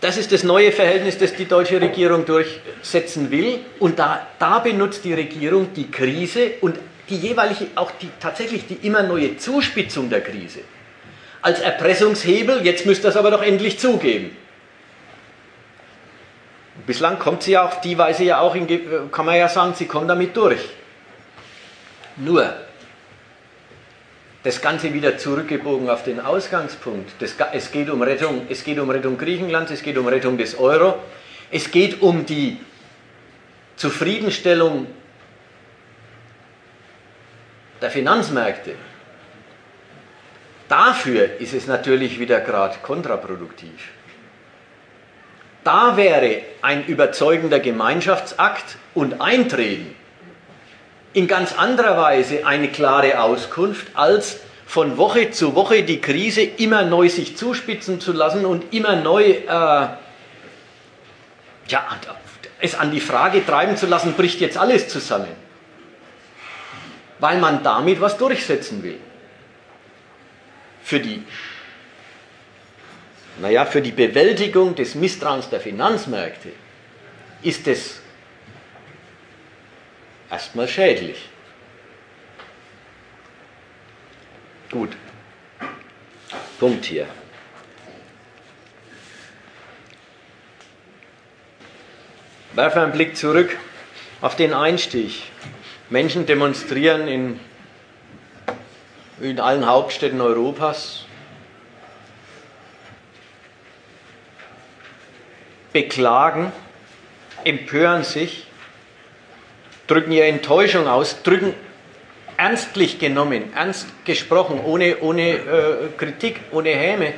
Das 0.00 0.16
ist 0.16 0.30
das 0.30 0.44
neue 0.44 0.70
Verhältnis, 0.70 1.18
das 1.18 1.34
die 1.34 1.46
deutsche 1.46 1.80
Regierung 1.80 2.24
durchsetzen 2.24 3.30
will. 3.32 3.60
Und 3.80 3.98
da, 3.98 4.26
da 4.38 4.60
benutzt 4.60 5.04
die 5.04 5.14
Regierung 5.14 5.72
die 5.74 5.90
Krise 5.90 6.52
und 6.60 6.78
die 7.08 7.16
jeweilige, 7.16 7.66
auch 7.74 7.90
die, 7.90 8.10
tatsächlich 8.20 8.66
die 8.68 8.86
immer 8.86 9.02
neue 9.02 9.36
Zuspitzung 9.38 10.08
der 10.08 10.20
Krise 10.20 10.60
als 11.42 11.60
Erpressungshebel. 11.60 12.64
Jetzt 12.64 12.86
müsst 12.86 13.02
ihr 13.02 13.08
das 13.08 13.16
aber 13.16 13.32
doch 13.32 13.42
endlich 13.42 13.78
zugeben. 13.78 14.36
Bislang 16.86 17.18
kommt 17.18 17.42
sie 17.42 17.56
auf 17.56 17.80
die 17.80 17.96
Weise 17.96 18.24
ja 18.24 18.40
auch, 18.40 18.54
in, 18.54 18.66
kann 19.10 19.26
man 19.26 19.36
ja 19.36 19.48
sagen, 19.48 19.74
sie 19.74 19.86
kommt 19.86 20.10
damit 20.10 20.36
durch. 20.36 20.60
Nur, 22.16 22.52
das 24.46 24.60
Ganze 24.60 24.94
wieder 24.94 25.18
zurückgebogen 25.18 25.90
auf 25.90 26.04
den 26.04 26.20
Ausgangspunkt. 26.20 27.10
Das, 27.18 27.34
es, 27.52 27.72
geht 27.72 27.90
um 27.90 28.00
Rettung, 28.02 28.46
es 28.48 28.62
geht 28.62 28.78
um 28.78 28.88
Rettung 28.90 29.18
Griechenlands, 29.18 29.72
es 29.72 29.82
geht 29.82 29.98
um 29.98 30.06
Rettung 30.06 30.38
des 30.38 30.56
Euro, 30.56 31.00
es 31.50 31.70
geht 31.70 32.00
um 32.00 32.24
die 32.24 32.60
Zufriedenstellung 33.74 34.86
der 37.82 37.90
Finanzmärkte. 37.90 38.76
Dafür 40.68 41.40
ist 41.40 41.52
es 41.52 41.66
natürlich 41.66 42.20
wieder 42.20 42.40
gerade 42.40 42.76
kontraproduktiv. 42.82 43.90
Da 45.66 45.96
wäre 45.96 46.42
ein 46.62 46.86
überzeugender 46.86 47.58
Gemeinschaftsakt 47.58 48.76
und 48.94 49.20
Eintreten 49.20 49.96
in 51.12 51.26
ganz 51.26 51.58
anderer 51.58 51.96
Weise 51.96 52.46
eine 52.46 52.68
klare 52.68 53.20
Auskunft, 53.20 53.88
als 53.94 54.38
von 54.64 54.96
Woche 54.96 55.32
zu 55.32 55.56
Woche 55.56 55.82
die 55.82 56.00
Krise 56.00 56.42
immer 56.42 56.84
neu 56.84 57.08
sich 57.08 57.36
zuspitzen 57.36 58.00
zu 58.00 58.12
lassen 58.12 58.46
und 58.46 58.72
immer 58.72 58.94
neu 58.94 59.24
äh, 59.24 59.48
ja, 59.48 59.98
es 62.60 62.76
an 62.76 62.92
die 62.92 63.00
Frage 63.00 63.44
treiben 63.44 63.76
zu 63.76 63.86
lassen, 63.86 64.12
bricht 64.12 64.40
jetzt 64.40 64.58
alles 64.58 64.86
zusammen. 64.88 65.34
Weil 67.18 67.38
man 67.38 67.64
damit 67.64 68.00
was 68.00 68.16
durchsetzen 68.16 68.84
will. 68.84 69.00
Für 70.84 71.00
die, 71.00 71.24
naja, 73.38 73.66
für 73.66 73.82
die 73.82 73.92
Bewältigung 73.92 74.74
des 74.74 74.94
Misstrauens 74.94 75.48
der 75.50 75.60
Finanzmärkte 75.60 76.50
ist 77.42 77.68
es 77.68 78.00
erstmal 80.30 80.68
schädlich. 80.68 81.28
Gut. 84.70 84.96
Punkt 86.58 86.84
hier. 86.86 87.06
Werfen 92.54 92.82
einen 92.82 92.92
Blick 92.92 93.16
zurück 93.16 93.56
auf 94.22 94.34
den 94.34 94.54
Einstieg. 94.54 95.22
Menschen 95.90 96.26
demonstrieren 96.26 97.06
in, 97.06 97.40
in 99.20 99.38
allen 99.38 99.66
Hauptstädten 99.66 100.20
Europas. 100.20 101.05
Beklagen, 105.76 106.52
empören 107.44 108.02
sich 108.02 108.46
drücken 109.86 110.10
ihre 110.10 110.26
Enttäuschung 110.26 110.88
aus, 110.88 111.22
drücken 111.22 111.52
ernstlich 112.38 112.98
genommen, 112.98 113.52
ernst 113.54 113.86
gesprochen, 114.06 114.58
ohne, 114.64 115.00
ohne 115.00 115.32
äh, 115.32 115.88
Kritik, 115.98 116.40
ohne 116.50 116.70
Häme, 116.70 117.12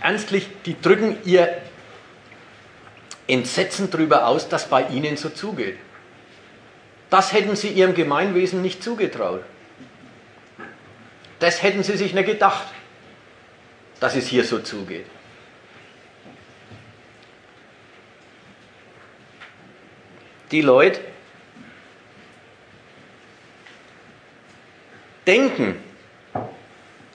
ernstlich, 0.00 0.48
die 0.64 0.80
drücken 0.80 1.18
ihr 1.24 1.54
Entsetzen 3.26 3.90
darüber 3.90 4.26
aus, 4.26 4.48
dass 4.48 4.70
bei 4.70 4.86
ihnen 4.88 5.18
so 5.18 5.28
zugeht. 5.28 5.76
Das 7.10 7.34
hätten 7.34 7.56
sie 7.56 7.68
ihrem 7.68 7.94
Gemeinwesen 7.94 8.62
nicht 8.62 8.82
zugetraut. 8.82 9.44
Das 11.40 11.62
hätten 11.62 11.82
sie 11.82 11.98
sich 11.98 12.14
nicht 12.14 12.26
gedacht, 12.26 12.68
dass 14.00 14.16
es 14.16 14.28
hier 14.28 14.44
so 14.44 14.60
zugeht. 14.60 15.04
Die 20.52 20.60
Leute 20.60 21.00
denken, 25.26 25.76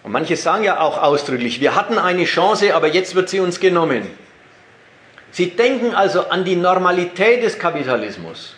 und 0.04 0.12
manche 0.12 0.36
sagen 0.36 0.64
ja 0.64 0.80
auch 0.80 1.02
ausdrücklich, 1.02 1.62
wir 1.62 1.76
hatten 1.76 2.00
eine 2.00 2.26
Chance, 2.26 2.74
aber 2.76 2.88
jetzt 2.88 3.14
wird 3.14 3.30
sie 3.30 3.40
uns 3.40 3.60
genommen. 3.60 4.08
Sie 5.32 5.52
denken 5.52 5.94
also 5.94 6.30
an 6.30 6.46
die 6.46 6.56
Normalität 6.56 7.44
des 7.44 7.60
Kapitalismus 7.60 8.56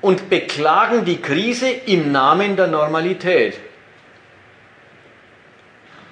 und 0.00 0.28
beklagen 0.28 1.04
die 1.04 1.20
Krise 1.20 1.68
im 1.68 2.10
Namen 2.10 2.56
der 2.56 2.66
Normalität. 2.66 3.58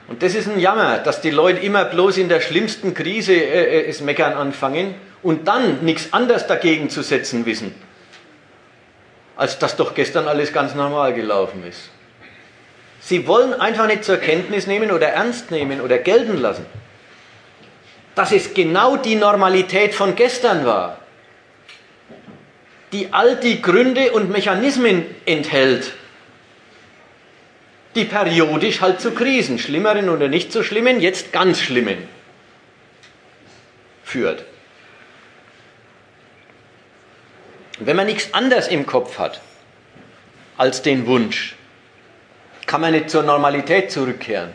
Und 0.06 0.22
das 0.22 0.34
ist 0.34 0.48
ein 0.48 0.60
Jammer, 0.60 0.98
dass 0.98 1.20
die 1.20 1.30
Leute 1.30 1.60
immer 1.60 1.84
bloß 1.84 2.18
in 2.18 2.28
der 2.28 2.40
schlimmsten 2.40 2.94
Krise 2.94 3.34
äh, 3.34 3.80
äh 3.80 3.88
es 3.88 4.00
meckern 4.00 4.34
anfangen 4.34 4.94
und 5.22 5.48
dann 5.48 5.84
nichts 5.84 6.12
anderes 6.12 6.46
dagegen 6.46 6.90
zu 6.90 7.02
setzen 7.02 7.46
wissen 7.46 7.74
als 9.38 9.56
dass 9.56 9.76
doch 9.76 9.94
gestern 9.94 10.26
alles 10.26 10.52
ganz 10.52 10.74
normal 10.74 11.14
gelaufen 11.14 11.64
ist. 11.64 11.90
Sie 13.00 13.28
wollen 13.28 13.54
einfach 13.54 13.86
nicht 13.86 14.02
zur 14.02 14.16
Kenntnis 14.16 14.66
nehmen 14.66 14.90
oder 14.90 15.06
ernst 15.10 15.52
nehmen 15.52 15.80
oder 15.80 15.98
gelten 15.98 16.38
lassen, 16.38 16.66
dass 18.16 18.32
es 18.32 18.52
genau 18.52 18.96
die 18.96 19.14
Normalität 19.14 19.94
von 19.94 20.16
gestern 20.16 20.66
war, 20.66 20.98
die 22.90 23.12
all 23.12 23.36
die 23.36 23.62
Gründe 23.62 24.10
und 24.10 24.28
Mechanismen 24.28 25.06
enthält, 25.24 25.92
die 27.94 28.06
periodisch 28.06 28.80
halt 28.80 29.00
zu 29.00 29.12
Krisen, 29.12 29.60
schlimmeren 29.60 30.08
oder 30.08 30.26
nicht 30.26 30.52
so 30.52 30.64
schlimmen, 30.64 31.00
jetzt 31.00 31.32
ganz 31.32 31.60
schlimmen, 31.60 32.08
führt. 34.02 34.44
Wenn 37.80 37.96
man 37.96 38.06
nichts 38.06 38.34
anderes 38.34 38.68
im 38.68 38.86
Kopf 38.86 39.18
hat 39.18 39.40
als 40.56 40.82
den 40.82 41.06
Wunsch, 41.06 41.54
kann 42.66 42.80
man 42.80 42.92
nicht 42.92 43.10
zur 43.10 43.22
Normalität 43.22 43.90
zurückkehren. 43.90 44.50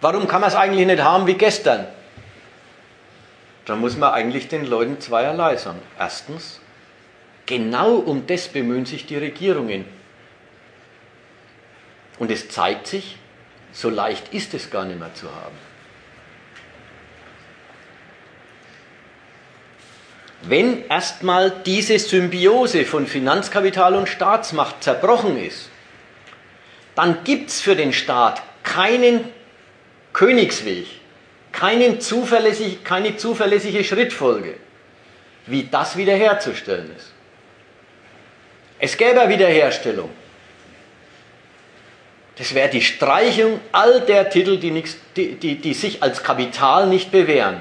Warum 0.00 0.28
kann 0.28 0.40
man 0.40 0.48
es 0.48 0.56
eigentlich 0.56 0.86
nicht 0.86 1.02
haben 1.02 1.26
wie 1.26 1.34
gestern? 1.34 1.86
Dann 3.66 3.80
muss 3.80 3.96
man 3.96 4.14
eigentlich 4.14 4.48
den 4.48 4.64
Leuten 4.64 5.00
zweierlei 5.00 5.56
sagen. 5.56 5.82
Erstens, 5.98 6.60
genau 7.44 7.96
um 7.96 8.26
das 8.26 8.48
bemühen 8.48 8.86
sich 8.86 9.04
die 9.06 9.16
Regierungen. 9.16 9.84
Und 12.18 12.30
es 12.30 12.48
zeigt 12.48 12.86
sich, 12.86 13.18
so 13.72 13.90
leicht 13.90 14.32
ist 14.32 14.54
es 14.54 14.70
gar 14.70 14.84
nicht 14.84 14.98
mehr 14.98 15.12
zu 15.14 15.26
haben. 15.26 15.67
Wenn 20.42 20.88
erstmal 20.88 21.50
diese 21.50 21.98
Symbiose 21.98 22.84
von 22.84 23.06
Finanzkapital 23.06 23.94
und 23.94 24.08
Staatsmacht 24.08 24.82
zerbrochen 24.82 25.42
ist, 25.42 25.68
dann 26.94 27.24
gibt 27.24 27.50
es 27.50 27.60
für 27.60 27.76
den 27.76 27.92
Staat 27.92 28.42
keinen 28.62 29.24
Königsweg, 30.12 30.86
keinen 31.52 32.00
zuverlässig, 32.00 32.84
keine 32.84 33.16
zuverlässige 33.16 33.82
Schrittfolge, 33.82 34.54
wie 35.46 35.64
das 35.64 35.96
wiederherzustellen 35.96 36.94
ist. 36.96 37.12
Es 38.78 38.96
gäbe 38.96 39.20
eine 39.20 39.32
Wiederherstellung. 39.32 40.10
Das 42.36 42.54
wäre 42.54 42.68
die 42.68 42.82
Streichung 42.82 43.60
all 43.72 44.02
der 44.02 44.30
Titel, 44.30 44.58
die, 44.58 44.70
nix, 44.70 44.96
die, 45.16 45.34
die, 45.34 45.56
die 45.56 45.74
sich 45.74 46.00
als 46.00 46.22
Kapital 46.22 46.86
nicht 46.86 47.10
bewähren. 47.10 47.60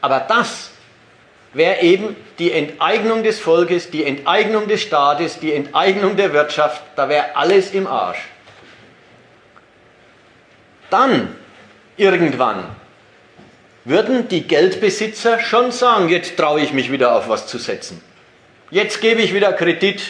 Aber 0.00 0.20
das 0.20 0.70
wäre 1.58 1.82
eben 1.82 2.16
die 2.38 2.52
Enteignung 2.52 3.22
des 3.22 3.38
Volkes, 3.38 3.90
die 3.90 4.04
Enteignung 4.04 4.68
des 4.68 4.80
Staates, 4.80 5.40
die 5.40 5.52
Enteignung 5.52 6.16
der 6.16 6.32
Wirtschaft, 6.32 6.82
da 6.96 7.08
wäre 7.10 7.36
alles 7.36 7.72
im 7.72 7.86
Arsch. 7.86 8.20
Dann, 10.88 11.36
irgendwann, 11.98 12.64
würden 13.84 14.28
die 14.28 14.46
Geldbesitzer 14.46 15.40
schon 15.40 15.72
sagen, 15.72 16.08
jetzt 16.08 16.36
traue 16.36 16.60
ich 16.60 16.72
mich 16.72 16.90
wieder 16.90 17.14
auf 17.14 17.28
was 17.28 17.46
zu 17.46 17.58
setzen. 17.58 18.02
Jetzt 18.70 19.00
gebe 19.00 19.20
ich 19.20 19.34
wieder 19.34 19.52
Kredit. 19.52 20.02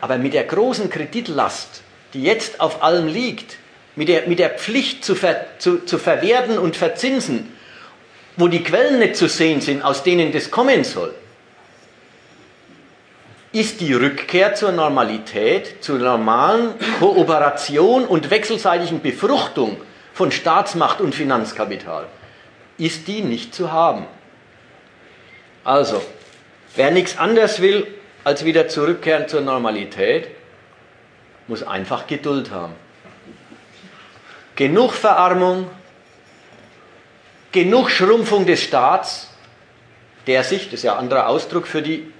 Aber 0.00 0.18
mit 0.18 0.34
der 0.34 0.44
großen 0.44 0.90
Kreditlast, 0.90 1.82
die 2.14 2.22
jetzt 2.22 2.60
auf 2.60 2.82
allem 2.82 3.06
liegt, 3.06 3.56
mit 3.96 4.08
der, 4.08 4.28
mit 4.28 4.38
der 4.38 4.50
Pflicht 4.50 5.04
zu, 5.04 5.14
ver, 5.14 5.46
zu, 5.58 5.84
zu 5.84 5.98
verwerten 5.98 6.58
und 6.58 6.76
verzinsen, 6.76 7.52
wo 8.38 8.46
die 8.46 8.62
Quellen 8.62 9.00
nicht 9.00 9.16
zu 9.16 9.28
sehen 9.28 9.60
sind, 9.60 9.82
aus 9.82 10.04
denen 10.04 10.32
das 10.32 10.50
kommen 10.50 10.84
soll, 10.84 11.12
ist 13.50 13.80
die 13.80 13.92
Rückkehr 13.92 14.54
zur 14.54 14.70
Normalität, 14.70 15.82
zur 15.82 15.98
normalen 15.98 16.74
Kooperation 17.00 18.04
und 18.04 18.30
wechselseitigen 18.30 19.02
Befruchtung 19.02 19.76
von 20.14 20.30
Staatsmacht 20.30 21.00
und 21.00 21.14
Finanzkapital, 21.14 22.06
ist 22.78 23.08
die 23.08 23.22
nicht 23.22 23.54
zu 23.54 23.72
haben. 23.72 24.06
Also, 25.64 26.00
wer 26.76 26.92
nichts 26.92 27.18
anderes 27.18 27.60
will, 27.60 27.88
als 28.22 28.44
wieder 28.44 28.68
zurückkehren 28.68 29.26
zur 29.26 29.40
Normalität, 29.40 30.28
muss 31.48 31.64
einfach 31.64 32.06
Geduld 32.06 32.52
haben. 32.52 32.74
Genug 34.54 34.92
Verarmung, 34.92 35.68
genug 37.52 37.90
Schrumpfung 37.90 38.46
des 38.46 38.62
Staats, 38.62 39.28
der 40.26 40.44
sich, 40.44 40.66
das 40.66 40.74
ist 40.74 40.84
ja 40.84 40.94
ein 40.94 41.00
anderer 41.00 41.28
Ausdruck 41.28 41.66
für 41.66 41.82
die 41.82 42.12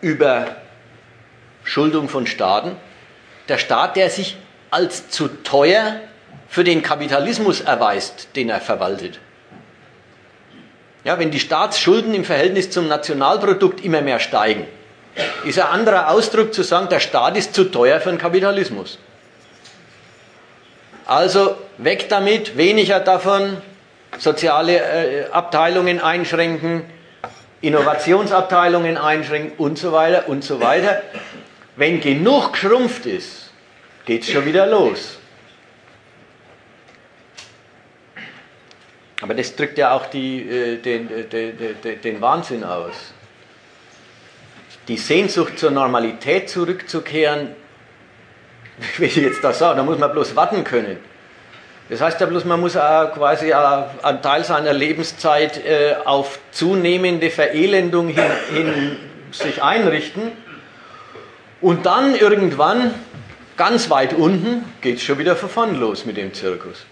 Überschuldung 0.00 2.08
von 2.08 2.26
Staaten, 2.26 2.76
der 3.48 3.58
Staat, 3.58 3.96
der 3.96 4.10
sich 4.10 4.36
als 4.70 5.08
zu 5.08 5.28
teuer 5.28 6.00
für 6.48 6.64
den 6.64 6.82
Kapitalismus 6.82 7.60
erweist, 7.60 8.28
den 8.36 8.48
er 8.48 8.60
verwaltet. 8.60 9.20
Ja, 11.04 11.18
wenn 11.18 11.30
die 11.30 11.40
Staatsschulden 11.40 12.14
im 12.14 12.24
Verhältnis 12.24 12.70
zum 12.70 12.88
Nationalprodukt 12.88 13.84
immer 13.84 14.00
mehr 14.00 14.20
steigen, 14.20 14.66
ist 15.44 15.58
ein 15.58 15.66
anderer 15.66 16.10
Ausdruck 16.10 16.54
zu 16.54 16.62
sagen, 16.62 16.88
der 16.88 17.00
Staat 17.00 17.36
ist 17.36 17.54
zu 17.54 17.64
teuer 17.64 18.00
für 18.00 18.08
den 18.08 18.18
Kapitalismus. 18.18 18.98
Also 21.06 21.56
weg 21.76 22.08
damit, 22.08 22.56
weniger 22.56 23.00
davon, 23.00 23.58
soziale 24.18 24.78
äh, 24.78 25.30
Abteilungen 25.30 26.00
einschränken, 26.00 26.84
Innovationsabteilungen 27.60 28.96
einschränken 28.96 29.52
und 29.58 29.78
so 29.78 29.92
weiter 29.92 30.28
und 30.28 30.44
so 30.44 30.60
weiter. 30.60 31.02
Wenn 31.76 32.00
genug 32.00 32.52
geschrumpft 32.52 33.06
ist, 33.06 33.50
geht 34.04 34.22
es 34.22 34.30
schon 34.30 34.44
wieder 34.44 34.66
los. 34.66 35.18
Aber 39.22 39.34
das 39.34 39.56
drückt 39.56 39.78
ja 39.78 39.92
auch 39.92 40.06
die, 40.06 40.42
äh, 40.42 40.76
den, 40.76 41.10
äh, 41.10 41.24
den, 41.24 42.00
den, 42.02 42.20
Wahnsinn 42.20 42.62
aus. 42.62 43.14
Die 44.86 44.98
Sehnsucht 44.98 45.58
zur 45.58 45.70
Normalität 45.70 46.50
zurückzukehren, 46.50 47.56
wie 48.98 49.06
ich 49.06 49.16
jetzt 49.16 49.42
das 49.42 49.58
sage, 49.58 49.76
da 49.76 49.82
muss 49.82 49.98
man 49.98 50.12
bloß 50.12 50.36
warten 50.36 50.62
können. 50.62 50.98
Das 51.88 52.00
heißt 52.00 52.20
ja 52.20 52.26
bloß, 52.26 52.46
man 52.46 52.60
muss 52.60 52.72
quasi 52.72 53.52
einen 53.52 54.22
Teil 54.22 54.44
seiner 54.44 54.72
Lebenszeit 54.72 55.64
äh, 55.64 55.96
auf 56.04 56.38
zunehmende 56.50 57.30
Verelendung 57.30 58.08
hin, 58.08 58.24
hin 58.54 58.96
sich 59.30 59.62
einrichten. 59.62 60.32
Und 61.60 61.84
dann 61.84 62.14
irgendwann, 62.14 62.94
ganz 63.56 63.90
weit 63.90 64.14
unten, 64.14 64.64
geht 64.80 64.96
es 64.96 65.02
schon 65.02 65.18
wieder 65.18 65.36
von 65.36 65.48
vorn 65.48 65.78
los 65.78 66.06
mit 66.06 66.16
dem 66.16 66.32
Zirkus. 66.32 66.86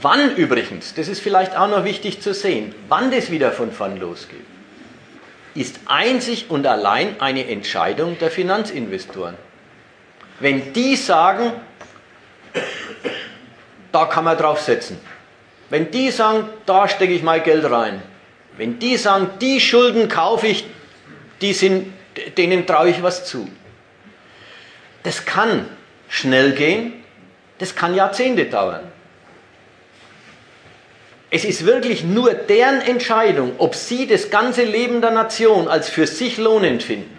Wann 0.00 0.36
übrigens, 0.36 0.94
das 0.94 1.08
ist 1.08 1.20
vielleicht 1.20 1.56
auch 1.56 1.68
noch 1.68 1.84
wichtig 1.84 2.20
zu 2.20 2.34
sehen, 2.34 2.74
wann 2.88 3.10
das 3.10 3.30
wieder 3.30 3.52
von 3.52 3.72
vorn 3.72 3.98
losgeht, 3.98 4.44
ist 5.54 5.80
einzig 5.86 6.50
und 6.50 6.66
allein 6.66 7.20
eine 7.20 7.48
Entscheidung 7.48 8.18
der 8.18 8.30
Finanzinvestoren. 8.30 9.34
Wenn 10.40 10.72
die 10.72 10.94
sagen, 10.94 11.52
da 13.92 14.06
kann 14.06 14.24
man 14.24 14.36
drauf 14.36 14.60
setzen. 14.60 14.98
Wenn 15.70 15.90
die 15.90 16.10
sagen, 16.10 16.48
da 16.66 16.88
stecke 16.88 17.12
ich 17.12 17.22
mein 17.22 17.42
Geld 17.42 17.70
rein. 17.70 18.02
Wenn 18.56 18.78
die 18.78 18.96
sagen, 18.96 19.30
die 19.40 19.60
Schulden 19.60 20.08
kaufe 20.08 20.46
ich, 20.46 20.64
die 21.40 21.52
sind, 21.52 21.92
denen 22.36 22.66
traue 22.66 22.90
ich 22.90 23.02
was 23.02 23.24
zu. 23.24 23.48
Das 25.02 25.24
kann 25.24 25.68
schnell 26.08 26.52
gehen, 26.52 26.92
das 27.58 27.74
kann 27.74 27.94
Jahrzehnte 27.94 28.46
dauern. 28.46 28.90
Es 31.30 31.44
ist 31.44 31.66
wirklich 31.66 32.04
nur 32.04 32.32
deren 32.32 32.80
Entscheidung, 32.80 33.52
ob 33.58 33.74
sie 33.74 34.06
das 34.06 34.30
ganze 34.30 34.64
Leben 34.64 35.02
der 35.02 35.10
Nation 35.10 35.68
als 35.68 35.90
für 35.90 36.06
sich 36.06 36.38
lohnend 36.38 36.82
finden. 36.82 37.18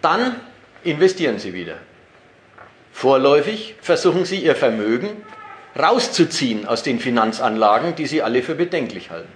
Dann 0.00 0.36
investieren 0.84 1.38
sie 1.38 1.52
wieder. 1.52 1.76
Vorläufig 2.98 3.76
versuchen 3.80 4.24
sie 4.24 4.42
ihr 4.42 4.56
Vermögen 4.56 5.22
rauszuziehen 5.78 6.66
aus 6.66 6.82
den 6.82 6.98
Finanzanlagen, 6.98 7.94
die 7.94 8.08
sie 8.08 8.22
alle 8.22 8.42
für 8.42 8.56
bedenklich 8.56 9.10
halten. 9.10 9.30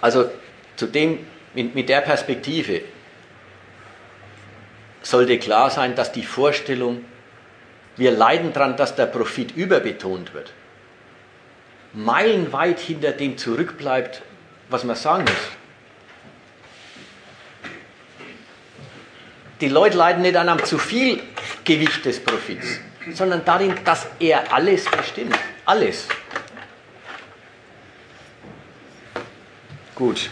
Also 0.00 0.30
zu 0.76 0.86
dem, 0.86 1.18
mit 1.52 1.90
der 1.90 2.00
Perspektive 2.00 2.80
sollte 5.02 5.38
klar 5.38 5.68
sein, 5.68 5.94
dass 5.94 6.12
die 6.12 6.24
Vorstellung, 6.24 7.04
wir 7.98 8.12
leiden 8.12 8.54
daran, 8.54 8.78
dass 8.78 8.94
der 8.94 9.04
Profit 9.04 9.54
überbetont 9.54 10.32
wird, 10.32 10.54
meilenweit 11.92 12.80
hinter 12.80 13.12
dem 13.12 13.36
zurückbleibt, 13.36 14.22
was 14.70 14.84
man 14.84 14.96
sagen 14.96 15.24
muss. 15.24 15.59
Die 19.60 19.68
Leute 19.68 19.96
leiden 19.96 20.22
nicht 20.22 20.36
an 20.36 20.48
einem 20.48 20.64
zu 20.64 20.78
viel 20.78 21.22
Gewicht 21.64 22.04
des 22.04 22.22
Profits, 22.22 22.66
sondern 23.12 23.44
darin, 23.44 23.74
dass 23.84 24.06
er 24.18 24.52
alles 24.52 24.84
bestimmt. 24.86 25.36
Alles. 25.66 26.06
Gut. 29.94 30.30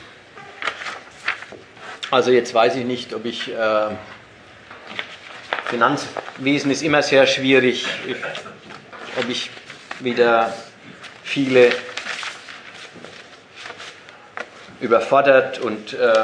Also 2.11 2.31
jetzt 2.31 2.55
weiß 2.55 2.77
ich 2.77 2.85
nicht, 2.85 3.13
ob 3.15 3.25
ich... 3.25 3.53
Äh, 3.53 3.91
Finanzwesen 5.69 6.71
ist 6.71 6.83
immer 6.83 7.03
sehr 7.03 7.27
schwierig, 7.27 7.87
ob 9.19 9.29
ich 9.29 9.51
wieder 10.01 10.55
viele 11.23 11.71
überfordert 14.81 15.59
und 15.59 15.93
äh, 15.93 16.15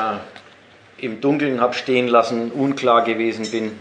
im 1.04 1.20
Dunkeln 1.20 1.60
habe 1.60 1.74
stehen 1.74 2.08
lassen, 2.08 2.50
unklar 2.50 3.04
gewesen 3.04 3.50
bin. 3.50 3.78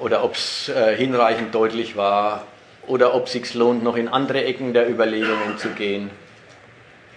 Oder 0.00 0.22
ob 0.22 0.34
es 0.34 0.68
äh, 0.68 0.96
hinreichend 0.96 1.54
deutlich 1.54 1.96
war 1.96 2.46
oder 2.86 3.14
ob 3.14 3.26
es 3.26 3.32
sich 3.32 3.54
lohnt, 3.54 3.82
noch 3.82 3.96
in 3.96 4.08
andere 4.08 4.44
Ecken 4.44 4.72
der 4.72 4.88
Überlegungen 4.88 5.58
zu 5.58 5.70
gehen. 5.70 6.10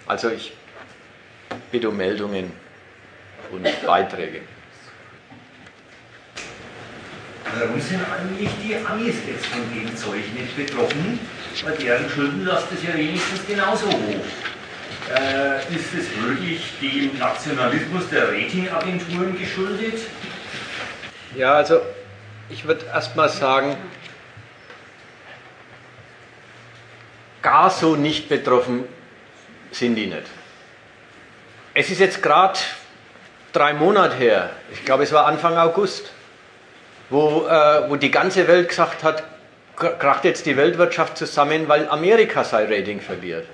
Also 0.07 0.29
ich 0.29 0.53
bitte 1.71 1.89
um 1.89 1.97
Meldungen 1.97 2.51
und 3.51 3.67
Beiträge. 3.85 4.41
Warum 7.59 7.79
sind 7.81 7.99
eigentlich 7.99 8.49
die 8.63 8.75
Amis 8.75 9.15
jetzt 9.27 9.45
von 9.47 9.61
dem 9.73 9.95
Zeug 9.95 10.23
nicht 10.33 10.55
betroffen? 10.55 11.19
Weil 11.63 11.75
deren 11.75 12.09
Schuldenlast 12.09 12.71
ist 12.71 12.83
ja 12.83 12.95
wenigstens 12.95 13.45
genauso 13.45 13.87
hoch. 13.87 14.25
Äh, 15.09 15.75
ist 15.75 15.93
es 15.93 16.07
wirklich 16.21 16.73
dem 16.81 17.17
Nationalismus 17.17 18.09
der 18.09 18.29
Ratingagenturen 18.29 19.37
geschuldet? 19.37 20.01
Ja, 21.35 21.53
also 21.55 21.81
ich 22.49 22.65
würde 22.65 22.85
erstmal 22.85 23.29
sagen, 23.29 23.77
gar 27.41 27.69
so 27.69 27.95
nicht 27.95 28.29
betroffen 28.29 28.83
sind 29.71 29.95
die 29.95 30.07
nicht. 30.07 30.23
Es 31.73 31.89
ist 31.89 31.99
jetzt 31.99 32.21
gerade 32.21 32.59
drei 33.53 33.73
Monate 33.73 34.15
her, 34.15 34.49
ich 34.71 34.85
glaube 34.85 35.03
es 35.03 35.11
war 35.11 35.25
Anfang 35.25 35.57
August, 35.57 36.11
wo, 37.09 37.47
äh, 37.47 37.89
wo 37.89 37.95
die 37.95 38.11
ganze 38.11 38.47
Welt 38.47 38.69
gesagt 38.69 39.03
hat, 39.03 39.23
kracht 39.75 40.25
jetzt 40.25 40.45
die 40.45 40.57
Weltwirtschaft 40.57 41.17
zusammen, 41.17 41.67
weil 41.67 41.89
Amerika 41.89 42.43
sein 42.43 42.71
Rating 42.71 43.01
verliert. 43.01 43.47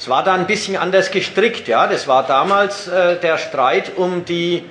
Es 0.00 0.08
war 0.08 0.24
da 0.24 0.32
ein 0.32 0.46
bisschen 0.46 0.78
anders 0.78 1.10
gestrickt, 1.10 1.68
ja. 1.68 1.86
Das 1.86 2.08
war 2.08 2.26
damals 2.26 2.88
äh, 2.88 3.20
der 3.20 3.36
Streit 3.36 3.92
um 3.96 4.24
die 4.24 4.64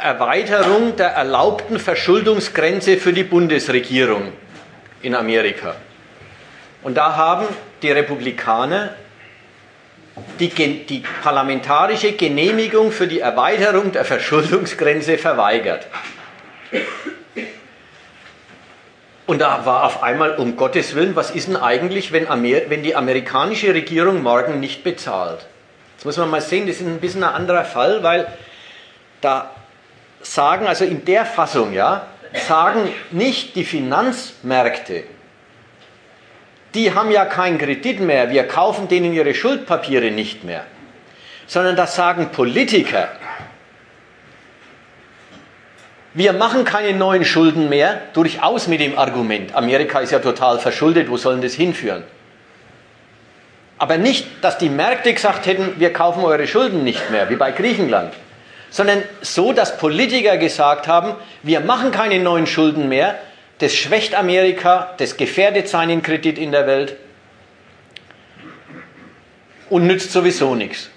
Erweiterung 0.00 0.94
der 0.94 1.08
erlaubten 1.08 1.80
Verschuldungsgrenze 1.80 2.98
für 2.98 3.12
die 3.12 3.24
Bundesregierung 3.24 4.32
in 5.02 5.16
Amerika. 5.16 5.74
Und 6.84 6.96
da 6.96 7.16
haben 7.16 7.46
die 7.82 7.90
Republikaner 7.90 8.90
die, 10.38 10.50
die, 10.84 11.02
parlamentarische 11.20 12.12
Genehmigung 12.12 12.92
für 12.92 13.08
die 13.08 13.18
Erweiterung 13.18 13.90
der 13.90 14.04
Verschuldungsgrenze 14.04 15.18
verweigert. 15.18 15.88
Und 19.28 19.42
da 19.42 19.66
war 19.66 19.84
auf 19.84 20.02
einmal, 20.02 20.36
um 20.36 20.56
Gottes 20.56 20.94
Willen, 20.94 21.14
was 21.14 21.30
ist 21.30 21.48
denn 21.48 21.56
eigentlich, 21.56 22.12
wenn, 22.12 22.28
Amer 22.28 22.62
wenn 22.68 22.82
die 22.82 22.96
amerikanische 22.96 23.74
Regierung 23.74 24.22
morgen 24.22 24.58
nicht 24.58 24.82
bezahlt? 24.82 25.46
Das 25.96 26.06
muss 26.06 26.16
man 26.16 26.30
mal 26.30 26.40
sehen, 26.40 26.66
das 26.66 26.76
ist 26.76 26.86
ein 26.86 26.98
bisschen 26.98 27.22
ein 27.22 27.34
anderer 27.34 27.66
Fall, 27.66 28.02
weil 28.02 28.26
da 29.20 29.50
sagen, 30.22 30.66
also 30.66 30.86
in 30.86 31.04
der 31.04 31.26
Fassung, 31.26 31.74
ja, 31.74 32.06
sagen 32.32 32.88
nicht 33.10 33.54
die 33.54 33.64
Finanzmärkte, 33.66 35.04
die 36.74 36.94
haben 36.94 37.10
ja 37.10 37.26
keinen 37.26 37.58
Kredit 37.58 38.00
mehr, 38.00 38.30
wir 38.30 38.48
kaufen 38.48 38.88
denen 38.88 39.12
ihre 39.12 39.34
Schuldpapiere 39.34 40.10
nicht 40.10 40.42
mehr, 40.42 40.64
sondern 41.46 41.76
das 41.76 41.96
sagen 41.96 42.30
Politiker. 42.30 43.10
Wir 46.18 46.32
machen 46.32 46.64
keine 46.64 46.98
neuen 46.98 47.24
Schulden 47.24 47.68
mehr, 47.68 48.02
durchaus 48.12 48.66
mit 48.66 48.80
dem 48.80 48.98
Argument, 48.98 49.54
Amerika 49.54 50.00
ist 50.00 50.10
ja 50.10 50.18
total 50.18 50.58
verschuldet, 50.58 51.08
wo 51.08 51.16
sollen 51.16 51.40
das 51.40 51.54
hinführen? 51.54 52.02
Aber 53.78 53.98
nicht, 53.98 54.26
dass 54.40 54.58
die 54.58 54.68
Märkte 54.68 55.14
gesagt 55.14 55.46
hätten, 55.46 55.78
wir 55.78 55.92
kaufen 55.92 56.24
eure 56.24 56.48
Schulden 56.48 56.82
nicht 56.82 57.08
mehr, 57.12 57.30
wie 57.30 57.36
bei 57.36 57.52
Griechenland, 57.52 58.12
sondern 58.68 59.04
so, 59.20 59.52
dass 59.52 59.78
Politiker 59.78 60.38
gesagt 60.38 60.88
haben, 60.88 61.14
wir 61.44 61.60
machen 61.60 61.92
keine 61.92 62.18
neuen 62.18 62.48
Schulden 62.48 62.88
mehr, 62.88 63.16
das 63.58 63.72
schwächt 63.76 64.16
Amerika, 64.16 64.94
das 64.96 65.18
gefährdet 65.18 65.68
seinen 65.68 66.02
Kredit 66.02 66.36
in 66.36 66.50
der 66.50 66.66
Welt 66.66 66.96
und 69.70 69.86
nützt 69.86 70.10
sowieso 70.10 70.56
nichts. 70.56 70.90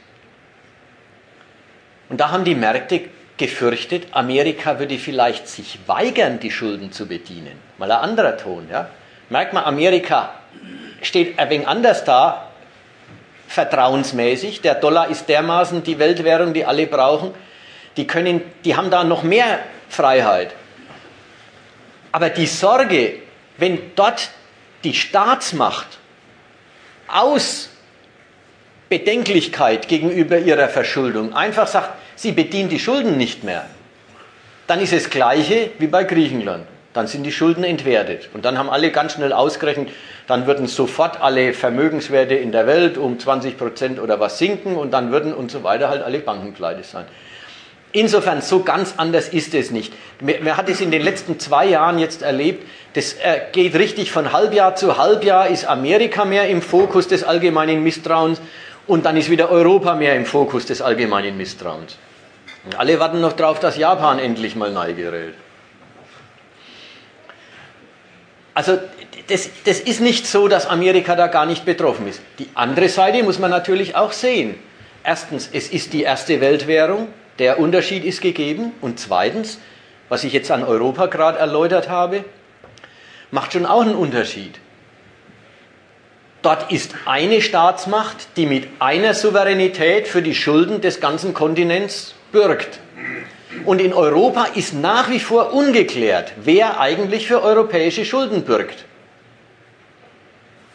Und 2.10 2.20
da 2.20 2.32
haben 2.32 2.44
die 2.44 2.56
Märkte 2.56 3.02
gefürchtet, 3.42 4.06
Amerika 4.12 4.78
würde 4.78 5.00
vielleicht 5.00 5.48
sich 5.48 5.80
weigern, 5.88 6.40
die 6.40 6.52
Schulden 6.52 6.92
zu 6.92 7.08
bedienen. 7.08 7.60
Mal 7.80 7.92
ein 7.92 7.98
anderer 7.98 8.38
Ton. 8.38 8.68
Ja? 8.72 8.90
Merkt 9.30 9.54
man, 9.54 9.64
Amerika 9.64 10.36
steht 11.02 11.40
ein 11.40 11.50
wenig 11.50 11.68
anders 11.68 12.04
da, 12.04 12.52
vertrauensmäßig. 13.48 14.62
Der 14.62 14.76
Dollar 14.76 15.10
ist 15.10 15.28
dermaßen 15.28 15.82
die 15.82 15.98
Weltwährung, 15.98 16.54
die 16.54 16.66
alle 16.66 16.86
brauchen. 16.86 17.34
Die, 17.98 18.06
können, 18.06 18.42
die 18.64 18.76
haben 18.76 18.92
da 18.92 19.04
noch 19.04 19.24
mehr 19.24 19.60
Freiheit. 19.90 20.54
Aber 22.12 22.30
die 22.30 22.46
Sorge, 22.46 23.16
wenn 23.58 23.96
dort 23.96 24.30
die 24.84 24.94
Staatsmacht 24.94 25.98
aus 27.08 27.70
Bedenklichkeit 28.88 29.88
gegenüber 29.88 30.38
ihrer 30.38 30.70
Verschuldung 30.70 31.34
einfach 31.34 31.66
sagt, 31.66 31.90
sie 32.22 32.32
bedient 32.32 32.72
die 32.72 32.80
Schulden 32.80 33.18
nicht 33.18 33.44
mehr, 33.44 33.66
dann 34.68 34.80
ist 34.80 34.94
es 34.94 35.10
gleiche 35.10 35.72
wie 35.80 35.88
bei 35.88 36.04
Griechenland. 36.04 36.66
Dann 36.94 37.08
sind 37.08 37.24
die 37.24 37.32
Schulden 37.32 37.64
entwertet. 37.64 38.30
Und 38.34 38.46
dann 38.46 38.58
haben 38.58 38.70
alle 38.70 38.92
ganz 38.92 39.14
schnell 39.14 39.34
ausgerechnet, 39.34 39.90
dann 40.28 40.46
würden 40.46 40.68
sofort 40.68 41.22
alle 41.22 41.54
Vermögenswerte 41.54 42.36
in 42.36 42.52
der 42.52 42.68
Welt 42.68 42.98
um 42.98 43.18
20 43.18 43.58
Prozent 43.58 44.00
oder 44.00 44.20
was 44.20 44.38
sinken 44.38 44.76
und 44.76 44.92
dann 44.92 45.12
würden 45.12 45.34
und 45.34 45.50
so 45.50 45.64
weiter 45.64 45.90
halt 45.90 46.04
alle 46.04 46.20
Banken 46.20 46.54
pleite 46.54 46.84
sein. 46.84 47.06
Insofern, 47.94 48.42
so 48.42 48.62
ganz 48.62 48.94
anders 48.98 49.30
ist 49.30 49.54
es 49.54 49.72
nicht. 49.72 49.94
Man 50.22 50.56
hat 50.56 50.70
es 50.70 50.80
in 50.80 50.92
den 50.92 51.02
letzten 51.02 51.40
zwei 51.40 51.66
Jahren 51.66 51.98
jetzt 51.98 52.22
erlebt, 52.22 52.66
das 52.94 53.14
äh, 53.14 53.42
geht 53.52 53.76
richtig 53.76 54.12
von 54.12 54.32
Halbjahr 54.32 54.76
zu 54.76 54.98
Halbjahr, 54.98 55.48
ist 55.48 55.66
Amerika 55.66 56.24
mehr 56.24 56.48
im 56.50 56.62
Fokus 56.62 57.08
des 57.08 57.24
allgemeinen 57.24 57.84
Misstrauens 57.84 58.42
und 58.86 59.06
dann 59.06 59.18
ist 59.18 59.30
wieder 59.30 59.50
Europa 59.50 59.96
mehr 59.96 60.16
im 60.16 60.26
Fokus 60.26 60.66
des 60.66 60.82
allgemeinen 60.82 61.36
Misstrauens. 61.38 61.98
Und 62.66 62.78
alle 62.78 63.00
warten 63.00 63.22
noch 63.22 63.34
darauf, 63.34 63.60
dass 63.60 63.78
Japan 63.78 64.20
endlich 64.20 64.56
mal 64.56 64.72
neu 64.72 64.94
gerät. 64.94 65.34
Also 68.54 68.78
das, 69.28 69.50
das 69.66 69.80
ist 69.80 70.02
nicht 70.02 70.28
so, 70.28 70.48
dass 70.48 70.68
Amerika 70.68 71.16
da 71.16 71.28
gar 71.28 71.46
nicht 71.46 71.66
betroffen 71.66 72.08
ist. 72.08 72.22
Die 72.38 72.50
andere 72.54 72.90
Seite 72.90 73.24
muss 73.24 73.40
man 73.40 73.50
natürlich 73.50 73.96
auch 73.96 74.12
sehen. 74.12 74.56
Erstens, 75.04 75.50
es 75.52 75.70
ist 75.70 75.94
die 75.94 76.04
erste 76.04 76.42
Weltwährung, 76.42 77.08
der 77.40 77.60
Unterschied 77.60 78.04
ist 78.06 78.22
gegeben. 78.22 78.74
Und 78.82 79.00
zweitens, 79.00 79.58
was 80.10 80.24
ich 80.24 80.34
jetzt 80.34 80.52
an 80.52 80.64
Europa 80.64 81.08
gerade 81.08 81.40
erläutert 81.40 81.90
habe, 81.90 82.26
macht 83.32 83.54
schon 83.54 83.66
auch 83.66 83.82
einen 83.82 83.96
Unterschied. 83.96 84.60
Dort 86.42 86.72
ist 86.72 86.94
eine 87.06 87.42
Staatsmacht, 87.42 88.36
die 88.36 88.46
mit 88.46 88.68
einer 88.80 89.14
Souveränität 89.14 90.08
für 90.08 90.22
die 90.22 90.36
Schulden 90.36 90.82
des 90.82 91.00
ganzen 91.00 91.34
Kontinents 91.34 92.16
bürgt. 92.32 92.80
Und 93.66 93.80
in 93.82 93.94
Europa 93.94 94.48
ist 94.56 94.74
nach 94.74 95.10
wie 95.10 95.20
vor 95.20 95.54
ungeklärt, 95.54 96.34
wer 96.44 96.80
eigentlich 96.80 97.28
für 97.28 97.44
europäische 97.44 98.06
Schulden 98.06 98.44
bürgt. 98.44 98.86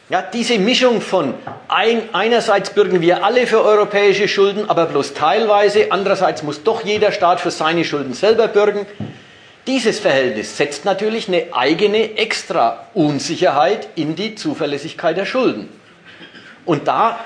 Ja, 0.09 0.23
diese 0.23 0.59
Mischung 0.61 1.01
von 1.01 1.35
ein, 1.67 2.03
einerseits 2.13 2.71
bürgen 2.71 3.01
wir 3.01 3.25
alle 3.25 3.49
für 3.49 3.65
europäische 3.65 4.29
Schulden, 4.29 4.71
aber 4.71 4.87
bloß 4.87 5.15
teilweise, 5.15 5.91
andererseits 5.91 6.45
muss 6.45 6.63
doch 6.63 6.85
jeder 6.85 7.11
Staat 7.11 7.41
für 7.41 7.51
seine 7.51 7.85
Schulden 7.85 8.15
selber 8.15 8.47
bürgen. 8.47 8.87
Dieses 9.67 9.99
Verhältnis 9.99 10.57
setzt 10.57 10.85
natürlich 10.85 11.27
eine 11.27 11.47
eigene 11.51 12.17
extra 12.17 12.87
Unsicherheit 12.95 13.89
in 13.97 14.15
die 14.15 14.37
Zuverlässigkeit 14.37 15.17
der 15.17 15.27
Schulden. 15.27 15.69
Und 16.67 16.87
da 16.87 17.21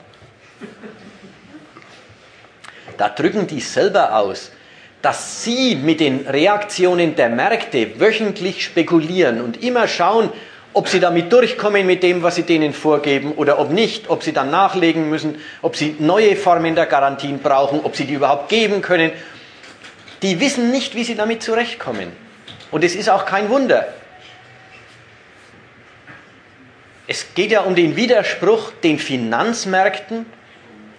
Da 2.97 3.09
drücken 3.09 3.47
die 3.47 3.61
selber 3.61 4.17
aus, 4.17 4.53
dass 5.01 5.43
sie 5.43 5.75
mit 5.75 6.01
den 6.01 6.27
Reaktionen 6.27 7.17
der 7.17 7.29
Märkte 7.29 7.99
wöchentlich 7.99 8.65
spekulieren 8.65 9.41
und 9.41 9.63
immer 9.63 9.89
schauen, 9.89 10.31
ob 10.75 10.89
sie 10.89 11.01
damit 11.01 11.33
durchkommen 11.33 11.87
mit 11.87 12.03
dem, 12.03 12.23
was 12.23 12.37
sie 12.37 12.45
denen 12.45 12.73
vorgeben 12.73 13.33
oder 13.33 13.59
ob 13.59 13.71
nicht, 13.71 14.09
ob 14.09 14.23
sie 14.23 14.33
dann 14.33 14.51
nachlegen 14.51 15.11
müssen, 15.11 15.39
ob 15.61 15.77
sie 15.77 15.97
neue 15.99 16.37
Formen 16.37 16.75
der 16.75 16.87
Garantien 16.87 17.41
brauchen, 17.41 17.81
ob 17.83 17.97
sie 17.97 18.05
die 18.05 18.15
überhaupt 18.15 18.49
geben 18.49 18.81
können. 18.81 19.13
Die 20.23 20.41
wissen 20.41 20.71
nicht, 20.71 20.95
wie 20.95 21.05
sie 21.05 21.17
damit 21.17 21.43
zurechtkommen. 21.43 22.13
Und 22.71 22.85
es 22.85 22.95
ist 22.95 23.11
auch 23.11 23.27
kein 23.27 23.51
Wunder. 23.51 23.89
Es 27.13 27.35
geht 27.35 27.53
ja 27.53 27.61
um 27.61 27.75
den 27.75 27.95
Widerspruch 27.95 28.73
den 28.83 28.99
Finanzmärkten, 28.99 30.25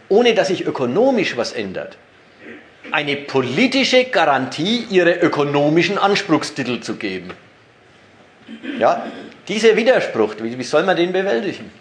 ohne 0.10 0.36
dass 0.36 0.50
sich 0.50 0.64
ökonomisch 0.64 1.38
was 1.38 1.54
ändert, 1.54 1.98
eine 2.92 3.16
politische 3.16 4.04
Garantie 4.06 4.86
ihre 4.92 5.16
ökonomischen 5.16 5.98
Anspruchstitel 5.98 6.82
zu 6.82 6.98
geben. 6.98 7.32
Ja, 8.78 9.08
dieser 9.48 9.76
Widerspruch, 9.76 10.36
wie, 10.40 10.56
wie 10.56 10.64
soll 10.64 10.84
man 10.84 10.98
den 10.98 11.14
bewältigen? 11.14 11.72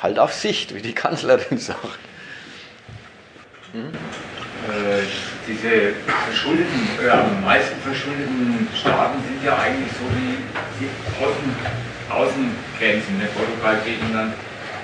Halt 0.00 0.20
auf 0.20 0.32
Sicht, 0.32 0.72
wie 0.72 0.80
die 0.80 0.92
Kanzlerin 0.92 1.58
sagt. 1.58 1.98
Hm? 3.72 3.88
Äh, 3.88 5.02
diese 5.48 5.92
verschuldeten, 6.06 6.88
äh, 7.04 7.08
am 7.08 7.42
meisten 7.42 7.80
verschuldeten 7.80 8.68
Staaten 8.78 9.18
sind 9.24 9.44
ja 9.44 9.58
eigentlich 9.58 9.90
so 9.90 10.04
die, 10.14 10.38
die 10.78 10.88
Außengrenzen, 12.10 13.18
ne? 13.18 13.28
Portugal, 13.34 13.78
Griechenland, 13.84 14.34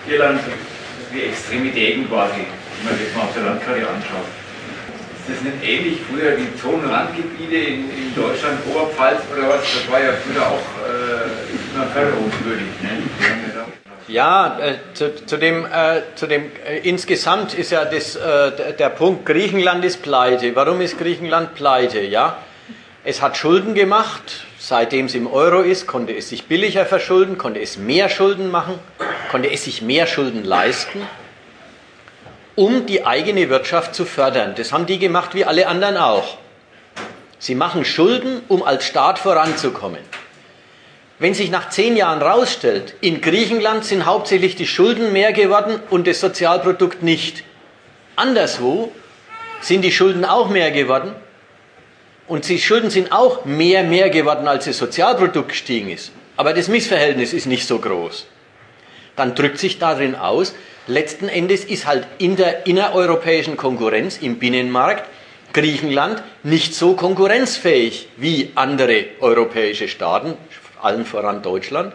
Irland, 0.08 0.40
die 1.14 1.22
Extremitäten 1.24 2.08
quasi, 2.08 2.46
wenn 2.82 2.84
man 2.84 2.98
das 2.98 3.14
mal 3.14 3.22
auf 3.24 3.34
der 3.34 3.42
Landkarte 3.42 3.80
anschaut. 3.80 4.28
Ist 5.22 5.38
das 5.38 5.42
nicht 5.42 5.62
ähnlich 5.62 5.98
früher 6.10 6.36
wie 6.36 6.48
Zonenrandgebiete 6.60 7.54
in, 7.54 7.90
in 7.90 8.14
Deutschland, 8.16 8.58
Oberpfalz 8.66 9.20
oder 9.32 9.50
was? 9.50 9.60
Das 9.62 9.90
war 9.90 10.02
ja 10.02 10.12
früher 10.12 10.42
auch 10.42 10.66
äh, 10.82 11.76
immer 11.76 11.86
förderungswürdig. 11.86 12.66
Ne? 12.82 13.02
Ja, 14.08 14.58
äh, 14.58 14.74
zu, 14.94 15.24
zu, 15.24 15.36
dem, 15.36 15.64
äh, 15.64 16.02
zu 16.16 16.26
dem 16.26 16.50
äh, 16.66 16.78
insgesamt 16.78 17.54
ist 17.54 17.70
ja 17.70 17.84
das, 17.84 18.16
äh, 18.16 18.74
der 18.76 18.88
Punkt, 18.88 19.24
Griechenland 19.24 19.84
ist 19.84 20.02
pleite. 20.02 20.56
Warum 20.56 20.80
ist 20.80 20.98
Griechenland 20.98 21.54
pleite? 21.54 22.00
Ja, 22.00 22.38
es 23.04 23.22
hat 23.22 23.36
Schulden 23.36 23.74
gemacht, 23.74 24.44
Seitdem 24.64 25.06
es 25.06 25.16
im 25.16 25.26
Euro 25.26 25.62
ist, 25.62 25.88
konnte 25.88 26.16
es 26.16 26.28
sich 26.28 26.44
billiger 26.44 26.86
verschulden, 26.86 27.36
konnte 27.36 27.58
es 27.58 27.78
mehr 27.78 28.08
Schulden 28.08 28.48
machen, 28.48 28.78
konnte 29.28 29.50
es 29.50 29.64
sich 29.64 29.82
mehr 29.82 30.06
Schulden 30.06 30.44
leisten, 30.44 31.00
um 32.54 32.86
die 32.86 33.04
eigene 33.04 33.50
Wirtschaft 33.50 33.92
zu 33.92 34.04
fördern. 34.04 34.54
Das 34.56 34.72
haben 34.72 34.86
die 34.86 35.00
gemacht 35.00 35.34
wie 35.34 35.44
alle 35.44 35.66
anderen 35.66 35.96
auch. 35.96 36.38
Sie 37.40 37.56
machen 37.56 37.84
Schulden, 37.84 38.40
um 38.46 38.62
als 38.62 38.86
Staat 38.86 39.18
voranzukommen. 39.18 39.98
Wenn 41.18 41.34
sich 41.34 41.50
nach 41.50 41.70
zehn 41.70 41.96
Jahren 41.96 42.20
herausstellt, 42.20 42.94
in 43.00 43.20
Griechenland 43.20 43.84
sind 43.84 44.06
hauptsächlich 44.06 44.54
die 44.54 44.68
Schulden 44.68 45.12
mehr 45.12 45.32
geworden 45.32 45.80
und 45.90 46.06
das 46.06 46.20
Sozialprodukt 46.20 47.02
nicht. 47.02 47.42
Anderswo 48.14 48.92
sind 49.60 49.82
die 49.82 49.90
Schulden 49.90 50.24
auch 50.24 50.50
mehr 50.50 50.70
geworden 50.70 51.16
und 52.28 52.48
die 52.48 52.58
Schulden 52.58 52.90
sind 52.90 53.12
auch 53.12 53.44
mehr, 53.44 53.82
mehr 53.82 54.10
geworden, 54.10 54.48
als 54.48 54.64
das 54.64 54.78
Sozialprodukt 54.78 55.50
gestiegen 55.50 55.90
ist. 55.90 56.12
Aber 56.36 56.54
das 56.54 56.68
Missverhältnis 56.68 57.32
ist 57.32 57.46
nicht 57.46 57.66
so 57.66 57.78
groß. 57.78 58.26
Dann 59.16 59.34
drückt 59.34 59.58
sich 59.58 59.78
darin 59.78 60.14
aus, 60.14 60.54
letzten 60.86 61.28
Endes 61.28 61.64
ist 61.64 61.86
halt 61.86 62.06
in 62.18 62.36
der 62.36 62.66
innereuropäischen 62.66 63.56
Konkurrenz 63.56 64.18
im 64.18 64.38
Binnenmarkt 64.38 65.04
Griechenland 65.52 66.22
nicht 66.42 66.74
so 66.74 66.94
konkurrenzfähig 66.94 68.08
wie 68.16 68.52
andere 68.54 69.04
europäische 69.20 69.88
Staaten, 69.88 70.34
allen 70.80 71.04
voran 71.04 71.42
Deutschland. 71.42 71.94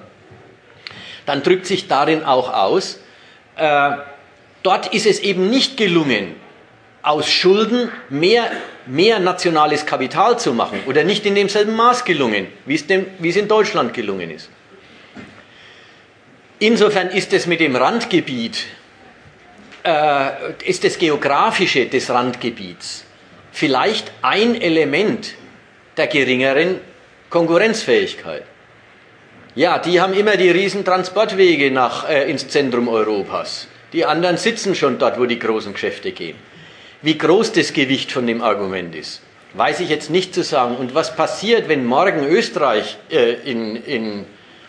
Dann 1.25 1.43
drückt 1.43 1.65
sich 1.65 1.87
darin 1.87 2.23
auch 2.23 2.53
aus, 2.53 2.99
äh, 3.55 3.91
dort 4.63 4.93
ist 4.93 5.05
es 5.05 5.19
eben 5.19 5.49
nicht 5.49 5.75
gelungen, 5.75 6.35
aus 7.07 7.29
Schulden 7.29 7.89
mehr, 8.09 8.51
mehr 8.85 9.19
nationales 9.19 9.85
Kapital 9.85 10.37
zu 10.37 10.53
machen 10.53 10.79
oder 10.87 11.03
nicht 11.03 11.25
in 11.25 11.35
demselben 11.35 11.75
Maß 11.75 12.03
gelungen, 12.03 12.47
wie 12.65 12.75
es, 12.75 12.85
dem, 12.85 13.05
wie 13.19 13.29
es 13.29 13.37
in 13.37 13.47
Deutschland 13.47 13.93
gelungen 13.93 14.29
ist. 14.29 14.49
Insofern 16.59 17.09
ist 17.09 17.31
es 17.33 17.45
mit 17.45 17.59
dem 17.59 17.75
Randgebiet, 17.75 18.65
äh, 19.83 20.29
ist 20.65 20.83
das 20.83 20.97
Geografische 20.97 21.85
des 21.85 22.09
Randgebiets 22.09 23.05
vielleicht 23.57 24.11
ein 24.21 24.59
Element 24.61 25.33
der 25.97 26.07
geringeren 26.07 26.79
Konkurrenzfähigkeit. 27.29 28.43
Ja, 29.55 29.79
die 29.79 29.99
haben 29.99 30.13
immer 30.13 30.37
die 30.37 30.51
riesen 30.51 30.85
Transportwege 30.85 31.71
nach, 31.71 32.07
äh, 32.07 32.29
ins 32.29 32.47
Zentrum 32.47 32.87
Europas. 32.87 33.67
Die 33.93 34.05
anderen 34.05 34.37
sitzen 34.37 34.75
schon 34.75 34.99
dort, 34.99 35.19
wo 35.19 35.25
die 35.25 35.39
großen 35.39 35.73
Geschäfte 35.73 36.11
gehen. 36.11 36.37
Wie 37.01 37.17
groß 37.17 37.51
das 37.51 37.73
Gewicht 37.73 38.11
von 38.11 38.25
dem 38.25 38.41
Argument 38.41 38.95
ist, 38.95 39.21
weiß 39.53 39.79
ich 39.81 39.89
jetzt 39.89 40.09
nicht 40.09 40.33
zu 40.33 40.43
sagen. 40.43 40.77
Und 40.77 40.95
was 40.95 41.15
passiert, 41.15 41.67
wenn 41.67 41.85
morgen 41.85 42.25
Österreich 42.25 42.97
äh, 43.09 43.33
in, 43.33 43.75
in 43.75 44.25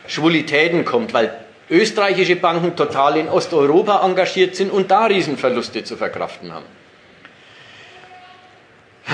Schwulitäten 0.07 0.85
kommt, 0.85 1.13
weil 1.15 1.33
österreichische 1.71 2.37
Banken 2.37 2.77
total 2.77 3.17
in 3.17 3.29
Osteuropa 3.29 4.05
engagiert 4.05 4.57
sind 4.57 4.71
und 4.71 4.91
da 4.91 5.07
Riesenverluste 5.07 5.85
zu 5.85 5.97
verkraften 5.97 6.53
haben? 6.53 6.65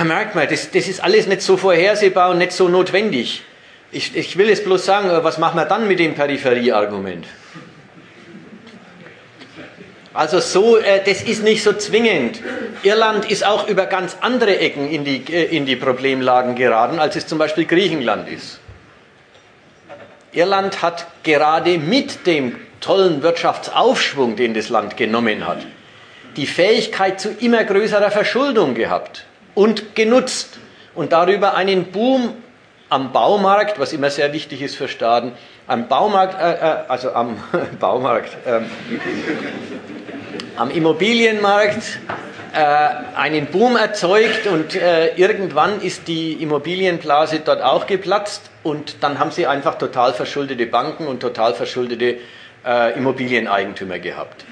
Merkt 0.03 0.35
mal, 0.35 0.45
das, 0.45 0.71
das 0.71 0.87
ist 0.89 1.01
alles 1.01 1.25
nicht 1.25 1.41
so 1.41 1.55
vorhersehbar 1.55 2.31
und 2.31 2.37
nicht 2.37 2.51
so 2.51 2.67
notwendig. 2.67 3.43
Ich, 3.91 4.15
ich 4.15 4.37
will 4.37 4.49
jetzt 4.49 4.65
bloß 4.65 4.83
sagen, 4.85 5.09
was 5.23 5.37
machen 5.37 5.57
wir 5.57 5.65
dann 5.65 5.87
mit 5.87 5.99
dem 5.99 6.15
Peripherieargument? 6.15 7.25
Also 10.13 10.39
so, 10.39 10.77
äh, 10.77 11.01
das 11.03 11.21
ist 11.21 11.43
nicht 11.43 11.63
so 11.63 11.73
zwingend. 11.73 12.41
Irland 12.83 13.29
ist 13.29 13.45
auch 13.45 13.67
über 13.67 13.85
ganz 13.85 14.17
andere 14.21 14.59
Ecken 14.59 14.89
in 14.89 15.03
die, 15.03 15.23
äh, 15.31 15.55
in 15.55 15.65
die 15.65 15.75
Problemlagen 15.75 16.55
geraten, 16.55 16.99
als 16.99 17.15
es 17.15 17.27
zum 17.27 17.37
Beispiel 17.37 17.65
Griechenland 17.65 18.29
ist. 18.29 18.59
Irland 20.31 20.81
hat 20.81 21.07
gerade 21.23 21.77
mit 21.77 22.27
dem 22.27 22.57
tollen 22.81 23.23
Wirtschaftsaufschwung, 23.23 24.35
den 24.35 24.53
das 24.53 24.69
Land 24.69 24.97
genommen 24.97 25.47
hat, 25.47 25.65
die 26.35 26.45
Fähigkeit 26.45 27.19
zu 27.19 27.29
immer 27.39 27.63
größerer 27.63 28.11
Verschuldung 28.11 28.75
gehabt 28.75 29.25
und 29.53 29.95
genutzt 29.95 30.59
und 30.93 31.13
darüber 31.13 31.55
einen 31.55 31.91
Boom 31.91 32.33
am 32.89 33.11
Baumarkt, 33.11 33.79
was 33.79 33.93
immer 33.93 34.09
sehr 34.09 34.33
wichtig 34.33 34.61
ist 34.61 34.75
für 34.75 34.87
Staaten, 34.87 35.31
am 35.67 35.87
Baumarkt, 35.87 36.39
äh, 36.39 36.53
äh 36.53 36.75
also 36.87 37.13
am 37.13 37.37
Baumarkt, 37.79 38.37
ähm, 38.45 38.69
am 40.57 40.69
Immobilienmarkt 40.69 41.99
äh, 42.55 43.17
einen 43.17 43.47
Boom 43.47 43.75
erzeugt 43.75 44.47
und 44.47 44.75
äh, 44.75 45.13
irgendwann 45.15 45.81
ist 45.81 46.07
die 46.07 46.33
Immobilienblase 46.41 47.41
dort 47.41 47.61
auch 47.61 47.85
geplatzt 47.85 48.49
und 48.63 49.03
dann 49.03 49.19
haben 49.19 49.31
sie 49.31 49.45
einfach 49.45 49.77
total 49.77 50.13
verschuldete 50.13 50.65
Banken 50.65 51.05
und 51.07 51.19
total 51.19 51.53
verschuldete 51.53 52.17
äh, 52.65 52.97
Immobilieneigentümer 52.97 53.99
gehabt. 53.99 54.45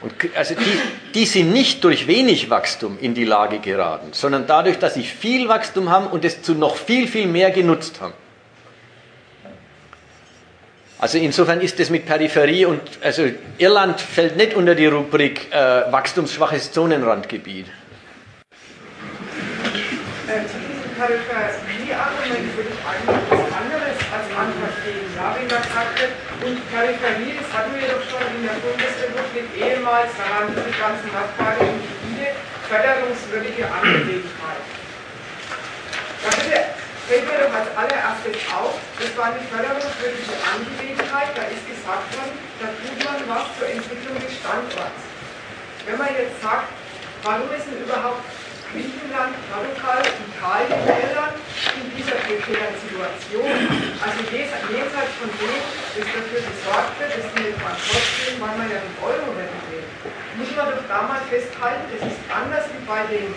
Und 0.00 0.14
also 0.34 0.54
die, 0.54 1.12
die 1.14 1.26
sind 1.26 1.52
nicht 1.52 1.84
durch 1.84 2.06
wenig 2.06 2.50
Wachstum 2.50 2.98
in 3.00 3.14
die 3.14 3.24
Lage 3.24 3.60
geraten, 3.60 4.08
sondern 4.12 4.46
dadurch, 4.46 4.78
dass 4.78 4.94
sie 4.94 5.04
viel 5.04 5.48
Wachstum 5.48 5.90
haben 5.90 6.06
und 6.08 6.24
es 6.24 6.42
zu 6.42 6.54
noch 6.54 6.76
viel, 6.76 7.06
viel 7.06 7.26
mehr 7.26 7.50
genutzt 7.50 8.00
haben. 8.00 8.14
Also 11.00 11.16
insofern 11.16 11.62
ist 11.62 11.80
es 11.80 11.88
mit 11.88 12.04
Peripherie 12.04 12.66
und 12.66 12.82
also 13.00 13.24
Irland 13.56 13.98
fällt 13.98 14.36
nicht 14.36 14.52
unter 14.54 14.74
die 14.74 14.84
Rubrik 14.84 15.50
äh, 15.50 15.90
wachstumsschwaches 15.90 16.72
Zonenrandgebiet. 16.72 17.66
Äh, 17.66 17.72
zu 20.44 20.60
diesem 20.60 20.92
Peripherieargument 21.00 22.54
würde 22.54 22.68
ich 22.68 22.80
eigentlich 22.84 23.30
was 23.30 23.48
anderes 23.48 23.96
als 24.12 24.28
wie 24.28 25.48
man 25.48 25.64
sagte, 25.72 26.04
und 26.44 26.60
Peripherie, 26.70 27.32
das 27.40 27.48
hatten 27.48 27.72
wir 27.80 27.88
doch 27.88 28.04
schon 28.04 28.20
in 28.36 28.44
der 28.44 28.60
Bundesrepublik 28.60 29.48
ehemals, 29.56 30.12
da 30.20 30.24
waren 30.28 30.52
diese 30.52 30.68
ganzen 30.76 31.08
nordbayerischen 31.16 31.80
Gebiete 31.80 32.36
förderungswürdige 32.68 33.64
Angelegenheit. 33.72 34.64
Da 36.24 36.30
bitte 36.36 36.79
doch 37.18 37.50
als 37.50 37.66
allererstes 37.74 38.38
auf, 38.54 38.78
das 38.94 39.10
war 39.18 39.34
eine 39.34 39.42
förderungswürdige 39.50 40.30
Angelegenheit, 40.46 41.34
da 41.34 41.42
ist 41.50 41.66
gesagt 41.66 42.06
worden, 42.14 42.38
da 42.62 42.70
tut 42.70 42.98
man 43.02 43.18
was 43.26 43.50
zur 43.58 43.66
Entwicklung 43.66 44.14
des 44.22 44.30
Standorts. 44.38 45.02
Wenn 45.90 45.98
man 45.98 46.14
jetzt 46.14 46.38
sagt, 46.38 46.70
warum 47.26 47.50
ist 47.50 47.66
denn 47.66 47.82
überhaupt 47.82 48.22
Griechenland, 48.70 49.34
Portugal, 49.50 50.06
Italien, 50.06 50.78
Irland 50.86 51.34
in 51.82 51.90
dieser 51.98 52.14
prekären 52.22 52.78
Situation, 52.78 53.58
also 53.98 54.18
jenseits 54.30 55.14
von 55.18 55.30
dem, 55.34 55.62
das 55.98 56.06
dafür 56.06 56.42
gesorgt 56.46 56.94
wird, 57.02 57.10
dass 57.10 57.26
die 57.34 57.50
bankrott 57.58 58.06
gehen, 58.22 58.38
weil 58.38 58.54
man 58.54 58.70
ja 58.70 58.78
den 58.78 58.96
Euro 59.02 59.34
retten 59.34 59.60
will, 59.74 59.82
muss 60.38 60.54
man 60.54 60.78
doch 60.78 60.86
da 60.86 61.02
mal 61.10 61.22
festhalten, 61.26 61.90
das 61.90 62.06
ist 62.06 62.22
anders 62.30 62.70
wie 62.70 62.82
bei 62.86 63.02
den 63.10 63.34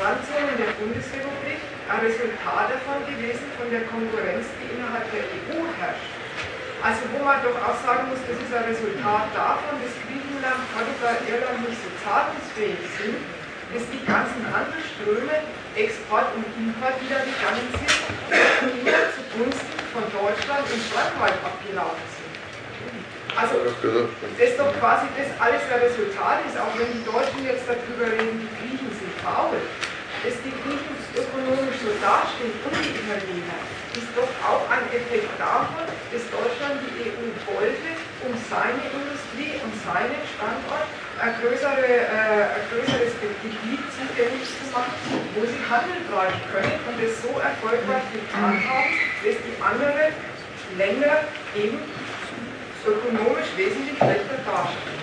Randzonen 0.00 0.56
der 0.56 0.72
Bundesrepublik, 0.80 1.60
ein 1.88 2.00
Resultat 2.00 2.66
davon 2.70 3.02
gewesen, 3.06 3.46
von 3.58 3.66
der 3.70 3.82
Konkurrenz, 3.90 4.46
die 4.60 4.76
innerhalb 4.76 5.06
der 5.10 5.26
EU 5.26 5.66
herrscht. 5.78 6.12
Also 6.82 7.06
wo 7.14 7.22
man 7.22 7.38
doch 7.46 7.54
auch 7.62 7.78
sagen 7.78 8.10
muss, 8.10 8.18
das 8.26 8.38
ist 8.42 8.50
ein 8.50 8.66
Resultat 8.66 9.30
davon, 9.30 9.78
dass 9.78 9.94
Griechenland, 10.02 10.62
Portugal, 10.74 11.14
Irland 11.30 11.62
nicht 11.62 11.78
so 11.78 11.90
zahlungsfähig 12.02 12.82
sind, 12.98 13.22
dass 13.70 13.86
die 13.86 14.02
ganzen 14.02 14.42
Handelsströme, 14.50 15.46
Export 15.78 16.34
und 16.34 16.46
Import 16.58 16.98
wieder 16.98 17.22
gegangen 17.22 17.66
sind, 17.70 17.94
immer 18.82 18.98
zugunsten 19.14 19.78
von 19.94 20.04
Deutschland 20.10 20.66
und 20.66 20.82
Frankreich 20.90 21.38
abgelaufen 21.40 22.06
sind. 22.18 22.22
Also 23.32 23.64
das 23.64 23.72
ist 23.72 24.58
doch 24.60 24.68
quasi 24.76 25.08
das 25.16 25.30
alles 25.40 25.62
der 25.64 25.80
Resultat 25.88 26.44
ist, 26.44 26.58
auch 26.60 26.74
wenn 26.76 26.90
die 26.92 27.00
Deutschen 27.06 27.40
jetzt 27.46 27.64
darüber 27.64 28.10
reden, 28.12 28.44
die 28.44 28.50
Griechen 28.60 28.92
sind 28.92 29.14
faul, 29.24 29.56
dass 29.56 30.36
die 30.44 30.52
Griechen 30.52 31.01
ökonomisch 31.12 31.78
so 31.84 31.92
dastehen 32.00 32.56
und 32.64 32.72
die 32.72 32.96
Italiener, 32.96 33.60
ist 33.92 34.08
doch 34.16 34.32
auch 34.40 34.64
ein 34.72 34.88
Effekt 34.88 35.28
davon, 35.36 35.84
dass 35.84 36.24
Deutschland 36.32 36.80
die 36.88 37.12
EU 37.12 37.28
wollte, 37.52 37.90
um 38.24 38.32
seine 38.48 38.80
Industrie 38.88 39.60
und 39.60 39.72
seinen 39.84 40.20
Standort 40.32 40.88
ein, 41.20 41.32
größere, 41.36 41.84
äh, 41.84 42.56
ein 42.56 42.64
größeres 42.72 43.12
Gebiet 43.20 43.84
zugänglich 43.92 44.48
zu 44.48 44.64
machen, 44.72 44.96
wo 45.36 45.44
sie 45.44 45.60
Handel 45.68 46.00
treiben 46.08 46.40
können 46.48 46.76
und 46.88 46.96
es 47.04 47.20
so 47.20 47.36
erfolgreich 47.36 48.06
getan 48.16 48.56
haben, 48.64 48.92
dass 49.20 49.36
die 49.36 49.56
anderen 49.60 50.16
Länder 50.80 51.28
eben 51.52 51.78
ökonomisch 52.86 53.52
wesentlich 53.56 53.96
schlechter 54.00 54.40
dastehen. 54.48 55.02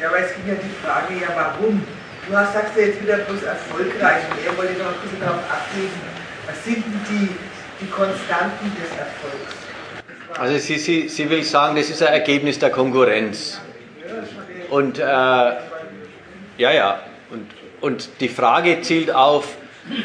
Ja, 0.00 0.08
aber 0.08 0.18
es 0.20 0.34
ging 0.36 0.48
ja 0.48 0.54
die 0.54 0.74
Frage, 0.84 1.14
ja 1.16 1.28
warum? 1.34 1.82
Du 2.30 2.36
hast, 2.36 2.52
sagst 2.52 2.76
ja 2.76 2.84
jetzt 2.84 3.02
wieder 3.02 3.16
bloß 3.16 3.42
erfolgreich 3.42 4.22
und 4.30 4.46
er 4.46 4.56
wollte 4.56 4.78
noch 4.78 4.86
ein 4.86 5.00
bisschen 5.02 5.18
darauf 5.18 5.42
ablesen, 5.50 6.00
was 6.46 6.64
sind 6.64 6.76
denn 6.76 7.00
die, 7.10 7.28
die 7.80 7.90
Konstanten 7.90 8.70
des 8.76 8.90
Erfolgs? 8.96 10.38
Also 10.38 10.58
sie, 10.58 10.78
sie, 10.78 11.08
sie 11.08 11.28
will 11.28 11.42
sagen, 11.42 11.74
das 11.74 11.90
ist 11.90 12.04
ein 12.04 12.12
Ergebnis 12.12 12.60
der 12.60 12.70
Konkurrenz. 12.70 13.60
Und 14.68 15.00
äh, 15.00 15.02
ja, 15.02 15.58
ja, 16.56 17.00
und, 17.30 17.50
und 17.80 18.08
die 18.20 18.28
Frage 18.28 18.80
zielt 18.82 19.10
auf, 19.12 19.48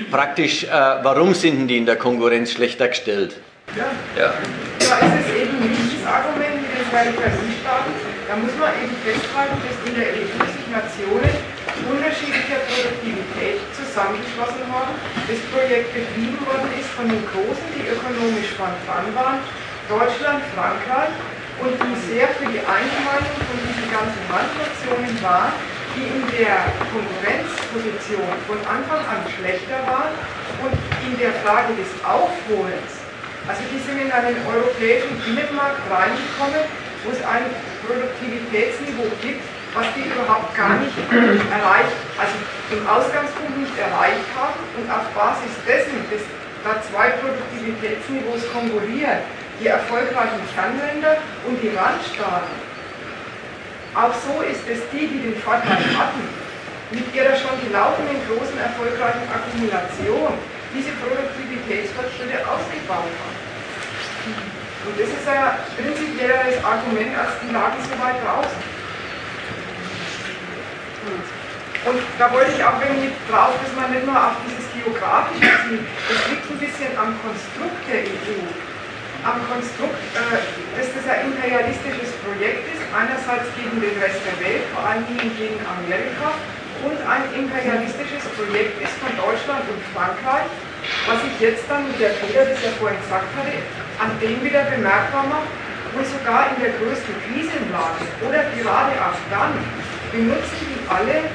praktisch, 0.10 0.64
äh, 0.64 0.70
warum 0.72 1.36
sind 1.36 1.68
die 1.68 1.78
in 1.78 1.86
der 1.86 1.98
Konkurrenz 1.98 2.54
schlechter 2.54 2.88
gestellt? 2.88 3.36
Ja. 3.78 3.86
Ja. 4.20 4.34
Da 4.80 4.98
ist 4.98 5.28
es 5.28 5.42
eben 5.44 5.60
nicht 5.60 6.02
das 6.02 6.12
Argument 6.12 6.56
mit 6.56 6.72
den 6.74 6.90
Peripherieestaaten. 6.90 7.94
Da 8.28 8.36
muss 8.38 8.52
man 8.60 8.72
eben 8.82 8.96
festhalten, 9.06 9.58
dass 9.62 9.88
in 9.88 9.96
der 9.96 10.12
sich 10.16 10.68
Nationen 10.72 11.55
unterschiedlicher 11.90 12.62
Produktivität 12.66 13.62
zusammengeschlossen 13.74 14.66
haben. 14.70 14.94
Das 15.30 15.40
Projekt 15.54 15.94
betrieben 15.94 16.40
worden 16.46 16.70
ist 16.78 16.90
von 16.98 17.08
den 17.08 17.24
Großen, 17.30 17.68
die 17.74 17.86
ökonomisch 17.90 18.58
dran 18.58 18.76
waren, 19.14 19.40
Deutschland, 19.90 20.42
Frankreich, 20.54 21.14
und 21.62 21.72
die 21.72 21.96
sehr 22.12 22.28
für 22.36 22.50
die 22.52 22.60
Eingemeindung 22.60 23.38
von 23.48 23.58
diesen 23.64 23.88
ganzen 23.88 24.22
Randnationen 24.28 25.16
waren, 25.24 25.56
die 25.96 26.04
in 26.04 26.24
der 26.36 26.68
Konkurrenzposition 26.92 28.28
von 28.44 28.60
Anfang 28.68 29.00
an 29.08 29.24
schlechter 29.32 29.80
waren 29.88 30.12
und 30.60 30.76
in 31.08 31.16
der 31.16 31.32
Frage 31.40 31.72
des 31.80 31.88
Aufholens, 32.04 32.92
also 33.48 33.62
die 33.72 33.80
sind 33.80 34.02
in 34.02 34.12
einen 34.12 34.36
europäischen 34.44 35.16
Binnenmarkt 35.24 35.80
reingekommen, 35.88 36.66
wo 37.06 37.14
es 37.14 37.22
ein 37.24 37.46
Produktivitätsniveau 37.86 39.08
gibt, 39.22 39.46
was 39.76 39.88
die 39.92 40.08
überhaupt 40.08 40.56
gar 40.56 40.80
nicht 40.80 40.96
erreicht, 40.96 42.00
also 42.16 42.36
im 42.72 42.82
Ausgangspunkt 42.88 43.60
nicht 43.60 43.76
erreicht 43.76 44.24
haben 44.32 44.56
und 44.80 44.88
auf 44.88 45.04
Basis 45.12 45.52
dessen, 45.68 46.00
dass 46.08 46.24
da 46.64 46.80
zwei 46.80 47.20
Produktivitätsniveaus 47.20 48.48
konkurrieren, 48.56 49.20
die 49.60 49.68
erfolgreichen 49.68 50.40
Kernländer 50.56 51.20
und 51.44 51.60
die 51.60 51.76
Randstaaten. 51.76 52.56
Auch 53.94 54.16
so 54.16 54.42
ist 54.42 54.64
es 54.64 54.80
die, 54.96 55.08
die 55.12 55.22
den 55.28 55.38
Vorteil 55.44 55.84
hatten, 55.92 56.24
mit 56.92 57.06
ihrer 57.12 57.36
schon 57.36 57.60
gelaufenen 57.60 58.20
großen 58.32 58.56
erfolgreichen 58.56 59.28
Akkumulation 59.28 60.40
diese 60.72 60.92
Produktivitätsfortschritte 61.04 62.40
ausgebaut 62.48 63.12
haben. 63.12 63.40
Und 64.88 64.96
das 65.00 65.10
ist 65.10 65.28
ein 65.28 65.56
prinzipielleres 65.76 66.64
Argument 66.64 67.12
als 67.18 67.40
die 67.44 67.52
Lage 67.52 67.80
so 67.84 67.96
weit 68.00 68.20
draußen. 68.24 68.75
Und 71.06 72.02
da 72.18 72.26
wollte 72.34 72.52
ich 72.58 72.64
auch 72.64 72.82
irgendwie 72.82 73.14
drauf, 73.30 73.54
dass 73.62 73.74
man 73.78 73.94
nicht 73.94 74.06
nur 74.06 74.18
auf 74.18 74.42
dieses 74.42 74.66
geografische 74.74 75.54
sieht, 75.70 75.86
das 76.10 76.20
liegt 76.30 76.46
ein 76.50 76.60
bisschen 76.60 76.92
am 76.98 77.14
Konstrukt 77.22 77.82
der 77.86 78.02
EU 78.10 78.42
am 79.26 79.42
Konstrukt, 79.50 79.98
äh, 80.14 80.38
dass 80.78 80.86
das 80.94 81.06
ein 81.10 81.34
imperialistisches 81.34 82.14
Projekt 82.22 82.62
ist, 82.70 82.82
einerseits 82.94 83.50
gegen 83.58 83.82
den 83.82 83.98
Rest 83.98 84.22
der 84.22 84.38
Welt, 84.38 84.70
vor 84.70 84.86
allen 84.86 85.02
Dingen 85.10 85.34
gegen 85.34 85.58
Amerika, 85.66 86.30
und 86.86 87.02
ein 87.02 87.26
imperialistisches 87.34 88.22
Projekt 88.38 88.78
ist 88.78 88.94
von 89.02 89.10
Deutschland 89.18 89.66
und 89.66 89.82
Frankreich, 89.98 90.46
was 91.10 91.18
sich 91.26 91.36
jetzt 91.42 91.66
dann 91.66 91.90
mit 91.90 91.98
der 91.98 92.14
Fehler, 92.22 92.54
das 92.54 92.62
er 92.62 92.78
vorhin 92.78 93.02
gesagt 93.02 93.26
hatte, 93.34 93.58
an 93.98 94.14
dem 94.22 94.38
wieder 94.46 94.62
bemerkbar 94.70 95.26
macht, 95.26 95.50
wo 95.98 96.06
sogar 96.06 96.54
in 96.54 96.62
der 96.62 96.78
größten 96.78 97.16
Krisenlage 97.26 98.06
oder 98.22 98.46
gerade 98.54 98.94
auch 99.02 99.18
dann 99.34 99.58
benutzen 100.16 100.64
die 100.64 100.80
alle 100.88 101.28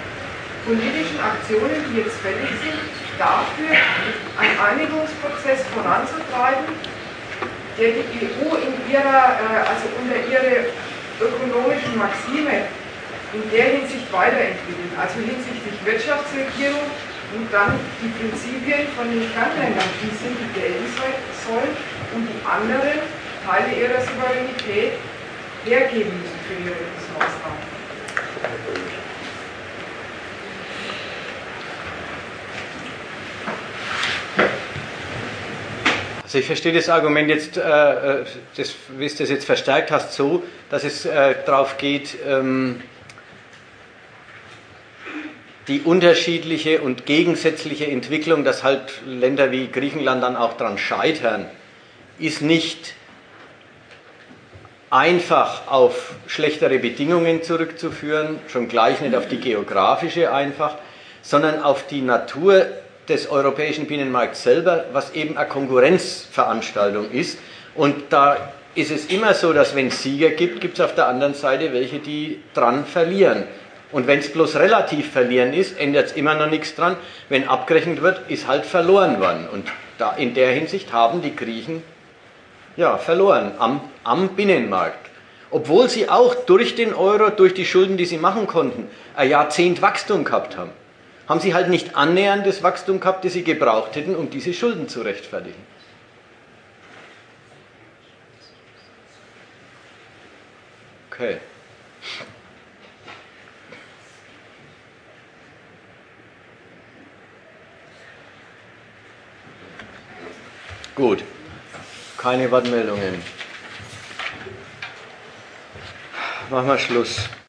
politischen 0.65 1.21
Aktionen, 1.21 1.85
die 1.93 2.01
jetzt 2.01 2.17
fällig 2.25 2.49
sind, 2.65 2.81
dafür, 3.21 3.77
einen 4.41 4.57
Einigungsprozess 4.57 5.69
voranzutreiben, 5.77 6.65
der 7.77 7.89
die 8.01 8.09
EU 8.25 8.57
in 8.57 8.73
ihrer, 8.89 9.37
äh, 9.37 9.69
also 9.69 9.85
unter 10.01 10.17
ihre 10.17 10.73
ökonomischen 11.21 12.01
Maxime 12.01 12.73
in 13.37 13.45
der 13.53 13.67
Hinsicht 13.77 14.09
weiterentwickeln, 14.11 14.91
also 14.97 15.21
hinsichtlich 15.21 15.77
Wirtschaftsregierung 15.85 16.89
und 17.37 17.47
dann 17.53 17.79
die 18.01 18.11
Prinzipien 18.17 18.89
von 18.97 19.07
den 19.07 19.29
Kernländern, 19.33 19.87
die 20.01 20.13
sind, 20.17 20.35
die 20.35 20.51
gelten 20.57 20.89
sollen 21.47 21.73
und 22.17 22.27
die 22.27 22.41
anderen 22.43 23.05
Teile 23.45 23.71
ihrer 23.77 24.01
Souveränität 24.01 24.99
hergeben 25.65 26.11
müssen 26.19 26.41
für 26.49 26.57
ihre 26.59 26.75
Ressourcen. 26.75 27.70
Also 36.31 36.39
ich 36.39 36.47
verstehe 36.47 36.73
das 36.73 36.89
Argument 36.89 37.29
jetzt, 37.29 37.57
äh, 37.57 37.61
äh, 37.61 38.25
das, 38.57 38.73
wie 38.97 39.09
du 39.09 39.15
das 39.17 39.31
jetzt 39.31 39.45
verstärkt 39.45 39.91
hast, 39.91 40.13
so, 40.13 40.45
dass 40.71 40.85
es 40.85 41.05
äh, 41.05 41.35
darauf 41.45 41.77
geht, 41.77 42.19
ähm, 42.25 42.81
die 45.67 45.81
unterschiedliche 45.81 46.83
und 46.83 47.05
gegensätzliche 47.05 47.89
Entwicklung, 47.89 48.45
dass 48.45 48.63
halt 48.63 48.93
Länder 49.05 49.51
wie 49.51 49.67
Griechenland 49.67 50.23
dann 50.23 50.37
auch 50.37 50.53
daran 50.53 50.79
scheitern, 50.79 51.47
ist 52.21 52.43
nicht 52.43 52.95
einfach 54.91 55.69
auf 55.69 56.15
schlechtere 56.27 56.79
Bedingungen 56.79 57.43
zurückzuführen, 57.43 58.41
schon 58.49 58.69
gleich 58.69 59.01
nicht 59.01 59.15
auf 59.15 59.29
die 59.29 59.39
geografische 59.39 60.33
einfach, 60.33 60.77
sondern 61.23 61.63
auf 61.63 61.87
die 61.87 62.03
Natur 62.03 62.67
des 63.09 63.31
europäischen 63.31 63.87
Binnenmarkts 63.87 64.43
selber, 64.43 64.87
was 64.93 65.15
eben 65.15 65.37
eine 65.37 65.49
Konkurrenzveranstaltung 65.49 67.11
ist. 67.13 67.39
Und 67.75 68.13
da 68.13 68.53
ist 68.75 68.91
es 68.91 69.07
immer 69.07 69.35
so, 69.35 69.53
dass 69.53 69.75
wenn 69.75 69.89
es 69.89 70.03
Sieger 70.03 70.31
gibt, 70.31 70.61
gibt 70.61 70.79
es 70.79 70.85
auf 70.85 70.95
der 70.95 71.07
anderen 71.09 71.35
Seite 71.35 71.73
welche, 71.73 71.99
die 71.99 72.41
dran 72.55 72.85
verlieren. 72.85 73.45
Und 73.93 74.07
wenn 74.07 74.21
es 74.21 74.33
bloß 74.33 74.57
relativ 74.57 75.11
verlieren 75.11 75.53
ist, 75.53 75.79
ändert 75.79 76.07
es 76.07 76.13
immer 76.13 76.35
noch 76.35 76.49
nichts 76.49 76.75
dran. 76.75 76.97
Wenn 77.29 77.49
abgerechnet 77.49 78.03
wird, 78.03 78.31
ist 78.31 78.47
halt 78.47 78.65
verloren 78.65 79.21
worden. 79.21 79.49
Und 79.53 79.69
da, 79.99 80.13
in 80.13 80.35
der 80.35 80.53
Hinsicht 80.53 80.93
haben 80.93 81.23
die 81.23 81.35
Griechen 81.35 81.83
ja, 82.81 82.99
verloren 82.99 83.53
am, 83.59 83.81
am 84.03 84.31
Binnenmarkt. 84.31 85.09
Obwohl 85.53 85.89
sie 85.89 86.09
auch 86.09 86.35
durch 86.35 86.75
den 86.75 86.95
Euro, 86.95 87.31
durch 87.31 87.55
die 87.55 87.65
Schulden, 87.65 87.97
die 87.97 88.07
sie 88.07 88.19
machen 88.19 88.47
konnten, 88.47 88.89
ein 89.15 89.31
Jahrzehnt 89.31 89.83
Wachstum 89.83 90.25
gehabt 90.25 90.57
haben 90.57 90.71
haben 91.31 91.39
sie 91.39 91.55
halt 91.55 91.69
nicht 91.69 91.95
annähernd 91.95 92.45
das 92.45 92.65
Wachstum 92.65 92.99
gehabt, 92.99 93.25
das 93.25 93.35
sie 93.35 93.45
gebraucht 93.45 93.95
hätten, 93.95 94.17
um 94.17 94.31
diese 94.31 94.53
Schulden 94.53 94.89
zu 94.89 95.03
rechtfertigen. 95.03 95.55
Okay. 101.09 101.37
Gut. 110.97 111.23
Keine 112.21 112.51
Wortmeldungen. 112.51 113.23
Machen 116.51 116.69
wir 116.69 116.79
Schluss. 116.79 117.31